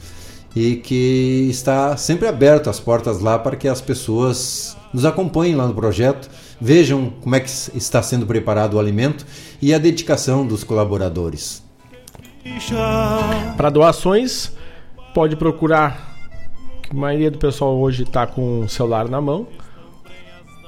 e 0.57 0.75
que 0.77 1.47
está 1.51 1.95
sempre 1.95 2.27
aberto 2.27 2.67
as 2.67 2.79
portas 2.79 3.19
lá 3.21 3.37
para 3.37 3.55
que 3.55 3.67
as 3.67 3.79
pessoas 3.79 4.75
nos 4.91 5.05
acompanhem 5.05 5.55
lá 5.55 5.67
no 5.67 5.73
projeto, 5.75 6.29
vejam 6.59 7.13
como 7.21 7.35
é 7.35 7.39
que 7.39 7.49
está 7.75 8.01
sendo 8.01 8.25
preparado 8.25 8.73
o 8.73 8.79
alimento 8.79 9.23
e 9.61 9.71
a 9.71 9.77
dedicação 9.77 10.47
dos 10.47 10.63
colaboradores. 10.63 11.63
Para 13.55 13.69
doações, 13.69 14.51
pode 15.13 15.35
procurar. 15.35 16.17
que 16.81 16.91
A 16.91 16.95
maioria 16.95 17.29
do 17.29 17.37
pessoal 17.37 17.77
hoje 17.77 18.01
está 18.03 18.25
com 18.25 18.61
o 18.61 18.69
celular 18.69 19.07
na 19.07 19.21
mão. 19.21 19.47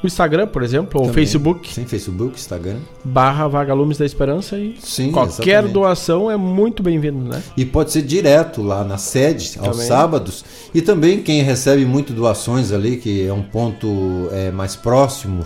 O 0.02 0.08
Instagram, 0.08 0.48
por 0.48 0.64
exemplo, 0.64 1.02
ou 1.02 1.10
o. 1.10 1.14
Facebook. 1.14 1.74
Sim, 1.74 1.86
Facebook, 1.86 2.36
Instagram. 2.36 2.78
Barra 3.04 3.48
Vagalumes 3.48 3.98
da 3.98 4.06
Esperança 4.06 4.58
e 4.58 4.76
Sim, 4.82 5.12
qualquer 5.12 5.48
exatamente. 5.50 5.74
doação 5.74 6.32
é 6.32 6.38
muito 6.38 6.82
bem-vindo, 6.82 7.20
né? 7.28 7.44
E 7.58 7.66
pode 7.66 7.92
ser 7.92 8.02
direto 8.04 8.62
lá 8.62 8.84
na 8.86 8.98
sede, 8.98 9.58
aos 9.60 9.72
Também. 9.72 9.88
sábados. 9.88 10.46
E 10.74 10.82
também 10.82 11.22
quem 11.22 11.42
recebe 11.42 11.86
muito 11.86 12.14
doações 12.14 12.72
ali, 12.72 12.96
que 12.98 13.28
é 13.28 13.34
um 13.34 13.44
ponto 13.44 14.30
é, 14.32 14.52
mais 14.52 14.76
próximo 14.76 15.46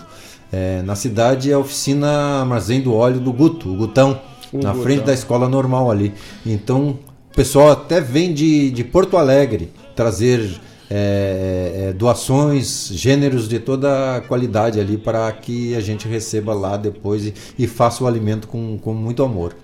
é, 0.52 0.84
na 0.84 0.96
cidade, 0.96 1.50
é 1.50 1.56
a 1.56 1.60
oficina 1.60 2.08
Armazém 2.42 2.80
do 2.80 2.94
Óleo 2.94 3.20
do 3.20 3.34
Guto, 3.34 3.72
o 3.72 3.76
Gutão, 3.76 4.22
O 4.52 4.58
na 4.60 4.70
Gutão. 4.70 4.84
frente 4.84 5.04
da 5.04 5.14
escola 5.16 5.50
normal 5.50 5.90
ali. 5.90 6.14
Então 6.46 7.00
o 7.32 7.36
pessoal 7.36 7.72
até 7.72 8.00
vem 8.00 8.32
de, 8.32 8.70
de 8.70 8.84
Porto 8.84 9.18
Alegre 9.18 9.72
trazer 9.96 10.48
é, 10.95 11.88
é, 11.90 11.94
doações, 11.94 12.90
gêneros 12.91 13.48
de 13.49 13.57
toda 13.57 14.18
a 14.18 14.22
qualidade 14.22 14.80
ali 14.80 14.95
para 14.95 15.32
que 15.32 15.76
a 15.76 15.82
gente 15.82 16.07
receba 16.07 16.53
lá 16.53 16.78
depois 16.78 17.26
e, 17.26 17.34
e 17.57 17.65
faça 17.65 18.03
o 18.03 18.07
alimento 18.07 18.48
com, 18.48 18.78
com 18.78 18.94
muito 18.94 19.24
amor. 19.24 19.56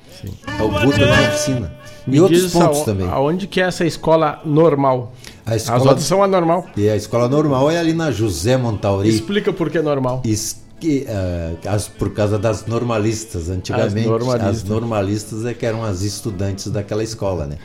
É 0.58 0.64
o 0.64 0.70
Guto 0.70 1.00
na 1.00 1.22
oficina. 1.30 1.72
Me 2.08 2.18
E 2.18 2.22
outros 2.22 2.42
diz 2.42 2.52
pontos 2.52 2.80
aon- 2.80 2.86
também. 2.86 3.08
Aonde 3.08 3.46
que 3.48 3.62
é 3.62 3.66
essa 3.66 3.86
escola 3.86 4.42
normal? 4.44 5.14
A 5.46 5.52
As 5.54 5.62
escola- 5.64 5.82
outras 5.90 6.04
são 6.04 6.24
anormal. 6.24 6.66
E 6.76 6.90
a 6.90 6.96
escola 6.96 7.30
normal 7.30 7.70
é 7.70 7.78
ali 7.78 7.94
na 7.94 8.10
José 8.12 8.58
Montauri. 8.58 9.08
Explica 9.08 9.54
por 9.54 9.70
que 9.70 9.80
normal. 9.82 10.22
Is- 10.26 10.68
que, 10.80 11.06
eh, 11.08 11.56
as- 11.68 11.90
por 11.90 12.12
causa 12.14 12.40
das 12.40 12.66
normalistas. 12.66 13.50
Antigamente, 13.50 14.00
As 14.00 14.06
normalistas. 14.06 14.48
as 14.58 14.64
normalistas 14.64 15.46
é 15.46 15.54
que 15.54 15.66
eram 15.66 15.84
as 15.84 16.02
estudantes 16.02 16.68
daquela 16.72 17.04
escola, 17.04 17.46
né? 17.46 17.58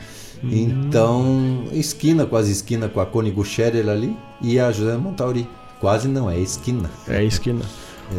Hum. 0.43 0.49
Então, 0.51 1.63
esquina, 1.71 2.25
quase 2.25 2.51
esquina 2.51 2.87
com 2.87 2.99
a 2.99 3.05
Cone 3.05 3.31
Guscherer 3.31 3.87
ali 3.89 4.15
e 4.41 4.59
a 4.59 4.71
José 4.71 4.95
Montauri. 4.97 5.47
Quase 5.79 6.07
não, 6.07 6.29
é 6.29 6.39
esquina. 6.39 6.89
É 7.07 7.23
esquina. 7.23 7.61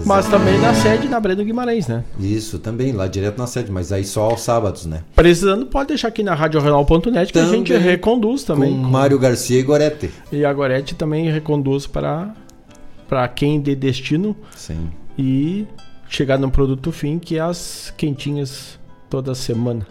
Mas 0.04 0.28
também 0.28 0.58
na 0.58 0.74
sede 0.74 1.08
na 1.08 1.20
Breno 1.20 1.44
Guimarães, 1.44 1.86
né? 1.86 2.04
Isso, 2.18 2.58
também, 2.58 2.92
lá 2.92 3.06
direto 3.06 3.38
na 3.38 3.46
sede, 3.46 3.70
mas 3.70 3.92
aí 3.92 4.04
só 4.04 4.30
aos 4.30 4.40
sábados, 4.40 4.84
né? 4.84 5.02
Precisando, 5.14 5.66
pode 5.66 5.88
deixar 5.88 6.08
aqui 6.08 6.22
na 6.22 6.34
radiorenal.net 6.34 7.32
que 7.32 7.38
a 7.38 7.46
gente 7.46 7.72
Também 7.72 7.88
reconduz 7.88 8.42
também. 8.42 8.72
Com 8.72 8.82
Mário 8.82 9.18
Garcia 9.18 9.58
e 9.58 9.62
Gorete. 9.62 10.10
E 10.32 10.44
a 10.44 10.52
Gorete 10.52 10.94
também 10.94 11.30
reconduz 11.30 11.86
para 11.86 12.34
para 13.08 13.28
quem 13.28 13.60
de 13.60 13.76
destino 13.76 14.36
Sim. 14.56 14.90
e 15.16 15.64
chegar 16.08 16.38
num 16.38 16.50
produto 16.50 16.90
fim 16.90 17.20
que 17.20 17.36
é 17.36 17.40
as 17.40 17.94
quentinhas 17.96 18.80
toda 19.08 19.32
semana. 19.32 19.86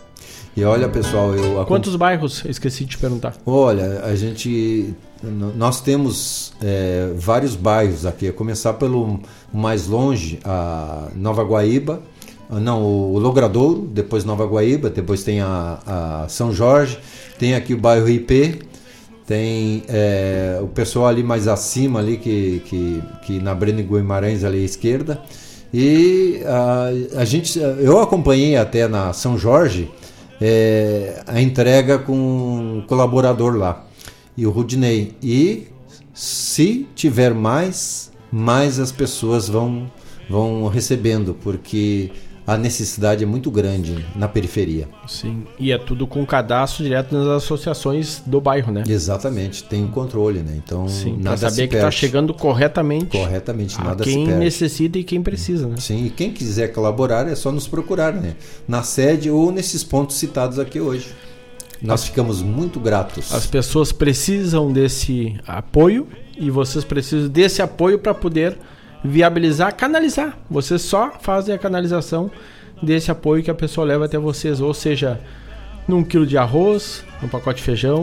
E 0.56 0.64
olha, 0.64 0.88
pessoal, 0.88 1.36
eu 1.36 1.65
Quantos 1.65 1.98
bairros? 1.98 2.45
Esqueci 2.45 2.86
de 2.86 2.91
te 2.91 2.98
perguntar. 2.98 3.36
Olha, 3.45 4.06
a 4.06 4.15
gente. 4.15 4.94
Nós 5.22 5.82
temos 5.82 6.53
é, 6.64 7.11
vários 7.14 7.56
bairros 7.57 8.06
aqui. 8.06 8.30
A 8.30 8.34
começar 8.34 8.73
pelo 8.73 9.19
mais 9.53 9.88
longe, 9.88 10.40
a 10.45 11.10
Nova 11.14 11.44
Guaíba. 11.44 12.02
ah, 12.49 12.57
Não, 12.57 12.82
o 12.82 13.19
Logradouro, 13.19 13.82
depois 13.91 14.23
Nova 14.23 14.45
Guaíba, 14.45 14.90
depois 14.90 15.26
tem 15.26 15.41
a, 15.41 15.80
a 15.86 16.26
São 16.30 16.53
Jorge, 16.53 16.99
tem 17.38 17.53
aqui 17.53 17.73
o 17.73 17.77
bairro 17.77 18.07
IP, 18.07 18.61
tem 19.27 19.84
é, 19.90 20.60
o 20.61 20.68
pessoal 20.68 21.07
ali 21.07 21.22
mais 21.23 21.49
acima, 21.49 21.99
ali 21.99 22.15
que, 22.15 22.61
que, 22.65 23.03
que 23.23 23.40
na 23.40 23.53
Breno 23.53 23.84
Guimarães 23.84 24.45
ali 24.45 24.61
à 24.61 24.65
esquerda. 24.65 25.22
E 25.73 26.41
a, 26.45 27.19
a 27.19 27.26
gente, 27.26 27.60
eu 27.60 27.99
acompanhei 27.99 28.56
até 28.56 28.88
na 28.88 29.11
São 29.11 29.38
Jorge 29.38 29.91
é, 30.41 31.24
a 31.26 31.41
entrega 31.41 31.98
com 31.98 32.14
um 32.14 32.84
colaborador 32.88 33.56
lá, 33.56 33.86
e 34.38 34.45
o 34.45 34.52
Rudinei. 34.52 35.14
E 35.22 35.68
se 36.14 36.88
tiver 36.95 37.34
mais, 37.34 38.12
mais 38.32 38.80
as 38.80 38.91
pessoas 38.91 39.48
vão, 39.48 39.91
vão 40.30 40.68
recebendo, 40.68 41.34
porque 41.34 42.12
a 42.48 42.58
necessidade 42.58 43.24
é 43.24 43.28
muito 43.28 43.50
grande 43.50 44.06
na 44.16 44.28
periferia. 44.28 44.88
Sim. 45.08 45.46
E 45.60 45.72
é 45.72 45.78
tudo 45.78 46.06
com 46.06 46.24
cadastro 46.26 46.84
direto 46.84 47.16
nas 47.16 47.28
associações 47.44 48.22
do 48.26 48.40
bairro, 48.40 48.72
né? 48.72 48.84
Exatamente, 48.88 49.64
tem 49.64 49.84
um 49.84 49.88
controle, 49.88 50.40
né? 50.40 50.54
Então, 50.64 50.88
Sim, 50.88 51.16
pra 51.16 51.32
nada 51.32 51.38
saber 51.38 51.64
se 51.64 51.68
que 51.68 51.76
está 51.76 51.90
chegando 51.90 52.34
corretamente. 52.34 53.18
Corretamente, 53.18 53.76
a 53.80 53.84
nada 53.84 54.04
se 54.04 54.12
quem 54.12 54.26
perde. 54.26 54.40
necessita 54.40 55.00
e 55.00 55.04
quem 55.04 55.24
precisa, 55.24 55.68
né? 55.68 55.76
Sim, 55.80 56.06
e 56.06 56.10
quem 56.10 56.32
quiser 56.32 56.68
colaborar 56.72 57.28
é 57.28 57.36
só 57.36 57.52
nos 57.52 57.68
procurar, 57.68 58.14
né? 58.14 58.36
Na 58.68 58.84
sede 58.84 59.32
ou 59.32 59.52
nesses 59.52 59.84
pontos 59.84 60.16
citados 60.18 60.60
aqui 60.60 60.80
hoje. 60.80 61.08
Nós 61.82 62.06
ficamos 62.06 62.42
muito 62.42 62.80
gratos. 62.80 63.34
As 63.34 63.46
pessoas 63.46 63.92
precisam 63.92 64.72
desse 64.72 65.36
apoio 65.46 66.08
e 66.38 66.50
vocês 66.50 66.84
precisam 66.84 67.30
desse 67.30 67.62
apoio 67.62 68.00
para 68.00 68.14
poder 68.14 68.58
viabilizar, 69.04 69.76
canalizar. 69.76 70.38
Vocês 70.50 70.82
só 70.82 71.12
fazem 71.20 71.54
a 71.54 71.58
canalização 71.58 72.32
desse 72.82 73.12
apoio 73.12 73.44
que 73.44 73.52
a 73.52 73.56
pessoa 73.56 73.86
leva 73.86 74.06
até 74.06 74.18
vocês, 74.18 74.60
ou 74.62 74.74
seja, 74.74 75.20
num 75.88 76.04
quilo 76.04 76.26
de 76.26 76.38
arroz, 76.38 77.04
num 77.22 77.28
pacote 77.28 77.58
de 77.58 77.64
feijão, 77.64 78.02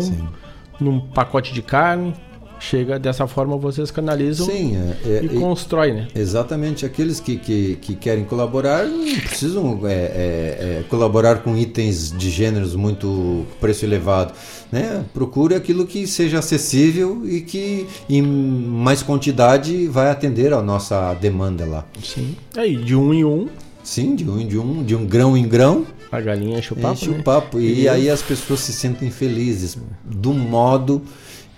num 0.80 1.00
pacote 1.00 1.52
de 1.52 1.62
carne. 1.62 2.14
Chega 2.62 2.96
dessa 2.96 3.26
forma 3.26 3.56
vocês 3.56 3.90
canalizam 3.90 4.46
Sim, 4.46 4.76
é, 4.76 5.16
é, 5.16 5.24
e, 5.24 5.28
constrói, 5.30 5.92
né? 5.92 6.06
Exatamente. 6.14 6.86
Aqueles 6.86 7.18
que, 7.18 7.36
que, 7.36 7.76
que 7.80 7.96
querem 7.96 8.24
colaborar 8.24 8.86
não 8.86 9.18
precisam 9.18 9.80
é, 9.84 9.92
é, 9.92 9.96
é, 9.98 10.84
colaborar 10.88 11.42
com 11.42 11.56
itens 11.56 12.12
de 12.16 12.30
gêneros 12.30 12.76
muito 12.76 13.44
preço 13.60 13.84
elevado. 13.84 14.32
Né? 14.70 15.04
Procure 15.12 15.56
aquilo 15.56 15.84
que 15.84 16.06
seja 16.06 16.38
acessível 16.38 17.22
e 17.28 17.40
que 17.40 17.88
em 18.08 18.22
mais 18.22 19.02
quantidade 19.02 19.88
vai 19.88 20.08
atender 20.08 20.52
a 20.52 20.62
nossa 20.62 21.14
demanda 21.14 21.66
lá. 21.66 21.84
Sim. 22.00 22.36
Aí, 22.56 22.76
de 22.76 22.94
um 22.94 23.12
em 23.12 23.24
um. 23.24 23.48
Sim, 23.82 24.14
de 24.14 24.30
um 24.30 24.38
em 24.38 24.56
um, 24.56 24.84
de 24.84 24.94
um 24.94 25.04
grão 25.04 25.36
em 25.36 25.48
grão. 25.48 25.84
A 26.12 26.20
galinha 26.20 26.60
enche 26.60 26.72
o 26.72 26.76
papo. 26.76 26.94
Enche 26.94 27.08
né? 27.08 27.18
o 27.18 27.22
papo. 27.24 27.60
E, 27.60 27.80
E 27.80 27.88
aí 27.88 28.08
as 28.08 28.22
pessoas 28.22 28.60
se 28.60 28.72
sentem 28.72 29.10
felizes 29.10 29.76
do 30.04 30.32
modo 30.32 31.02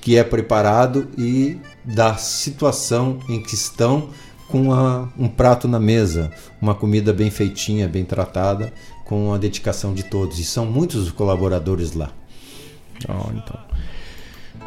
que 0.04 0.18
é 0.18 0.22
preparado 0.22 1.08
e 1.16 1.58
da 1.82 2.14
situação 2.16 3.18
em 3.26 3.42
que 3.42 3.54
estão 3.54 4.10
com 4.48 4.70
a- 4.70 5.08
um 5.18 5.26
prato 5.28 5.66
na 5.66 5.80
mesa, 5.80 6.30
uma 6.60 6.74
comida 6.74 7.10
bem 7.10 7.30
feitinha, 7.30 7.88
bem 7.88 8.04
tratada, 8.04 8.70
com 9.06 9.32
a 9.32 9.38
dedicação 9.38 9.94
de 9.94 10.02
todos. 10.02 10.38
E 10.38 10.44
são 10.44 10.66
muitos 10.66 11.04
os 11.06 11.10
colaboradores 11.10 11.94
lá. 11.94 12.10
Ó, 13.08 13.30
então. 13.34 13.58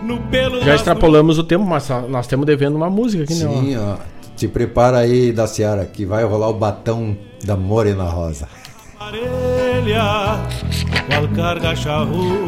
No 0.02 0.20
pelo 0.24 0.60
Já 0.64 0.74
extrapolamos 0.76 1.38
o 1.38 1.44
tempo, 1.44 1.64
mas 1.66 1.88
nós 2.10 2.26
temos 2.26 2.46
devendo 2.48 2.76
uma 2.76 2.90
música 2.90 3.24
aqui, 3.24 3.34
Sim, 3.36 3.76
né? 3.76 3.80
ó, 3.80 3.98
Se 4.36 4.48
prepara 4.48 4.98
aí 4.98 5.32
da 5.32 5.46
Seara 5.48 5.86
que 5.86 6.04
vai 6.06 6.24
rolar 6.24 6.50
o 6.50 6.54
batão 6.56 7.16
da 7.46 7.56
Morena 7.56 8.04
Rosa. 8.06 8.48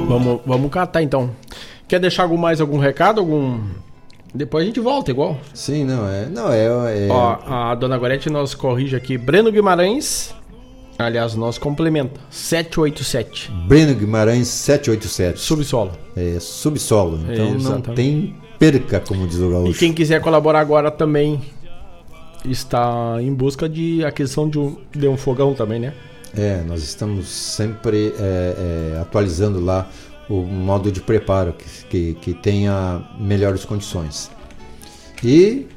Vamos, 0.07 0.41
vamos 0.45 0.71
catar 0.71 1.01
então. 1.03 1.31
Quer 1.89 1.99
deixar 1.99 2.21
algum, 2.23 2.37
mais 2.37 2.61
algum 2.61 2.77
recado? 2.77 3.19
Algum. 3.19 3.59
Depois 4.33 4.63
a 4.63 4.67
gente 4.67 4.79
volta 4.79 5.09
igual. 5.09 5.39
Sim, 5.55 5.83
não, 5.85 6.07
é. 6.07 6.27
Não, 6.27 6.51
é. 6.51 7.07
é... 7.07 7.07
Ó, 7.09 7.39
a 7.47 7.73
dona 7.73 7.97
Gorete 7.97 8.29
nos 8.29 8.53
corrige 8.53 8.95
aqui. 8.95 9.17
Breno 9.17 9.51
Guimarães. 9.51 10.33
Aliás, 10.99 11.33
nós 11.33 11.57
complementa. 11.57 12.19
787. 12.29 13.51
Breno 13.67 13.95
Guimarães 13.95 14.47
787. 14.49 15.39
Subsolo. 15.39 15.91
É, 16.15 16.37
subsolo. 16.39 17.21
Então 17.27 17.49
não 17.49 17.55
Exatamente. 17.55 17.95
tem 17.95 18.35
perca, 18.59 18.99
como 18.99 19.27
diz 19.27 19.39
o 19.39 19.47
E 19.47 19.51
gaúcho. 19.51 19.79
quem 19.79 19.91
quiser 19.91 20.21
colaborar 20.21 20.59
agora 20.59 20.91
também 20.91 21.41
está 22.45 23.17
em 23.19 23.33
busca 23.33 23.67
de 23.67 24.05
aquisição 24.05 24.47
de 24.47 24.59
um, 24.59 24.77
de 24.91 25.07
um 25.07 25.17
fogão 25.17 25.55
também, 25.55 25.79
né? 25.79 25.93
É, 26.37 26.61
nós 26.67 26.83
estamos 26.83 27.27
sempre 27.27 28.13
é, 28.19 28.93
é, 28.95 29.01
atualizando 29.01 29.59
lá 29.59 29.89
o 30.29 30.43
modo 30.43 30.91
de 30.91 31.01
preparo 31.01 31.53
que, 31.53 31.65
que, 31.89 32.13
que 32.21 32.33
tenha 32.33 33.03
melhores 33.19 33.65
condições. 33.65 34.29
E 35.23 35.67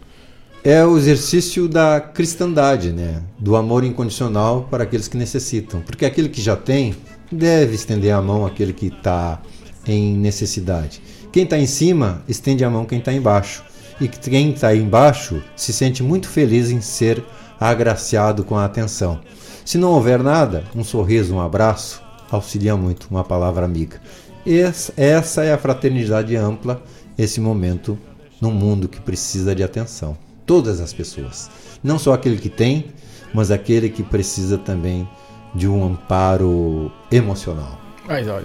é 0.63 0.85
o 0.85 0.97
exercício 0.97 1.67
da 1.67 2.01
cristandade, 2.01 2.93
né? 2.93 3.23
do 3.39 3.57
amor 3.57 3.83
incondicional 3.83 4.69
para 4.71 4.85
aqueles 4.85 5.09
que 5.09 5.17
necessitam. 5.17 5.81
Porque 5.81 6.05
aquele 6.05 6.29
que 6.29 6.41
já 6.41 6.55
tem 6.55 6.95
deve 7.31 7.75
estender 7.75 8.15
a 8.15 8.21
mão 8.21 8.45
àquele 8.47 8.73
que 8.73 8.87
está 8.87 9.41
em 9.87 10.17
necessidade. 10.17 11.03
Quem 11.33 11.45
está 11.45 11.59
em 11.59 11.67
cima 11.67 12.23
estende 12.29 12.63
a 12.63 12.71
mão 12.71 12.85
quem 12.85 12.99
está 12.99 13.13
embaixo. 13.13 13.65
E 14.01 14.07
quem 14.07 14.53
está 14.53 14.75
embaixo 14.75 15.43
se 15.57 15.73
sente 15.73 16.03
muito 16.03 16.29
feliz 16.29 16.71
em 16.71 16.81
ser 16.81 17.25
agraciado 17.59 18.45
com 18.45 18.57
a 18.57 18.65
atenção. 18.65 19.21
Se 19.65 19.79
não 19.79 19.93
houver 19.93 20.23
nada, 20.23 20.65
um 20.75 20.85
sorriso, 20.85 21.35
um 21.35 21.41
abraço 21.41 22.03
auxilia 22.37 22.77
muito, 22.77 23.07
uma 23.11 23.25
palavra 23.25 23.65
amiga. 23.65 24.01
Essa, 24.45 25.45
é 25.45 25.53
a 25.53 25.59
fraternidade 25.59 26.35
ampla, 26.37 26.83
esse 27.17 27.41
momento 27.41 27.97
num 28.41 28.51
mundo 28.51 28.89
que 28.89 29.01
precisa 29.01 29.55
de 29.55 29.63
atenção. 29.63 30.19
Todas 30.45 30.81
as 30.81 30.93
pessoas, 30.93 31.49
não 31.83 31.99
só 31.99 32.13
aquele 32.13 32.37
que 32.37 32.49
tem, 32.49 32.87
mas 33.33 33.53
aquele 33.53 33.89
que 33.89 34.03
precisa 34.03 34.59
também 34.59 35.09
de 35.55 35.69
um 35.69 35.85
amparo 35.85 36.91
emocional. 37.11 37.79
Mas 38.07 38.27
olha. 38.27 38.45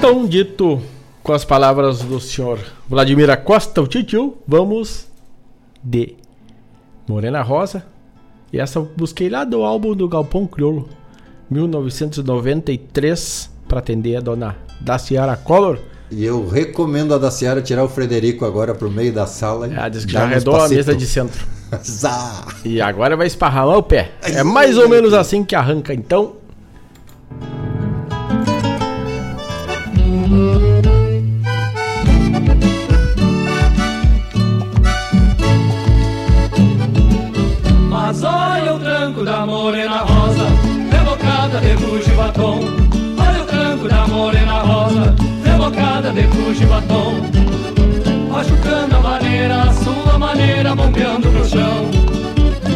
Tão 0.00 0.26
dito 0.26 0.80
com 1.22 1.32
as 1.32 1.44
palavras 1.44 2.00
do 2.00 2.20
senhor 2.20 2.58
Vladimir 2.88 3.30
Acosta, 3.30 3.80
o 3.80 3.86
tio, 3.86 4.36
vamos 4.46 5.06
de 5.82 6.14
Morena 7.08 7.42
Rosa. 7.42 7.86
E 8.52 8.58
essa 8.58 8.78
eu 8.78 8.90
busquei 8.96 9.28
lá 9.28 9.44
do 9.44 9.62
álbum 9.62 9.94
do 9.94 10.08
Galpão 10.08 10.46
Crioulo, 10.46 10.88
1993, 11.50 13.50
para 13.68 13.78
atender 13.78 14.16
a 14.16 14.20
dona 14.20 14.56
Daciara 14.80 15.36
Collor. 15.36 15.78
E 16.10 16.24
eu 16.24 16.48
recomendo 16.48 17.12
a 17.14 17.18
da 17.18 17.30
Ciara 17.30 17.60
tirar 17.60 17.82
o 17.82 17.88
Frederico 17.88 18.44
agora 18.44 18.74
pro 18.74 18.90
meio 18.90 19.12
da 19.12 19.26
sala. 19.26 19.68
Ah, 19.76 19.88
diz 19.88 20.04
que 20.04 20.12
já 20.12 20.22
arredou 20.22 20.54
a 20.54 20.68
mesa 20.68 20.94
de 20.94 21.04
centro. 21.04 21.44
Zá! 21.82 22.46
E 22.64 22.80
agora 22.80 23.16
vai 23.16 23.26
esparramar 23.26 23.76
o 23.76 23.82
pé. 23.82 24.12
É 24.22 24.44
mais 24.44 24.78
ou 24.78 24.88
menos 24.88 25.12
assim 25.12 25.42
que 25.42 25.56
arranca, 25.56 25.92
então. 25.92 26.34
Mas 37.90 38.22
olha 38.22 38.74
o 38.74 38.78
tranco 38.78 39.24
da 39.24 39.44
morena 39.44 39.98
rosa, 40.02 40.46
revocada 40.92 41.60
de 41.60 41.76
buge 41.84 42.12
e 42.12 42.14
batom. 42.14 42.85
Sua 50.16 50.18
maneira, 50.18 50.74
bombeando 50.74 51.28
pro 51.28 51.46
chão. 51.46 51.90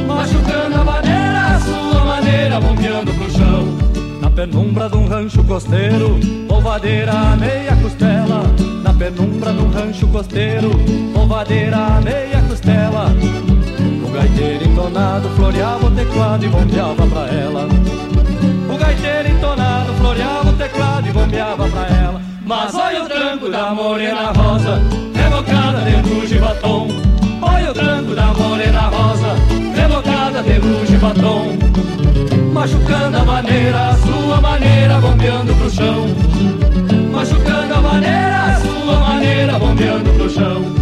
Machucando 0.06 0.78
a 0.78 0.84
maneira, 0.84 1.46
a 1.46 1.60
sua 1.60 2.04
maneira, 2.04 2.60
bombeando 2.60 3.14
pro 3.14 3.30
chão. 3.30 3.78
Na 4.20 4.30
penumbra 4.30 4.90
de 4.90 4.96
um 4.98 5.08
rancho 5.08 5.42
costeiro, 5.44 6.20
polvadeira 6.46 7.12
a 7.12 7.36
meia 7.36 7.74
costela. 7.76 8.42
Na 8.82 8.92
penumbra 8.92 9.54
de 9.54 9.58
um 9.58 9.70
rancho 9.70 10.06
costeiro, 10.08 10.70
polvadeira 11.14 11.76
a 11.78 12.00
meia 12.02 12.42
costela. 12.46 13.06
O 14.04 14.12
gaiteiro 14.12 14.64
entonado 14.64 15.28
floreava 15.30 15.86
o 15.86 15.90
teclado 15.92 16.44
e 16.44 16.48
bombeava 16.48 17.06
pra 17.06 17.26
ela. 17.26 17.68
O 18.68 18.76
gaiteiro 18.76 19.28
entonado 19.28 19.94
floreava 19.94 20.50
o 20.50 20.52
teclado 20.52 21.08
e 21.08 21.12
bombeava 21.12 21.68
pra 21.68 21.86
ela. 21.86 22.20
Mas 22.44 22.74
olha 22.74 23.02
o 23.02 23.08
tranco 23.08 23.48
da 23.48 23.70
morena 23.72 24.30
rosa, 24.32 24.78
revocada 25.14 25.80
de 25.82 25.96
buge 26.02 26.34
e 26.34 26.38
batom. 26.38 27.10
Olha 27.42 27.70
o 27.70 27.74
tranco 27.74 28.14
da 28.14 28.26
morena 28.34 28.80
rosa, 28.88 29.34
revocada 29.74 30.42
de 30.42 30.60
buge 30.60 30.94
e 30.94 30.98
batom. 30.98 31.58
Machucando 32.52 33.18
a 33.18 33.24
maneira, 33.24 33.88
a 33.90 33.96
sua 33.96 34.40
maneira, 34.40 35.00
bombeando 35.00 35.54
pro 35.54 35.70
chão. 35.70 36.06
Machucando 37.12 37.74
a 37.74 37.80
maneira, 37.80 38.36
a 38.44 38.60
sua 38.60 38.98
maneira, 39.00 39.58
bombeando 39.58 40.10
pro 40.12 40.30
chão. 40.30 40.80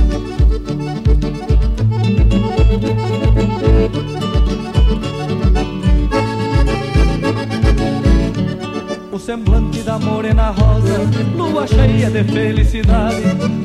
O 9.18 9.20
semblante 9.20 9.82
da 9.82 9.98
morena 9.98 10.50
rosa, 10.50 11.00
lua 11.36 11.66
cheia 11.66 12.08
de 12.08 12.22
felicidade. 12.22 13.16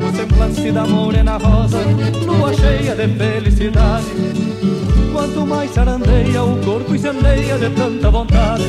O 0.02 0.16
semblante 0.16 0.72
da 0.72 0.84
morena 0.84 1.38
rosa, 1.38 1.78
lua 2.26 2.52
cheia 2.56 2.96
de 2.96 3.08
felicidade. 3.08 4.08
Quanto 5.14 5.46
mais 5.46 5.70
sarandeia, 5.70 6.44
o 6.44 6.58
corpo 6.66 6.96
incendeia 6.96 7.56
de 7.60 7.70
tanta 7.70 8.10
vontade. 8.10 8.64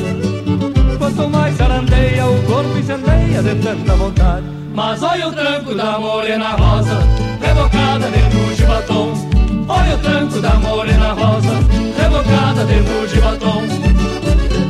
Quanto 0.99 1.27
mais 1.27 1.57
sarandeia, 1.57 2.27
o 2.27 2.43
corpo 2.43 2.77
incendeia 2.77 3.41
de 3.41 3.55
tanta 3.55 3.95
vontade. 3.95 4.45
Mas 4.75 5.01
olha 5.01 5.27
o 5.27 5.33
tranco 5.33 5.73
da 5.73 5.99
morena 5.99 6.51
rosa, 6.51 6.99
revocada 7.41 8.11
de 8.11 8.37
luz 8.37 8.59
e 8.59 8.63
batom. 8.63 9.11
Olha 9.67 9.95
o 9.95 9.97
tranco 9.97 10.39
da 10.39 10.53
morena 10.53 11.13
rosa, 11.13 11.49
revocada 11.97 12.63
de 12.63 12.79
luz 12.79 13.11
e 13.11 13.19
batom. 13.19 13.63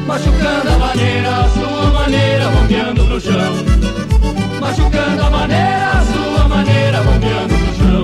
Machucando 0.08 0.70
a 0.70 0.78
maneira, 0.78 1.50
sua 1.50 1.95
bombeando 2.66 3.06
pro 3.06 3.22
chão. 3.22 3.54
Machucando 4.60 5.22
a 5.24 5.30
maneira, 5.30 5.92
a 5.92 6.06
sua 6.06 6.48
maneira, 6.48 7.04
bombeando 7.04 7.54
pro 7.54 7.76
chão. 7.76 8.04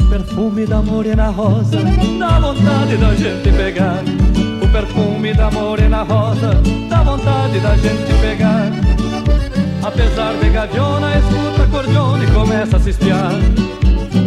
O 0.00 0.08
perfume 0.08 0.66
da 0.66 0.82
morena 0.82 1.30
rosa 1.30 1.78
dá 2.18 2.38
vontade 2.38 2.96
da 2.96 3.14
gente 3.14 3.50
pegar. 3.56 4.04
O 4.62 4.68
perfume 4.68 5.34
da 5.34 5.50
morena 5.50 6.02
rosa 6.02 6.62
dá 6.88 7.02
vontade 7.02 7.58
da 7.58 7.76
gente 7.76 8.14
pegar. 8.20 8.70
Apesar 9.82 10.34
de 10.34 10.48
gaviona, 10.48 11.16
escuta 11.18 11.66
cordiona 11.72 12.22
e 12.22 12.26
começa 12.28 12.76
a 12.76 12.80
se 12.80 12.90
espiar. 12.90 13.32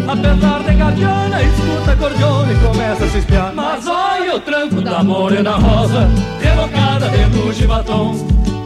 Apesar 0.07 0.65
gaviona, 0.95 1.41
escuta 1.43 1.95
cordiona 1.97 2.51
e 2.51 2.55
começa 2.55 3.05
a 3.05 3.09
se 3.09 3.17
espiar. 3.17 3.53
Mas 3.53 3.85
olha 3.85 4.35
o 4.35 4.39
tranco 4.39 4.81
da 4.81 5.03
morena 5.03 5.51
rosa, 5.51 6.09
revocada 6.39 7.09
de 7.09 7.38
luz 7.38 7.59
e 7.59 7.67
batom. 7.67 8.15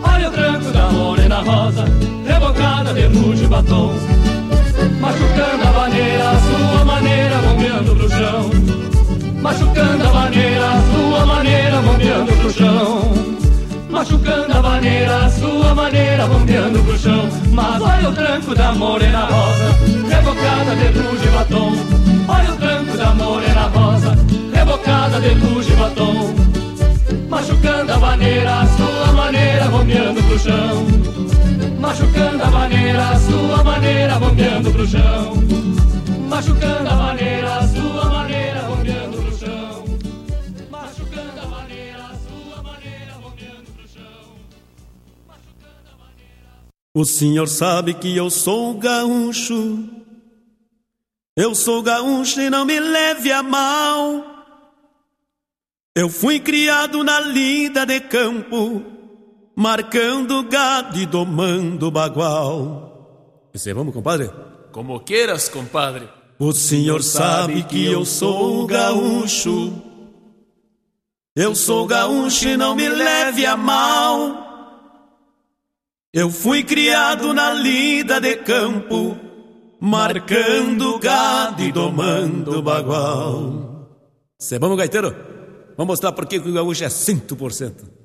Olha 0.03 0.27
o 0.27 0.31
tranco 0.31 0.71
da 0.71 0.89
morena 0.89 1.41
rosa, 1.41 1.85
revocada 2.25 2.93
de 2.93 3.07
luz 3.07 3.41
e 3.41 3.47
batom. 3.47 3.93
Machucando 5.01 5.67
a 5.67 5.71
maneira, 5.71 6.29
a 6.29 6.37
sua 6.39 6.85
maneira, 6.85 7.37
bombeando 7.37 7.95
pro 7.95 8.09
chão. 8.09 8.49
Machucando 9.41 10.07
a 10.07 10.13
maneira, 10.13 10.65
a 10.69 10.81
sua 10.81 11.25
maneira, 11.25 11.81
bombeando 11.81 12.33
pro 12.33 12.51
chão. 12.51 13.01
Machucando 13.89 14.57
a 14.57 14.61
maneira, 14.61 15.25
a 15.25 15.29
sua 15.29 15.75
maneira, 15.75 16.27
bombeando 16.27 16.79
pro 16.83 16.97
chão. 16.97 17.29
Mas 17.51 17.81
olha 17.81 18.09
o 18.09 18.13
tranco 18.13 18.55
da 18.55 18.71
morena 18.73 19.25
rosa, 19.25 19.75
revocada 20.09 20.75
de 20.75 20.99
luz 20.99 21.23
e 21.23 21.27
batom. 21.27 22.08
Olha 22.29 22.53
o 22.53 22.57
tranco 22.57 22.95
da 22.95 23.13
morena 23.15 23.67
rosa, 23.67 24.15
revocada 24.53 25.19
de 25.19 25.33
luz 25.33 25.67
e 25.67 25.71
batom. 25.71 26.35
Machucando 27.27 27.91
a 27.93 27.97
maneira, 27.97 28.59
a 28.59 28.67
sua 28.67 29.11
maneira, 29.13 29.67
bombeando 29.69 30.23
pro 30.23 30.39
chão. 30.39 30.85
Machucando 31.79 32.43
a 32.43 32.51
maneira, 32.51 33.09
a 33.09 33.19
sua 33.19 33.63
maneira, 33.63 34.19
bombeando 34.19 34.71
pro 34.71 34.87
chão. 34.87 35.33
Machucando 36.29 36.89
a 36.89 36.95
maneira, 36.95 37.57
a 37.57 37.67
sua 37.67 38.05
maneira, 38.05 38.61
bombeando 38.61 39.17
pro 39.21 39.31
chão. 39.37 39.83
Machucando 40.69 41.39
a 41.41 41.45
maneira, 41.47 42.05
a 42.05 42.15
sua 42.15 42.63
maneira, 42.63 43.13
bombeando 43.23 43.71
pro 43.71 43.87
chão. 43.87 44.35
O 46.95 47.05
senhor 47.05 47.47
sabe 47.47 47.93
que 47.95 48.15
eu 48.15 48.29
sou 48.29 48.75
gaúcho. 48.75 49.98
Eu 51.39 51.55
sou 51.55 51.81
gaúcho 51.81 52.41
e 52.41 52.49
não 52.49 52.65
me 52.65 52.77
leve 52.77 53.31
a 53.31 53.41
mal. 53.41 54.25
Eu 55.95 56.09
fui 56.09 56.37
criado 56.37 57.01
na 57.01 57.21
lida 57.21 57.85
de 57.85 58.01
campo, 58.01 58.83
marcando 59.55 60.43
gado 60.43 60.99
e 60.99 61.05
domando 61.05 61.89
bagual. 61.89 63.49
Você 63.53 63.73
vamos, 63.73 63.93
compadre? 63.93 64.29
Como 64.73 64.99
queiras, 64.99 65.47
compadre. 65.47 66.09
O 66.37 66.51
senhor 66.51 67.01
sabe 67.01 67.63
que 67.63 67.85
eu 67.85 68.03
sou 68.03 68.67
gaúcho. 68.67 69.81
Eu 71.33 71.55
sou 71.55 71.87
gaúcho 71.87 72.49
e 72.49 72.57
não 72.57 72.75
me 72.75 72.89
leve 72.89 73.45
a 73.45 73.55
mal. 73.55 74.45
Eu 76.13 76.29
fui 76.29 76.65
criado 76.65 77.33
na 77.33 77.53
lida 77.53 78.19
de 78.19 78.35
campo, 78.35 79.17
marcando 79.79 80.99
gado 80.99 81.63
e 81.63 81.71
domando 81.71 82.61
bagual. 82.61 83.87
Cê 84.37 84.59
vamos, 84.59 84.77
gaiteiro? 84.77 85.15
Vamos 85.77 85.93
mostrar 85.93 86.11
por 86.11 86.25
que 86.25 86.37
o 86.37 86.53
gaúcho 86.53 86.83
é 86.83 86.87
100%. 86.87 87.99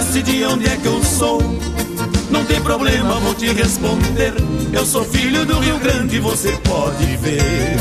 Perguntasse 0.00 0.22
de 0.22 0.44
onde 0.44 0.66
é 0.66 0.76
que 0.76 0.86
eu 0.86 1.02
sou. 1.04 1.40
Não 2.30 2.44
tem 2.44 2.60
problema, 2.60 3.14
vou 3.20 3.34
te 3.34 3.52
responder. 3.52 4.32
Eu 4.72 4.86
sou 4.86 5.04
filho 5.04 5.44
do 5.44 5.58
Rio 5.58 5.78
Grande, 5.78 6.18
você 6.18 6.52
pode 6.64 7.04
ver. 7.16 7.76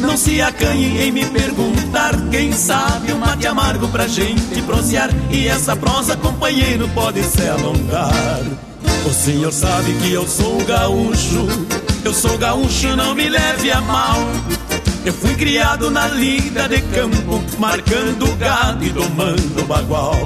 Não 0.00 0.16
se 0.16 0.40
acanhe 0.40 1.02
em 1.02 1.12
me 1.12 1.24
perguntar. 1.26 2.14
Quem 2.30 2.52
sabe 2.52 3.12
um 3.12 3.18
mate 3.18 3.46
amargo 3.46 3.88
pra 3.88 4.06
gente 4.06 4.60
prosear. 4.62 5.10
E 5.30 5.46
essa 5.46 5.76
prosa, 5.76 6.16
companheiro, 6.16 6.88
pode 6.88 7.22
se 7.22 7.46
alongar. 7.46 8.42
O 9.06 9.12
senhor 9.12 9.52
sabe 9.52 9.92
que 9.94 10.12
eu 10.12 10.26
sou 10.26 10.64
gaúcho. 10.64 11.46
Eu 12.04 12.12
sou 12.12 12.36
gaúcho, 12.36 12.96
não 12.96 13.14
me 13.14 13.28
leve 13.28 13.70
a 13.70 13.80
mal. 13.80 14.18
Eu 15.04 15.12
fui 15.12 15.34
criado 15.34 15.90
na 15.90 16.08
lida 16.08 16.66
de 16.66 16.80
campo, 16.80 17.44
marcando 17.58 18.34
gado 18.36 18.82
e 18.82 18.88
domando 18.88 19.62
bagual. 19.66 20.16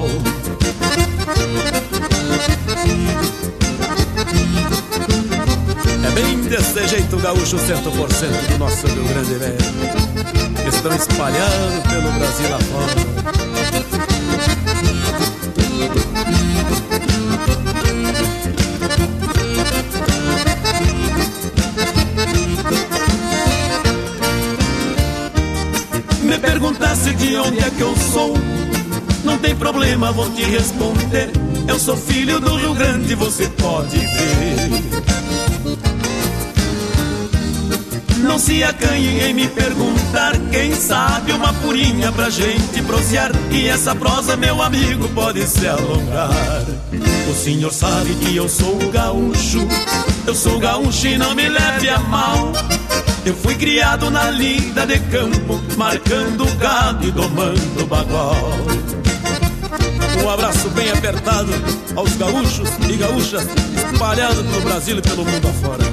É 6.01 6.11
bem 6.11 6.37
desse 6.43 6.87
jeito 6.87 7.17
gaúcho 7.17 7.57
100% 7.57 8.51
do 8.51 8.57
nosso 8.57 8.87
Rio 8.87 9.03
Grande 9.03 9.33
velho. 9.33 9.57
Que 10.63 10.69
estão 10.69 10.95
espalhando 10.95 11.89
pelo 11.89 12.11
Brasil 12.13 12.55
afora. 12.55 13.58
Perguntasse 26.89 27.13
de 27.13 27.37
onde 27.37 27.59
é 27.59 27.69
que 27.69 27.81
eu 27.81 27.95
sou. 28.11 28.33
Não 29.23 29.37
tem 29.37 29.55
problema, 29.55 30.11
vou 30.11 30.29
te 30.31 30.43
responder. 30.43 31.31
Eu 31.67 31.79
sou 31.79 31.95
filho 31.95 32.39
do 32.39 32.55
Rio 32.55 32.73
Grande, 32.73 33.13
você 33.15 33.47
pode 33.47 33.97
ver. 33.97 34.69
Não 38.19 38.39
se 38.39 38.63
acanhe 38.63 39.19
em 39.21 39.33
me 39.33 39.47
perguntar. 39.47 40.33
Quem 40.51 40.73
sabe 40.73 41.31
uma 41.31 41.53
purinha 41.53 42.11
pra 42.11 42.29
gente 42.29 42.81
prosear. 42.83 43.31
E 43.51 43.67
essa 43.67 43.93
prosa, 43.95 44.35
meu 44.35 44.61
amigo, 44.61 45.07
pode 45.09 45.45
se 45.47 45.67
alongar. 45.67 46.65
O 47.29 47.35
senhor 47.35 47.71
sabe 47.71 48.13
que 48.15 48.35
eu 48.35 48.49
sou 48.49 48.77
gaúcho. 48.91 49.67
Eu 50.25 50.35
sou 50.35 50.59
gaúcho 50.59 51.07
e 51.07 51.17
não 51.17 51.35
me 51.35 51.47
leve 51.47 51.89
a 51.89 51.99
mal. 51.99 52.51
Eu 53.25 53.35
fui 53.35 53.55
criado 53.55 54.09
na 54.09 54.31
lida 54.31 54.87
de 54.87 54.97
campo, 54.99 55.59
marcando 55.77 56.45
gado 56.57 57.05
e 57.05 57.11
domando 57.11 57.85
bagual. 57.85 58.35
Um 60.23 60.29
abraço 60.29 60.69
bem 60.69 60.89
apertado 60.89 61.51
aos 61.95 62.15
gaúchos 62.15 62.69
e 62.89 62.97
gaúchas 62.97 63.43
espalhados 63.91 64.45
pelo 64.47 64.61
Brasil 64.61 64.97
e 64.97 65.01
pelo 65.01 65.25
mundo 65.25 65.47
afora. 65.47 65.83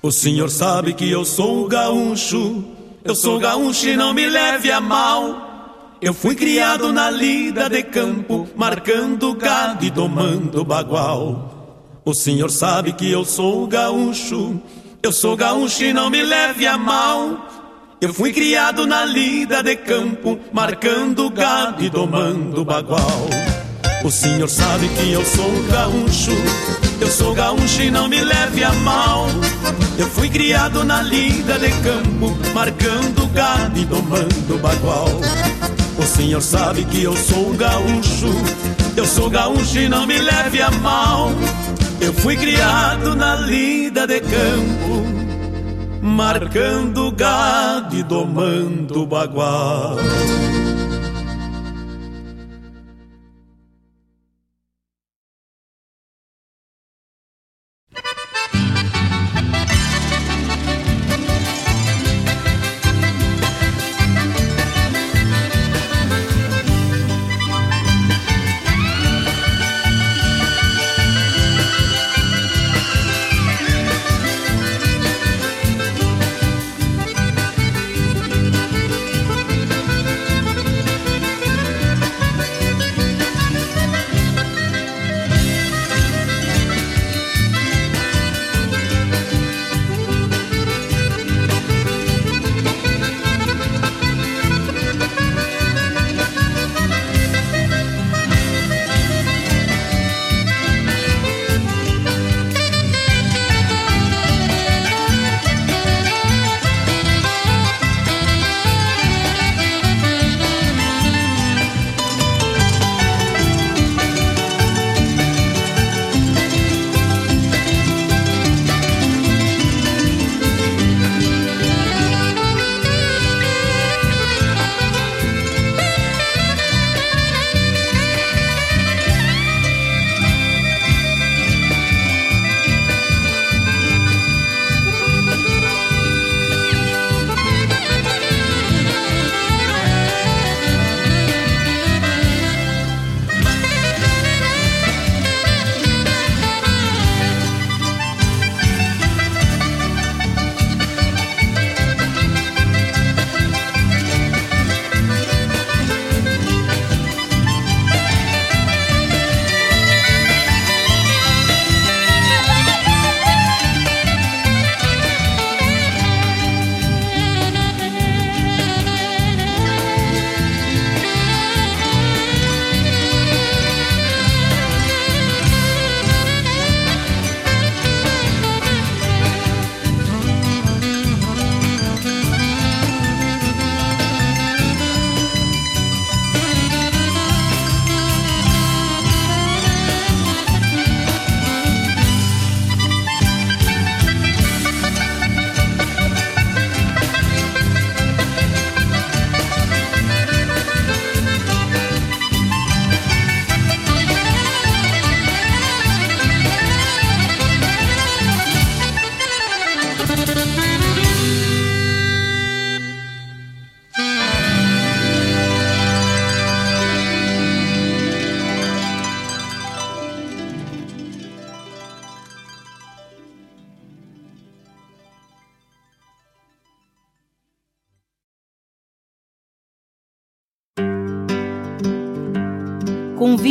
O 0.00 0.12
senhor 0.12 0.48
sabe 0.48 0.94
que 0.94 1.10
eu 1.10 1.24
sou 1.24 1.66
gaúcho, 1.68 2.64
eu 3.04 3.14
sou 3.14 3.38
gaúcho 3.38 3.88
e 3.88 3.96
não 3.96 4.14
me 4.14 4.26
leve 4.26 4.70
a 4.70 4.80
mal. 4.80 5.96
Eu 6.00 6.14
fui 6.14 6.36
criado 6.36 6.92
na 6.92 7.10
lida 7.10 7.68
de 7.68 7.82
campo, 7.82 8.48
marcando 8.56 9.34
gado 9.34 9.84
e 9.84 9.90
domando 9.90 10.64
bagual. 10.64 11.57
O 12.08 12.14
senhor 12.14 12.50
sabe 12.50 12.94
que 12.94 13.10
eu 13.12 13.22
sou 13.22 13.66
gaúcho, 13.66 14.58
eu 15.02 15.12
sou 15.12 15.36
gaúcho 15.36 15.84
e 15.84 15.92
não 15.92 16.08
me 16.08 16.22
leve 16.22 16.66
a 16.66 16.78
mal. 16.78 17.46
Eu 18.00 18.14
fui 18.14 18.32
criado 18.32 18.86
na 18.86 19.04
lida 19.04 19.62
de 19.62 19.76
campo, 19.76 20.38
marcando 20.50 21.28
gado 21.28 21.84
e 21.84 21.90
domando 21.90 22.64
bagual. 22.64 23.28
O 24.02 24.10
senhor 24.10 24.48
sabe 24.48 24.88
que 24.88 25.12
eu 25.12 25.22
sou 25.22 25.52
gaúcho, 25.70 26.30
eu 26.98 27.08
sou 27.08 27.34
gaúcho 27.34 27.82
e 27.82 27.90
não 27.90 28.08
me 28.08 28.22
leve 28.22 28.64
a 28.64 28.72
mal. 28.72 29.26
Eu 29.98 30.06
fui 30.06 30.30
criado 30.30 30.84
na 30.84 31.02
lida 31.02 31.58
de 31.58 31.68
campo, 31.82 32.34
marcando 32.54 33.26
gado 33.34 33.78
e 33.78 33.84
domando 33.84 34.58
bagual. 34.62 35.10
O 35.98 36.02
senhor 36.04 36.40
sabe 36.40 36.86
que 36.86 37.02
eu 37.02 37.14
sou 37.14 37.52
gaúcho, 37.52 38.32
eu 38.96 39.04
sou 39.04 39.28
gaúcho 39.28 39.78
e 39.78 39.90
não 39.90 40.06
me 40.06 40.16
leve 40.16 40.62
a 40.62 40.70
mal. 40.70 41.30
Eu 42.00 42.12
fui 42.12 42.36
criado 42.36 43.16
na 43.16 43.34
lida 43.36 44.06
de 44.06 44.20
campo, 44.20 45.04
marcando 46.00 47.10
gado 47.12 47.96
e 47.96 48.02
domando 48.02 49.06
bagual. 49.06 49.96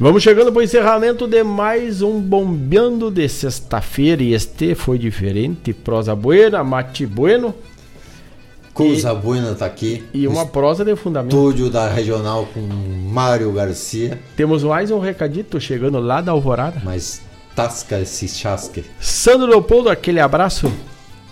Vamos 0.00 0.22
chegando 0.22 0.52
para 0.52 0.60
o 0.60 0.62
encerramento 0.62 1.26
de 1.26 1.42
mais 1.42 2.02
um 2.02 2.20
Bombeando 2.20 3.10
de 3.10 3.28
sexta-feira. 3.28 4.22
E 4.22 4.32
este 4.32 4.76
foi 4.76 4.96
diferente. 4.96 5.72
Prosa 5.72 6.14
buena, 6.14 6.62
mate 6.62 7.04
bueno. 7.04 7.52
Coisa 8.72 9.12
Buena 9.12 9.56
tá 9.56 9.66
aqui. 9.66 10.04
E 10.14 10.28
uma 10.28 10.46
prosa 10.46 10.84
de 10.84 10.94
fundamento. 10.94 11.34
Estúdio 11.34 11.68
da 11.68 11.88
Regional 11.88 12.46
com 12.54 12.60
Mário 12.60 13.50
Garcia. 13.50 14.20
Temos 14.36 14.62
mais 14.62 14.92
um 14.92 15.00
recadito 15.00 15.60
chegando 15.60 15.98
lá 15.98 16.20
da 16.20 16.30
Alvorada. 16.30 16.80
Mas 16.84 17.20
tasca 17.56 17.98
esse 17.98 18.28
chasque. 18.28 18.84
Sandro 19.00 19.48
Leopoldo, 19.48 19.90
aquele 19.90 20.20
abraço. 20.20 20.72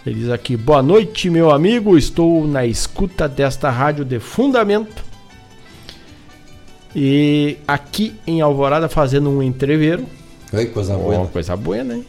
Ele 0.05 0.17
diz 0.17 0.29
aqui: 0.29 0.57
Boa 0.57 0.83
noite, 0.83 1.31
meu 1.31 1.53
amigo. 1.53 1.97
Estou 1.97 2.45
na 2.45 2.67
escuta 2.67 3.29
desta 3.29 3.71
rádio 3.71 4.05
de 4.05 4.19
fundamento. 4.19 5.06
E 6.99 7.59
aqui 7.69 8.15
em 8.27 8.41
Alvorada 8.41 8.89
fazendo 8.89 9.29
um 9.29 9.43
entreveiro. 9.43 10.07
Oi, 10.51 10.65
coisa 10.65 10.97
Ó, 10.97 10.99
boa. 10.99 11.27
coisa 11.27 11.55
boa, 11.55 11.85
né? 11.85 12.03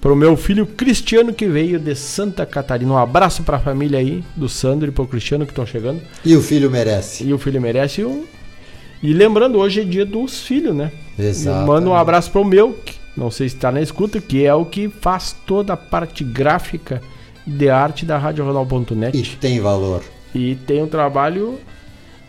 Pro 0.00 0.14
meu 0.14 0.36
filho 0.36 0.64
Cristiano 0.64 1.34
que 1.34 1.48
veio 1.48 1.80
de 1.80 1.96
Santa 1.96 2.46
Catarina. 2.46 2.92
Um 2.92 2.96
abraço 2.96 3.42
pra 3.42 3.58
família 3.58 3.98
aí 3.98 4.22
do 4.36 4.48
Sandro 4.48 4.88
e 4.88 4.92
pro 4.92 5.04
Cristiano 5.04 5.44
que 5.44 5.50
estão 5.50 5.66
chegando. 5.66 6.00
E 6.24 6.36
o 6.36 6.40
filho 6.40 6.70
merece. 6.70 7.24
E 7.24 7.34
o 7.34 7.38
filho 7.38 7.60
merece 7.60 8.04
um. 8.04 8.24
E 9.02 9.12
lembrando, 9.12 9.58
hoje 9.58 9.80
é 9.80 9.84
dia 9.84 10.06
dos 10.06 10.40
filhos, 10.42 10.76
né? 10.76 10.92
Exato. 11.18 11.66
Manda 11.66 11.90
um 11.90 11.94
abraço 11.94 12.30
pro 12.30 12.44
meu, 12.44 12.72
que 12.72 12.94
não 13.16 13.32
sei 13.32 13.48
se 13.48 13.56
tá 13.56 13.72
na 13.72 13.82
escuta, 13.82 14.20
que 14.20 14.46
é 14.46 14.54
o 14.54 14.64
que 14.64 14.88
faz 14.88 15.34
toda 15.44 15.72
a 15.72 15.76
parte 15.76 16.22
gráfica 16.22 17.02
de 17.44 17.68
arte 17.68 18.06
da 18.06 18.16
RadioJornal.net. 18.16 19.18
E 19.18 19.36
tem 19.36 19.58
valor. 19.58 20.04
E 20.32 20.54
tem 20.54 20.82
um 20.84 20.86
trabalho 20.86 21.58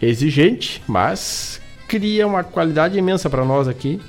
exigente, 0.02 0.82
mas 0.88 1.61
cria 1.92 2.26
uma 2.26 2.42
qualidade 2.42 2.98
imensa 2.98 3.30
para 3.30 3.44
nós 3.44 3.68
aqui 3.68 4.00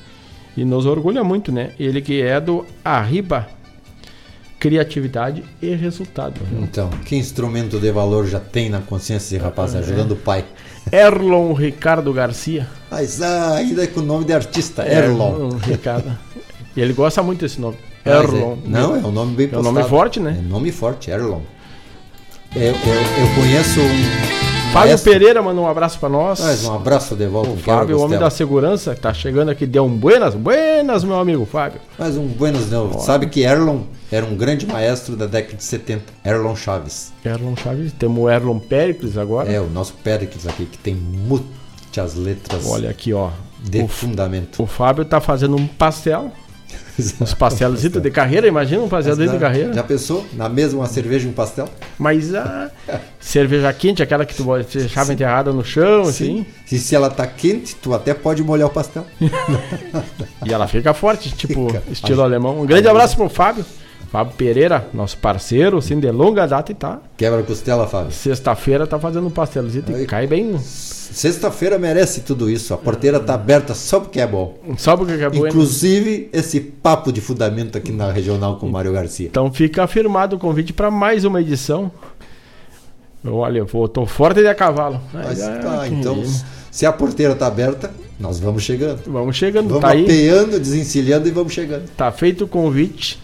e 0.56 0.64
nos 0.64 0.86
orgulha 0.86 1.24
muito, 1.24 1.50
né? 1.50 1.72
Ele 1.80 2.00
que 2.00 2.22
é 2.22 2.40
do 2.40 2.64
Arriba 2.84 3.48
Criatividade 4.60 5.42
e 5.60 5.74
Resultado. 5.74 6.40
Então, 6.52 6.88
que 7.04 7.16
instrumento 7.16 7.80
de 7.80 7.90
valor 7.90 8.28
já 8.28 8.38
tem 8.38 8.70
na 8.70 8.78
consciência 8.80 9.34
esse 9.34 9.42
rapaz 9.42 9.74
É. 9.74 9.78
ajudando 9.78 10.12
o 10.12 10.16
pai? 10.16 10.44
Erlon 10.92 11.52
Ricardo 11.54 12.12
Garcia. 12.12 12.68
Mas 12.88 13.20
ah, 13.20 13.56
ainda 13.56 13.82
é 13.82 13.88
com 13.88 13.98
o 13.98 14.04
nome 14.04 14.24
de 14.26 14.32
artista, 14.32 14.86
Erlon. 14.86 15.56
Ricardo. 15.58 16.16
E 16.76 16.80
ele 16.80 16.92
gosta 16.92 17.20
muito 17.20 17.40
desse 17.40 17.60
nome. 17.60 17.78
Mas 18.04 18.14
é- 18.14 18.18
Erlon. 18.18 18.56
não, 18.64 18.94
é 18.94 19.00
um 19.00 19.10
nome 19.10 19.34
bem 19.34 19.48
É 19.50 19.58
um 19.58 19.62
nome 19.62 19.82
forte, 19.82 20.20
né? 20.20 20.36
É 20.38 20.48
nome 20.48 20.70
forte, 20.70 21.10
Erlon. 21.10 21.40
É, 22.54 22.68
eu, 22.68 22.74
eu 22.74 23.34
conheço 23.34 23.80
um. 23.80 24.41
Fábio 24.72 24.98
Pereira 25.00 25.42
mandou 25.42 25.64
um 25.64 25.68
abraço 25.68 25.98
para 25.98 26.08
nós. 26.08 26.40
Mas 26.40 26.64
um 26.64 26.74
abraço 26.74 27.14
de 27.14 27.26
volta, 27.26 27.50
O 27.50 27.56
Fábio, 27.58 27.98
o 27.98 28.02
homem 28.02 28.18
da 28.18 28.30
segurança, 28.30 28.94
que 28.94 29.00
tá 29.02 29.12
chegando 29.12 29.50
aqui, 29.50 29.66
deu 29.66 29.84
um 29.84 29.94
buenas, 29.94 30.34
buenas, 30.34 31.04
meu 31.04 31.18
amigo 31.18 31.44
Fábio. 31.44 31.78
Mas 31.98 32.16
um 32.16 32.26
buenos 32.26 32.70
não. 32.70 32.98
Sabe 32.98 33.26
que 33.26 33.42
Erlon 33.42 33.80
era 34.10 34.24
um 34.24 34.34
grande 34.34 34.66
maestro 34.66 35.14
da 35.14 35.26
década 35.26 35.56
de 35.56 35.62
70. 35.64 36.04
Erlon 36.24 36.56
Chaves. 36.56 37.12
Erlon 37.24 37.54
Chaves, 37.54 37.92
temos 37.98 38.18
o 38.24 38.30
Erlon 38.30 38.58
Pericles 38.58 39.18
agora. 39.18 39.52
É, 39.52 39.60
o 39.60 39.66
nosso 39.68 39.92
Pericles 40.02 40.46
aqui, 40.46 40.64
que 40.64 40.78
tem 40.78 40.94
muitas 40.94 42.14
letras 42.14 42.64
Olha 42.66 42.88
aqui, 42.88 43.12
ó. 43.12 43.28
de 43.62 43.82
O- 43.82 43.88
fundamento. 43.88 44.62
O 44.62 44.66
Fábio 44.66 45.04
tá 45.04 45.20
fazendo 45.20 45.54
um 45.54 45.66
pastel. 45.66 46.32
Uns 46.98 47.34
pastelitos 47.34 48.02
de 48.02 48.10
carreira, 48.10 48.46
imagina 48.46 48.82
um 48.82 48.88
pastel 48.88 49.16
de 49.16 49.38
carreira. 49.38 49.72
Já 49.72 49.82
pensou? 49.82 50.26
Na 50.34 50.48
mesma 50.48 50.80
uma 50.80 50.86
cerveja 50.86 51.26
e 51.26 51.30
um 51.30 51.32
pastel? 51.32 51.68
Mas 51.98 52.34
a 52.34 52.70
cerveja 53.18 53.72
quente, 53.72 54.02
aquela 54.02 54.26
que 54.26 54.34
tu 54.34 54.44
deixava 54.72 55.12
enterrada 55.12 55.52
no 55.52 55.64
chão, 55.64 56.02
assim. 56.02 56.44
E 56.70 56.78
se 56.78 56.94
ela 56.94 57.08
tá 57.08 57.26
quente, 57.26 57.74
tu 57.76 57.94
até 57.94 58.12
pode 58.12 58.42
molhar 58.42 58.68
o 58.68 58.72
pastel. 58.72 59.06
E 60.44 60.52
ela 60.52 60.66
fica 60.66 60.92
forte, 60.92 61.30
tipo, 61.30 61.68
Fica. 61.68 61.82
estilo 61.90 62.20
alemão. 62.20 62.60
Um 62.60 62.66
grande 62.66 62.88
abraço 62.88 63.16
pro 63.16 63.28
Fábio. 63.28 63.64
Fábio 64.10 64.34
Pereira, 64.34 64.86
nosso 64.92 65.16
parceiro, 65.16 65.78
assim, 65.78 65.98
de 65.98 66.10
longa 66.10 66.46
data 66.46 66.70
e 66.72 66.74
tá. 66.74 67.00
Quebra 67.16 67.42
costela, 67.42 67.86
Fábio. 67.86 68.10
Sexta-feira 68.10 68.86
tá 68.86 68.98
fazendo 68.98 69.26
um 69.26 69.30
pastelzinho 69.30 69.84
e 69.98 70.04
cai 70.04 70.26
bem. 70.26 70.56
Sexta-feira 71.12 71.78
merece 71.78 72.22
tudo 72.22 72.48
isso. 72.50 72.72
A 72.74 72.78
porteira 72.78 73.20
tá 73.20 73.34
aberta 73.34 73.74
só 73.74 74.00
porque 74.00 74.20
é 74.20 74.26
bom. 74.26 74.58
Só 74.78 74.96
porque 74.96 75.12
é 75.12 75.28
bom. 75.30 75.46
Inclusive 75.46 76.28
esse 76.32 76.60
papo 76.60 77.12
de 77.12 77.20
fundamento 77.20 77.76
aqui 77.78 77.92
na 77.92 78.10
regional 78.10 78.56
com 78.58 78.66
o 78.66 78.70
Mário 78.72 78.92
Garcia. 78.92 79.26
Então 79.28 79.52
fica 79.52 79.84
afirmado 79.84 80.36
o 80.36 80.38
convite 80.38 80.72
para 80.72 80.90
mais 80.90 81.24
uma 81.24 81.40
edição. 81.40 81.90
Olha, 83.24 83.58
eu 83.58 83.66
vou- 83.66 83.88
tô 83.88 84.04
forte 84.04 84.40
de 84.40 84.48
a 84.48 84.54
cavalo. 84.54 85.00
Mas 85.12 85.40
Aí, 85.40 85.62
tá, 85.62 85.80
ah, 85.82 85.88
então, 85.88 86.20
que- 86.20 86.28
se 86.70 86.84
a 86.86 86.92
porteira 86.92 87.34
tá 87.36 87.46
aberta, 87.46 87.90
nós 88.18 88.40
vamos 88.40 88.62
chegando. 88.64 89.00
Vamos 89.06 89.36
chegando, 89.36 89.68
Vamos 89.68 89.82
tá 89.82 89.90
aí. 89.90 90.02
apeando, 90.04 90.58
desencilhando 90.58 91.28
e 91.28 91.30
vamos 91.30 91.52
chegando. 91.52 91.88
Tá 91.96 92.10
feito 92.10 92.44
o 92.44 92.48
convite 92.48 93.20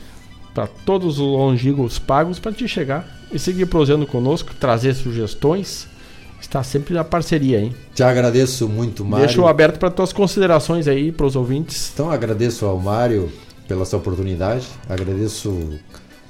para 0.54 0.66
todos 0.68 1.18
os 1.18 1.26
longínquos 1.26 1.98
pagos 1.98 2.38
para 2.38 2.52
te 2.52 2.68
chegar 2.68 3.08
e 3.32 3.38
seguir 3.38 3.66
prosendo 3.66 4.06
conosco, 4.06 4.54
trazer 4.54 4.94
sugestões. 4.94 5.88
Está 6.40 6.62
sempre 6.62 6.94
na 6.94 7.04
parceria, 7.04 7.60
hein? 7.60 7.74
Te 7.94 8.02
agradeço 8.02 8.68
muito, 8.68 9.04
Mário. 9.04 9.26
Deixo 9.26 9.46
aberto 9.46 9.78
para 9.78 9.90
tuas 9.90 10.12
considerações 10.12 10.86
aí 10.86 11.12
para 11.12 11.26
os 11.26 11.36
ouvintes. 11.36 11.90
Então 11.92 12.10
agradeço 12.10 12.64
ao 12.64 12.78
Mário 12.78 13.30
pela 13.66 13.84
sua 13.84 13.98
oportunidade, 13.98 14.66
agradeço 14.88 15.78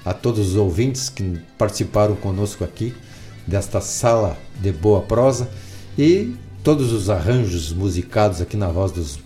a 0.05 0.13
todos 0.13 0.51
os 0.51 0.57
ouvintes 0.57 1.09
que 1.09 1.39
participaram 1.57 2.17
conosco 2.17 2.65
aqui 2.65 2.95
desta 3.47 3.81
sala 3.81 4.37
de 4.61 4.73
boa 4.73 5.03
prosa 5.03 5.49
e 5.97 6.35
todos 6.65 6.93
os 6.93 7.09
arranjos 7.09 7.73
musicados 7.73 8.41
aqui 8.41 8.57
na 8.57 8.69
voz 8.69 8.91
dos 8.91 9.19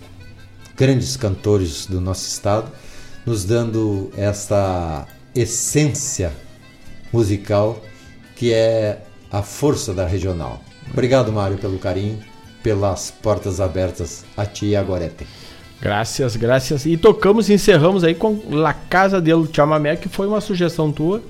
grandes 0.75 1.15
cantores 1.15 1.85
do 1.85 1.99
nosso 1.99 2.27
estado, 2.27 2.71
nos 3.25 3.43
dando 3.45 4.11
essa 4.15 5.07
essência 5.33 6.33
musical 7.11 7.81
que 8.35 8.53
é 8.53 9.03
a 9.31 9.41
força 9.41 9.93
da 9.93 10.05
regional. 10.05 10.61
Obrigado, 10.91 11.31
Mário, 11.31 11.57
pelo 11.57 11.77
carinho, 11.77 12.19
pelas 12.61 13.11
portas 13.11 13.59
abertas 13.59 14.25
a 14.35 14.45
ti 14.45 14.67
e 14.67 14.75
a 14.75 14.83
Gorete. 14.83 15.25
Graças, 15.81 16.35
graças. 16.35 16.85
E 16.85 16.95
tocamos 16.95 17.49
e 17.49 17.53
encerramos 17.53 18.03
aí 18.03 18.15
com 18.15 18.41
La 18.49 18.73
Casa 18.73 19.19
del 19.19 19.47
Chamamé, 19.51 19.95
que 19.95 20.07
foi 20.07 20.27
uma 20.27 20.39
sugestão 20.39 20.91
tua, 20.91 21.21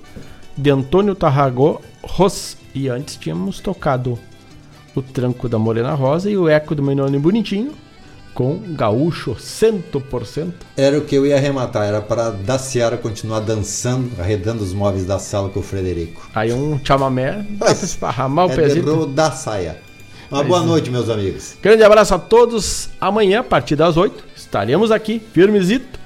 de 0.56 0.70
Antônio 0.70 1.16
Tarragó 1.16 1.82
Ros. 2.04 2.58
E 2.76 2.88
antes 2.88 3.16
tínhamos 3.16 3.60
tocado 3.60 4.20
o 4.96 5.02
Tranco 5.02 5.50
da 5.50 5.58
Morena 5.58 5.94
Rosa 5.94 6.30
e 6.30 6.38
o 6.38 6.48
Eco 6.48 6.76
do 6.76 6.84
Menino 6.84 7.20
Bonitinho, 7.20 7.74
com 8.34 8.60
Gaúcho 8.74 9.36
100%. 9.36 10.52
Era 10.76 10.98
o 10.98 11.02
que 11.02 11.16
eu 11.16 11.26
ia 11.26 11.36
arrematar, 11.36 11.86
era 11.86 12.02
para 12.02 12.32
da 12.32 12.58
Seara 12.58 12.98
continuar 12.98 13.40
dançando, 13.40 14.12
arredando 14.20 14.64
os 14.64 14.74
móveis 14.74 15.06
da 15.06 15.20
sala 15.20 15.50
com 15.50 15.60
o 15.60 15.64
Frederico. 15.64 16.28
Aí 16.34 16.52
um 16.52 16.80
chamamé 16.84 17.46
pra 17.58 17.72
esparramar 17.72 18.48
o 18.48 18.52
é 18.52 18.56
pezinho. 18.56 19.06
da 19.08 19.32
saia. 19.32 19.78
Uma 20.30 20.40
Mas, 20.40 20.48
boa 20.48 20.64
é. 20.64 20.66
noite, 20.66 20.90
meus 20.90 21.10
amigos. 21.10 21.56
Grande 21.62 21.84
abraço 21.84 22.16
a 22.16 22.20
todos. 22.20 22.90
Amanhã, 23.00 23.42
a 23.42 23.44
partir 23.44 23.76
das 23.76 23.98
8, 23.98 24.24
estaremos 24.36 24.90
aqui, 24.90 25.22
firmezito. 25.32 26.00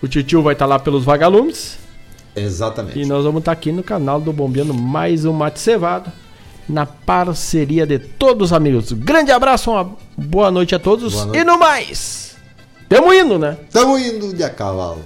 O 0.00 0.08
titio 0.08 0.42
vai 0.42 0.54
estar 0.54 0.64
lá 0.64 0.78
pelos 0.78 1.04
vagalumes. 1.04 1.76
Exatamente. 2.34 2.98
E 2.98 3.04
nós 3.04 3.24
vamos 3.24 3.40
estar 3.40 3.52
aqui 3.52 3.72
no 3.72 3.82
canal 3.82 4.20
do 4.20 4.32
Bombeando 4.32 4.72
mais 4.72 5.24
um 5.24 5.32
mate 5.32 5.60
cevado. 5.60 6.10
Na 6.68 6.84
parceria 6.84 7.86
de 7.86 7.98
todos 7.98 8.50
os 8.50 8.52
amigos. 8.52 8.92
Grande 8.92 9.32
abraço, 9.32 9.70
uma 9.70 9.96
boa 10.16 10.50
noite 10.50 10.74
a 10.74 10.78
todos 10.78 11.14
noite. 11.14 11.36
e 11.40 11.44
no 11.44 11.58
mais. 11.58 12.36
Tamo 12.88 13.12
indo, 13.12 13.38
né? 13.38 13.56
Tamo 13.70 13.98
indo 13.98 14.32
de 14.34 14.42
a 14.42 14.50
cavalo. 14.50 15.02